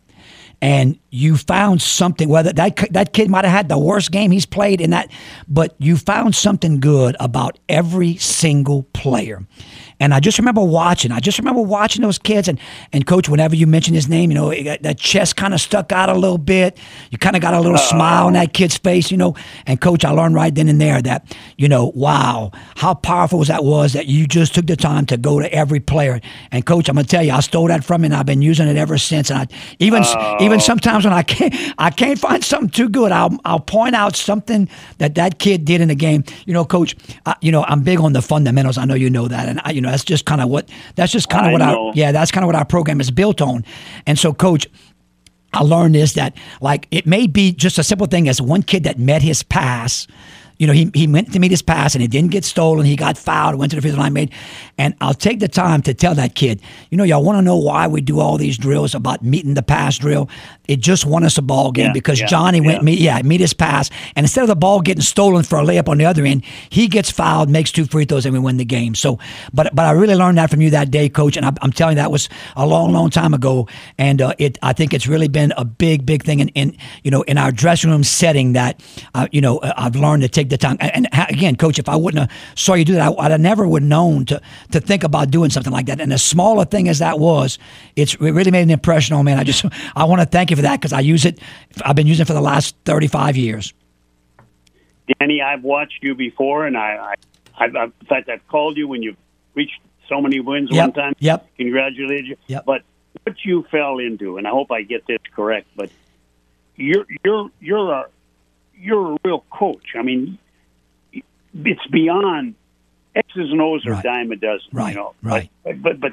and 0.62 0.98
you 1.10 1.36
found 1.36 1.82
something. 1.82 2.28
Whether 2.28 2.52
that 2.52 2.76
that 2.90 3.12
kid 3.12 3.30
might 3.30 3.44
have 3.44 3.52
had 3.52 3.68
the 3.68 3.78
worst 3.78 4.12
game 4.12 4.30
he's 4.30 4.46
played 4.46 4.80
in 4.80 4.90
that, 4.90 5.10
but 5.48 5.74
you 5.78 5.96
found 5.96 6.34
something 6.34 6.80
good 6.80 7.16
about 7.18 7.58
every 7.68 8.16
single 8.16 8.84
player. 8.92 9.46
And 10.00 10.14
I 10.14 10.20
just 10.20 10.38
remember 10.38 10.62
watching. 10.62 11.12
I 11.12 11.20
just 11.20 11.38
remember 11.38 11.60
watching 11.60 12.02
those 12.02 12.18
kids. 12.18 12.48
And, 12.48 12.58
and 12.92 13.06
coach, 13.06 13.28
whenever 13.28 13.54
you 13.54 13.66
mention 13.66 13.94
his 13.94 14.08
name, 14.08 14.30
you 14.30 14.34
know, 14.34 14.50
got- 14.64 14.82
that 14.82 14.98
chest 14.98 15.36
kind 15.36 15.52
of 15.52 15.60
stuck 15.60 15.92
out 15.92 16.08
a 16.08 16.14
little 16.14 16.38
bit. 16.38 16.78
You 17.10 17.18
kind 17.18 17.36
of 17.36 17.42
got 17.42 17.52
a 17.52 17.60
little 17.60 17.78
smile 17.78 18.26
on 18.26 18.32
that 18.32 18.54
kid's 18.54 18.78
face, 18.78 19.10
you 19.10 19.18
know. 19.18 19.36
And 19.66 19.80
coach, 19.80 20.04
I 20.04 20.10
learned 20.10 20.34
right 20.34 20.54
then 20.54 20.68
and 20.68 20.80
there 20.80 21.02
that, 21.02 21.36
you 21.58 21.68
know, 21.68 21.92
wow, 21.94 22.50
how 22.76 22.94
powerful 22.94 23.44
that 23.44 23.62
was 23.62 23.92
that 23.92 24.06
you 24.06 24.26
just 24.26 24.54
took 24.54 24.66
the 24.66 24.76
time 24.76 25.04
to 25.06 25.16
go 25.18 25.38
to 25.38 25.52
every 25.52 25.80
player. 25.80 26.20
And 26.50 26.64
coach, 26.64 26.88
I'm 26.88 26.94
gonna 26.94 27.06
tell 27.06 27.22
you, 27.22 27.32
I 27.32 27.40
stole 27.40 27.68
that 27.68 27.84
from 27.84 28.02
you, 28.02 28.06
and 28.06 28.14
I've 28.14 28.26
been 28.26 28.42
using 28.42 28.68
it 28.68 28.76
ever 28.76 28.96
since. 28.96 29.30
And 29.30 29.40
I 29.40 29.46
even 29.78 30.02
even 30.40 30.58
oh. 30.58 30.62
sometimes 30.62 31.04
when 31.04 31.12
I 31.12 31.22
can't 31.22 31.54
I 31.78 31.90
can't 31.90 32.18
find 32.18 32.42
something 32.42 32.70
too 32.70 32.88
good, 32.88 33.12
I'll 33.12 33.38
I'll 33.44 33.60
point 33.60 33.94
out 33.94 34.16
something 34.16 34.68
that 34.98 35.14
that 35.16 35.38
kid 35.38 35.64
did 35.64 35.80
in 35.80 35.88
the 35.88 35.94
game. 35.94 36.24
You 36.46 36.54
know, 36.54 36.64
coach, 36.64 36.96
I, 37.26 37.36
you 37.42 37.52
know, 37.52 37.64
I'm 37.64 37.82
big 37.82 38.00
on 38.00 38.12
the 38.14 38.22
fundamentals. 38.22 38.78
I 38.78 38.84
know 38.86 38.94
you 38.94 39.10
know 39.10 39.28
that, 39.28 39.48
and 39.48 39.60
I, 39.64 39.72
you 39.72 39.80
know 39.80 39.89
that's 39.90 40.04
just 40.04 40.24
kind 40.24 40.40
of 40.40 40.48
what 40.48 40.68
that's 40.94 41.12
just 41.12 41.28
kind 41.28 41.46
of 41.46 41.52
what 41.52 41.58
know. 41.58 41.88
our 41.88 41.92
yeah 41.94 42.12
that's 42.12 42.30
kind 42.30 42.44
of 42.44 42.46
what 42.46 42.56
our 42.56 42.64
program 42.64 43.00
is 43.00 43.10
built 43.10 43.40
on. 43.40 43.64
And 44.06 44.18
so, 44.18 44.32
coach. 44.32 44.66
I 45.52 45.64
learned 45.64 45.96
this 45.96 46.12
that 46.12 46.36
like 46.60 46.86
it 46.92 47.08
may 47.08 47.26
be 47.26 47.50
just 47.50 47.76
a 47.76 47.82
simple 47.82 48.06
thing 48.06 48.28
as 48.28 48.40
one 48.40 48.62
kid 48.62 48.84
that 48.84 49.00
met 49.00 49.20
his 49.20 49.42
pass. 49.42 50.06
You 50.58 50.66
know, 50.66 50.74
he, 50.74 50.90
he 50.94 51.08
went 51.08 51.32
to 51.32 51.40
meet 51.40 51.50
his 51.50 51.62
pass 51.62 51.94
and 51.94 52.04
it 52.04 52.10
didn't 52.12 52.30
get 52.30 52.44
stolen. 52.44 52.84
He 52.84 52.94
got 52.94 53.16
fouled, 53.16 53.56
went 53.56 53.70
to 53.70 53.76
the 53.76 53.82
free 53.82 53.90
throw 53.90 54.00
line, 54.00 54.12
made. 54.12 54.30
And 54.76 54.94
I'll 55.00 55.14
take 55.14 55.40
the 55.40 55.48
time 55.48 55.80
to 55.82 55.94
tell 55.94 56.14
that 56.14 56.34
kid, 56.34 56.60
you 56.90 56.98
know, 56.98 57.02
y'all 57.02 57.24
want 57.24 57.38
to 57.38 57.42
know 57.42 57.56
why 57.56 57.88
we 57.88 58.02
do 58.02 58.20
all 58.20 58.36
these 58.36 58.58
drills 58.58 58.94
about 58.94 59.24
meeting 59.24 59.54
the 59.54 59.62
pass 59.62 59.98
drill? 59.98 60.28
It 60.70 60.78
just 60.78 61.04
won 61.04 61.24
us 61.24 61.36
a 61.36 61.42
ball 61.42 61.72
game 61.72 61.86
Yeah, 61.86 61.92
because 61.92 62.20
yeah, 62.20 62.26
Johnny 62.26 62.60
went 62.60 62.78
yeah. 62.78 62.82
meet, 62.82 62.98
yeah, 63.00 63.22
meet 63.22 63.40
his 63.40 63.52
pass. 63.52 63.90
And 64.14 64.22
instead 64.22 64.42
of 64.42 64.48
the 64.48 64.54
ball 64.54 64.80
getting 64.80 65.02
stolen 65.02 65.42
for 65.42 65.58
a 65.58 65.64
layup 65.64 65.88
on 65.88 65.98
the 65.98 66.04
other 66.04 66.24
end, 66.24 66.44
he 66.68 66.86
gets 66.86 67.10
fouled, 67.10 67.50
makes 67.50 67.72
two 67.72 67.86
free 67.86 68.04
throws, 68.04 68.24
and 68.24 68.32
we 68.32 68.38
win 68.38 68.56
the 68.56 68.64
game. 68.64 68.94
So, 68.94 69.18
but 69.52 69.74
but 69.74 69.86
I 69.86 69.90
really 69.90 70.14
learned 70.14 70.38
that 70.38 70.48
from 70.48 70.60
you 70.60 70.70
that 70.70 70.92
day, 70.92 71.08
coach. 71.08 71.36
And 71.36 71.44
I, 71.44 71.52
I'm 71.60 71.72
telling 71.72 71.96
you, 71.96 72.02
that 72.02 72.12
was 72.12 72.28
a 72.54 72.64
long, 72.64 72.92
long 72.92 73.10
time 73.10 73.34
ago. 73.34 73.66
And 73.98 74.22
uh, 74.22 74.34
it, 74.38 74.58
I 74.62 74.72
think 74.72 74.94
it's 74.94 75.08
really 75.08 75.26
been 75.26 75.52
a 75.56 75.64
big, 75.64 76.06
big 76.06 76.22
thing 76.22 76.38
in, 76.38 76.48
in 76.50 76.76
you 77.02 77.10
know, 77.10 77.22
in 77.22 77.36
our 77.36 77.50
dressing 77.50 77.90
room 77.90 78.04
setting 78.04 78.52
that, 78.52 78.80
uh, 79.14 79.26
you 79.32 79.40
know, 79.40 79.58
uh, 79.58 79.72
I've 79.76 79.96
learned 79.96 80.22
to 80.22 80.28
take 80.28 80.50
the 80.50 80.58
time. 80.58 80.76
And, 80.78 81.08
and 81.12 81.28
again, 81.28 81.56
coach, 81.56 81.78
if 81.78 81.88
I 81.88 81.96
wouldn't 81.96 82.30
have 82.30 82.38
saw 82.54 82.74
you 82.74 82.84
do 82.84 82.94
that, 82.94 83.14
I, 83.18 83.28
have 83.28 83.40
never 83.40 83.66
would 83.66 83.82
have 83.82 83.88
known 83.88 84.24
to 84.26 84.40
to 84.70 84.80
think 84.80 85.02
about 85.02 85.30
doing 85.30 85.50
something 85.50 85.72
like 85.72 85.86
that. 85.86 86.00
And 86.00 86.12
as 86.12 86.22
small 86.22 86.60
a 86.60 86.64
thing 86.64 86.88
as 86.88 87.00
that 87.00 87.18
was, 87.18 87.58
it's 87.96 88.14
it 88.14 88.20
really 88.20 88.50
made 88.50 88.62
an 88.62 88.70
impression 88.70 89.16
on 89.16 89.24
me. 89.24 89.32
And 89.32 89.40
I 89.40 89.44
just 89.44 89.64
I 89.96 90.04
want 90.04 90.20
to 90.20 90.26
thank 90.26 90.50
you 90.50 90.56
for 90.56 90.59
that 90.62 90.80
because 90.80 90.92
I 90.92 91.00
use 91.00 91.24
it. 91.24 91.38
I've 91.84 91.96
been 91.96 92.06
using 92.06 92.22
it 92.22 92.26
for 92.26 92.32
the 92.34 92.40
last 92.40 92.76
thirty 92.84 93.06
five 93.06 93.36
years. 93.36 93.72
Danny, 95.18 95.42
I've 95.42 95.64
watched 95.64 96.02
you 96.02 96.14
before, 96.14 96.66
and 96.66 96.76
I, 96.76 97.14
I, 97.58 97.64
I 97.64 97.84
in 97.84 97.92
fact, 98.08 98.28
I've 98.28 98.46
called 98.48 98.76
you 98.76 98.86
when 98.88 99.02
you've 99.02 99.16
reached 99.54 99.80
so 100.08 100.20
many 100.20 100.40
wins 100.40 100.70
Yep, 100.70 100.80
one 100.84 100.92
time. 100.92 101.12
yep. 101.18 101.48
Congratulated 101.56 102.26
you. 102.26 102.36
Yep. 102.46 102.64
But 102.64 102.82
what 103.24 103.36
you 103.44 103.64
fell 103.70 103.98
into, 103.98 104.36
and 104.38 104.46
I 104.46 104.50
hope 104.50 104.70
I 104.70 104.82
get 104.82 105.06
this 105.06 105.18
correct, 105.34 105.66
but 105.76 105.90
you're 106.76 107.06
you're 107.24 107.50
you're 107.60 107.92
a 107.92 108.06
you're 108.78 109.14
a 109.14 109.18
real 109.24 109.44
coach. 109.50 109.94
I 109.98 110.02
mean, 110.02 110.38
it's 111.12 111.86
beyond 111.90 112.54
X's 113.16 113.50
and 113.50 113.60
O's 113.60 113.84
or 113.86 113.92
Right. 113.92 114.04
dime 114.04 114.30
a 114.32 114.36
dozen. 114.36 114.68
Right, 114.72 114.90
You 114.90 114.94
know, 114.96 115.14
right. 115.22 115.50
But 115.64 115.82
but 115.82 116.00
but 116.00 116.12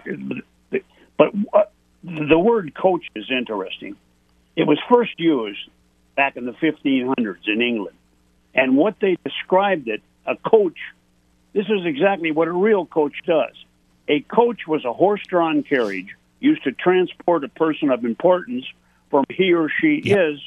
but, 0.72 0.82
but 1.18 1.32
what, 1.52 1.72
the 2.04 2.40
word 2.40 2.74
coach 2.74 3.06
is 3.16 3.30
interesting. 3.32 3.96
It 4.58 4.66
was 4.66 4.80
first 4.90 5.20
used 5.20 5.70
back 6.16 6.36
in 6.36 6.46
the 6.46 6.52
1500s 6.54 7.48
in 7.48 7.62
England, 7.62 7.96
and 8.56 8.76
what 8.76 8.96
they 9.00 9.16
described 9.24 9.88
it, 9.88 10.02
a 10.26 10.36
coach. 10.36 10.80
This 11.54 11.68
is 11.68 11.86
exactly 11.86 12.32
what 12.32 12.48
a 12.48 12.52
real 12.52 12.88
coach 12.88 13.14
does. 13.26 13.54
A 14.08 14.22
coach 14.22 14.66
was 14.68 14.84
a 14.84 14.92
horse-drawn 14.92 15.62
carriage 15.62 16.16
used 16.40 16.64
to 16.64 16.72
transport 16.72 17.44
a 17.44 17.50
person 17.50 17.92
of 17.92 18.04
importance 18.04 18.66
from 19.12 19.26
he 19.30 19.54
or 19.54 19.70
she 19.70 20.02
Yep. 20.04 20.20
is 20.20 20.42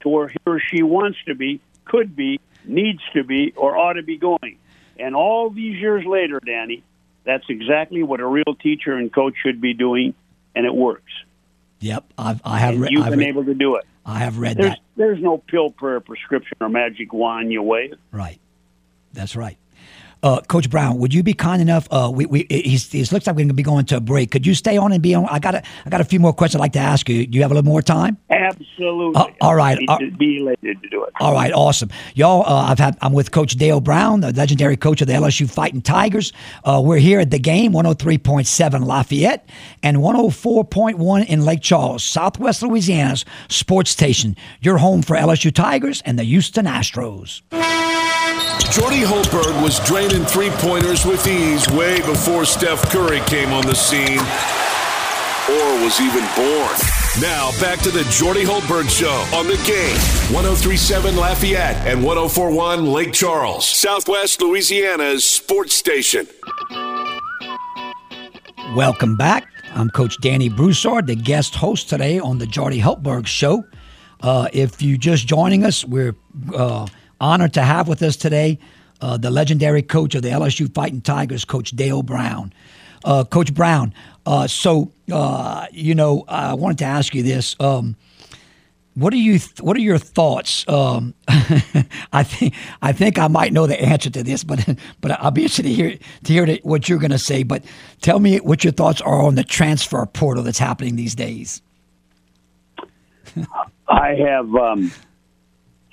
to 0.00 0.08
where 0.08 0.28
he 0.28 0.38
or 0.46 0.60
she 0.60 0.84
wants 0.84 1.18
to 1.26 1.34
be, 1.34 1.60
could 1.86 2.14
be, 2.14 2.38
needs 2.64 3.02
to 3.14 3.24
be, 3.24 3.52
or 3.56 3.76
ought 3.76 3.94
to 3.94 4.02
be 4.02 4.16
going. 4.16 4.58
And 4.96 5.16
all 5.16 5.50
these 5.50 5.76
years 5.80 6.04
later, 6.06 6.38
Danny, 6.44 6.84
that's 7.24 7.44
exactly 7.48 8.04
what 8.04 8.20
a 8.20 8.26
real 8.26 8.54
teacher 8.62 8.92
and 8.92 9.12
coach 9.12 9.34
should 9.42 9.60
be 9.60 9.74
doing, 9.74 10.14
and 10.54 10.64
it 10.64 10.74
works. 10.74 11.12
Yep, 11.80 12.12
I've 12.16 12.40
I 12.44 12.58
have 12.58 12.78
re- 12.80 12.88
you've 12.90 13.04
I've 13.04 13.10
been 13.10 13.18
re- 13.20 13.28
able 13.28 13.44
to 13.44 13.54
do 13.54 13.76
it. 13.76 13.84
I 14.04 14.18
have 14.20 14.38
read 14.38 14.56
There's 14.56 14.70
that. 14.70 14.78
there's 14.96 15.20
no 15.20 15.38
pill, 15.38 15.70
prayer, 15.70 16.00
prescription, 16.00 16.56
or 16.60 16.68
magic 16.68 17.12
wand 17.12 17.52
you 17.52 17.62
wave. 17.62 17.94
Right. 18.12 18.40
That's 19.12 19.36
right. 19.36 19.58
Uh, 20.22 20.40
Coach 20.42 20.70
Brown, 20.70 20.98
would 20.98 21.14
you 21.14 21.22
be 21.22 21.34
kind 21.34 21.62
enough? 21.62 21.86
Uh, 21.90 22.10
we, 22.12 22.26
we 22.26 22.46
he's, 22.50 22.92
it 22.94 23.12
looks 23.12 23.26
like 23.26 23.36
we're 23.36 23.40
going 23.40 23.48
to 23.48 23.54
be 23.54 23.62
going 23.62 23.84
to 23.86 23.96
a 23.96 24.00
break. 24.00 24.30
Could 24.30 24.46
you 24.46 24.54
stay 24.54 24.76
on 24.76 24.92
and 24.92 25.02
be 25.02 25.14
on? 25.14 25.26
I 25.26 25.38
got 25.38 25.54
a, 25.54 25.62
I 25.84 25.90
got 25.90 26.00
a 26.00 26.04
few 26.04 26.18
more 26.18 26.32
questions 26.32 26.60
I'd 26.60 26.64
like 26.64 26.72
to 26.72 26.78
ask 26.78 27.08
you. 27.08 27.26
Do 27.26 27.36
you 27.36 27.42
have 27.42 27.50
a 27.50 27.54
little 27.54 27.68
more 27.68 27.82
time? 27.82 28.16
Absolutely. 28.30 29.20
Uh, 29.20 29.26
all 29.40 29.54
right. 29.54 29.78
Uh, 29.88 29.98
be 30.18 30.38
elated 30.38 30.82
to 30.82 30.88
do 30.88 31.04
it. 31.04 31.12
All 31.20 31.32
right, 31.32 31.52
awesome, 31.52 31.90
y'all. 32.14 32.42
Uh, 32.42 32.70
I've 32.70 32.78
had 32.78 32.96
I'm 33.00 33.12
with 33.12 33.30
Coach 33.30 33.52
Dale 33.54 33.80
Brown, 33.80 34.20
the 34.20 34.32
legendary 34.32 34.76
coach 34.76 35.00
of 35.00 35.06
the 35.06 35.14
LSU 35.14 35.48
Fighting 35.48 35.82
Tigers. 35.82 36.32
Uh, 36.64 36.82
we're 36.84 36.98
here 36.98 37.20
at 37.20 37.30
the 37.30 37.38
game, 37.38 37.72
103.7 37.72 38.84
Lafayette 38.84 39.48
and 39.82 39.98
104.1 39.98 41.26
in 41.26 41.44
Lake 41.44 41.62
Charles, 41.62 42.04
Southwest 42.04 42.62
Louisiana's 42.62 43.24
sports 43.48 43.90
station. 43.90 44.36
Your 44.60 44.78
home 44.78 45.02
for 45.02 45.16
LSU 45.16 45.54
Tigers 45.54 46.02
and 46.04 46.18
the 46.18 46.24
Houston 46.24 46.66
Astros. 46.66 47.42
Jordy 48.70 49.02
Hultberg 49.02 49.62
was 49.62 49.80
draining 49.80 50.24
three 50.24 50.50
pointers 50.50 51.04
with 51.06 51.26
ease 51.26 51.68
way 51.70 52.00
before 52.02 52.44
Steph 52.44 52.82
Curry 52.90 53.20
came 53.20 53.52
on 53.52 53.64
the 53.66 53.74
scene 53.74 54.20
or 55.48 55.84
was 55.84 56.00
even 56.00 56.24
born. 56.36 56.76
Now 57.20 57.50
back 57.60 57.78
to 57.80 57.90
the 57.90 58.04
Jordy 58.10 58.44
Hultberg 58.44 58.90
Show 58.90 59.24
on 59.34 59.46
the 59.46 59.56
game 59.66 59.96
1037 60.34 61.16
Lafayette 61.16 61.76
and 61.86 62.04
1041 62.04 62.84
Lake 62.84 63.12
Charles, 63.14 63.66
Southwest 63.66 64.42
Louisiana's 64.42 65.24
sports 65.24 65.72
station. 65.74 66.26
Welcome 68.74 69.16
back. 69.16 69.48
I'm 69.74 69.88
Coach 69.88 70.20
Danny 70.20 70.48
Broussard, 70.50 71.06
the 71.06 71.14
guest 71.14 71.54
host 71.54 71.88
today 71.88 72.18
on 72.18 72.38
the 72.38 72.46
Jordy 72.46 72.80
Hultberg 72.80 73.26
Show. 73.26 73.64
Uh, 74.20 74.48
if 74.52 74.82
you're 74.82 74.98
just 74.98 75.26
joining 75.26 75.64
us, 75.64 75.84
we're 75.84 76.14
uh, 76.54 76.86
honored 77.20 77.54
to 77.54 77.62
have 77.62 77.88
with 77.88 78.02
us 78.02 78.16
today 78.16 78.58
uh, 79.00 79.16
the 79.16 79.30
legendary 79.30 79.82
coach 79.82 80.14
of 80.14 80.22
the 80.22 80.28
LSU 80.28 80.72
Fighting 80.72 81.00
Tigers, 81.00 81.44
Coach 81.44 81.70
Dale 81.70 82.02
Brown. 82.02 82.52
Uh, 83.04 83.24
coach 83.24 83.54
Brown, 83.54 83.94
uh, 84.24 84.46
so 84.48 84.90
uh, 85.12 85.66
you 85.70 85.94
know, 85.94 86.24
I 86.26 86.54
wanted 86.54 86.78
to 86.78 86.86
ask 86.86 87.14
you 87.14 87.22
this. 87.22 87.54
Um, 87.60 87.94
what 88.94 89.12
are 89.12 89.18
you? 89.18 89.38
Th- 89.38 89.60
what 89.60 89.76
are 89.76 89.80
your 89.80 89.98
thoughts? 89.98 90.66
Um, 90.66 91.14
I 91.28 92.24
think 92.24 92.54
I 92.82 92.92
think 92.92 93.18
I 93.18 93.28
might 93.28 93.52
know 93.52 93.66
the 93.66 93.80
answer 93.80 94.10
to 94.10 94.22
this, 94.22 94.42
but 94.42 94.66
but 95.00 95.12
I'll 95.20 95.30
be 95.30 95.42
interested 95.42 95.64
to 95.64 95.72
hear 95.72 95.98
to 96.24 96.32
hear 96.32 96.56
what 96.62 96.88
you're 96.88 96.98
going 96.98 97.10
to 97.12 97.18
say. 97.18 97.42
But 97.42 97.64
tell 98.00 98.18
me 98.18 98.38
what 98.38 98.64
your 98.64 98.72
thoughts 98.72 99.00
are 99.02 99.22
on 99.22 99.34
the 99.36 99.44
transfer 99.44 100.04
portal 100.06 100.42
that's 100.42 100.58
happening 100.58 100.96
these 100.96 101.14
days. 101.14 101.62
I 103.88 104.14
have, 104.14 104.54
um, 104.54 104.90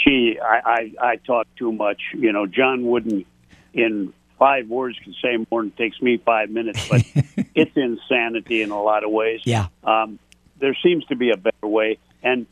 gee, 0.04 0.40
I, 0.40 0.92
I, 1.00 1.08
I 1.12 1.16
talk 1.18 1.48
too 1.56 1.72
much. 1.72 2.02
You 2.14 2.32
know, 2.32 2.46
John 2.46 2.86
Wooden 2.86 3.26
in 3.74 4.14
five 4.38 4.68
words 4.68 4.98
can 5.04 5.14
say 5.22 5.38
more 5.50 5.62
than 5.62 5.70
it 5.70 5.78
takes 5.78 6.02
me 6.02 6.18
five 6.18 6.50
minutes, 6.50 6.88
but 6.90 7.02
it's 7.56 7.76
insanity 7.76 8.62
in 8.62 8.72
a 8.72 8.82
lot 8.82 9.04
of 9.04 9.12
ways. 9.12 9.42
Yeah, 9.46 9.68
Um, 9.84 10.20
there 10.60 10.76
seems 10.84 11.06
to 11.06 11.16
be 11.16 11.32
a 11.32 11.38
better 11.38 11.68
way. 11.68 11.98
And 12.22 12.46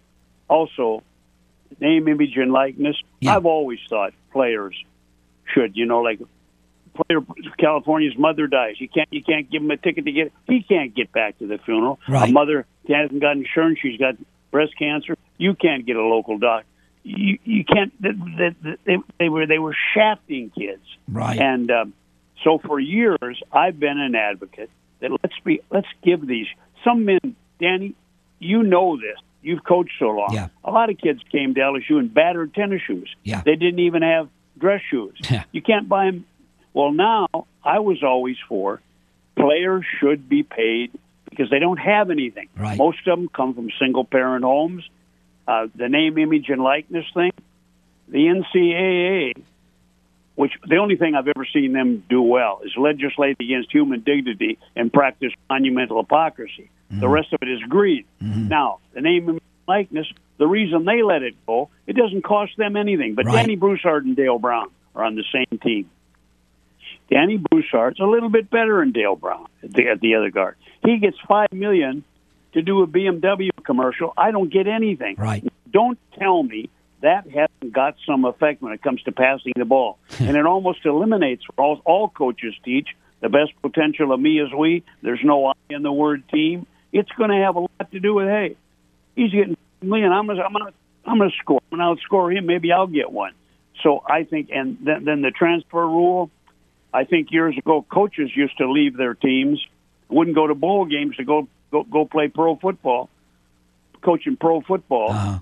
also, 0.49 1.03
name, 1.79 2.07
image, 2.07 2.35
and 2.35 2.51
likeness. 2.51 2.97
Yeah. 3.19 3.35
I've 3.35 3.45
always 3.45 3.79
thought 3.89 4.13
players 4.31 4.75
should, 5.53 5.75
you 5.75 5.85
know, 5.85 6.01
like 6.01 6.19
player 6.93 7.21
California's 7.57 8.17
mother 8.17 8.47
dies. 8.47 8.75
You 8.79 8.89
can't 8.89 9.07
you 9.11 9.23
can't 9.23 9.49
give 9.49 9.61
him 9.61 9.71
a 9.71 9.77
ticket 9.77 10.05
to 10.05 10.11
get. 10.11 10.31
He 10.47 10.63
can't 10.63 10.93
get 10.93 11.11
back 11.11 11.39
to 11.39 11.47
the 11.47 11.57
funeral. 11.57 11.99
Right. 12.07 12.29
A 12.29 12.31
mother 12.31 12.65
hasn't 12.87 13.21
got 13.21 13.37
insurance. 13.37 13.79
She's 13.81 13.97
got 13.99 14.15
breast 14.51 14.77
cancer. 14.77 15.15
You 15.37 15.55
can't 15.55 15.85
get 15.85 15.95
a 15.95 16.03
local 16.03 16.37
doc. 16.37 16.65
You 17.03 17.39
you 17.43 17.65
can't. 17.65 17.93
They, 18.01 18.09
they, 18.11 18.77
they, 18.85 18.97
they 19.19 19.29
were 19.29 19.47
they 19.47 19.59
were 19.59 19.75
shafting 19.93 20.51
kids. 20.51 20.83
right. 21.07 21.39
And 21.39 21.71
um, 21.71 21.93
so 22.43 22.59
for 22.59 22.79
years, 22.79 23.41
I've 23.51 23.79
been 23.79 23.99
an 23.99 24.15
advocate 24.15 24.69
that 24.99 25.11
let's 25.11 25.39
be 25.43 25.61
let's 25.71 25.87
give 26.03 26.25
these 26.25 26.47
some 26.83 27.05
men. 27.05 27.35
Danny, 27.59 27.95
you 28.39 28.63
know 28.63 28.97
this. 28.97 29.17
You've 29.41 29.63
coached 29.63 29.93
so 29.97 30.09
long. 30.09 30.33
Yeah. 30.33 30.49
A 30.63 30.71
lot 30.71 30.89
of 30.89 30.97
kids 30.97 31.21
came 31.31 31.55
to 31.55 31.59
LSU 31.59 31.99
in 31.99 32.07
battered 32.07 32.53
tennis 32.53 32.81
shoes. 32.85 33.09
Yeah. 33.23 33.41
They 33.43 33.55
didn't 33.55 33.79
even 33.79 34.03
have 34.03 34.29
dress 34.57 34.81
shoes. 34.89 35.15
Yeah. 35.29 35.43
You 35.51 35.61
can't 35.61 35.89
buy 35.89 36.05
them. 36.05 36.25
Well, 36.73 36.91
now 36.91 37.27
I 37.63 37.79
was 37.79 38.03
always 38.03 38.37
for 38.47 38.81
players 39.35 39.83
should 39.99 40.29
be 40.29 40.43
paid 40.43 40.91
because 41.29 41.49
they 41.49 41.59
don't 41.59 41.77
have 41.77 42.11
anything. 42.11 42.49
Right. 42.55 42.77
Most 42.77 42.99
of 43.07 43.17
them 43.17 43.29
come 43.29 43.53
from 43.53 43.69
single 43.79 44.05
parent 44.05 44.43
homes. 44.43 44.87
Uh, 45.51 45.67
the 45.75 45.89
name, 45.89 46.17
image, 46.17 46.47
and 46.47 46.61
likeness 46.61 47.05
thing. 47.13 47.31
The 48.07 48.19
NCAA 48.19 49.33
which 50.35 50.53
the 50.67 50.77
only 50.77 50.95
thing 50.95 51.13
I've 51.13 51.27
ever 51.27 51.45
seen 51.53 51.73
them 51.73 52.03
do 52.09 52.21
well 52.21 52.61
is 52.63 52.71
legislate 52.77 53.37
against 53.39 53.71
human 53.71 53.99
dignity 53.99 54.57
and 54.75 54.91
practice 54.91 55.31
monumental 55.49 56.01
hypocrisy. 56.01 56.69
The 56.89 57.07
rest 57.07 57.31
of 57.31 57.39
it 57.41 57.49
is 57.49 57.59
greed. 57.69 58.05
Now, 58.49 58.79
the 58.93 59.01
name 59.01 59.29
and 59.29 59.41
likeness, 59.67 60.07
the 60.37 60.47
reason 60.47 60.83
they 60.85 61.03
let 61.03 61.21
it 61.21 61.35
go, 61.45 61.69
it 61.85 61.95
doesn't 61.95 62.23
cost 62.23 62.57
them 62.57 62.75
anything. 62.75 63.13
But 63.13 63.25
Right. 63.25 63.35
Danny 63.35 63.55
Broussard 63.55 64.05
and 64.05 64.15
Dale 64.15 64.39
Brown 64.39 64.69
are 64.95 65.03
on 65.03 65.15
the 65.15 65.23
same 65.31 65.59
team. 65.59 65.89
Danny 67.09 67.37
Broussard's 67.37 67.99
a 67.99 68.05
little 68.05 68.29
bit 68.29 68.49
better 68.49 68.79
than 68.79 68.93
Dale 68.93 69.15
Brown 69.15 69.47
at 69.63 69.73
the, 69.73 69.89
at 69.89 70.01
the 70.01 70.15
other 70.15 70.31
guard. 70.31 70.55
He 70.83 70.97
gets 70.97 71.17
five 71.27 71.51
million 71.53 72.03
to 72.53 72.61
do 72.61 72.83
a 72.83 72.87
BMW 72.87 73.49
commercial. 73.63 74.13
I 74.17 74.31
don't 74.31 74.51
get 74.51 74.67
anything. 74.67 75.15
Right. 75.17 75.43
Don't 75.71 75.97
tell 76.19 76.43
me 76.43 76.69
that 77.01 77.25
hasn't 77.25 77.73
got 77.73 77.95
some 78.05 78.25
effect 78.25 78.61
when 78.61 78.73
it 78.73 78.81
comes 78.81 79.01
to 79.03 79.11
passing 79.11 79.53
the 79.55 79.65
ball. 79.65 79.97
and 80.19 80.37
it 80.37 80.45
almost 80.45 80.85
eliminates 80.85 81.43
all, 81.57 81.81
all 81.85 82.09
coaches 82.09 82.53
teach 82.63 82.89
the 83.21 83.29
best 83.29 83.51
potential 83.61 84.11
of 84.11 84.19
me 84.19 84.39
is 84.39 84.51
we. 84.51 84.83
There's 85.01 85.21
no 85.23 85.47
I 85.47 85.53
in 85.69 85.83
the 85.83 85.91
word 85.91 86.27
team. 86.29 86.65
It's 86.91 87.11
going 87.11 87.29
to 87.29 87.37
have 87.37 87.55
a 87.55 87.61
lot 87.61 87.91
to 87.91 87.99
do 87.99 88.15
with 88.15 88.27
hey, 88.27 88.57
he's 89.15 89.31
getting 89.31 89.55
me, 89.81 90.03
and 90.03 90.13
I'm 90.13 90.27
gonna, 90.27 90.41
I'm 90.41 90.51
gonna, 90.51 90.73
I'm 91.05 91.17
gonna 91.19 91.31
score. 91.41 91.61
I'm 91.71 91.79
outscore 91.79 92.35
him. 92.35 92.45
Maybe 92.45 92.71
I'll 92.71 92.87
get 92.87 93.11
one. 93.11 93.33
So 93.83 94.03
I 94.05 94.23
think, 94.23 94.49
and 94.53 94.77
then, 94.83 95.05
then 95.05 95.21
the 95.21 95.31
transfer 95.31 95.87
rule. 95.87 96.29
I 96.93 97.05
think 97.05 97.31
years 97.31 97.57
ago, 97.57 97.85
coaches 97.89 98.31
used 98.35 98.57
to 98.57 98.69
leave 98.69 98.97
their 98.97 99.13
teams, 99.13 99.65
wouldn't 100.09 100.35
go 100.35 100.47
to 100.47 100.55
bowl 100.55 100.85
games 100.85 101.15
to 101.15 101.23
go 101.23 101.47
go, 101.71 101.83
go 101.83 102.05
play 102.05 102.27
pro 102.27 102.55
football, 102.55 103.09
coaching 104.01 104.37
pro 104.37 104.61
football 104.61 105.11
Uh, 105.11 105.39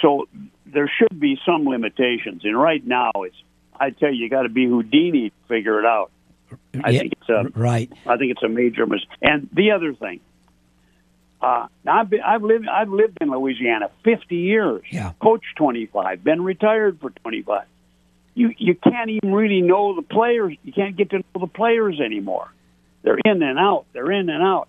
so 0.00 0.28
there 0.66 0.90
should 0.98 1.18
be 1.18 1.38
some 1.44 1.66
limitations. 1.66 2.44
And 2.44 2.58
right 2.58 2.84
now, 2.86 3.10
it's 3.16 3.36
I 3.78 3.90
tell 3.90 4.12
you, 4.12 4.24
you 4.24 4.30
got 4.30 4.42
to 4.42 4.48
be 4.48 4.66
Houdini 4.66 5.30
to 5.30 5.36
figure 5.48 5.80
it 5.80 5.86
out. 5.86 6.10
I 6.84 6.90
yeah, 6.90 7.00
think 7.00 7.12
it's 7.20 7.28
a 7.28 7.58
right. 7.58 7.90
I 8.06 8.16
think 8.16 8.32
it's 8.32 8.42
a 8.42 8.48
major 8.48 8.86
mistake. 8.86 9.08
And 9.22 9.48
the 9.52 9.72
other 9.72 9.94
thing, 9.94 10.20
uh, 11.40 11.66
now 11.84 12.00
I've 12.00 12.10
been, 12.10 12.20
I've 12.20 12.42
lived 12.42 12.68
I've 12.68 12.90
lived 12.90 13.18
in 13.20 13.30
Louisiana 13.30 13.90
50 14.04 14.36
years. 14.36 14.82
Yeah. 14.90 15.12
Coached 15.20 15.56
25, 15.56 16.22
been 16.22 16.42
retired 16.42 17.00
for 17.00 17.10
25. 17.10 17.66
you 18.34 18.54
you 18.58 18.74
can't 18.74 19.10
even 19.10 19.32
really 19.32 19.62
know 19.62 19.96
the 19.96 20.02
players. 20.02 20.56
You 20.62 20.72
can't 20.72 20.96
get 20.96 21.10
to 21.10 21.18
know 21.18 21.40
the 21.40 21.46
players 21.46 22.00
anymore. 22.00 22.52
They're 23.02 23.18
in 23.24 23.42
and 23.42 23.58
out. 23.58 23.86
They're 23.92 24.12
in 24.12 24.28
and 24.28 24.42
out, 24.42 24.68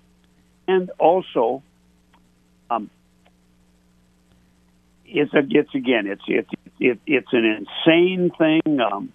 and 0.68 0.90
also, 1.00 1.64
um, 2.70 2.90
it's 5.06 5.34
a 5.34 5.44
it's 5.50 5.76
again 5.76 6.08
it's 6.08 6.24
it's 6.28 6.50
it, 6.80 7.00
it's 7.06 7.34
an 7.34 7.46
insane 7.46 8.32
thing. 8.38 8.80
Um, 8.80 9.14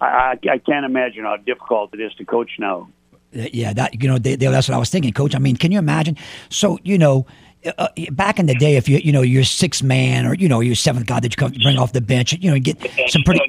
I, 0.00 0.38
I 0.50 0.58
can't 0.58 0.84
imagine 0.84 1.24
how 1.24 1.36
difficult 1.36 1.94
it 1.94 2.00
is 2.00 2.12
to 2.14 2.24
coach 2.24 2.50
now. 2.58 2.88
Yeah, 3.32 3.72
that 3.72 4.00
you 4.00 4.08
know, 4.08 4.18
they, 4.18 4.36
they, 4.36 4.46
that's 4.46 4.68
what 4.68 4.76
I 4.76 4.78
was 4.78 4.90
thinking, 4.90 5.12
Coach. 5.12 5.34
I 5.34 5.38
mean, 5.38 5.56
can 5.56 5.72
you 5.72 5.78
imagine? 5.78 6.16
So 6.50 6.78
you 6.84 6.98
know, 6.98 7.26
uh, 7.66 7.72
uh 7.78 7.88
back 8.12 8.38
in 8.38 8.46
the 8.46 8.54
day, 8.54 8.76
if 8.76 8.88
you 8.88 8.98
you 8.98 9.12
know 9.12 9.22
you're 9.22 9.44
six 9.44 9.82
man 9.82 10.26
or 10.26 10.34
you 10.34 10.48
know 10.48 10.60
you're 10.60 10.74
seventh 10.74 11.06
guy 11.06 11.20
that 11.20 11.32
you 11.32 11.36
come 11.36 11.52
bring 11.62 11.78
off 11.78 11.92
the 11.92 12.00
bench, 12.00 12.32
you 12.32 12.48
know, 12.48 12.54
you 12.54 12.60
get 12.60 12.78
some 13.08 13.22
pretty 13.22 13.40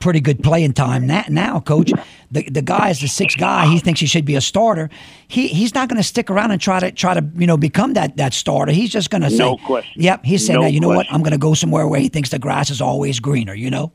pretty 0.00 0.20
good 0.20 0.42
playing 0.42 0.72
time. 0.72 1.06
Now, 1.06 1.24
now 1.28 1.60
coach, 1.60 1.92
the 2.30 2.42
the 2.50 2.62
guy 2.62 2.90
is 2.90 3.00
the 3.00 3.08
sixth 3.08 3.38
guy. 3.38 3.66
He 3.66 3.78
thinks 3.78 4.00
he 4.00 4.06
should 4.06 4.24
be 4.24 4.34
a 4.34 4.40
starter. 4.40 4.90
He 5.28 5.48
he's 5.48 5.74
not 5.74 5.88
going 5.88 5.98
to 5.98 6.02
stick 6.02 6.30
around 6.30 6.50
and 6.50 6.60
try 6.60 6.80
to 6.80 6.90
try 6.92 7.14
to 7.14 7.24
you 7.36 7.46
know 7.46 7.56
become 7.56 7.94
that 7.94 8.16
that 8.16 8.34
starter. 8.34 8.72
He's 8.72 8.90
just 8.90 9.10
going 9.10 9.22
to 9.22 9.30
say, 9.30 9.38
no 9.38 9.56
question. 9.56 10.02
Yep, 10.02 10.24
he's 10.24 10.46
saying, 10.46 10.60
no 10.60 10.66
you 10.66 10.80
know 10.80 10.88
question. 10.88 10.96
what? 11.10 11.14
I'm 11.14 11.22
going 11.22 11.32
to 11.32 11.38
go 11.38 11.54
somewhere 11.54 11.86
where 11.88 12.00
he 12.00 12.08
thinks 12.08 12.30
the 12.30 12.38
grass 12.38 12.70
is 12.70 12.80
always 12.80 13.20
greener. 13.20 13.54
You 13.54 13.70
know. 13.70 13.92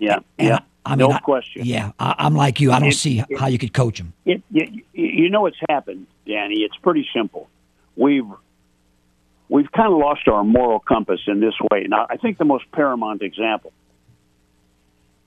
Yeah. 0.00 0.18
And 0.38 0.48
yeah. 0.48 0.58
I 0.86 0.96
mean, 0.96 1.08
no 1.08 1.14
I, 1.14 1.20
question. 1.20 1.62
Yeah, 1.64 1.92
I, 1.98 2.26
am 2.26 2.34
like 2.34 2.60
you. 2.60 2.72
I 2.72 2.78
don't 2.78 2.88
It- 2.88 2.96
see 2.96 3.20
it- 3.20 3.38
how 3.38 3.46
you 3.46 3.58
could 3.58 3.72
coach 3.72 3.98
him. 3.98 4.12
It, 4.26 4.42
you, 4.50 4.82
you 4.92 5.30
know 5.30 5.42
what's 5.42 5.56
happened, 5.68 6.06
Danny? 6.26 6.56
It's 6.56 6.76
pretty 6.76 7.08
simple. 7.14 7.48
We've 7.96 8.26
we've 9.48 9.70
kind 9.70 9.92
of 9.92 9.98
lost 9.98 10.26
our 10.28 10.44
moral 10.44 10.80
compass 10.80 11.20
in 11.26 11.40
this 11.40 11.54
way. 11.70 11.86
Now, 11.88 12.06
I 12.08 12.16
think 12.16 12.38
the 12.38 12.44
most 12.44 12.64
paramount 12.72 13.22
example, 13.22 13.72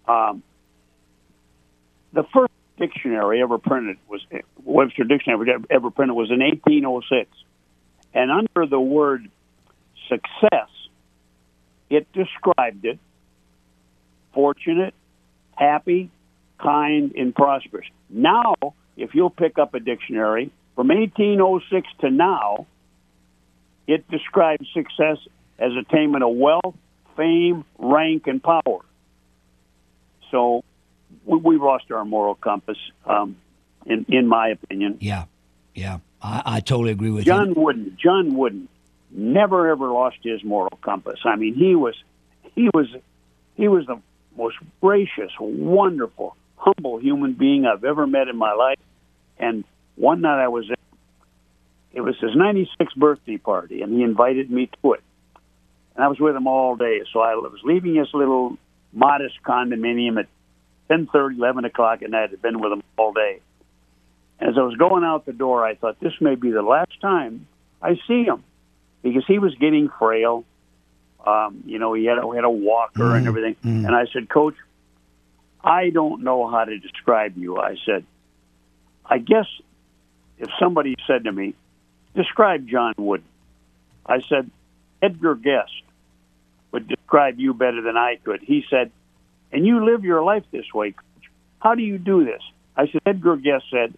um, 0.07 0.43
the 2.13 2.23
first 2.33 2.51
dictionary 2.77 3.41
ever 3.41 3.57
printed 3.57 3.97
was 4.07 4.21
Webster 4.63 5.03
Dictionary 5.03 5.53
ever- 5.69 5.91
printed 5.91 6.15
was 6.15 6.31
in 6.31 6.41
1806, 6.41 7.29
and 8.13 8.31
under 8.31 8.65
the 8.67 8.79
word 8.79 9.29
success, 10.07 10.69
it 11.89 12.11
described 12.13 12.85
it 12.85 12.99
fortunate, 14.33 14.93
happy, 15.55 16.11
kind, 16.59 17.13
and 17.15 17.33
prosperous. 17.33 17.87
Now, 18.09 18.55
if 18.95 19.15
you'll 19.15 19.29
pick 19.29 19.57
up 19.57 19.73
a 19.73 19.79
dictionary 19.79 20.51
from 20.75 20.89
1806 20.89 21.87
to 22.01 22.11
now, 22.11 22.67
it 23.87 24.09
describes 24.11 24.67
success 24.73 25.17
as 25.57 25.71
attainment 25.75 26.23
of 26.23 26.35
wealth, 26.35 26.75
fame, 27.15 27.65
rank, 27.79 28.27
and 28.27 28.43
power. 28.43 28.81
So 30.29 30.63
we, 31.25 31.37
we've 31.37 31.61
lost 31.61 31.89
our 31.91 32.05
moral 32.05 32.35
compass, 32.35 32.77
um, 33.05 33.37
in, 33.85 34.05
in 34.09 34.27
my 34.27 34.49
opinion. 34.49 34.97
Yeah, 34.99 35.25
yeah, 35.73 35.99
I, 36.21 36.43
I 36.45 36.59
totally 36.59 36.91
agree 36.91 37.09
with 37.09 37.25
you. 37.25 37.31
John 37.31 37.49
you. 37.49 37.61
Wooden, 37.61 37.97
John 38.01 38.35
Wooden, 38.35 38.67
never 39.09 39.69
ever 39.69 39.87
lost 39.87 40.17
his 40.21 40.43
moral 40.43 40.77
compass. 40.81 41.19
I 41.23 41.35
mean, 41.37 41.55
he 41.55 41.75
was, 41.75 41.95
he 42.55 42.69
was, 42.73 42.87
he 43.55 43.67
was 43.67 43.85
the 43.87 43.99
most 44.37 44.57
gracious, 44.81 45.31
wonderful, 45.39 46.35
humble 46.57 46.99
human 46.99 47.33
being 47.33 47.65
I've 47.65 47.83
ever 47.83 48.05
met 48.05 48.27
in 48.27 48.37
my 48.37 48.53
life. 48.53 48.79
And 49.39 49.63
one 49.95 50.21
night 50.21 50.43
I 50.43 50.49
was, 50.49 50.69
it 51.93 52.01
was 52.01 52.15
his 52.19 52.31
96th 52.31 52.95
birthday 52.95 53.37
party, 53.37 53.81
and 53.81 53.93
he 53.93 54.03
invited 54.03 54.51
me 54.51 54.69
to 54.81 54.93
it. 54.93 55.03
And 55.95 56.03
I 56.03 56.07
was 56.07 56.19
with 56.19 56.35
him 56.35 56.47
all 56.47 56.75
day, 56.75 57.01
so 57.11 57.19
I 57.21 57.35
was 57.35 57.59
leaving 57.63 57.95
his 57.95 58.09
little 58.13 58.57
modest 58.93 59.35
condominium 59.43 60.19
at 60.19 60.27
10:30, 60.89 61.37
11 61.37 61.65
o'clock 61.65 62.01
at 62.01 62.09
night. 62.09 62.29
I'd 62.31 62.41
been 62.41 62.59
with 62.59 62.71
him 62.71 62.83
all 62.97 63.13
day. 63.13 63.39
And 64.39 64.49
As 64.51 64.57
I 64.57 64.61
was 64.61 64.75
going 64.75 65.03
out 65.03 65.25
the 65.25 65.33
door, 65.33 65.65
I 65.65 65.75
thought 65.75 65.99
this 65.99 66.13
may 66.21 66.35
be 66.35 66.51
the 66.51 66.61
last 66.61 66.99
time 67.01 67.47
I 67.81 67.95
see 68.07 68.23
him 68.23 68.43
because 69.01 69.25
he 69.27 69.39
was 69.39 69.55
getting 69.55 69.89
frail. 69.97 70.45
Um, 71.25 71.63
you 71.65 71.79
know, 71.79 71.93
he 71.93 72.05
had 72.05 72.19
a, 72.19 72.35
had 72.35 72.43
a 72.43 72.49
walker 72.49 73.15
and 73.15 73.27
everything. 73.27 73.55
And 73.85 73.95
I 73.95 74.05
said, 74.13 74.29
Coach, 74.29 74.55
I 75.63 75.89
don't 75.89 76.23
know 76.23 76.47
how 76.47 76.63
to 76.63 76.77
describe 76.77 77.35
you. 77.37 77.57
I 77.57 77.75
said, 77.85 78.05
I 79.03 79.17
guess 79.17 79.47
if 80.37 80.49
somebody 80.59 80.95
said 81.07 81.23
to 81.23 81.31
me, 81.31 81.55
describe 82.17 82.67
John 82.67 82.93
Wood, 82.97 83.23
I 84.05 84.21
said, 84.27 84.49
Edgar 85.01 85.35
Guest 85.35 85.71
would 86.71 86.87
describe 86.87 87.39
you 87.39 87.53
better 87.53 87.81
than 87.81 87.95
I 87.95 88.17
could. 88.23 88.41
He 88.41 88.65
said, 88.69 88.91
and 89.51 89.65
you 89.65 89.85
live 89.85 90.03
your 90.03 90.23
life 90.23 90.43
this 90.51 90.65
way, 90.73 90.91
Coach. 90.91 91.29
How 91.59 91.75
do 91.75 91.83
you 91.83 91.97
do 91.97 92.25
this? 92.25 92.41
I 92.75 92.87
said, 92.87 93.01
Edgar 93.05 93.37
Guest 93.37 93.65
said, 93.71 93.93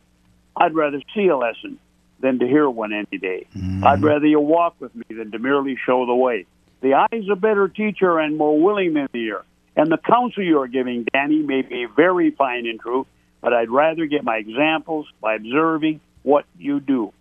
I'd 0.55 0.75
rather 0.75 1.01
see 1.15 1.27
a 1.27 1.37
lesson 1.37 1.79
than 2.19 2.39
to 2.39 2.47
hear 2.47 2.69
one 2.69 2.93
any 2.93 3.17
day. 3.17 3.47
Mm. 3.55 3.83
I'd 3.83 4.03
rather 4.03 4.25
you 4.25 4.39
walk 4.39 4.75
with 4.79 4.93
me 4.93 5.05
than 5.09 5.31
to 5.31 5.39
merely 5.39 5.77
show 5.85 6.05
the 6.05 6.13
way. 6.13 6.45
The 6.81 6.93
eye 6.93 7.07
is 7.11 7.29
a 7.31 7.35
better 7.35 7.67
teacher 7.67 8.19
and 8.19 8.37
more 8.37 8.61
willing 8.61 8.93
than 8.93 9.07
the 9.11 9.19
ear. 9.19 9.43
And 9.75 9.89
the 9.89 9.97
counsel 9.97 10.43
you 10.43 10.59
are 10.59 10.67
giving, 10.67 11.05
Danny, 11.13 11.41
may 11.41 11.61
be 11.61 11.85
very 11.95 12.31
fine 12.31 12.65
and 12.65 12.79
true, 12.79 13.07
but 13.41 13.53
I'd 13.53 13.69
rather 13.69 14.05
get 14.05 14.23
my 14.23 14.37
examples 14.37 15.07
by 15.21 15.35
observing 15.35 16.01
what 16.23 16.45
you 16.57 16.79
do. 16.81 17.13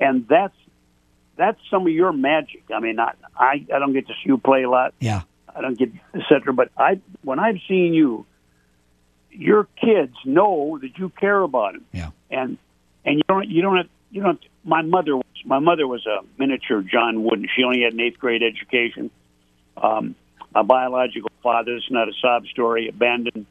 And 0.00 0.26
that's 0.28 0.54
that's 1.36 1.58
some 1.70 1.86
of 1.86 1.92
your 1.92 2.12
magic. 2.12 2.64
I 2.74 2.80
mean, 2.80 2.98
I 3.00 3.12
I, 3.36 3.66
I 3.74 3.78
don't 3.78 3.92
get 3.92 4.06
to 4.08 4.12
see 4.14 4.26
you 4.26 4.38
play 4.38 4.62
a 4.62 4.70
lot. 4.70 4.94
Yeah, 5.00 5.22
I 5.54 5.60
don't 5.60 5.78
get 5.78 5.90
et 6.14 6.22
cetera. 6.28 6.52
But 6.52 6.70
I, 6.76 7.00
when 7.22 7.38
I've 7.38 7.58
seen 7.68 7.94
you, 7.94 8.26
your 9.30 9.68
kids 9.80 10.14
know 10.24 10.78
that 10.80 10.98
you 10.98 11.10
care 11.10 11.40
about 11.40 11.74
them, 11.74 11.84
yeah, 11.92 12.10
and 12.30 12.58
and 13.04 13.16
you 13.16 13.22
don't 13.28 13.48
you 13.48 13.62
don't 13.62 13.76
have, 13.76 13.88
you 14.10 14.22
don't. 14.22 14.40
My 14.64 14.82
mother 14.82 15.16
was 15.16 15.24
my 15.44 15.58
mother 15.58 15.86
was 15.86 16.06
a 16.06 16.20
miniature 16.38 16.82
John 16.82 17.24
Wooden. 17.24 17.48
She 17.56 17.64
only 17.64 17.82
had 17.82 17.92
an 17.92 18.00
eighth 18.00 18.18
grade 18.18 18.42
education. 18.42 19.10
Um, 19.76 20.14
my 20.54 20.62
biological 20.62 21.30
father, 21.42 21.74
this 21.74 21.84
is 21.84 21.90
not 21.90 22.08
a 22.08 22.12
sob 22.20 22.46
story, 22.46 22.88
abandoned 22.88 23.46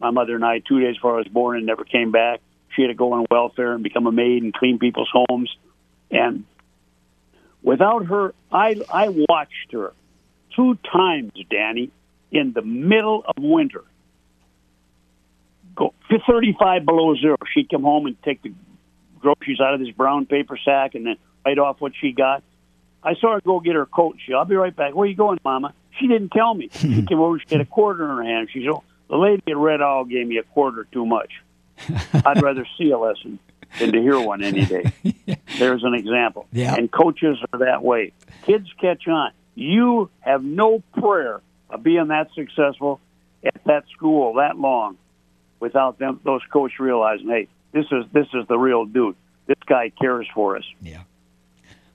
my 0.00 0.10
mother 0.10 0.34
and 0.34 0.44
I 0.44 0.60
two 0.60 0.80
days 0.80 0.96
before 0.96 1.14
I 1.14 1.18
was 1.18 1.28
born 1.28 1.58
and 1.58 1.66
never 1.66 1.84
came 1.84 2.10
back. 2.10 2.40
She 2.74 2.82
had 2.82 2.88
to 2.88 2.94
go 2.94 3.12
on 3.12 3.26
welfare 3.30 3.72
and 3.72 3.82
become 3.82 4.06
a 4.06 4.12
maid 4.12 4.42
and 4.42 4.54
clean 4.54 4.78
people's 4.78 5.10
homes, 5.12 5.54
and 6.10 6.44
without 7.62 8.06
her, 8.06 8.34
I 8.52 8.80
I 8.92 9.08
watched 9.08 9.72
her 9.72 9.92
two 10.54 10.76
times, 10.92 11.32
Danny, 11.50 11.90
in 12.30 12.52
the 12.52 12.62
middle 12.62 13.24
of 13.26 13.42
winter. 13.42 13.84
Go 15.76 15.94
35 16.28 16.84
below 16.84 17.14
zero. 17.14 17.36
She'd 17.54 17.70
come 17.70 17.82
home 17.82 18.06
and 18.06 18.20
take 18.22 18.42
the 18.42 18.52
groceries 19.20 19.60
out 19.60 19.74
of 19.74 19.80
this 19.80 19.90
brown 19.90 20.26
paper 20.26 20.58
sack 20.62 20.94
and 20.94 21.06
then 21.06 21.16
write 21.44 21.58
off 21.58 21.80
what 21.80 21.92
she 22.00 22.12
got. 22.12 22.42
I 23.02 23.14
saw 23.14 23.34
her 23.34 23.40
go 23.40 23.60
get 23.60 23.74
her 23.74 23.86
coat. 23.86 24.16
She, 24.24 24.34
I'll 24.34 24.44
be 24.44 24.56
right 24.56 24.74
back. 24.74 24.94
Where 24.94 25.06
you 25.06 25.14
going, 25.14 25.38
Mama? 25.44 25.72
She 25.98 26.06
didn't 26.06 26.30
tell 26.30 26.54
me. 26.54 26.68
She 26.72 27.02
came 27.08 27.20
over. 27.20 27.38
She 27.38 27.46
had 27.50 27.60
a 27.60 27.64
quarter 27.64 28.04
in 28.04 28.16
her 28.16 28.22
hand. 28.22 28.48
She 28.52 28.60
said, 28.60 28.70
oh, 28.70 28.82
"The 29.08 29.16
lady 29.16 29.42
at 29.48 29.56
Red 29.56 29.80
Owl 29.80 30.04
gave 30.04 30.26
me 30.26 30.38
a 30.38 30.42
quarter 30.42 30.86
too 30.92 31.06
much. 31.06 31.30
I'd 32.12 32.42
rather 32.42 32.66
see 32.76 32.90
a 32.90 32.98
lesson 32.98 33.38
than 33.78 33.92
to 33.92 34.00
hear 34.00 34.20
one 34.20 34.42
any 34.42 34.64
day." 34.64 34.92
There's 35.58 35.84
an 35.84 35.94
example. 35.94 36.46
Yeah. 36.52 36.74
And 36.74 36.90
coaches 36.90 37.38
are 37.52 37.60
that 37.60 37.82
way. 37.82 38.12
Kids 38.44 38.68
catch 38.80 39.06
on. 39.08 39.32
You 39.54 40.10
have 40.20 40.42
no 40.42 40.82
prayer 40.98 41.40
of 41.68 41.82
being 41.82 42.08
that 42.08 42.28
successful 42.34 43.00
at 43.44 43.62
that 43.64 43.84
school 43.92 44.34
that 44.34 44.58
long 44.58 44.98
without 45.60 45.98
them 45.98 46.20
those 46.24 46.42
coaches 46.52 46.78
realizing, 46.78 47.28
hey, 47.28 47.48
this 47.72 47.86
is 47.92 48.04
this 48.12 48.26
is 48.34 48.46
the 48.48 48.58
real 48.58 48.84
dude. 48.84 49.16
This 49.46 49.58
guy 49.66 49.90
cares 50.00 50.26
for 50.34 50.56
us. 50.56 50.64
yeah. 50.80 51.02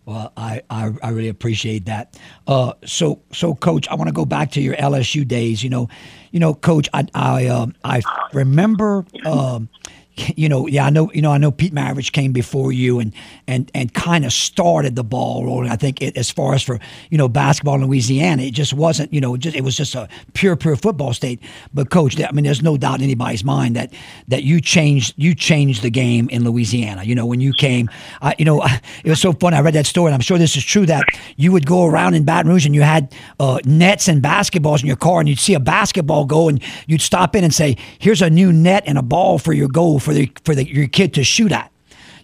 Well, 0.06 0.31
I, 0.38 0.61
I, 0.69 0.93
I 1.02 1.10
really 1.10 1.30
appreciate 1.30 1.85
that. 1.85 2.15
Uh, 2.45 2.73
so 2.85 3.22
so 3.34 3.56
coach, 3.56 3.88
I 3.88 3.95
want 3.95 4.07
to 4.07 4.14
go 4.14 4.23
back 4.26 4.52
to 4.52 4.61
your 4.61 4.76
LSU 4.76 5.27
days. 5.27 5.64
You 5.64 5.72
know, 5.72 5.89
you 6.31 6.39
know, 6.39 6.53
coach, 6.53 6.88
I 6.93 7.07
I 7.15 7.47
um, 7.47 7.73
I 7.84 8.02
remember. 8.31 9.06
Um, 9.26 9.68
you 10.35 10.49
know, 10.49 10.67
yeah, 10.67 10.85
I 10.85 10.89
know. 10.89 11.11
You 11.13 11.21
know, 11.21 11.31
I 11.31 11.37
know 11.37 11.51
Pete 11.51 11.73
Maravich 11.73 12.11
came 12.11 12.31
before 12.31 12.71
you 12.71 12.99
and 12.99 13.13
and 13.47 13.69
and 13.73 13.93
kind 13.93 14.25
of 14.25 14.33
started 14.33 14.95
the 14.95 15.03
ball 15.03 15.45
rolling. 15.45 15.69
I 15.69 15.75
think 15.75 16.01
it, 16.01 16.15
as 16.17 16.31
far 16.31 16.53
as 16.53 16.63
for 16.63 16.79
you 17.09 17.17
know 17.17 17.27
basketball 17.27 17.75
in 17.75 17.85
Louisiana, 17.85 18.43
it 18.43 18.51
just 18.51 18.73
wasn't. 18.73 19.13
You 19.13 19.21
know, 19.21 19.35
just 19.37 19.55
it 19.55 19.63
was 19.63 19.75
just 19.75 19.95
a 19.95 20.07
pure 20.33 20.55
pure 20.55 20.75
football 20.75 21.13
state. 21.13 21.39
But 21.73 21.89
coach, 21.89 22.19
I 22.21 22.31
mean, 22.31 22.45
there's 22.45 22.61
no 22.61 22.77
doubt 22.77 22.99
in 22.99 23.03
anybody's 23.03 23.43
mind 23.43 23.75
that 23.75 23.93
that 24.27 24.43
you 24.43 24.61
changed 24.61 25.13
you 25.17 25.35
changed 25.35 25.81
the 25.81 25.89
game 25.89 26.29
in 26.29 26.43
Louisiana. 26.43 27.03
You 27.03 27.15
know, 27.15 27.25
when 27.25 27.41
you 27.41 27.53
came, 27.53 27.89
I, 28.21 28.35
you 28.37 28.45
know, 28.45 28.63
it 29.03 29.09
was 29.09 29.19
so 29.19 29.33
funny. 29.33 29.57
I 29.57 29.61
read 29.61 29.73
that 29.75 29.85
story, 29.85 30.09
and 30.09 30.15
I'm 30.15 30.21
sure 30.21 30.37
this 30.37 30.55
is 30.55 30.63
true 30.63 30.85
that 30.85 31.03
you 31.35 31.51
would 31.51 31.65
go 31.65 31.85
around 31.85 32.13
in 32.13 32.23
Baton 32.23 32.51
Rouge 32.51 32.65
and 32.65 32.75
you 32.75 32.81
had 32.81 33.13
uh, 33.39 33.59
nets 33.65 34.07
and 34.07 34.21
basketballs 34.21 34.81
in 34.81 34.87
your 34.87 34.95
car, 34.95 35.19
and 35.19 35.27
you'd 35.27 35.39
see 35.39 35.53
a 35.53 35.59
basketball 35.59 36.25
go, 36.25 36.47
and 36.47 36.61
you'd 36.87 37.01
stop 37.01 37.35
in 37.35 37.43
and 37.43 37.53
say, 37.53 37.75
"Here's 37.99 38.21
a 38.21 38.29
new 38.29 38.53
net 38.53 38.83
and 38.85 38.97
a 38.97 39.03
ball 39.03 39.39
for 39.39 39.51
your 39.51 39.67
goal 39.67 39.99
for 40.06 40.14
the 40.14 40.32
for 40.45 40.56
the, 40.56 40.65
your 40.65 40.88
kid 40.88 41.14
to 41.15 41.23
shoot 41.23 41.52
at." 41.52 41.72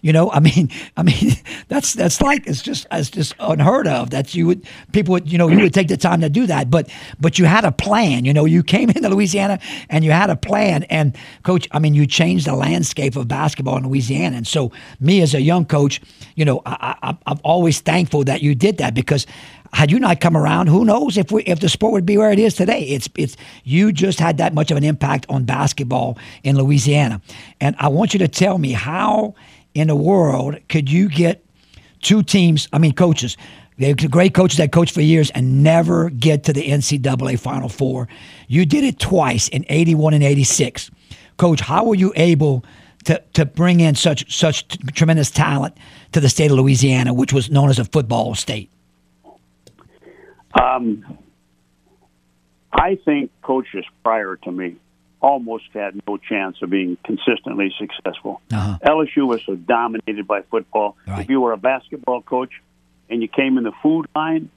You 0.02 0.12
know, 0.12 0.32
I 0.32 0.40
mean, 0.40 0.68
I 0.96 1.04
mean, 1.04 1.32
that's 1.68 1.94
that's 1.94 2.20
like 2.20 2.46
it's 2.46 2.60
just 2.60 2.86
it's 2.90 3.08
just 3.08 3.34
unheard 3.38 3.86
of. 3.86 4.10
That 4.10 4.34
you 4.34 4.46
would 4.48 4.66
people 4.92 5.12
would 5.12 5.30
you 5.30 5.38
know 5.38 5.48
you 5.48 5.60
would 5.60 5.72
take 5.72 5.88
the 5.88 5.96
time 5.96 6.20
to 6.20 6.28
do 6.28 6.46
that, 6.46 6.70
but 6.70 6.90
but 7.20 7.38
you 7.38 7.44
had 7.44 7.64
a 7.64 7.72
plan. 7.72 8.24
You 8.24 8.34
know, 8.34 8.44
you 8.44 8.62
came 8.62 8.90
into 8.94 9.08
Louisiana 9.08 9.60
and 9.88 10.04
you 10.04 10.10
had 10.10 10.28
a 10.28 10.36
plan. 10.36 10.82
And 10.84 11.16
coach, 11.44 11.68
I 11.70 11.78
mean, 11.78 11.94
you 11.94 12.06
changed 12.06 12.46
the 12.46 12.56
landscape 12.56 13.16
of 13.16 13.28
basketball 13.28 13.76
in 13.76 13.88
Louisiana. 13.88 14.36
And 14.36 14.46
so, 14.46 14.72
me 15.00 15.22
as 15.22 15.34
a 15.34 15.40
young 15.40 15.64
coach, 15.64 16.00
you 16.34 16.44
know, 16.44 16.62
I, 16.66 16.96
I, 17.02 17.16
I'm 17.26 17.38
always 17.44 17.80
thankful 17.80 18.24
that 18.24 18.42
you 18.42 18.54
did 18.54 18.78
that 18.78 18.94
because 18.94 19.26
had 19.72 19.90
you 19.90 19.98
not 19.98 20.20
come 20.20 20.36
around, 20.36 20.66
who 20.66 20.84
knows 20.84 21.16
if 21.16 21.32
we 21.32 21.42
if 21.44 21.60
the 21.60 21.68
sport 21.68 21.92
would 21.92 22.06
be 22.06 22.18
where 22.18 22.30
it 22.30 22.38
is 22.38 22.54
today? 22.54 22.82
It's 22.82 23.08
it's 23.16 23.36
you 23.64 23.90
just 23.92 24.20
had 24.20 24.36
that 24.36 24.54
much 24.54 24.70
of 24.70 24.76
an 24.76 24.84
impact 24.84 25.26
on 25.28 25.44
basketball 25.44 26.18
in 26.42 26.56
Louisiana, 26.56 27.20
and 27.60 27.74
I 27.78 27.88
want 27.88 28.12
you 28.12 28.18
to 28.18 28.28
tell 28.28 28.58
me 28.58 28.72
how 28.72 29.34
in 29.74 29.88
the 29.88 29.96
world 29.96 30.56
could 30.68 30.90
you 30.90 31.08
get 31.08 31.44
two 32.02 32.22
teams? 32.22 32.68
I 32.72 32.78
mean, 32.78 32.92
coaches. 32.92 33.36
They're 33.78 33.94
great 33.94 34.34
coaches 34.34 34.58
that 34.58 34.70
coach 34.70 34.92
for 34.92 35.00
years 35.00 35.30
and 35.30 35.62
never 35.62 36.10
get 36.10 36.44
to 36.44 36.52
the 36.52 36.68
NCAA 36.68 37.38
Final 37.38 37.70
Four. 37.70 38.06
You 38.46 38.66
did 38.66 38.84
it 38.84 38.98
twice 38.98 39.48
in 39.48 39.64
'81 39.68 40.14
and 40.14 40.22
'86. 40.22 40.90
Coach, 41.38 41.60
how 41.62 41.84
were 41.86 41.94
you 41.94 42.12
able 42.14 42.64
to, 43.04 43.20
to 43.32 43.46
bring 43.46 43.80
in 43.80 43.94
such 43.94 44.32
such 44.32 44.68
t- 44.68 44.78
tremendous 44.92 45.30
talent 45.30 45.76
to 46.12 46.20
the 46.20 46.28
state 46.28 46.50
of 46.50 46.58
Louisiana, 46.58 47.14
which 47.14 47.32
was 47.32 47.50
known 47.50 47.70
as 47.70 47.78
a 47.78 47.84
football 47.86 48.34
state? 48.34 48.71
Um, 50.60 51.18
I 52.72 52.98
think 53.04 53.30
coaches 53.42 53.84
prior 54.02 54.36
to 54.36 54.52
me 54.52 54.76
almost 55.20 55.64
had 55.72 56.00
no 56.06 56.16
chance 56.16 56.56
of 56.62 56.70
being 56.70 56.96
consistently 57.04 57.72
successful. 57.78 58.40
Uh-huh. 58.52 58.78
LSU 58.84 59.26
was 59.26 59.40
so 59.46 59.54
dominated 59.54 60.26
by 60.26 60.42
football. 60.42 60.96
Right. 61.06 61.20
If 61.20 61.30
you 61.30 61.40
were 61.40 61.52
a 61.52 61.56
basketball 61.56 62.22
coach 62.22 62.50
and 63.08 63.22
you 63.22 63.28
came 63.28 63.56
in 63.56 63.64
the 63.64 63.72
food 63.82 64.06
line, 64.14 64.50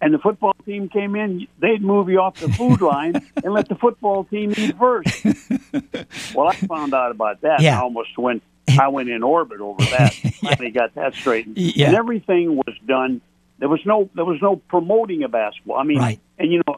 and 0.00 0.14
the 0.14 0.18
football 0.18 0.54
team 0.64 0.88
came 0.88 1.16
in, 1.16 1.48
they'd 1.58 1.82
move 1.82 2.08
you 2.08 2.20
off 2.20 2.38
the 2.38 2.48
food 2.48 2.80
line 2.92 3.14
and 3.42 3.52
let 3.52 3.68
the 3.68 3.74
football 3.74 4.24
team 4.24 4.54
eat 4.56 4.78
first. 4.78 5.24
well, 6.34 6.48
I 6.48 6.54
found 6.54 6.94
out 6.94 7.10
about 7.10 7.40
that. 7.42 7.60
Yeah. 7.60 7.78
I 7.78 7.82
almost 7.82 8.16
went. 8.16 8.42
I 8.78 8.88
went 8.88 9.08
in 9.08 9.22
orbit 9.22 9.60
over 9.60 9.82
that. 9.82 10.12
Finally 10.42 10.70
got 10.70 10.94
that 10.94 11.14
straightened. 11.14 11.56
Yeah. 11.56 11.88
And 11.88 11.96
everything 11.96 12.54
was 12.54 12.76
done. 12.86 13.22
There 13.58 13.68
was 13.68 13.80
no. 13.84 14.08
There 14.14 14.24
was 14.24 14.40
no 14.40 14.56
promoting 14.56 15.22
of 15.24 15.32
basketball. 15.32 15.76
I 15.78 15.84
mean, 15.84 15.98
Right. 15.98 16.20
and 16.38 16.52
you 16.52 16.62
know, 16.66 16.76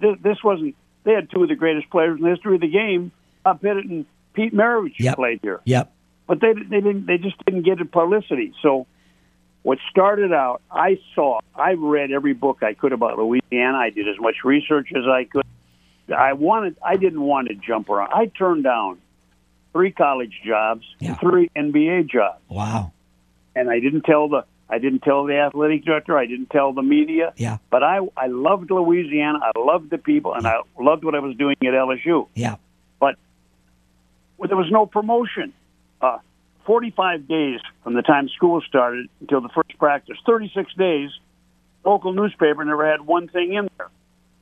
this, 0.00 0.16
this 0.22 0.38
wasn't. 0.44 0.74
They 1.04 1.12
had 1.12 1.30
two 1.30 1.42
of 1.42 1.48
the 1.48 1.54
greatest 1.54 1.88
players 1.90 2.18
in 2.18 2.24
the 2.24 2.30
history 2.30 2.56
of 2.56 2.60
the 2.60 2.68
game. 2.68 3.12
Bob 3.44 3.62
Pettit 3.62 3.84
and 3.86 4.06
Pete 4.34 4.52
Maravich 4.52 4.94
Yep. 4.98 5.14
played 5.16 5.38
here 5.40 5.60
Yep. 5.64 5.92
but 6.26 6.40
they 6.40 6.52
they 6.52 6.80
didn't 6.80 7.06
they 7.06 7.16
just 7.18 7.36
didn't 7.44 7.62
get 7.62 7.78
the 7.78 7.84
publicity. 7.84 8.52
So 8.60 8.86
what 9.62 9.78
started 9.90 10.32
out, 10.32 10.62
I 10.70 10.98
saw, 11.14 11.40
I 11.54 11.72
read 11.72 12.10
every 12.12 12.34
book 12.34 12.62
I 12.62 12.74
could 12.74 12.92
about 12.92 13.18
Louisiana. 13.18 13.78
I 13.78 13.90
did 13.90 14.08
as 14.08 14.14
much 14.20 14.36
research 14.44 14.88
as 14.96 15.04
I 15.08 15.24
could. 15.24 15.44
I 16.16 16.34
wanted, 16.34 16.76
I 16.84 16.96
didn't 16.96 17.20
want 17.22 17.48
to 17.48 17.54
jump 17.54 17.88
around. 17.90 18.12
I 18.12 18.26
turned 18.26 18.62
down 18.62 18.98
three 19.72 19.90
college 19.90 20.40
jobs, 20.46 20.84
Yeah. 21.00 21.10
and 21.10 21.18
three 21.20 21.50
NBA 21.56 22.04
jobs, 22.08 22.40
Wow. 22.48 22.92
and 23.56 23.68
I 23.68 23.80
didn't 23.80 24.02
tell 24.02 24.28
the 24.28 24.44
I 24.68 24.78
didn't 24.78 25.00
tell 25.00 25.24
the 25.24 25.36
athletic 25.38 25.84
director. 25.84 26.18
I 26.18 26.26
didn't 26.26 26.50
tell 26.50 26.72
the 26.72 26.82
media. 26.82 27.32
Yeah. 27.36 27.58
But 27.70 27.82
I 27.82 28.00
I 28.16 28.26
loved 28.26 28.70
Louisiana. 28.70 29.38
I 29.42 29.58
loved 29.58 29.90
the 29.90 29.98
people, 29.98 30.34
and 30.34 30.46
I 30.46 30.60
loved 30.80 31.04
what 31.04 31.14
I 31.14 31.20
was 31.20 31.36
doing 31.36 31.56
at 31.62 31.68
LSU 31.74 32.26
Yeah. 32.34 32.56
but 32.98 33.14
well, 34.38 34.48
there 34.48 34.56
was 34.56 34.70
no 34.70 34.86
promotion. 34.86 35.52
Uh, 36.00 36.18
45 36.66 37.28
days 37.28 37.60
from 37.84 37.94
the 37.94 38.02
time 38.02 38.28
school 38.28 38.60
started 38.60 39.08
until 39.20 39.40
the 39.40 39.48
first 39.50 39.78
practice, 39.78 40.16
36 40.26 40.74
days, 40.74 41.10
local 41.84 42.12
newspaper 42.12 42.64
never 42.64 42.84
had 42.90 43.00
one 43.02 43.28
thing 43.28 43.54
in 43.54 43.68
there. 43.78 43.88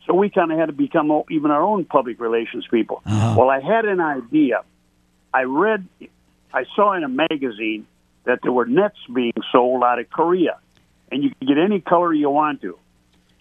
So 0.07 0.15
we 0.15 0.31
kind 0.31 0.51
of 0.51 0.59
had 0.59 0.67
to 0.67 0.73
become 0.73 1.11
o- 1.11 1.27
even 1.31 1.51
our 1.51 1.63
own 1.63 1.85
public 1.85 2.19
relations 2.21 2.67
people. 2.71 3.03
Uh-huh. 3.07 3.35
Well, 3.39 3.51
I 3.51 3.61
had 3.61 3.85
an 3.85 4.01
idea. 4.01 4.63
I 5.35 5.43
read, 5.43 5.87
I 6.53 6.65
saw 6.75 6.95
in 6.95 7.05
a 7.05 7.09
magazine 7.09 7.87
that 8.25 8.41
there 8.43 8.53
were 8.53 8.67
nets 8.67 8.97
being 9.13 9.33
sold 9.53 9.83
out 9.83 9.99
of 9.99 10.11
Korea, 10.11 10.59
and 11.11 11.23
you 11.23 11.31
could 11.31 11.49
get 11.49 11.59
any 11.59 11.81
color 11.81 12.13
you 12.13 12.31
want 12.31 12.63
to. 12.63 12.79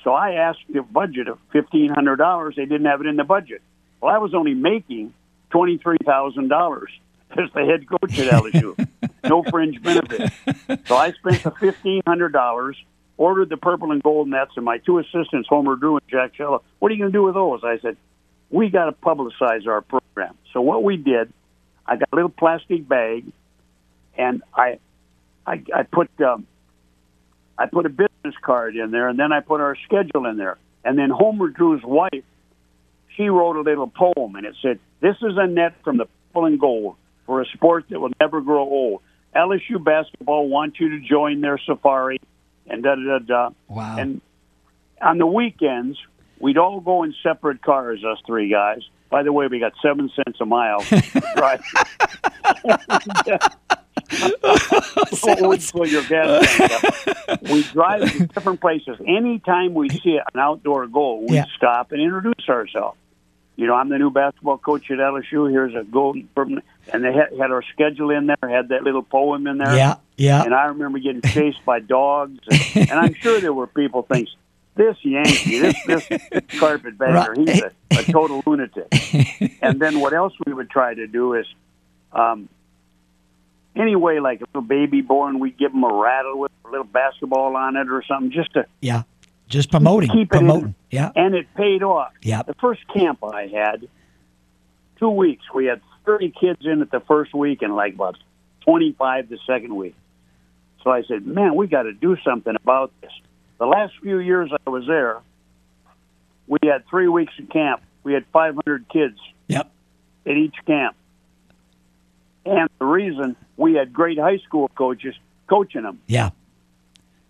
So 0.04 0.12
I 0.12 0.34
asked 0.34 0.60
the 0.72 0.82
budget 0.82 1.28
of 1.28 1.40
fifteen 1.52 1.90
hundred 1.90 2.18
dollars. 2.18 2.56
They 2.56 2.66
didn't 2.66 2.86
have 2.86 3.02
it 3.02 3.08
in 3.08 3.16
the 3.16 3.24
budget. 3.24 3.62
Well, 4.02 4.14
I 4.14 4.18
was 4.18 4.34
only 4.34 4.54
making 4.54 5.14
twenty 5.50 5.78
three 5.78 5.98
thousand 6.06 6.50
dollars 6.50 6.90
as 7.32 7.50
the 7.54 7.66
head 7.66 7.88
coach 7.88 8.20
at 8.20 8.32
LSU. 8.32 8.88
no 9.24 9.44
fringe 9.44 9.82
benefits. 9.82 10.36
So 10.86 10.96
I 10.96 11.14
spent 11.14 11.44
the 11.44 11.52
fifteen 11.52 12.02
hundred 12.06 12.34
dollars, 12.34 12.78
ordered 13.18 13.50
the 13.50 13.58
purple 13.58 13.92
and 13.92 14.04
gold 14.04 14.28
nets, 14.28 14.52
and 14.56 14.66
my 14.66 14.78
two 14.80 15.00
assistants, 15.00 15.48
Homer 15.48 15.76
Drew 15.76 15.98
and 15.98 16.08
Jack 16.10 16.34
Schalow, 16.36 16.62
what 16.80 16.92
are 16.92 16.96
you 16.96 17.02
going 17.02 17.12
to 17.12 17.18
do 17.18 17.24
with 17.24 17.36
those? 17.36 17.62
I 17.64 17.80
said, 17.80 17.98
we 18.50 18.70
got 18.70 18.86
to 18.86 18.92
publicize 18.92 19.68
our 19.68 19.82
program. 19.82 20.36
So 20.52 20.62
what 20.62 20.84
we 20.84 20.98
did, 20.98 21.34
I 21.88 21.96
got 21.96 22.10
a 22.12 22.16
little 22.16 22.30
plastic 22.30 22.88
bag, 22.88 23.26
and 24.18 24.44
I, 24.54 24.80
I, 25.46 25.64
I 25.74 25.84
put 25.84 26.10
um, 26.22 26.48
I 27.58 27.68
put 27.68 27.86
a 27.86 27.90
business 27.90 28.36
card 28.42 28.76
in 28.76 28.92
there, 28.92 29.10
and 29.10 29.20
then 29.20 29.32
I 29.32 29.42
put 29.42 29.62
our 29.62 29.78
schedule 29.86 30.26
in 30.26 30.38
there. 30.38 30.58
And 30.84 30.98
then 30.98 31.10
Homer 31.10 31.50
Drew's 31.50 31.84
wife, 31.84 32.24
she 33.16 33.30
wrote 33.30 33.56
a 33.56 33.62
little 33.62 33.88
poem, 33.88 34.36
and 34.36 34.46
it 34.46 34.56
said, 34.62 34.80
"This 35.02 35.16
is 35.22 35.38
a 35.38 35.48
net 35.48 35.76
from 35.84 35.98
the 35.98 36.06
purple 36.06 36.46
and 36.46 36.60
gold 36.60 36.96
for 37.26 37.42
a 37.42 37.46
sport 37.46 37.86
that 37.90 38.00
will 38.00 38.12
never 38.20 38.42
grow 38.42 38.64
old. 38.64 39.02
LSU 39.36 39.84
basketball 39.84 40.48
wants 40.50 40.80
you 40.80 40.90
to 40.90 41.00
join 41.00 41.42
their 41.42 41.58
safari." 41.58 42.20
And 42.66 42.82
da 42.82 42.96
da 42.96 43.02
da 43.02 43.20
da. 43.20 43.50
Wow. 43.68 43.98
And 43.98 44.22
on 45.02 45.18
the 45.18 45.28
weekends, 45.28 45.98
we'd 46.40 46.58
all 46.58 46.80
go 46.80 47.04
in 47.04 47.14
separate 47.22 47.62
cars, 47.62 48.04
us 48.04 48.20
three 48.26 48.50
guys. 48.50 48.82
By 49.10 49.22
the 49.22 49.32
way, 49.32 49.48
we 49.48 49.60
got 49.60 49.74
seven 49.82 50.10
cents 50.16 50.40
a 50.42 50.46
mile. 50.46 50.84
right. 51.38 51.62
Fill 54.14 55.86
your 55.88 56.04
gas. 56.04 57.06
We 57.52 57.64
drive 57.64 58.12
to 58.12 58.28
different 58.28 58.62
places. 58.62 58.98
Anytime 59.08 59.74
we 59.74 59.90
see 59.90 60.18
an 60.18 60.40
outdoor 60.40 60.88
goal, 60.88 61.26
we 61.28 61.36
Yeah. 61.36 61.46
stop 61.58 61.92
and 61.92 62.02
introduce 62.02 62.48
ourselves. 62.50 62.98
You 63.56 63.68
know, 63.68 63.76
I'm 63.76 63.90
the 63.90 64.00
new 64.00 64.10
basketball 64.10 64.58
coach 64.58 64.90
at 64.90 64.98
LSU. 64.98 65.50
Here's 65.52 65.76
a 65.76 65.84
goal, 65.84 66.16
and 66.36 67.04
they 67.04 67.14
had, 67.14 67.30
had 67.40 67.52
our 67.52 67.62
schedule 67.74 68.10
in 68.10 68.26
there. 68.26 68.50
Had 68.50 68.70
that 68.70 68.84
little 68.84 69.04
poem 69.04 69.46
in 69.46 69.58
there. 69.60 69.76
Yeah. 69.76 69.96
Yeah. 70.18 70.44
And 70.44 70.54
I 70.56 70.66
remember 70.66 70.98
getting 71.00 71.22
chased 71.22 71.64
by 71.66 71.80
dogs, 71.80 72.40
and, 72.76 72.90
and 72.90 73.00
I'm 73.00 73.14
sure 73.14 73.40
there 73.40 73.54
were 73.54 73.68
people 73.68 74.02
thinking, 74.04 74.34
"This 74.76 74.96
Yankee, 75.04 75.60
this 75.60 75.76
this 75.86 76.08
carpetbagger, 76.60 77.36
he's 77.38 77.62
a, 77.62 77.72
a 77.92 78.04
total 78.12 78.42
lunatic." 78.46 78.88
and 79.62 79.80
then 79.80 80.00
what 80.00 80.14
else 80.14 80.34
we 80.48 80.54
would 80.54 80.70
try 80.72 80.94
to 80.96 81.06
do 81.08 81.34
is, 81.36 81.46
um, 82.12 82.50
anyway, 83.76 84.20
like 84.20 84.42
if 84.42 84.48
a 84.56 84.62
baby 84.62 85.02
born, 85.02 85.40
we'd 85.40 85.58
give 85.58 85.72
them 85.72 85.84
a 85.84 85.94
rattle 85.94 86.40
with 86.40 86.52
a 86.66 86.70
little 86.70 86.86
basketball 86.86 87.56
on 87.56 87.76
it 87.76 87.90
or 87.90 88.04
something, 88.08 88.32
just 88.32 88.54
to 88.54 88.66
Yeah. 88.82 89.04
Just 89.48 89.70
promoting. 89.72 90.10
keep 90.10 90.32
in. 90.34 90.40
promoting. 90.40 90.76
Yeah. 90.90 91.12
and 91.16 91.36
it 91.36 91.48
paid 91.56 91.84
off. 91.84 92.12
Yeah. 92.22 92.44
The 92.44 92.54
first 92.56 92.82
camp 92.94 93.24
I 93.24 93.48
had, 93.48 93.88
two 95.00 95.10
weeks, 95.10 95.44
we 95.54 95.66
had 95.66 95.82
30 96.06 96.32
kids 96.40 96.62
in 96.66 96.82
it 96.82 96.92
the 96.92 97.02
first 97.02 97.34
week 97.34 97.62
and 97.62 97.76
like 97.76 97.94
about 97.96 98.18
25 98.62 99.30
the 99.30 99.38
second 99.46 99.76
week. 99.76 99.96
So 100.84 100.90
I 100.92 101.04
said, 101.04 101.26
man, 101.26 101.56
we 101.56 101.68
got 101.68 101.84
to 101.84 101.94
do 101.94 102.18
something 102.26 102.56
about 102.56 102.92
this. 103.02 103.12
The 103.60 103.66
last 103.66 103.94
few 104.02 104.20
years 104.20 104.50
I 104.66 104.70
was 104.70 104.86
there, 104.88 105.20
we 106.48 106.58
had 106.64 106.86
three 106.90 107.08
weeks 107.08 107.34
of 107.40 107.50
camp. 107.50 107.82
We 108.04 108.14
had 108.14 108.26
500 108.34 108.90
kids 108.90 109.18
Yep. 109.48 109.72
at 110.26 110.32
each 110.38 110.56
camp. 110.66 110.96
And 112.46 112.70
the 112.80 112.86
reason 112.86 113.36
we 113.58 113.74
had 113.76 113.94
great 113.94 114.20
high 114.20 114.38
school 114.40 114.70
coaches 114.76 115.16
coaching 115.48 115.84
them. 115.84 116.00
Yeah. 116.08 116.32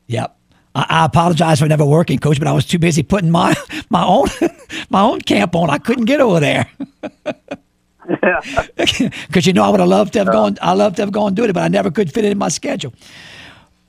Yep. 0.08 0.36
I, 0.76 0.86
I 0.90 1.06
apologize 1.06 1.60
for 1.60 1.68
never 1.68 1.86
working, 1.86 2.20
coach, 2.20 2.40
but 2.40 2.48
I 2.48 2.52
was 2.52 2.66
too 2.66 2.80
busy 2.80 3.04
putting 3.04 3.32
my 3.32 3.54
my 3.90 4.04
own 4.04 4.28
my 4.90 5.02
own 5.02 5.22
camp 5.22 5.56
on. 5.56 5.70
I 5.70 5.78
couldn't 5.78 6.06
get 6.06 6.22
over 6.22 6.40
there. 6.40 6.70
Because 8.76 9.48
you 9.48 9.54
know 9.54 9.64
I 9.64 9.70
would 9.70 9.80
have 9.80 9.88
loved 9.88 10.12
to 10.14 10.20
have 10.20 10.28
uh-huh. 10.28 10.50
gone. 10.50 10.58
I 10.62 10.74
loved 10.74 10.98
to 10.98 11.04
have 11.04 11.14
gone 11.14 11.36
do 11.36 11.46
it, 11.46 11.54
but 11.54 11.64
I 11.64 11.70
never 11.70 11.90
could 11.90 12.12
fit 12.12 12.26
it 12.26 12.34
in 12.34 12.38
my 12.38 12.50
schedule. 12.50 12.94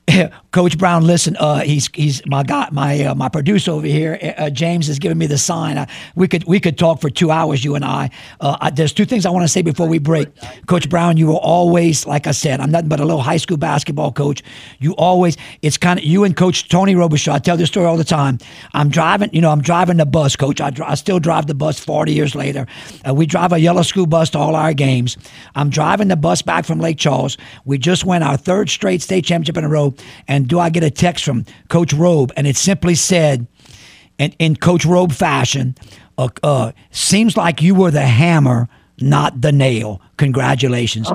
Coach 0.52 0.78
Brown, 0.78 1.04
listen, 1.04 1.36
uh, 1.36 1.60
he's 1.60 1.88
he's 1.94 2.24
my 2.26 2.42
guy, 2.42 2.68
my 2.70 3.04
uh, 3.04 3.14
my 3.14 3.28
producer 3.28 3.72
over 3.72 3.86
here, 3.86 4.18
uh, 4.22 4.42
uh 4.42 4.50
James, 4.50 4.88
is 4.88 4.98
giving 4.98 5.18
me 5.18 5.26
the 5.26 5.38
sign. 5.38 5.78
Uh, 5.78 5.86
we 6.14 6.28
could 6.28 6.44
we 6.44 6.60
could 6.60 6.78
talk 6.78 7.00
for 7.00 7.08
two 7.10 7.30
hours, 7.30 7.64
you 7.64 7.74
and 7.74 7.84
I. 7.84 8.10
Uh, 8.40 8.56
I 8.60 8.70
there's 8.70 8.92
two 8.92 9.04
things 9.04 9.24
I 9.24 9.30
want 9.30 9.44
to 9.44 9.48
say 9.48 9.62
before 9.62 9.88
we 9.88 9.98
break. 9.98 10.28
Coach 10.66 10.88
Brown, 10.88 11.16
you 11.16 11.28
were 11.28 11.34
always, 11.34 12.06
like 12.06 12.26
I 12.26 12.32
said, 12.32 12.60
I'm 12.60 12.70
nothing 12.70 12.88
but 12.88 13.00
a 13.00 13.04
little 13.04 13.22
high 13.22 13.38
school 13.38 13.56
basketball 13.56 14.12
coach. 14.12 14.42
You 14.78 14.92
always, 14.96 15.36
it's 15.62 15.78
kind 15.78 15.98
of 15.98 16.04
you 16.04 16.24
and 16.24 16.36
Coach 16.36 16.68
Tony 16.68 16.94
Robichaux. 16.94 17.32
I 17.32 17.38
tell 17.38 17.56
this 17.56 17.68
story 17.68 17.86
all 17.86 17.96
the 17.96 18.04
time. 18.04 18.38
I'm 18.74 18.90
driving, 18.90 19.30
you 19.32 19.40
know, 19.40 19.50
I'm 19.50 19.62
driving 19.62 19.96
the 19.96 20.06
bus, 20.06 20.36
Coach. 20.36 20.60
I, 20.60 20.70
I 20.84 20.94
still 20.94 21.18
drive 21.18 21.46
the 21.46 21.54
bus 21.54 21.78
40 21.80 22.12
years 22.12 22.34
later. 22.34 22.66
we 23.12 23.26
drive 23.26 23.52
a 23.52 23.58
yellow 23.58 23.82
school 23.82 24.06
bus 24.06 24.30
to 24.30 24.38
all 24.38 24.54
our 24.54 24.74
games. 24.74 25.16
I'm 25.54 25.70
driving 25.70 26.08
the 26.08 26.16
bus 26.16 26.42
back 26.42 26.64
from 26.64 26.78
Lake 26.78 26.98
Charles. 26.98 27.36
We 27.64 27.78
just 27.78 28.04
won 28.04 28.22
our 28.22 28.36
third 28.36 28.68
straight 28.68 29.00
state 29.02 29.24
championship 29.24 29.56
in 29.56 29.64
a 29.64 29.68
row. 29.68 29.93
And 30.28 30.48
do 30.48 30.58
I 30.58 30.70
get 30.70 30.82
a 30.82 30.90
text 30.90 31.24
from 31.24 31.44
Coach 31.68 31.92
Robe? 31.92 32.32
And 32.36 32.46
it 32.46 32.56
simply 32.56 32.94
said, 32.94 33.46
in, 34.18 34.32
in 34.38 34.56
Coach 34.56 34.84
Robe 34.84 35.12
fashion, 35.12 35.74
uh, 36.18 36.28
uh, 36.42 36.72
seems 36.90 37.36
like 37.36 37.62
you 37.62 37.74
were 37.74 37.90
the 37.90 38.02
hammer, 38.02 38.68
not 39.00 39.40
the 39.40 39.52
nail. 39.52 40.00
Congratulations. 40.16 41.10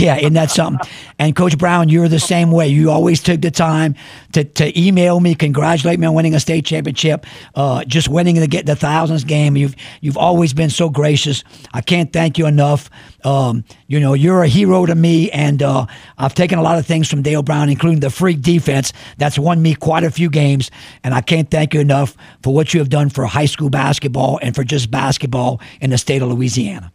yeah, 0.00 0.16
isn't 0.16 0.32
that 0.32 0.50
something? 0.50 0.90
And 1.18 1.36
Coach 1.36 1.56
Brown, 1.56 1.88
you're 1.88 2.08
the 2.08 2.18
same 2.18 2.50
way. 2.50 2.66
You 2.66 2.90
always 2.90 3.22
took 3.22 3.40
the 3.40 3.50
time 3.50 3.94
to, 4.32 4.42
to 4.42 4.78
email 4.78 5.20
me, 5.20 5.36
congratulate 5.36 6.00
me 6.00 6.06
on 6.06 6.14
winning 6.14 6.34
a 6.34 6.40
state 6.40 6.64
championship, 6.64 7.26
uh, 7.54 7.84
just 7.84 8.08
winning 8.08 8.36
the 8.36 8.48
get 8.48 8.66
the 8.66 8.74
thousands 8.74 9.22
game. 9.22 9.56
You've 9.56 9.76
you've 10.00 10.16
always 10.16 10.52
been 10.52 10.70
so 10.70 10.88
gracious. 10.88 11.44
I 11.72 11.80
can't 11.80 12.12
thank 12.12 12.38
you 12.38 12.46
enough. 12.46 12.90
Um, 13.24 13.64
you 13.86 14.00
know, 14.00 14.14
you're 14.14 14.42
a 14.42 14.48
hero 14.48 14.84
to 14.86 14.94
me, 14.94 15.30
and 15.30 15.62
uh, 15.62 15.86
I've 16.18 16.34
taken 16.34 16.58
a 16.58 16.62
lot 16.62 16.78
of 16.78 16.86
things 16.86 17.08
from 17.08 17.22
Dale 17.22 17.42
Brown, 17.42 17.68
including 17.68 18.00
the 18.00 18.10
freak 18.10 18.40
defense 18.40 18.92
that's 19.18 19.38
won 19.38 19.62
me 19.62 19.74
quite 19.74 20.02
a 20.02 20.10
few 20.10 20.28
games. 20.28 20.70
And 21.04 21.14
I 21.14 21.20
can't 21.20 21.50
thank 21.50 21.74
you 21.74 21.80
enough 21.80 22.16
for 22.42 22.52
what 22.52 22.74
you 22.74 22.80
have 22.80 22.88
done 22.88 23.10
for 23.10 23.26
high 23.26 23.46
school 23.46 23.70
basketball 23.70 24.40
and 24.42 24.56
for 24.56 24.64
just 24.64 24.90
basketball 24.90 25.60
in 25.80 25.90
the 25.90 25.98
state 25.98 26.22
of 26.22 26.28
Louisiana. 26.30 26.92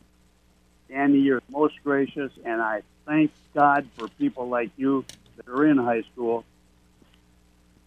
Andy, 0.95 1.19
you're 1.19 1.41
most 1.49 1.75
gracious, 1.83 2.31
and 2.45 2.61
I 2.61 2.81
thank 3.05 3.31
God 3.53 3.87
for 3.97 4.07
people 4.07 4.47
like 4.47 4.71
you 4.77 5.05
that 5.35 5.47
are 5.47 5.65
in 5.65 5.77
high 5.77 6.03
school 6.13 6.45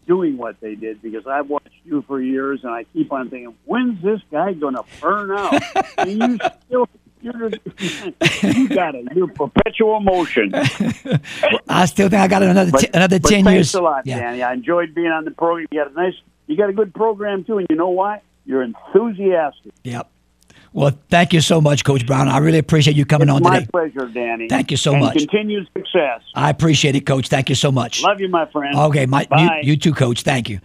doing 0.07 0.37
what 0.37 0.61
they 0.61 0.75
did 0.75 1.01
because 1.03 1.27
I've 1.27 1.49
watched 1.49 1.69
you 1.85 2.03
for 2.03 2.21
years, 2.21 2.61
and 2.65 2.73
I 2.73 2.85
keep 2.85 3.11
on 3.13 3.31
thinking, 3.31 3.55
when's 3.65 4.03
this 4.03 4.21
guy 4.31 4.53
going 4.53 4.75
to 4.75 4.85
burn 5.01 5.31
out? 5.31 5.63
and 5.99 6.11
you 6.11 6.39
still. 6.67 6.89
You're, 7.21 7.51
you 8.45 8.69
got 8.69 8.95
it. 8.95 9.09
You're 9.13 9.27
perpetual 9.27 9.99
motion. 9.99 10.53
I 10.55 11.87
still 11.87 12.09
think 12.09 12.23
I 12.23 12.29
got 12.29 12.45
another 12.45 12.71
but, 12.71 12.81
t- 12.81 12.91
another 12.95 13.19
but 13.19 13.29
ten 13.29 13.43
thanks 13.43 13.57
years. 13.57 13.75
a 13.75 13.81
lot, 13.81 14.07
yeah. 14.07 14.21
Danny. 14.21 14.41
I 14.45 14.53
enjoyed 14.53 14.95
being 14.95 15.09
on 15.09 15.25
the 15.25 15.33
program. 15.33 15.67
You 15.73 15.83
got 15.83 15.91
a 15.91 15.95
nice, 15.95 16.15
you 16.47 16.57
got 16.57 16.71
a 16.71 16.73
good 16.73 16.95
program 16.95 17.43
too, 17.43 17.59
and 17.59 17.67
you 17.69 17.75
know 17.75 17.89
why? 17.89 18.21
You're 18.47 18.63
enthusiastic. 18.63 19.73
Yep. 19.83 20.09
Well, 20.73 20.99
thank 21.09 21.33
you 21.33 21.41
so 21.41 21.61
much, 21.61 21.85
Coach 21.85 22.07
Brown. 22.07 22.29
I 22.29 22.39
really 22.39 22.59
appreciate 22.59 22.97
you 22.97 23.05
coming 23.05 23.29
it's 23.29 23.37
on 23.37 23.43
my 23.43 23.61
today. 23.61 23.69
My 23.73 23.81
pleasure, 23.81 24.09
Danny. 24.09 24.49
Thank 24.49 24.71
you 24.71 24.77
so 24.77 24.93
and 24.93 25.01
much. 25.01 25.17
Continued 25.17 25.69
success. 25.77 26.23
I 26.35 26.51
appreciate 26.51 26.95
it, 26.95 27.07
Coach. 27.07 27.29
Thank 27.29 27.49
you 27.49 27.55
so 27.55 27.73
much. 27.73 28.03
Love 28.03 28.21
you, 28.21 28.29
my 28.29 28.47
friend. 28.47 28.77
Okay, 28.77 29.07
my 29.07 29.27
Bye. 29.27 29.61
You, 29.63 29.73
you 29.73 29.77
too, 29.77 29.95
Coach. 29.95 30.23
Thank 30.23 30.49
you. 30.49 30.61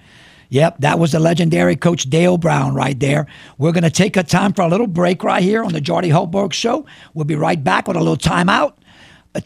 Yep, 0.49 0.79
that 0.79 0.99
was 0.99 1.13
the 1.13 1.19
legendary 1.19 1.75
Coach 1.75 2.03
Dale 2.03 2.37
Brown 2.37 2.75
right 2.75 2.99
there. 2.99 3.25
We're 3.57 3.71
going 3.71 3.85
to 3.85 3.89
take 3.89 4.15
a 4.17 4.23
time 4.23 4.53
for 4.53 4.61
a 4.61 4.67
little 4.67 4.85
break 4.85 5.23
right 5.23 5.41
here 5.41 5.63
on 5.63 5.73
the 5.73 5.81
Jordy 5.81 6.09
Hultberg 6.09 6.53
Show. 6.53 6.85
We'll 7.15 7.25
be 7.25 7.35
right 7.35 7.63
back 7.63 7.87
with 7.87 7.97
a 7.97 7.99
little 7.99 8.17
timeout. 8.17 8.73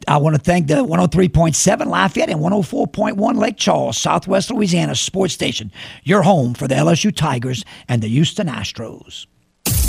I 0.06 0.18
want 0.18 0.36
to 0.36 0.42
thank 0.42 0.68
the 0.68 0.84
103.7 0.84 1.86
Lafayette 1.86 2.30
and 2.30 2.42
104.1 2.42 3.38
Lake 3.38 3.56
Charles, 3.56 3.98
Southwest 3.98 4.52
Louisiana 4.52 4.96
sports 4.96 5.34
station, 5.34 5.72
your 6.04 6.24
home 6.24 6.54
for 6.54 6.68
the 6.68 6.76
LSU 6.76 7.16
Tigers 7.16 7.64
and 7.88 8.02
the 8.02 8.10
Houston 8.10 8.48
Astros. 8.48 9.28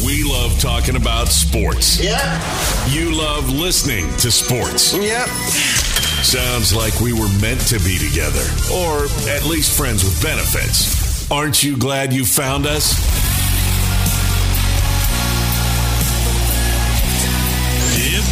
We 0.05 0.23
love 0.25 0.59
talking 0.61 0.97
about 0.97 1.29
sports. 1.29 2.03
Yeah. 2.03 2.41
You 2.89 3.15
love 3.17 3.51
listening 3.51 4.09
to 4.19 4.31
sports. 4.31 4.95
Yep. 4.97 5.29
Sounds 6.25 6.75
like 6.75 6.99
we 7.01 7.13
were 7.13 7.29
meant 7.41 7.61
to 7.69 7.79
be 7.81 7.99
together, 7.99 8.45
or 8.73 9.05
at 9.29 9.45
least 9.45 9.77
friends 9.77 10.05
with 10.05 10.21
benefits. 10.23 11.31
Aren't 11.31 11.63
you 11.63 11.77
glad 11.77 12.13
you 12.13 12.25
found 12.25 12.67
us? 12.67 12.95
Yep. 17.99 18.25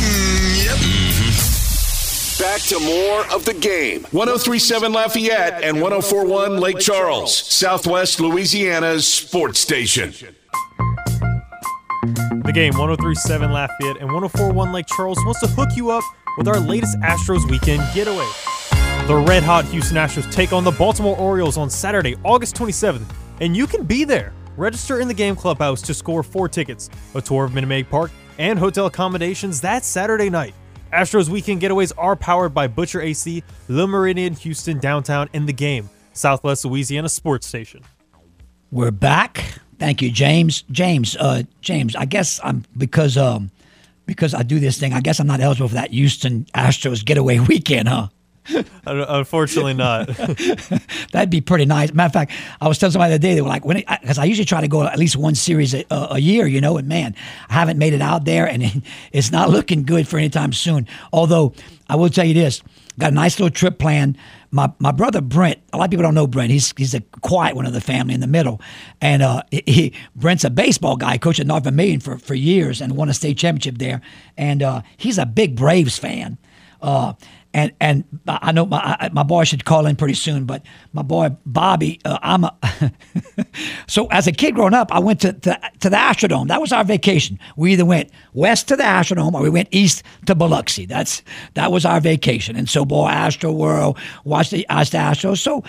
Yep. 0.64 0.78
Mm-hmm. 0.78 2.42
Back 2.42 2.60
to 2.62 2.78
more 2.80 3.34
of 3.34 3.44
the 3.44 3.54
game. 3.54 4.02
1037 4.10 4.92
Lafayette 4.92 5.62
and 5.64 5.80
1041 5.80 6.58
Lake 6.58 6.78
Charles, 6.78 7.36
Southwest 7.36 8.20
Louisiana's 8.20 9.06
sports 9.06 9.58
station. 9.60 10.12
The 12.14 12.52
game 12.54 12.74
1037 12.74 13.50
Lafayette 13.50 13.96
and 13.96 14.12
1041 14.12 14.72
Lake 14.72 14.86
Charles 14.86 15.18
wants 15.24 15.40
to 15.40 15.48
hook 15.48 15.70
you 15.74 15.90
up 15.90 16.04
with 16.38 16.46
our 16.46 16.60
latest 16.60 16.96
Astros 17.00 17.50
weekend 17.50 17.82
getaway. 17.94 18.28
The 19.08 19.24
red 19.26 19.42
hot 19.42 19.64
Houston 19.66 19.96
Astros 19.96 20.30
take 20.30 20.52
on 20.52 20.62
the 20.62 20.70
Baltimore 20.70 21.16
Orioles 21.16 21.56
on 21.56 21.68
Saturday, 21.68 22.14
August 22.22 22.54
27th, 22.54 23.06
and 23.40 23.56
you 23.56 23.66
can 23.66 23.84
be 23.84 24.04
there. 24.04 24.32
Register 24.56 25.00
in 25.00 25.08
the 25.08 25.14
game 25.14 25.34
clubhouse 25.34 25.82
to 25.82 25.94
score 25.94 26.22
four 26.22 26.48
tickets, 26.48 26.90
a 27.14 27.20
tour 27.20 27.44
of 27.44 27.54
Minute 27.54 27.66
Maid 27.66 27.90
Park, 27.90 28.12
and 28.38 28.56
hotel 28.56 28.86
accommodations 28.86 29.60
that 29.62 29.84
Saturday 29.84 30.30
night. 30.30 30.54
Astros 30.92 31.28
weekend 31.28 31.60
getaways 31.60 31.92
are 31.98 32.14
powered 32.14 32.54
by 32.54 32.68
Butcher 32.68 33.00
AC, 33.00 33.42
Le 33.68 33.86
Meridian 33.86 34.34
Houston 34.34 34.78
Downtown, 34.78 35.28
and 35.34 35.48
the 35.48 35.52
game, 35.52 35.90
Southwest 36.12 36.64
Louisiana 36.64 37.08
Sports 37.08 37.48
Station. 37.48 37.82
We're 38.70 38.92
back. 38.92 39.60
Thank 39.78 40.02
you, 40.02 40.10
James. 40.10 40.62
James, 40.70 41.16
uh, 41.16 41.42
James. 41.60 41.94
I 41.96 42.04
guess 42.06 42.40
I'm 42.42 42.64
because 42.76 43.16
um 43.16 43.50
because 44.06 44.34
I 44.34 44.42
do 44.42 44.58
this 44.58 44.78
thing. 44.78 44.92
I 44.92 45.00
guess 45.00 45.20
I'm 45.20 45.26
not 45.26 45.40
eligible 45.40 45.68
for 45.68 45.74
that 45.74 45.90
Houston 45.90 46.46
Astros 46.54 47.04
getaway 47.04 47.38
weekend, 47.48 47.88
huh? 47.88 48.08
Unfortunately, 48.86 49.74
not. 49.74 50.06
That'd 51.12 51.30
be 51.30 51.40
pretty 51.40 51.64
nice. 51.64 51.92
Matter 51.92 52.06
of 52.06 52.12
fact, 52.12 52.32
I 52.60 52.68
was 52.68 52.78
telling 52.78 52.92
somebody 52.92 53.10
the 53.10 53.14
other 53.16 53.22
day 53.22 53.34
they 53.34 53.42
were 53.42 53.48
like, 53.48 53.64
when 53.64 53.82
because 54.00 54.18
I 54.18 54.24
usually 54.24 54.44
try 54.44 54.60
to 54.60 54.68
go 54.68 54.84
at 54.84 54.98
least 54.98 55.16
one 55.16 55.34
series 55.34 55.74
a, 55.74 55.84
a, 55.90 56.18
year, 56.18 56.46
you 56.46 56.60
know, 56.60 56.76
and 56.76 56.86
man, 56.86 57.16
I 57.48 57.54
haven't 57.54 57.78
made 57.78 57.92
it 57.92 58.00
out 58.00 58.24
there, 58.24 58.46
and 58.46 58.62
it, 58.62 58.82
it's 59.12 59.32
not 59.32 59.50
looking 59.50 59.82
good 59.82 60.06
for 60.06 60.18
any 60.18 60.28
time 60.28 60.52
soon. 60.52 60.86
Although 61.12 61.54
I 61.88 61.96
will 61.96 62.08
tell 62.08 62.24
you 62.24 62.34
this, 62.34 62.62
got 62.98 63.12
a 63.12 63.14
nice 63.14 63.38
little 63.38 63.54
trip 63.54 63.78
planned. 63.78 64.16
My 64.50 64.72
my 64.78 64.92
brother 64.92 65.20
Brent, 65.20 65.58
a 65.72 65.76
lot 65.76 65.84
of 65.84 65.90
people 65.90 66.02
don't 66.02 66.14
know 66.14 66.26
Brent. 66.26 66.50
He's 66.50 66.72
he's 66.76 66.94
a 66.94 67.00
quiet 67.22 67.56
one 67.56 67.66
of 67.66 67.72
the 67.72 67.80
family 67.80 68.14
in 68.14 68.20
the 68.20 68.26
middle, 68.26 68.60
and 69.00 69.22
uh, 69.22 69.42
he 69.50 69.92
Brent's 70.14 70.44
a 70.44 70.50
baseball 70.50 70.96
guy, 70.96 71.18
coached 71.18 71.40
at 71.40 71.46
Northern 71.46 71.76
Maine 71.76 72.00
for 72.00 72.18
for 72.18 72.34
years 72.34 72.80
and 72.80 72.96
won 72.96 73.08
a 73.08 73.14
state 73.14 73.38
championship 73.38 73.78
there, 73.78 74.00
and 74.36 74.62
uh, 74.62 74.82
he's 74.96 75.18
a 75.18 75.26
big 75.26 75.56
Braves 75.56 75.98
fan. 75.98 76.38
Uh, 76.80 77.14
and 77.56 77.72
and 77.80 78.04
I 78.28 78.52
know 78.52 78.66
my 78.66 79.08
my 79.12 79.22
boy 79.22 79.44
should 79.44 79.64
call 79.64 79.86
in 79.86 79.96
pretty 79.96 80.12
soon, 80.12 80.44
but 80.44 80.62
my 80.92 81.00
boy 81.00 81.34
Bobby, 81.46 81.98
uh, 82.04 82.18
I'm 82.20 82.44
a 82.44 82.54
so 83.88 84.06
as 84.08 84.26
a 84.26 84.32
kid 84.32 84.54
growing 84.54 84.74
up, 84.74 84.92
I 84.92 84.98
went 84.98 85.22
to, 85.22 85.32
to 85.32 85.58
to 85.80 85.88
the 85.88 85.96
Astrodome. 85.96 86.48
That 86.48 86.60
was 86.60 86.70
our 86.70 86.84
vacation. 86.84 87.38
We 87.56 87.72
either 87.72 87.86
went 87.86 88.10
west 88.34 88.68
to 88.68 88.76
the 88.76 88.82
Astrodome 88.82 89.32
or 89.32 89.40
we 89.40 89.48
went 89.48 89.68
east 89.70 90.02
to 90.26 90.34
Biloxi. 90.34 90.84
That's 90.84 91.22
that 91.54 91.72
was 91.72 91.86
our 91.86 91.98
vacation. 91.98 92.56
And 92.56 92.68
so, 92.68 92.84
boy, 92.84 93.08
Astro 93.08 93.52
World, 93.52 93.98
watch 94.24 94.50
the, 94.50 94.66
watch 94.68 94.90
the 94.90 94.98
Astros. 94.98 95.38
So, 95.38 95.64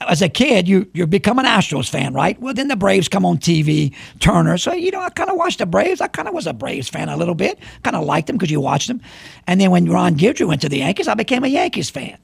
as 0.00 0.22
a 0.22 0.28
kid, 0.28 0.68
you 0.68 0.88
you 0.94 1.06
become 1.06 1.38
an 1.38 1.46
Astros 1.46 1.88
fan, 1.88 2.14
right? 2.14 2.40
Well, 2.40 2.54
then 2.54 2.68
the 2.68 2.76
Braves 2.76 3.08
come 3.08 3.24
on 3.24 3.38
TV, 3.38 3.94
Turner. 4.20 4.58
So 4.58 4.72
you 4.72 4.90
know, 4.90 5.00
I 5.00 5.10
kind 5.10 5.30
of 5.30 5.36
watched 5.36 5.58
the 5.58 5.66
Braves. 5.66 6.00
I 6.00 6.08
kind 6.08 6.28
of 6.28 6.34
was 6.34 6.46
a 6.46 6.52
Braves 6.52 6.88
fan 6.88 7.08
a 7.08 7.16
little 7.16 7.34
bit. 7.34 7.58
Kind 7.82 7.96
of 7.96 8.04
liked 8.04 8.26
them 8.26 8.36
because 8.36 8.50
you 8.50 8.60
watched 8.60 8.88
them. 8.88 9.00
And 9.46 9.60
then 9.60 9.70
when 9.70 9.88
Ron 9.88 10.16
Guidry 10.16 10.46
went 10.46 10.60
to 10.62 10.68
the 10.68 10.78
Yankees, 10.78 11.08
I 11.08 11.14
became 11.14 11.44
a 11.44 11.48
Yankees 11.48 11.90
fan. 11.90 12.18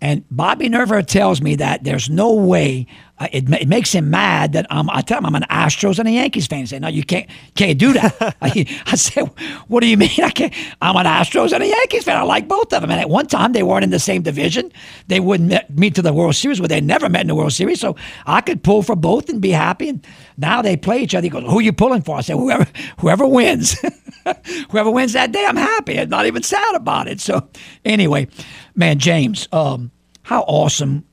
And 0.00 0.24
Bobby 0.30 0.68
Nerva 0.68 1.02
tells 1.02 1.42
me 1.42 1.56
that 1.56 1.84
there's 1.84 2.08
no 2.08 2.32
way 2.32 2.86
it, 3.20 3.52
it, 3.52 3.68
makes 3.68 3.92
him 3.92 4.10
mad 4.10 4.52
that 4.52 4.66
I'm, 4.70 4.88
I 4.90 5.00
tell 5.00 5.18
him 5.18 5.26
I'm 5.26 5.34
an 5.34 5.44
Astros 5.50 5.98
and 5.98 6.06
a 6.06 6.12
Yankees 6.12 6.46
fan. 6.46 6.60
He 6.60 6.66
said, 6.66 6.82
"No, 6.82 6.88
you 6.88 7.02
can't 7.02 7.26
can't 7.56 7.78
do 7.78 7.92
that." 7.92 8.14
I, 8.42 8.66
I 8.86 8.94
said, 8.96 9.24
"What 9.68 9.80
do 9.80 9.86
you 9.86 9.96
mean? 9.96 10.10
I 10.22 10.30
can't? 10.30 10.54
I'm 10.80 10.96
an 10.96 11.06
Astros 11.06 11.52
and 11.52 11.62
a 11.62 11.66
Yankees 11.66 12.04
fan. 12.04 12.16
I 12.16 12.22
like 12.22 12.46
both 12.46 12.72
of 12.72 12.80
them." 12.80 12.90
And 12.90 13.00
at 13.00 13.10
one 13.10 13.26
time, 13.26 13.52
they 13.52 13.62
weren't 13.62 13.84
in 13.84 13.90
the 13.90 13.98
same 13.98 14.22
division. 14.22 14.70
They 15.08 15.20
wouldn't 15.20 15.48
met, 15.48 15.76
meet 15.76 15.94
to 15.96 16.02
the 16.02 16.12
World 16.12 16.36
Series, 16.36 16.60
where 16.60 16.68
they 16.68 16.80
never 16.80 17.08
met 17.08 17.22
in 17.22 17.26
the 17.26 17.34
World 17.34 17.52
Series. 17.52 17.80
So 17.80 17.96
I 18.26 18.40
could 18.40 18.62
pull 18.62 18.82
for 18.82 18.94
both 18.94 19.28
and 19.28 19.40
be 19.40 19.50
happy. 19.50 19.88
And 19.88 20.06
now 20.36 20.62
they 20.62 20.76
play 20.76 21.00
each 21.00 21.14
other. 21.14 21.24
He 21.24 21.30
goes, 21.30 21.42
"Who 21.42 21.58
are 21.58 21.62
you 21.62 21.72
pulling 21.72 22.02
for?" 22.02 22.16
I 22.16 22.20
said, 22.20 22.36
"Whoever 22.36 22.66
whoever 23.00 23.26
wins, 23.26 23.76
whoever 24.70 24.90
wins 24.90 25.14
that 25.14 25.32
day, 25.32 25.44
I'm 25.44 25.56
happy. 25.56 25.98
I'm 25.98 26.08
not 26.08 26.26
even 26.26 26.42
sad 26.42 26.74
about 26.76 27.08
it." 27.08 27.20
So 27.20 27.48
anyway, 27.84 28.28
man, 28.76 28.98
James, 28.98 29.48
um, 29.50 29.90
how 30.22 30.42
awesome 30.42 31.04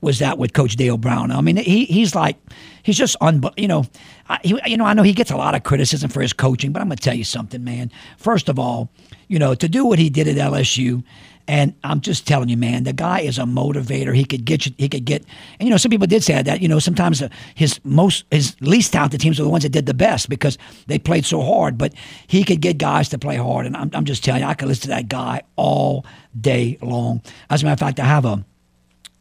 was 0.00 0.18
that 0.20 0.38
with 0.38 0.52
Coach 0.52 0.76
Dale 0.76 0.96
Brown? 0.96 1.30
I 1.30 1.40
mean, 1.40 1.56
he 1.56 1.84
he's 1.84 2.14
like 2.14 2.36
he's 2.82 2.96
just 2.96 3.16
un 3.20 3.42
you 3.56 3.68
know, 3.68 3.84
I, 4.28 4.38
he, 4.42 4.58
you 4.66 4.76
know 4.76 4.84
I 4.84 4.94
know 4.94 5.02
he 5.02 5.12
gets 5.12 5.30
a 5.30 5.36
lot 5.36 5.54
of 5.54 5.62
criticism 5.62 6.10
for 6.10 6.20
his 6.20 6.32
coaching, 6.32 6.72
but 6.72 6.80
I'm 6.82 6.88
gonna 6.88 6.96
tell 6.96 7.14
you 7.14 7.24
something, 7.24 7.62
man. 7.64 7.90
First 8.18 8.48
of 8.48 8.58
all, 8.58 8.90
you 9.28 9.38
know 9.38 9.54
to 9.54 9.68
do 9.68 9.84
what 9.84 9.98
he 9.98 10.10
did 10.10 10.28
at 10.28 10.36
LSU 10.36 11.02
And 11.46 11.74
I'm 11.84 12.00
just 12.00 12.26
telling 12.26 12.48
you, 12.48 12.56
man, 12.56 12.84
the 12.84 12.94
guy 12.94 13.20
is 13.20 13.38
a 13.38 13.42
motivator. 13.42 14.14
He 14.16 14.24
could 14.24 14.44
get 14.46 14.64
you. 14.64 14.72
He 14.78 14.88
could 14.88 15.04
get. 15.04 15.24
And 15.58 15.68
you 15.68 15.70
know, 15.70 15.76
some 15.76 15.90
people 15.90 16.06
did 16.06 16.24
say 16.24 16.40
that. 16.40 16.62
You 16.62 16.68
know, 16.68 16.78
sometimes 16.78 17.20
uh, 17.20 17.28
his 17.54 17.80
most 17.84 18.24
his 18.30 18.56
least 18.60 18.92
talented 18.92 19.20
teams 19.20 19.38
are 19.38 19.42
the 19.42 19.50
ones 19.50 19.64
that 19.64 19.70
did 19.72 19.86
the 19.86 19.94
best 19.94 20.28
because 20.28 20.56
they 20.86 20.98
played 20.98 21.26
so 21.26 21.42
hard. 21.42 21.76
But 21.76 21.92
he 22.26 22.44
could 22.44 22.60
get 22.62 22.78
guys 22.78 23.10
to 23.10 23.18
play 23.18 23.36
hard. 23.36 23.66
And 23.66 23.76
I'm, 23.76 23.90
I'm 23.92 24.06
just 24.06 24.24
telling 24.24 24.40
you, 24.40 24.48
I 24.48 24.54
could 24.54 24.68
listen 24.68 24.82
to 24.82 24.88
that 24.88 25.08
guy 25.08 25.42
all 25.56 26.06
day 26.40 26.78
long. 26.80 27.20
As 27.50 27.62
a 27.62 27.66
matter 27.66 27.74
of 27.74 27.80
fact, 27.80 28.00
I 28.00 28.06
have 28.06 28.24
a. 28.24 28.44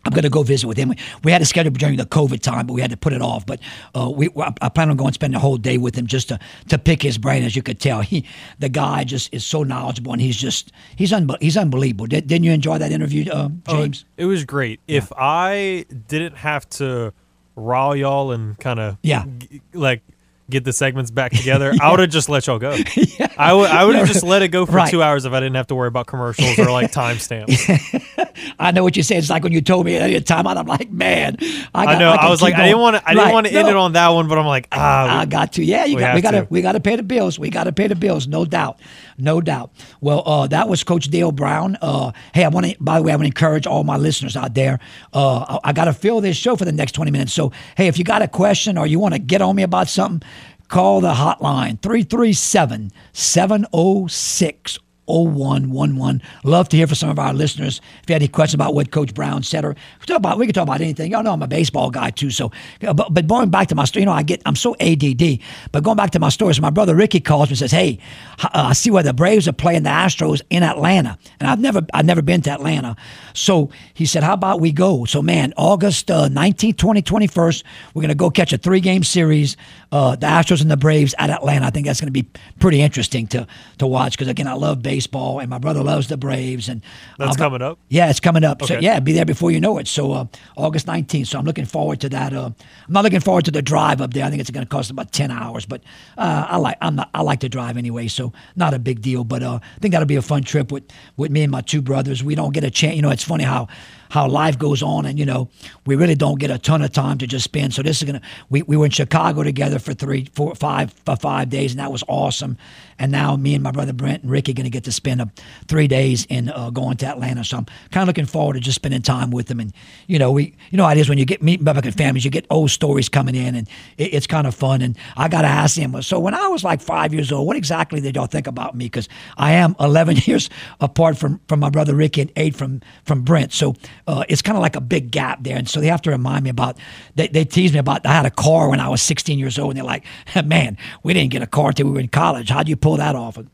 I'm 0.06 0.12
going 0.12 0.24
to 0.24 0.30
go 0.30 0.44
visit 0.44 0.68
with 0.68 0.78
him. 0.78 0.94
We 1.24 1.32
had 1.32 1.42
a 1.42 1.46
schedule 1.46 1.72
during 1.72 1.96
the 1.96 2.06
COVID 2.06 2.42
time, 2.42 2.68
but 2.68 2.74
we 2.74 2.82
had 2.82 2.92
to 2.92 2.98
put 2.98 3.14
it 3.14 3.22
off. 3.22 3.46
But 3.46 3.60
uh, 3.96 4.10
we, 4.10 4.30
I 4.62 4.70
plan 4.70 4.90
on 4.90 4.98
going 4.98 5.08
and 5.08 5.14
spend 5.14 5.34
the 5.34 5.40
whole 5.40 5.58
day 5.58 5.78
with 5.78 5.96
him 5.96 6.08
just 6.08 6.30
to, 6.30 6.40
to 6.70 6.78
pick 6.78 7.02
his 7.02 7.18
brain. 7.18 7.44
As 7.44 7.56
you 7.56 7.64
could 7.64 7.80
tell, 7.80 8.02
he 8.02 8.26
the 8.60 8.70
guy 8.70 9.04
just 9.04 9.34
is 9.34 9.46
so 9.46 9.64
knowledgeable, 9.64 10.12
and 10.12 10.22
he's 10.22 10.36
just 10.36 10.72
he's 10.96 11.14
un, 11.14 11.30
he's 11.40 11.58
unbelievable. 11.58 12.06
Did, 12.06 12.30
not 12.30 12.42
you 12.42 12.52
enjoy 12.52 12.78
that 12.78 12.92
interview, 12.92 13.32
uh, 13.32 13.50
James? 13.68 14.06
Oh, 14.08 14.24
it 14.24 14.26
was 14.26 14.44
great. 14.44 14.80
Yeah. 14.88 14.98
If 14.98 15.12
I 15.16 15.86
didn't 16.08 16.36
have 16.36 16.70
to 16.72 17.14
rile 17.56 17.96
y'all 17.96 18.32
and 18.32 18.58
kind 18.60 18.80
of 18.80 18.98
yeah, 19.04 19.26
g- 19.38 19.62
like 19.74 20.02
get 20.50 20.64
the 20.64 20.74
segments 20.74 21.12
back 21.12 21.32
together, 21.36 21.72
yeah. 21.74 21.86
I 21.88 21.92
would 21.92 22.00
have 22.00 22.10
just 22.10 22.30
let 22.30 22.48
y'all 22.48 22.60
go. 22.60 22.72
yeah. 22.96 23.28
I 23.38 23.54
would 23.54 23.70
I 23.70 23.86
would 23.86 23.96
have 23.96 24.08
just 24.08 24.24
let 24.24 24.42
it 24.42 24.50
go 24.50 24.66
for 24.66 24.74
right. 24.74 24.90
two 24.90 25.02
hours 25.02 25.26
if 25.26 25.34
I 25.34 25.40
didn't 25.40 25.56
have 25.56 25.68
to 25.68 25.76
worry 25.76 25.88
about 25.88 26.08
commercials 26.08 26.58
or 26.60 26.72
like 26.72 26.92
timestamps. 26.94 28.33
I 28.60 28.72
know 28.72 28.84
what 28.84 28.98
you 28.98 29.04
said. 29.04 29.18
It's 29.18 29.30
like 29.30 29.44
when 29.44 29.54
you 29.54 29.62
told 29.62 29.86
me 29.86 29.96
at 29.96 30.26
time 30.26 30.48
out, 30.48 30.58
I'm 30.58 30.66
like, 30.66 30.92
man, 30.92 31.38
I, 31.74 31.86
got, 31.86 31.96
I 31.96 32.00
know. 32.00 32.12
I, 32.12 32.16
I 32.16 32.30
was 32.30 32.42
like, 32.42 32.54
going. 32.54 32.64
I 32.64 32.68
didn't 32.68 32.82
want 32.82 32.96
to. 32.98 33.10
I 33.10 33.14
didn't 33.14 33.32
want 33.32 33.48
to 33.48 33.54
no. 33.54 33.60
end 33.60 33.70
it 33.70 33.76
on 33.76 33.94
that 33.94 34.10
one, 34.10 34.28
but 34.28 34.38
I'm 34.38 34.46
like, 34.46 34.68
ah, 34.72 35.06
we, 35.06 35.10
I 35.12 35.26
got 35.26 35.54
to. 35.54 35.64
Yeah, 35.64 35.86
you 35.86 35.96
we 35.96 36.02
got. 36.02 36.16
We 36.16 36.22
got 36.22 36.32
to. 36.32 36.48
We 36.50 36.62
got 36.62 36.72
to 36.74 36.80
pay 36.80 36.96
the 36.96 37.04
bills. 37.04 37.40
We 37.40 37.50
got 37.50 37.66
to 37.66 37.72
pay 37.72 37.88
the 37.88 37.96
bills. 37.96 38.28
No 38.28 38.46
doubt. 38.46 38.80
No 39.18 39.42
doubt. 39.42 39.72
Well, 40.02 40.24
uh, 40.26 40.48
that 40.48 40.68
was 40.68 40.84
Coach 40.84 41.08
Dale 41.08 41.32
Brown. 41.32 41.78
Uh, 41.82 42.12
hey, 42.34 42.44
I 42.44 42.48
want 42.50 42.66
to. 42.66 42.76
By 42.80 42.98
the 42.98 43.04
way, 43.04 43.12
I 43.12 43.16
want 43.16 43.24
to 43.24 43.28
encourage 43.28 43.68
all 43.68 43.84
my 43.84 43.98
listeners 43.98 44.36
out 44.36 44.54
there. 44.54 44.80
Uh, 45.14 45.60
I, 45.64 45.70
I 45.70 45.74
got 45.74 45.86
to 45.86 45.94
fill 45.94 46.22
this 46.22 46.38
show 46.38 46.56
for 46.56 46.66
the 46.66 46.72
next 46.72 46.94
20 46.94 47.12
minutes. 47.12 47.34
So, 47.34 47.52
hey, 47.76 47.88
if 47.88 47.98
you 47.98 48.04
got 48.04 48.22
a 48.22 48.28
question 48.28 48.78
or 48.78 48.88
you 48.88 49.00
want 49.00 49.14
to 49.14 49.20
get 49.20 49.42
on 49.42 49.56
me 49.56 49.64
about 49.64 49.88
something 49.88 50.28
call 50.74 51.02
the 51.02 51.14
hotline 51.14 51.80
337 51.84 52.92
706 53.12 54.80
0111. 55.08 56.22
Love 56.44 56.70
to 56.70 56.78
hear 56.78 56.88
from 56.88 56.96
some 56.96 57.10
of 57.10 57.20
our 57.20 57.34
listeners. 57.34 57.82
If 58.02 58.10
you 58.10 58.14
had 58.14 58.22
any 58.22 58.30
questions 58.30 58.56
about 58.56 58.74
what 58.74 58.92
Coach 58.92 59.14
Brown 59.14 59.44
said, 59.44 59.66
or 59.66 59.70
we 59.70 59.76
can 60.00 60.08
talk 60.08 60.18
about, 60.18 60.38
we 60.38 60.46
can 60.46 60.54
talk 60.54 60.64
about 60.64 60.82
anything. 60.82 61.12
Y'all 61.12 61.24
know 61.24 61.34
I'm 61.34 61.42
a 61.42 61.48
baseball 61.48 61.90
guy 61.90 62.10
too. 62.10 62.30
So, 62.30 62.52
but, 62.80 63.14
but 63.14 63.28
going 63.28 63.50
back 63.50 63.68
to 63.70 63.76
my 63.76 63.86
story, 63.86 64.02
you 64.02 64.06
know, 64.06 64.14
I 64.14 64.24
get, 64.24 64.42
I'm 64.46 64.56
so 64.56 64.76
ADD. 64.80 65.40
But 65.72 65.84
going 65.84 65.98
back 65.98 66.12
to 66.12 66.20
my 66.20 66.30
story, 66.30 66.54
so 66.54 66.62
my 66.62 66.70
brother 66.70 66.96
Ricky 66.96 67.20
calls 67.20 67.50
me 67.50 67.52
and 67.52 67.60
says, 67.60 67.72
"Hey, 67.72 68.00
uh, 68.44 68.50
I 68.54 68.74
see 68.74 68.92
where 68.92 69.04
the 69.04 69.14
Braves 69.14 69.48
are 69.48 69.54
playing 69.54 69.84
the 69.84 69.90
Astros 69.90 70.42
in 70.50 70.64
Atlanta, 70.64 71.18
and 71.40 71.50
I've 71.50 71.60
never, 71.60 71.82
I've 71.94 72.06
never 72.06 72.22
been 72.22 72.42
to 72.44 72.52
Atlanta. 72.52 72.96
So 73.34 73.70
he 73.94 74.06
said, 74.06 74.24
"How 74.24 74.34
about 74.34 74.62
we 74.62 74.72
go?" 74.72 75.06
So 75.06 75.22
man, 75.22 75.54
August 75.58 76.10
uh, 76.10 76.30
19th, 76.30 76.78
20, 76.78 77.02
21st, 77.02 77.64
we're 77.94 78.02
gonna 78.02 78.16
go 78.16 78.30
catch 78.30 78.54
a 78.54 78.58
three 78.58 78.80
game 78.80 79.04
series, 79.04 79.58
uh, 79.92 80.16
the 80.16 80.28
Astros 80.28 80.62
and 80.62 80.72
the 80.72 80.78
Braves 80.78 81.14
at 81.18 81.30
Atlanta. 81.30 81.66
I 81.66 81.70
think 81.72 81.88
that's 81.88 82.00
gonna 82.00 82.12
be 82.12 82.28
pretty 82.60 82.82
interesting 82.82 83.28
to 83.28 83.46
to 83.80 83.88
watch 83.88 84.14
because 84.14 84.30
again, 84.30 84.48
I 84.48 84.54
love 84.54 84.82
baseball 84.82 84.93
baseball, 84.94 85.40
and 85.40 85.50
my 85.50 85.58
brother 85.58 85.82
loves 85.82 86.08
the 86.08 86.18
Braves. 86.18 86.70
And 86.70 86.82
that's 87.18 87.36
coming 87.36 87.62
up. 87.62 87.80
Yeah, 87.90 88.10
it's 88.10 88.20
coming 88.20 88.44
up. 88.44 88.62
Okay. 88.62 88.76
So 88.76 88.80
yeah, 88.80 89.00
be 89.00 89.14
there 89.14 89.26
before 89.26 89.52
you 89.52 89.60
know 89.60 89.80
it. 89.80 89.88
So 89.88 90.12
uh, 90.12 90.26
August 90.56 90.86
nineteenth. 90.86 91.28
So 91.30 91.40
I'm 91.40 91.46
looking 91.46 91.66
forward 91.66 92.00
to 92.02 92.10
that. 92.10 92.34
Uh, 92.34 92.52
I'm 92.88 92.94
not 92.94 93.04
looking 93.04 93.20
forward 93.20 93.46
to 93.46 93.52
the 93.52 93.62
drive 93.62 94.02
up 94.02 94.14
there. 94.14 94.24
I 94.26 94.30
think 94.30 94.40
it's 94.42 94.52
going 94.52 94.66
to 94.66 94.70
cost 94.70 94.92
about 94.92 95.12
ten 95.12 95.32
hours, 95.32 95.66
but 95.66 95.82
uh, 96.18 96.46
I 96.48 96.58
like 96.58 96.78
I'm 96.82 96.96
not 96.96 97.10
I 97.14 97.22
like 97.22 97.40
to 97.40 97.50
drive 97.50 97.76
anyway, 97.78 98.08
so 98.08 98.34
not 98.56 98.74
a 98.74 98.80
big 98.80 99.02
deal. 99.02 99.24
But 99.24 99.42
uh, 99.42 99.60
I 99.64 99.80
think 99.80 99.94
that'll 99.94 100.06
be 100.06 100.16
a 100.16 100.22
fun 100.22 100.44
trip 100.44 100.72
with 100.72 100.84
with 101.18 101.32
me 101.32 101.42
and 101.42 101.52
my 101.52 101.62
two 101.62 101.82
brothers. 101.82 102.24
We 102.24 102.36
don't 102.36 102.54
get 102.54 102.64
a 102.64 102.72
chance. 102.72 102.96
You 102.96 103.02
know, 103.02 103.10
it's 103.10 103.24
funny 103.24 103.46
how 103.46 103.68
how 104.14 104.28
life 104.28 104.60
goes 104.60 104.84
on, 104.84 105.08
and 105.08 105.18
you 105.18 105.26
know, 105.26 105.50
we 105.88 105.96
really 105.96 106.14
don't 106.14 106.40
get 106.40 106.52
a 106.52 106.60
ton 106.60 106.84
of 106.84 106.92
time 106.92 107.18
to 107.18 107.26
just 107.26 107.44
spend. 107.44 107.74
So 107.74 107.82
this 107.82 107.98
is 108.00 108.04
gonna. 108.04 108.22
We, 108.48 108.62
we 108.62 108.78
were 108.78 108.86
in 108.86 108.92
Chicago 108.92 109.42
together 109.42 109.80
for 109.80 109.96
three, 109.96 110.30
four, 110.36 110.54
five, 110.54 110.94
for 111.04 111.16
five 111.16 111.50
days, 111.50 111.72
and 111.72 111.80
that 111.80 111.92
was 111.92 112.04
awesome. 112.08 112.56
And 113.00 113.12
now 113.12 113.36
me 113.36 113.56
and 113.56 113.64
my 113.64 113.72
brother 113.72 113.92
Brent 113.92 114.22
and 114.22 114.32
Ricky 114.32 114.52
are 114.52 114.54
gonna 114.54 114.70
get 114.70 114.84
to 114.84 114.92
spend 114.92 115.20
a, 115.20 115.32
three 115.68 115.88
days 115.88 116.28
in 116.30 116.50
uh, 116.50 116.70
going 116.70 116.98
to 116.98 117.08
Atlanta. 117.08 117.44
So 117.44 117.58
I'm 117.58 117.66
kind 117.90 118.04
of 118.04 118.08
looking 118.08 118.28
forward 118.28 118.54
to 118.54 118.60
just 118.60 118.76
spending 118.76 119.02
time 119.02 119.32
with 119.32 119.48
them. 119.48 119.60
And 119.60 119.74
you 120.06 120.20
know, 120.20 120.32
we, 120.32 120.56
you 120.70 120.78
know, 120.78 120.84
how 120.84 120.92
it 120.92 121.00
is 121.00 121.10
when 121.10 121.18
you 121.18 121.26
get 121.26 121.42
meeting 121.42 121.68
American 121.68 121.92
families, 121.92 122.24
you 122.24 122.30
get 122.30 122.46
old 122.52 122.70
stories 122.70 123.10
coming 123.10 123.34
in, 123.34 123.56
and 123.56 123.68
it, 123.98 124.14
it's 124.14 124.28
kind 124.28 124.46
of 124.46 124.54
fun. 124.54 124.84
And 124.84 124.96
I 125.18 125.28
got 125.28 125.42
to 125.42 125.48
ask 125.48 125.76
him. 125.76 126.00
So 126.04 126.20
when 126.20 126.36
I 126.36 126.48
was 126.50 126.64
like 126.64 126.82
five 126.82 127.16
years 127.16 127.32
old, 127.32 127.48
what 127.48 127.58
exactly 127.58 128.00
did 128.00 128.16
y'all 128.16 128.28
think 128.28 128.46
about 128.46 128.76
me? 128.76 128.86
Because 128.86 129.10
I 129.38 129.54
am 129.54 129.76
11 129.80 130.18
years 130.26 130.52
apart 130.80 131.18
from 131.18 131.42
from 131.48 131.60
my 131.60 131.72
brother 131.72 131.96
Ricky 131.96 132.22
and 132.22 132.32
eight 132.36 132.56
from 132.56 132.82
from 133.06 133.24
Brent. 133.24 133.54
So 133.54 133.76
uh, 134.08 134.24
it's 134.28 134.42
kind 134.42 134.58
of 134.58 134.62
like 134.62 134.76
a 134.76 134.82
big 134.82 135.12
gap 135.12 135.44
there. 135.44 135.58
And 135.58 135.68
so 135.68 135.80
they 135.80 135.88
have 135.88 136.02
to 136.04 136.12
remind 136.12 136.44
me 136.44 136.50
about, 136.50 136.78
they, 137.16 137.28
they 137.28 137.46
tease 137.46 137.72
me 137.74 137.80
about, 137.80 138.06
I 138.06 138.14
had 138.14 138.26
a 138.26 138.32
car 138.32 138.70
when 138.70 138.80
I 138.80 138.90
was 138.90 139.02
16 139.02 139.40
years 139.40 139.58
old. 139.58 139.72
And 139.72 139.78
they're 139.78 139.84
like, 139.86 140.06
man, 140.46 140.78
we 141.04 141.14
didn't 141.14 141.32
get 141.32 141.42
a 141.42 141.48
car 141.48 141.70
until 141.70 141.88
we 141.88 141.94
were 141.94 142.00
in 142.00 142.10
college. 142.10 142.50
How'd 142.50 142.68
you 142.68 142.76
pull 142.76 142.98
that 142.98 143.16
off? 143.16 143.38
And 143.38 143.50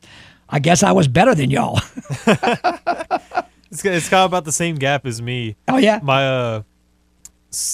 I 0.48 0.58
guess 0.58 0.82
I 0.82 0.92
was 0.92 1.08
better 1.08 1.34
than 1.34 1.50
y'all. 1.50 1.78
it's, 2.26 3.84
it's 3.84 4.08
kind 4.08 4.24
of 4.24 4.30
about 4.30 4.44
the 4.44 4.52
same 4.52 4.76
gap 4.76 5.06
as 5.06 5.22
me. 5.22 5.56
Oh, 5.68 5.76
yeah. 5.76 6.00
My, 6.02 6.26
uh, 6.26 6.62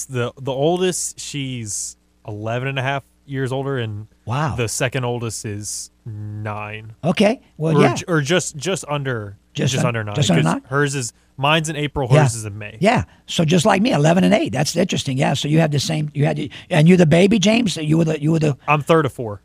the, 0.09 0.31
the 0.39 0.51
oldest, 0.51 1.19
she's 1.19 1.97
11 2.27 2.67
and 2.67 2.77
a 2.77 2.83
half 2.83 3.03
years 3.25 3.51
older. 3.51 3.77
And 3.77 4.07
wow. 4.25 4.55
The 4.55 4.67
second 4.67 5.03
oldest 5.03 5.45
is 5.45 5.89
nine. 6.05 6.93
Okay. 7.03 7.41
Well, 7.57 7.77
or, 7.77 7.81
yeah. 7.81 7.95
Or 8.07 8.21
just, 8.21 8.55
just 8.55 8.85
under, 8.87 9.37
just, 9.53 9.73
just 9.73 9.83
un- 9.83 9.87
under 9.87 10.03
nine. 10.03 10.15
Just 10.15 10.29
under 10.29 10.43
nine? 10.43 10.61
Hers 10.67 10.93
is, 10.93 11.13
Mine's 11.37 11.69
in 11.69 11.75
April. 11.75 12.07
Hers 12.07 12.15
yeah. 12.15 12.25
is 12.25 12.45
in 12.45 12.57
May. 12.57 12.77
Yeah. 12.79 13.03
So 13.27 13.45
just 13.45 13.65
like 13.65 13.81
me, 13.81 13.93
eleven 13.93 14.23
and 14.23 14.33
eight. 14.33 14.51
That's 14.51 14.75
interesting. 14.75 15.17
Yeah. 15.17 15.33
So 15.33 15.47
you 15.47 15.59
have 15.59 15.71
the 15.71 15.79
same. 15.79 16.11
You 16.13 16.25
had, 16.25 16.49
and 16.69 16.87
you're 16.87 16.97
the 16.97 17.05
baby, 17.05 17.39
James. 17.39 17.77
You 17.77 17.97
were 17.99 18.05
the. 18.05 18.21
You 18.21 18.31
were 18.31 18.39
the. 18.39 18.57
I'm 18.67 18.81
third 18.81 19.05
of 19.05 19.13
four. 19.13 19.41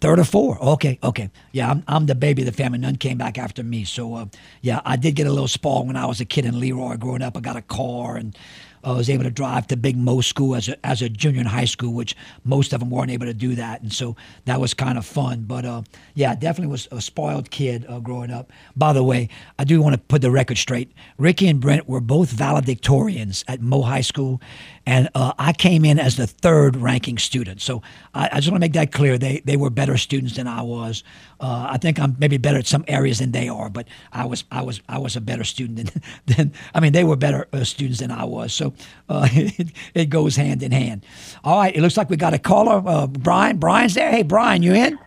Third 0.00 0.18
or 0.18 0.24
four. 0.24 0.58
Okay, 0.62 0.98
okay. 1.02 1.30
Yeah, 1.52 1.70
I'm, 1.70 1.84
I'm 1.86 2.06
the 2.06 2.14
baby 2.14 2.40
of 2.40 2.46
the 2.46 2.52
family. 2.52 2.78
None 2.78 2.96
came 2.96 3.18
back 3.18 3.36
after 3.36 3.62
me. 3.62 3.84
So, 3.84 4.14
uh, 4.14 4.26
yeah, 4.62 4.80
I 4.86 4.96
did 4.96 5.14
get 5.14 5.26
a 5.26 5.30
little 5.30 5.46
spoiled 5.46 5.88
when 5.88 5.96
I 5.96 6.06
was 6.06 6.22
a 6.22 6.24
kid 6.24 6.46
in 6.46 6.58
Leroy 6.58 6.96
growing 6.96 7.20
up. 7.20 7.36
I 7.36 7.40
got 7.40 7.56
a 7.56 7.62
car 7.62 8.16
and 8.16 8.34
I 8.82 8.92
was 8.92 9.10
able 9.10 9.24
to 9.24 9.30
drive 9.30 9.66
to 9.68 9.76
Big 9.76 9.96
Mo 9.96 10.20
School 10.20 10.54
as 10.54 10.68
a, 10.68 10.86
as 10.86 11.02
a 11.02 11.08
junior 11.08 11.40
in 11.40 11.46
high 11.46 11.64
school, 11.66 11.92
which 11.92 12.16
most 12.44 12.72
of 12.72 12.80
them 12.80 12.90
weren't 12.90 13.10
able 13.10 13.26
to 13.26 13.34
do 13.34 13.54
that. 13.54 13.82
And 13.82 13.92
so 13.92 14.16
that 14.46 14.60
was 14.60 14.74
kind 14.74 14.96
of 14.96 15.04
fun. 15.04 15.44
But 15.46 15.64
uh, 15.64 15.82
yeah, 16.14 16.34
definitely 16.34 16.70
was 16.70 16.88
a 16.90 17.00
spoiled 17.00 17.50
kid 17.50 17.84
uh, 17.88 17.98
growing 17.98 18.30
up. 18.30 18.50
By 18.76 18.92
the 18.92 19.02
way, 19.02 19.28
I 19.58 19.64
do 19.64 19.82
want 19.82 19.94
to 19.94 20.00
put 20.00 20.22
the 20.22 20.30
record 20.30 20.58
straight. 20.58 20.92
Ricky 21.18 21.48
and 21.48 21.60
Brent 21.60 21.88
were 21.88 22.00
both 22.00 22.32
valedictorians 22.32 23.44
at 23.46 23.60
Mo 23.60 23.82
High 23.82 24.00
School, 24.00 24.40
and 24.86 25.08
uh, 25.14 25.32
I 25.38 25.52
came 25.52 25.84
in 25.84 25.98
as 25.98 26.16
the 26.16 26.26
third 26.26 26.76
ranking 26.76 27.18
student. 27.18 27.60
So 27.60 27.82
I, 28.14 28.30
I, 28.32 28.36
just 28.36 28.50
want 28.50 28.56
to 28.56 28.64
make 28.64 28.72
that 28.72 28.92
clear. 28.92 29.18
They 29.18 29.40
they 29.44 29.56
were 29.56 29.70
better 29.70 29.96
students 29.96 30.36
than 30.36 30.46
I 30.46 30.62
was. 30.62 31.04
Uh, 31.38 31.68
I 31.70 31.76
think 31.76 31.98
I'm 31.98 32.16
maybe 32.18 32.38
better 32.38 32.58
at 32.58 32.66
some 32.66 32.84
areas 32.88 33.18
than 33.18 33.32
they 33.32 33.48
are, 33.48 33.68
but 33.68 33.86
I 34.12 34.24
was 34.24 34.44
I 34.50 34.62
was 34.62 34.80
I 34.88 34.98
was 34.98 35.16
a 35.16 35.20
better 35.20 35.44
student 35.44 35.76
than, 35.76 36.02
than 36.36 36.52
I 36.74 36.80
mean 36.80 36.92
they 36.92 37.04
were 37.04 37.16
better 37.16 37.46
uh, 37.52 37.64
students 37.64 38.00
than 38.00 38.10
I 38.10 38.24
was. 38.24 38.52
So 38.52 38.72
uh, 39.08 39.28
it, 39.32 39.72
it, 39.94 40.06
goes 40.06 40.36
hand 40.36 40.62
in 40.62 40.72
hand. 40.72 41.04
All 41.44 41.58
right, 41.58 41.74
it 41.74 41.80
looks 41.80 41.96
like 41.96 42.10
we 42.10 42.16
got 42.16 42.34
a 42.34 42.38
caller. 42.38 42.82
Uh, 42.84 43.06
Brian, 43.06 43.58
Brian's 43.58 43.94
there. 43.94 44.10
Hey, 44.10 44.22
Brian, 44.22 44.62
you 44.62 44.74
in? 44.74 44.98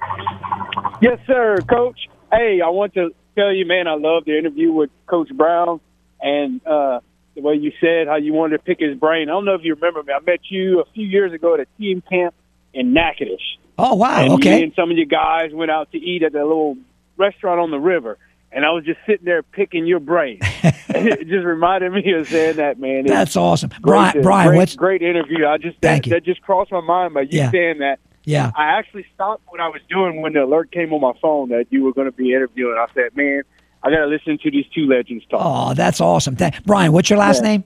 Yes, 1.02 1.20
sir, 1.26 1.58
Coach. 1.70 2.08
Hey, 2.32 2.62
I 2.62 2.70
want 2.70 2.94
to 2.94 3.14
tell 3.36 3.52
you, 3.52 3.66
man, 3.66 3.88
I 3.88 3.96
love 3.96 4.26
the 4.26 4.38
interview 4.38 4.72
with 4.72 4.90
Coach 5.08 5.30
Brown 5.34 5.82
and 6.22 6.66
uh, 6.66 7.02
the 7.36 7.42
way 7.42 7.56
you 7.56 7.72
said 7.82 8.08
how 8.08 8.16
you 8.16 8.34
wanted 8.34 8.58
to 8.58 8.64
pick 8.64 8.80
his 8.80 8.98
brain. 8.98 9.30
I 9.30 9.32
don't 9.32 9.46
know 9.46 9.56
if 9.56 9.64
you 9.64 9.76
remember 9.76 10.04
me. 10.04 10.14
I 10.14 10.20
met 10.20 10.40
you 10.50 10.82
a 10.82 10.86
few 10.94 11.06
years 11.06 11.34
ago 11.34 11.54
at 11.56 11.60
a 11.60 11.66
team 11.80 12.02
camp 12.10 12.36
in 12.74 12.94
Natchitoches. 12.94 13.58
Oh 13.78 13.96
wow! 13.96 14.22
And 14.24 14.34
okay. 14.34 14.64
and 14.64 14.74
some 14.76 14.92
of 14.92 14.98
you 14.98 15.06
guys 15.06 15.52
went 15.54 15.72
out 15.72 15.92
to 15.94 15.98
eat 15.98 16.22
at 16.24 16.34
the 16.34 16.40
little 16.40 16.78
restaurant 17.18 17.60
on 17.60 17.72
the 17.72 17.80
river, 17.80 18.20
and 18.52 18.66
I 18.66 18.70
was 18.72 18.86
just 18.86 19.00
sitting 19.08 19.26
there 19.26 19.42
picking 19.42 19.88
your 19.88 20.00
brain. 20.00 20.40
it 20.90 21.28
just 21.28 21.44
reminded 21.44 21.92
me 21.92 22.12
of 22.14 22.28
saying 22.28 22.58
that, 22.58 22.80
man. 22.80 23.08
That's 23.08 23.36
awesome, 23.36 23.72
Brian. 23.82 24.22
Brian, 24.22 24.50
great, 24.50 24.58
what's 24.58 24.76
great 24.76 25.02
interview? 25.02 25.48
I 25.48 25.58
just 25.58 25.80
Thank 25.82 26.04
that, 26.04 26.10
you. 26.10 26.14
that 26.16 26.24
just 26.24 26.42
crossed 26.44 26.72
my 26.72 26.82
mind 26.82 27.16
by 27.16 27.22
you 27.22 27.30
Yeah. 27.32 27.52
saying 27.52 27.80
that. 27.80 28.00
yeah. 28.26 28.52
I 28.56 28.78
actually 28.78 29.06
stopped 29.16 29.42
what 29.48 29.60
I 29.60 29.70
was 29.70 29.82
doing 29.90 30.22
when 30.22 30.34
the 30.34 30.44
alert 30.44 30.72
came 30.72 30.94
on 30.94 31.02
my 31.02 31.14
phone 31.20 31.50
that 31.50 31.66
you 31.72 31.84
were 31.84 31.94
going 31.94 32.06
to 32.06 32.12
be 32.12 32.32
interviewing. 32.34 32.78
I 32.78 32.86
said, 32.94 33.16
man, 33.18 33.42
I 33.84 33.90
got 33.92 33.98
to 33.98 34.06
listen 34.08 34.38
to 34.40 34.50
these 34.52 34.66
two 34.74 34.88
legends 34.88 35.26
talk. 35.30 35.42
Oh, 35.44 35.74
that's 35.74 36.00
awesome. 36.00 36.36
Thank, 36.36 36.64
Brian, 36.66 36.92
what's 36.94 37.10
your 37.10 37.20
last 37.20 37.38
Yeah. 37.44 37.50
name? 37.50 37.64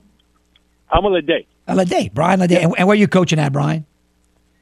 I'm 0.90 1.04
a 1.04 1.08
Lede. 1.10 1.46
Uh, 1.68 1.74
Lede. 1.74 2.12
Brian 2.12 2.40
Lede. 2.40 2.62
And, 2.64 2.74
and 2.76 2.88
where 2.88 2.96
you 2.96 3.06
coaching 3.06 3.38
at, 3.38 3.52
Brian? 3.52 3.84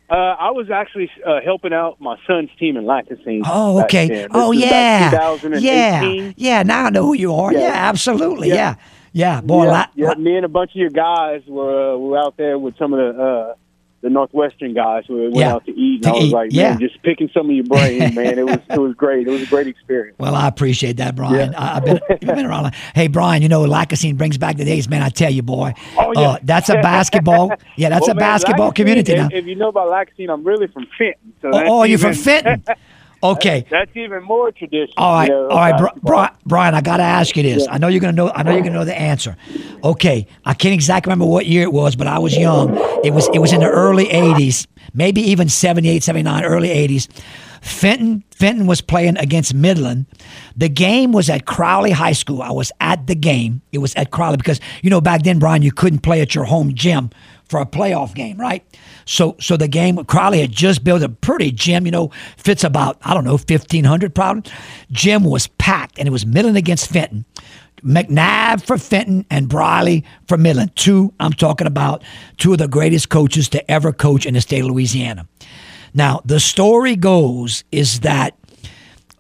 Uh, 0.09 0.15
I 0.15 0.51
was 0.51 0.71
actually 0.71 1.11
uh, 1.27 1.41
helping 1.45 1.73
out 1.73 2.01
my 2.01 2.17
son's 2.27 2.51
team 2.61 2.77
in 2.77 2.85
Lacassine. 2.85 3.43
Oh, 3.45 3.83
okay. 3.85 4.29
Oh, 4.31 4.53
yeah. 4.53 5.11
2018. 5.11 5.63
Yeah. 6.27 6.33
Yeah. 6.37 6.63
Now 6.63 6.85
I 6.87 6.91
know 6.91 7.03
who 7.05 7.15
you 7.15 7.35
are. 7.35 7.53
Yeah, 7.53 7.61
Yeah. 7.61 7.89
absolutely. 7.89 8.49
Yeah. 8.49 8.55
Yeah. 8.55 8.75
Yeah. 9.13 9.41
Boy, 9.41 9.65
yeah, 9.65 9.71
la- 9.71 9.87
yeah, 9.95 10.15
me 10.15 10.37
and 10.37 10.45
a 10.45 10.49
bunch 10.49 10.73
of 10.73 10.77
your 10.77 10.91
guys 10.91 11.41
were 11.49 11.95
uh, 11.95 11.97
were 11.97 12.19
out 12.19 12.37
there 12.37 12.59
with 12.59 12.77
some 12.77 12.93
of 12.93 12.99
the 12.99 13.23
uh, 13.23 13.55
the 14.03 14.11
Northwestern 14.11 14.75
guys 14.75 15.05
who 15.09 15.23
went 15.23 15.37
Yeah. 15.37 15.55
out 15.55 15.65
to 15.67 15.73
eat. 15.73 15.97
And 15.97 16.03
To 16.05 16.11
I 16.11 16.13
was 16.15 16.25
eat, 16.25 16.33
like, 16.33 16.49
yeah. 16.53 16.71
man, 16.71 16.81
just 16.81 17.03
picking 17.03 17.29
some 17.33 17.49
of 17.49 17.57
your 17.57 17.65
brain, 17.65 17.99
man. 18.15 18.39
It 18.39 18.45
was 18.47 18.59
it 18.71 18.79
was 18.79 18.95
great. 18.95 19.27
It 19.27 19.31
was 19.31 19.43
a 19.43 19.47
great 19.47 19.67
experience. 19.67 20.17
Well, 20.19 20.35
I 20.35 20.47
appreciate 20.49 20.99
that, 20.99 21.17
Brian. 21.17 21.53
Yeah. 21.53 21.61
I, 21.61 21.77
I've 21.77 21.85
been 21.85 22.01
you've 22.11 22.21
been 22.21 22.47
around. 22.47 22.75
Hey, 22.95 23.09
Brian, 23.09 23.43
you 23.43 23.49
know 23.49 23.63
Lacassine 23.65 24.17
brings 24.17 24.39
back 24.39 24.57
the 24.57 24.65
days, 24.65 24.89
man. 24.89 25.03
I 25.03 25.09
tell 25.09 25.31
you, 25.33 25.43
boy. 25.43 25.73
Oh, 25.99 26.13
yeah. 26.15 26.21
Uh, 26.21 26.39
that's 26.43 26.69
a 26.69 26.75
basketball. 26.83 27.53
Yeah, 27.77 27.89
that's 27.89 28.03
Well, 28.03 28.11
a 28.13 28.15
man, 28.15 28.21
basketball 28.21 28.73
community 28.73 29.13
if, 29.13 29.19
now. 29.19 29.29
If 29.33 29.47
you 29.47 29.55
know 29.57 29.69
about 29.69 29.89
Lacassine, 29.89 30.33
I'm 30.33 30.45
really 30.45 30.67
from 30.69 30.87
Fenton. 30.99 31.33
So 31.43 31.51
Oh, 31.53 31.81
oh, 31.81 31.83
you're 31.85 31.99
from 31.99 32.15
Fenton. 32.15 32.63
Okay. 33.23 33.67
That's 33.71 33.91
even 33.95 34.23
more 34.23 34.53
traditional. 34.53 34.93
All 34.97 35.15
right, 35.15 35.29
you 35.29 35.35
know, 35.35 35.49
all 35.49 35.57
right, 35.57 35.79
Bri- 35.79 36.01
Bri- 36.03 36.37
Brian. 36.45 36.75
I 36.75 36.81
got 36.81 36.99
to 36.99 37.03
ask 37.03 37.37
you 37.37 37.43
this. 37.43 37.65
Yeah. 37.65 37.73
I 37.73 37.79
know 37.79 37.89
you're 37.89 38.01
gonna 38.01 38.13
know. 38.13 38.31
I 38.31 38.43
know 38.43 38.53
you're 38.53 38.63
gonna 38.63 38.75
know 38.75 38.85
the 38.85 38.99
answer. 38.99 39.37
Okay, 39.83 40.27
I 40.45 40.55
can't 40.55 40.75
exactly 40.75 41.11
remember 41.11 41.31
what 41.31 41.47
year 41.47 41.63
it 41.63 41.73
was, 41.73 41.97
but 41.97 42.07
I 42.07 42.19
was 42.19 42.37
young. 42.37 42.77
It 43.05 43.13
was 43.13 43.29
it 43.33 43.39
was 43.39 43.53
in 43.53 43.61
the 43.61 43.69
early 43.69 44.07
'80s, 44.07 44.67
maybe 44.95 45.23
even 45.23 45.49
'78, 45.49 46.03
'79, 46.03 46.45
early 46.45 46.69
'80s. 46.69 47.09
Fenton 47.63 48.23
Fenton 48.31 48.67
was 48.67 48.81
playing 48.81 49.17
against 49.17 49.53
Midland. 49.55 50.07
The 50.57 50.69
game 50.69 51.11
was 51.11 51.29
at 51.29 51.47
Crowley 51.47 51.91
High 51.91 52.13
School. 52.13 52.43
I 52.43 52.51
was 52.53 52.71
at 52.81 53.07
the 53.07 53.15
game. 53.17 53.63
It 53.73 53.79
was 53.79 53.95
at 53.97 54.11
Crowley 54.13 54.37
because 54.37 54.61
you 54.83 54.91
know 54.91 55.01
back 55.01 55.23
then, 55.23 55.39
Brian, 55.39 55.63
you 55.63 55.73
couldn't 55.73 56.01
play 56.01 56.21
at 56.21 56.35
your 56.35 56.45
home 56.45 56.75
gym 56.75 57.11
for 57.49 57.61
a 57.61 57.67
playoff 57.67 58.15
game, 58.15 58.39
right? 58.39 58.65
So 59.05 59.37
so 59.41 59.57
the 59.57 59.69
game 59.69 60.05
Crowley 60.05 60.41
had 60.41 60.53
just 60.53 60.85
built 60.85 61.03
a 61.03 61.09
pretty 61.09 61.53
gym, 61.53 61.87
you 61.87 61.93
know, 61.93 62.11
fits 62.37 62.65
about 62.65 62.99
I 63.03 63.15
don't 63.15 63.25
know 63.25 63.39
fifteen 63.39 63.85
hundred 63.85 64.15
probably. 64.15 64.51
Gym 64.91 65.25
was 65.25 65.47
packed, 65.47 65.99
and 65.99 66.09
it 66.09 66.11
was 66.11 66.27
Midland 66.27 66.57
against 66.57 66.89
Fenton. 66.91 67.25
McNabb 67.83 68.65
for 68.65 68.79
Fenton 68.79 69.27
and 69.31 69.49
Briley 69.49 70.05
for 70.27 70.37
Midland. 70.37 70.75
Two, 70.77 71.13
I'm 71.21 71.33
talking 71.33 71.67
about 71.67 72.03
two 72.39 72.53
of 72.53 72.59
the 72.59 72.69
greatest 72.69 73.11
coaches 73.11 73.49
to 73.51 73.71
ever 73.71 73.93
coach 73.93 74.27
in 74.27 74.35
the 74.35 74.41
state 74.41 74.61
of 74.61 74.67
Louisiana. 74.67 75.29
Now, 75.95 76.21
the 76.25 76.41
story 76.41 76.97
goes 76.97 77.65
is 77.71 78.01
that 78.01 78.37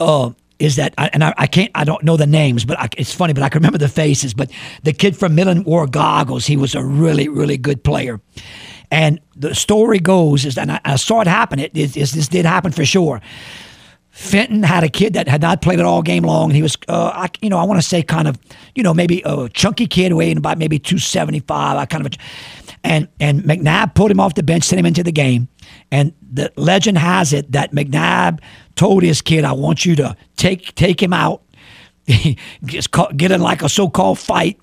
uh, 0.00 0.30
is 0.58 0.76
that 0.76 0.94
and 0.96 1.22
I, 1.22 1.34
I 1.36 1.46
can't 1.46 1.70
I 1.74 1.84
don't 1.84 2.02
know 2.02 2.16
the 2.16 2.26
names, 2.26 2.64
but 2.64 2.78
I, 2.78 2.88
it's 2.96 3.12
funny, 3.12 3.32
but 3.32 3.42
I 3.42 3.48
can 3.48 3.58
remember 3.58 3.78
the 3.78 3.88
faces. 3.88 4.34
But 4.34 4.50
the 4.82 4.92
kid 4.92 5.16
from 5.16 5.34
Midland 5.34 5.66
wore 5.66 5.86
goggles. 5.86 6.46
He 6.46 6.56
was 6.56 6.74
a 6.74 6.82
really 6.84 7.28
really 7.28 7.58
good 7.58 7.82
player. 7.84 8.20
And 8.90 9.20
the 9.34 9.54
story 9.54 9.98
goes 9.98 10.44
is, 10.44 10.56
and 10.56 10.70
I, 10.70 10.80
I 10.84 10.96
saw 10.96 11.20
it 11.20 11.26
happen. 11.26 11.58
It, 11.58 11.76
it, 11.76 11.96
it 11.96 12.10
this 12.10 12.28
did 12.28 12.46
happen 12.46 12.72
for 12.72 12.84
sure. 12.84 13.20
Fenton 14.10 14.62
had 14.62 14.82
a 14.82 14.88
kid 14.88 15.12
that 15.12 15.28
had 15.28 15.42
not 15.42 15.60
played 15.60 15.78
it 15.78 15.84
all 15.84 16.00
game 16.00 16.22
long, 16.22 16.44
and 16.44 16.56
he 16.56 16.62
was, 16.62 16.74
uh, 16.88 17.10
I, 17.12 17.28
you 17.42 17.50
know, 17.50 17.58
I 17.58 17.64
want 17.64 17.82
to 17.82 17.86
say 17.86 18.02
kind 18.02 18.26
of, 18.26 18.38
you 18.74 18.82
know, 18.82 18.94
maybe 18.94 19.20
a 19.26 19.50
chunky 19.50 19.86
kid 19.86 20.14
weighing 20.14 20.38
about 20.38 20.56
maybe 20.56 20.78
two 20.78 20.98
seventy 20.98 21.40
five. 21.40 21.76
I 21.76 21.84
kind 21.84 22.06
of, 22.06 22.12
and 22.82 23.08
and 23.20 23.42
McNabb 23.42 23.94
pulled 23.94 24.10
him 24.10 24.18
off 24.18 24.32
the 24.32 24.42
bench, 24.42 24.64
sent 24.64 24.80
him 24.80 24.86
into 24.86 25.02
the 25.02 25.12
game, 25.12 25.48
and 25.92 26.12
the 26.32 26.52
legend 26.56 26.98
has 26.98 27.32
it 27.32 27.52
that 27.52 27.72
McNabb 27.72 28.40
told 28.74 29.02
his 29.02 29.22
kid, 29.22 29.44
"I 29.44 29.52
want 29.52 29.84
you 29.86 29.96
to 29.96 30.16
take 30.36 30.74
take 30.74 31.02
him 31.02 31.12
out, 31.12 31.42
just 32.64 32.90
ca- 32.90 33.10
get 33.16 33.30
in 33.30 33.40
like 33.40 33.62
a 33.62 33.68
so 33.68 33.88
called 33.88 34.18
fight." 34.18 34.58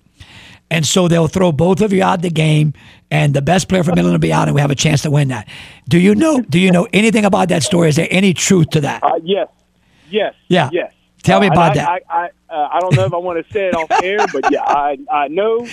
And 0.71 0.85
so 0.87 1.07
they'll 1.07 1.27
throw 1.27 1.51
both 1.51 1.81
of 1.81 1.93
you 1.93 2.01
out 2.01 2.23
the 2.23 2.31
game, 2.31 2.73
and 3.11 3.35
the 3.35 3.43
best 3.43 3.69
player 3.69 3.83
from 3.83 3.93
Midland 3.95 4.13
will 4.15 4.19
be 4.19 4.33
out, 4.33 4.47
and 4.47 4.55
we 4.55 4.61
have 4.61 4.71
a 4.71 4.75
chance 4.75 5.03
to 5.03 5.11
win 5.11 5.27
that. 5.27 5.47
Do 5.87 5.99
you 5.99 6.15
know? 6.15 6.41
Do 6.41 6.57
you 6.59 6.71
know 6.71 6.87
anything 6.93 7.25
about 7.25 7.49
that 7.49 7.61
story? 7.61 7.89
Is 7.89 7.95
there 7.95 8.07
any 8.09 8.33
truth 8.33 8.71
to 8.71 8.81
that? 8.81 9.03
Uh, 9.03 9.19
yes, 9.23 9.49
yes, 10.09 10.33
Yeah. 10.47 10.69
yes. 10.71 10.91
Tell 11.21 11.39
me 11.39 11.47
Uh, 11.47 11.51
about 11.53 11.71
I, 11.71 11.75
that. 11.75 11.87
I, 11.89 11.99
I, 12.09 12.29
uh, 12.53 12.69
I 12.73 12.79
don't 12.79 12.95
know 12.95 13.05
if 13.05 13.13
I 13.13 13.17
want 13.17 13.45
to 13.45 13.53
say 13.53 13.67
it 13.67 13.75
off 13.75 13.89
air, 14.03 14.17
but 14.33 14.51
yeah, 14.51 14.63
I, 14.63 14.97
I 15.11 15.27
know, 15.27 15.65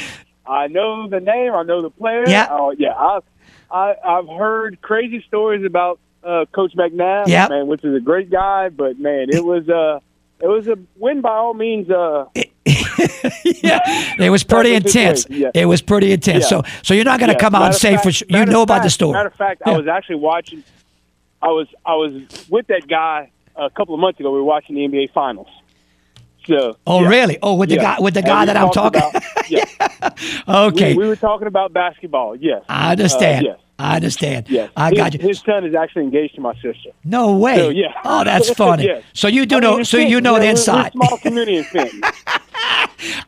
I 0.47 0.67
know 0.69 1.09
the 1.09 1.19
name, 1.21 1.55
I 1.55 1.63
know 1.63 1.81
the 1.83 1.91
player. 1.91 2.25
Yeah. 2.29 2.45
uh, 2.45 2.71
yeah. 2.79 2.95
I've, 2.95 3.23
I, 3.71 3.95
I've 4.05 4.29
heard 4.29 4.81
crazy 4.83 5.23
stories 5.29 5.65
about 5.65 6.01
uh, 6.25 6.45
Coach 6.53 6.73
McNabb, 6.77 7.29
Yep. 7.29 7.51
man, 7.51 7.67
which 7.67 7.85
is 7.85 7.95
a 7.95 8.01
great 8.01 8.31
guy, 8.31 8.69
but 8.69 8.99
man, 8.99 9.29
it 9.31 9.45
was 9.45 9.69
uh, 9.69 10.01
it 10.41 10.47
was 10.49 10.67
a 10.69 10.77
win 10.97 11.21
by 11.21 11.31
all 11.31 11.55
means. 11.55 11.89
Uh, 11.91 12.27
yeah, 12.65 14.15
it 14.19 14.31
was 14.31 14.45
pretty 14.45 14.75
intense. 14.75 15.27
yeah. 15.31 15.51
It 15.55 15.67
was 15.67 15.83
pretty 15.83 16.13
intense. 16.13 16.45
Yeah. 16.51 16.63
So, 16.63 16.63
so 16.83 16.95
you're 16.95 17.05
not 17.05 17.21
going 17.21 17.29
to 17.31 17.35
Yeah, 17.35 17.41
come 17.41 17.55
out 17.55 17.61
matter 17.61 17.67
and 17.67 17.75
of 17.75 17.81
say 17.81 17.93
fact- 17.93 18.05
for 18.05 18.13
sure 18.13 18.27
you 18.29 18.47
know 18.47 18.63
about 18.63 18.83
the 18.83 18.91
story. 18.91 19.13
Matter 19.15 19.29
of 19.29 19.35
fact. 19.35 19.63
I 19.65 19.77
was 19.77 19.87
actually 19.87 20.17
watching. 20.17 20.63
I 21.43 21.49
was 21.49 21.69
I 21.87 21.95
was 21.95 22.13
with 22.51 22.67
that 22.69 22.87
guy 22.87 23.31
a 23.57 23.71
couple 23.71 23.95
of 23.95 24.01
months 24.01 24.21
ago. 24.21 24.31
We 24.31 24.39
were 24.39 24.45
watching 24.45 24.75
the 24.77 24.83
NBA 24.87 25.13
Finals. 25.13 25.49
Oh, 26.87 27.03
yeah. 27.03 27.09
really? 27.09 27.39
Oh, 27.43 27.55
with 27.55 27.69
the 27.69 27.77
Yeah. 27.77 27.83
guy 27.97 28.01
with 28.01 28.15
the 28.15 28.23
guy 28.23 28.45
that 28.45 28.57
I'm 28.57 28.71
talking. 28.71 29.01
about- 29.01 29.23
yeah. 29.51 29.65
okay, 30.49 30.95
We, 30.95 31.03
we 31.05 31.09
were 31.09 31.17
talking 31.17 31.47
about 31.47 31.73
basketball. 31.73 32.37
Yes. 32.37 32.63
I 32.69 32.93
understand. 32.93 33.47
Uh, 33.47 33.51
yes. 33.51 33.59
I 33.79 33.97
understand. 33.97 34.47
Yes. 34.51 34.71
I 34.77 34.91
his, 34.91 34.99
got 34.99 35.15
you. 35.15 35.21
His 35.21 35.39
son 35.41 35.65
is 35.65 35.75
actually 35.75 36.03
engaged 36.05 36.35
to 36.35 36.41
my 36.43 36.55
sister. 36.57 36.91
no 37.05 37.37
way. 37.37 37.57
So, 37.57 37.69
yeah. 37.71 37.95
Oh, 38.05 38.25
that's 38.31 38.51
funny. 38.51 38.85
Yes. 38.85 39.03
So 39.15 39.27
you 39.29 39.47
do 39.47 39.57
I 39.57 39.61
mean, 39.61 39.71
know. 39.79 39.83
So 39.85 39.97
you 39.97 40.21
know 40.21 40.35
the 40.35 40.41
We're- 40.41 40.47
we're 40.47 40.51
inside. 40.51 40.93
small 40.93 41.17
community 41.19 41.57
in 41.59 41.65
Fenton. 41.73 42.01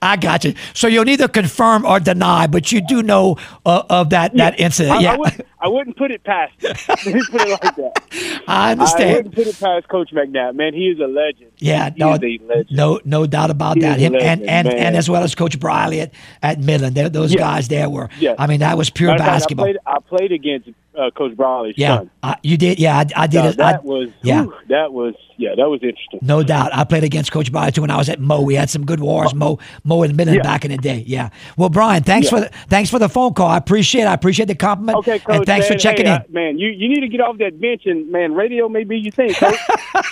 I 0.03 0.17
got 0.17 0.45
you. 0.45 0.55
So 0.75 0.87
you'll 0.89 1.07
neither 1.07 1.29
confirm 1.29 1.87
or 1.87 1.99
deny, 2.01 2.47
but 2.47 2.71
you 2.73 2.83
do 2.87 3.03
know 3.03 3.37
uh, 3.65 3.85
of 3.89 4.11
that 4.11 4.35
that 4.37 4.61
incident. 4.61 4.97
I, 4.99 5.01
yeah, 5.01 5.13
I, 5.15 5.17
wouldn't, 5.17 5.47
I 5.61 5.69
wouldn't 5.69 5.97
put 5.97 6.11
it 6.11 6.23
past. 6.25 6.53
Put 6.61 6.77
it 7.07 7.33
like 7.33 7.77
that. 7.77 8.43
I 8.47 8.73
understand. 8.73 9.11
I 9.11 9.17
wouldn't 9.17 9.35
put 9.35 9.47
it 9.47 9.59
past 9.59 9.89
Coach 9.89 10.11
McNabb. 10.13 10.55
Man, 10.57 10.75
he 10.75 10.89
is 10.91 10.99
a 11.01 11.07
legend. 11.07 11.52
Yeah, 11.63 11.91
no, 11.97 12.15
is 12.15 12.19
a 12.23 12.39
legend. 12.47 12.67
no, 12.71 13.01
no 13.05 13.27
doubt 13.27 13.51
about 13.51 13.77
He 13.77 13.83
that. 13.83 13.99
Him 13.99 14.15
and 14.15 14.23
legend, 14.23 14.49
and, 14.51 14.69
man. 14.69 14.77
and 14.79 14.97
as 14.97 15.09
well 15.09 15.23
as 15.23 15.35
Coach 15.35 15.59
Briley 15.59 16.01
at, 16.01 16.13
at 16.43 16.59
Midland, 16.61 16.95
They- 16.97 17.09
those 17.09 17.33
Yeah. 17.33 17.39
guys 17.41 17.69
there 17.69 17.89
were. 17.89 18.09
Yeah. 18.19 18.35
I 18.39 18.47
mean, 18.47 18.61
that 18.61 18.77
was 18.77 18.91
pure 18.91 19.11
Matter 19.11 19.23
of 19.23 19.27
fact, 19.27 19.35
basketball. 19.41 19.67
I 19.67 19.73
played, 19.73 19.79
I 19.87 19.99
played 20.17 20.33
against 20.33 20.69
uh, 20.99 21.11
Coach 21.11 21.35
Brawley's 21.37 21.75
yeah, 21.79 21.99
son. 21.99 22.11
I, 22.23 22.37
you 22.43 22.59
did. 22.59 22.79
Yeah, 22.79 22.99
I, 22.99 23.23
I 23.23 23.27
did 23.27 23.45
it. 23.47 23.61
I- 23.61 23.73
that 23.73 23.85
was 23.85 24.11
yeah. 24.23 24.43
whew, 24.43 24.55
that 24.69 24.93
was 24.93 25.15
yeah, 25.39 25.55
that 25.57 25.69
was 25.69 25.81
interesting. 25.83 26.21
No 26.23 26.43
doubt. 26.43 26.75
I 26.75 26.85
played 26.85 27.03
against 27.03 27.33
Coach 27.33 27.51
Briley 27.51 27.73
too 27.73 27.81
when 27.81 27.91
I 27.91 27.97
was 27.97 28.09
at 28.11 28.21
Mo. 28.21 28.43
We 28.43 28.55
had 28.55 28.69
some 28.71 28.85
good 28.85 29.01
wars, 29.01 29.35
Mo, 29.35 29.59
Mo 29.85 30.03
and 30.03 30.15
Midland 30.17 30.37
Yeah. 30.37 30.43
back 30.43 30.65
in 30.67 30.71
the 30.71 30.77
day. 30.77 31.03
Yeah. 31.07 31.31
Well, 31.57 31.71
Brian, 31.71 32.03
thanks 32.03 32.29
for 32.29 32.41
the 32.41 32.51
thanks 32.69 32.91
for 32.91 32.99
the 32.99 33.09
phone 33.09 33.33
call. 33.35 33.49
I 33.49 33.57
appreciate. 33.57 34.03
it. 34.03 34.07
I 34.07 34.13
appreciate 34.15 34.47
the 34.47 34.55
compliment. 34.55 34.99
Okay, 34.99 35.19
coach. 35.19 35.37
and 35.37 35.47
thanks 35.47 35.69
man, 35.69 35.79
for 35.79 35.83
checking 35.83 36.07
hey, 36.07 36.17
in. 36.29 36.33
man, 36.33 36.59
you, 36.59 36.69
you 36.69 36.89
need 36.91 37.01
to 37.01 37.09
get 37.09 37.21
off 37.23 37.39
that 37.39 37.59
bench 37.61 37.83
and 37.87 38.11
man, 38.13 38.35
radio 38.35 38.69
may 38.69 38.85
be 38.85 38.99
your 38.99 39.13
thing, 39.13 39.33
coach. 39.35 39.57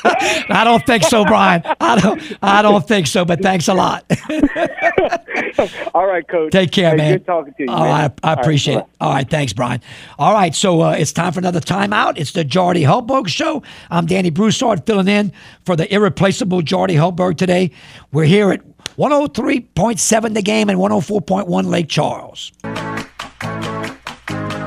I 0.04 0.62
don't 0.64 0.84
think 0.86 1.04
so, 1.04 1.24
Brian. 1.24 1.39
I 1.80 2.00
don't. 2.00 2.38
I 2.42 2.62
don't 2.62 2.86
think 2.86 3.06
so. 3.06 3.24
But 3.24 3.42
thanks 3.42 3.68
a 3.68 3.74
lot. 3.74 4.04
All 5.94 6.06
right, 6.06 6.26
coach. 6.26 6.52
Take 6.52 6.70
care, 6.72 6.90
Hey, 6.90 6.96
man. 6.96 7.12
Good 7.18 7.26
talking 7.26 7.54
to 7.54 7.62
you. 7.64 7.70
All 7.70 7.80
man. 7.84 7.88
right, 8.02 8.12
I, 8.22 8.30
I 8.30 8.32
appreciate 8.34 8.74
bye. 8.74 8.80
it. 8.80 8.86
All 9.00 9.12
right, 9.12 9.28
thanks, 9.30 9.52
Brian. 9.52 9.80
All 10.18 10.32
right, 10.34 10.54
so 10.54 10.80
uh, 10.82 10.92
it's 10.92 11.12
time 11.12 11.32
for 11.32 11.40
another 11.40 11.60
timeout. 11.60 12.14
It's 12.18 12.32
the 12.32 12.44
Jordy 12.44 12.82
Hultberg 12.82 13.28
Show. 13.28 13.62
I'm 13.90 14.06
Danny 14.06 14.30
Broussard 14.30 14.86
filling 14.86 15.08
in 15.08 15.32
for 15.64 15.76
the 15.76 15.92
irreplaceable 15.92 16.62
Jordy 16.62 16.94
Hultberg 16.94 17.36
today. 17.36 17.70
We're 18.12 18.24
here 18.24 18.50
at 18.52 18.60
103.7 18.96 20.34
the 20.34 20.42
game 20.42 20.68
and 20.68 20.78
104.1 20.78 21.66
Lake 21.66 21.88
Charles. 21.88 22.52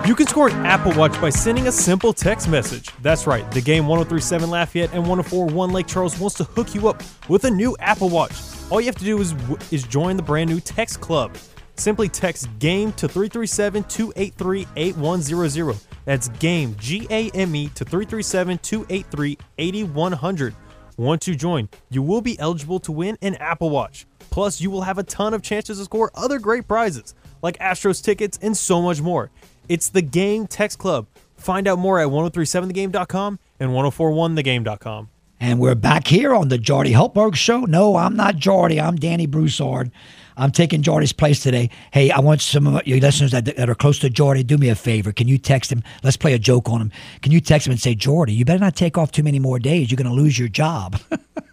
You 0.05 0.15
can 0.15 0.27
score 0.27 0.49
an 0.49 0.65
Apple 0.65 0.91
Watch 0.95 1.19
by 1.21 1.29
sending 1.29 1.69
a 1.69 1.71
simple 1.71 2.11
text 2.11 2.49
message. 2.49 2.89
That's 3.01 3.25
right, 3.25 3.49
the 3.51 3.61
game 3.61 3.87
1037 3.87 4.49
Lafayette 4.49 4.91
and 4.91 5.07
1041 5.07 5.71
Lake 5.71 5.87
Charles 5.87 6.19
wants 6.19 6.35
to 6.35 6.43
hook 6.43 6.75
you 6.75 6.89
up 6.89 7.01
with 7.29 7.45
a 7.45 7.49
new 7.49 7.73
Apple 7.79 8.09
Watch. 8.09 8.33
All 8.69 8.81
you 8.81 8.87
have 8.87 8.97
to 8.97 9.05
do 9.05 9.21
is 9.21 9.33
is 9.71 9.83
join 9.83 10.17
the 10.17 10.23
brand 10.23 10.49
new 10.49 10.59
text 10.59 10.99
club. 10.99 11.37
Simply 11.77 12.09
text 12.09 12.49
GAME 12.59 12.91
to 12.93 13.07
337 13.07 13.85
283 13.85 14.67
8100. 14.75 15.77
That's 16.03 16.27
GAME, 16.27 16.75
G 16.77 17.07
A 17.09 17.29
M 17.29 17.55
E, 17.55 17.69
to 17.69 17.85
337 17.85 18.57
283 18.57 19.37
8100. 19.57 20.53
Once 20.97 21.29
you 21.29 21.35
join, 21.35 21.69
you 21.89 22.03
will 22.03 22.21
be 22.21 22.37
eligible 22.39 22.81
to 22.81 22.91
win 22.91 23.17
an 23.21 23.35
Apple 23.35 23.69
Watch. 23.69 24.05
Plus, 24.31 24.59
you 24.59 24.69
will 24.69 24.81
have 24.81 24.97
a 24.97 25.03
ton 25.03 25.33
of 25.33 25.41
chances 25.41 25.77
to 25.77 25.85
score 25.85 26.11
other 26.13 26.39
great 26.39 26.67
prizes, 26.67 27.15
like 27.41 27.57
Astros 27.59 28.03
tickets 28.03 28.37
and 28.41 28.57
so 28.57 28.81
much 28.81 28.99
more. 28.99 29.31
It's 29.69 29.89
the 29.89 30.01
Game 30.01 30.47
Text 30.47 30.79
Club. 30.79 31.07
Find 31.37 31.67
out 31.67 31.79
more 31.79 31.99
at 31.99 32.07
1037thegame.com 32.07 33.39
and 33.59 33.71
1041thegame.com. 33.71 35.09
And 35.39 35.59
we're 35.59 35.75
back 35.75 36.07
here 36.07 36.33
on 36.33 36.47
the 36.47 36.57
Jordy 36.57 36.93
Hultberg 36.93 37.35
Show. 37.35 37.61
No, 37.61 37.97
I'm 37.97 38.15
not 38.15 38.37
Jordy. 38.37 38.79
I'm 38.79 38.95
Danny 38.95 39.25
Broussard. 39.25 39.91
I'm 40.37 40.51
taking 40.51 40.81
Jordy's 40.81 41.13
place 41.13 41.41
today. 41.41 41.69
Hey, 41.91 42.11
I 42.11 42.19
want 42.19 42.41
some 42.41 42.65
of 42.65 42.87
your 42.87 42.99
listeners 42.99 43.31
that, 43.31 43.45
that 43.45 43.69
are 43.69 43.75
close 43.75 43.99
to 43.99 44.09
Jordy, 44.09 44.43
do 44.43 44.57
me 44.57 44.69
a 44.69 44.75
favor. 44.75 45.11
Can 45.11 45.27
you 45.27 45.37
text 45.37 45.71
him? 45.71 45.83
Let's 46.01 46.17
play 46.17 46.33
a 46.33 46.39
joke 46.39 46.69
on 46.69 46.81
him. 46.81 46.91
Can 47.21 47.31
you 47.31 47.41
text 47.41 47.67
him 47.67 47.71
and 47.71 47.79
say, 47.79 47.93
Jordy, 47.93 48.33
you 48.33 48.45
better 48.45 48.59
not 48.59 48.75
take 48.75 48.97
off 48.97 49.11
too 49.11 49.23
many 49.23 49.37
more 49.37 49.59
days. 49.59 49.91
You're 49.91 49.97
going 49.97 50.07
to 50.07 50.13
lose 50.13 50.39
your 50.39 50.47
job. 50.47 50.99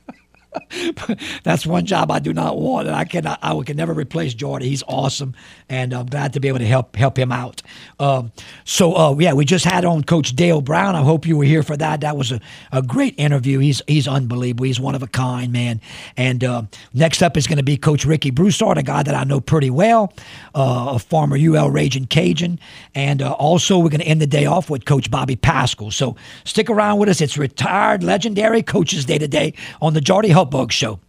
That's 1.44 1.66
one 1.66 1.86
job 1.86 2.10
I 2.10 2.18
do 2.18 2.32
not 2.32 2.58
want, 2.58 2.88
and 2.88 2.96
I 2.96 3.04
cannot. 3.04 3.38
I 3.42 3.60
can 3.62 3.76
never 3.76 3.92
replace 3.92 4.34
Jordy. 4.34 4.68
He's 4.68 4.82
awesome, 4.88 5.34
and 5.68 5.92
I'm 5.92 6.06
glad 6.06 6.32
to 6.32 6.40
be 6.40 6.48
able 6.48 6.58
to 6.58 6.66
help 6.66 6.96
help 6.96 7.18
him 7.18 7.30
out. 7.30 7.62
Um, 7.98 8.32
so 8.64 8.96
uh, 8.96 9.16
yeah, 9.18 9.32
we 9.32 9.44
just 9.44 9.64
had 9.64 9.84
on 9.84 10.02
Coach 10.02 10.34
Dale 10.34 10.60
Brown. 10.60 10.96
I 10.96 11.02
hope 11.02 11.26
you 11.26 11.36
were 11.36 11.44
here 11.44 11.62
for 11.62 11.76
that. 11.76 12.00
That 12.00 12.16
was 12.16 12.32
a, 12.32 12.40
a 12.72 12.82
great 12.82 13.14
interview. 13.18 13.58
He's 13.58 13.80
he's 13.86 14.08
unbelievable. 14.08 14.64
He's 14.64 14.80
one 14.80 14.94
of 14.94 15.02
a 15.02 15.06
kind, 15.06 15.52
man. 15.52 15.80
And 16.16 16.42
uh, 16.42 16.62
next 16.94 17.22
up 17.22 17.36
is 17.36 17.46
going 17.46 17.58
to 17.58 17.62
be 17.64 17.76
Coach 17.76 18.04
Ricky 18.04 18.30
Broussard, 18.30 18.78
a 18.78 18.82
guy 18.82 19.02
that 19.02 19.14
I 19.14 19.24
know 19.24 19.40
pretty 19.40 19.70
well, 19.70 20.12
uh, 20.54 20.92
a 20.94 20.98
former 20.98 21.36
UL 21.36 21.70
Raging 21.70 22.06
Cajun, 22.06 22.58
and 22.94 23.22
uh, 23.22 23.32
also 23.32 23.78
we're 23.78 23.90
going 23.90 24.00
to 24.00 24.06
end 24.06 24.20
the 24.20 24.26
day 24.26 24.46
off 24.46 24.68
with 24.68 24.84
Coach 24.84 25.10
Bobby 25.10 25.36
Paschal. 25.36 25.90
So 25.90 26.16
stick 26.44 26.68
around 26.68 26.98
with 26.98 27.08
us. 27.08 27.20
It's 27.20 27.38
retired 27.38 28.02
legendary 28.02 28.62
coaches 28.62 29.04
day 29.04 29.18
today 29.18 29.54
on 29.80 29.94
the 29.94 30.00
Jordy 30.00 30.30
Hultberg 30.40 30.72
Show. 30.72 31.00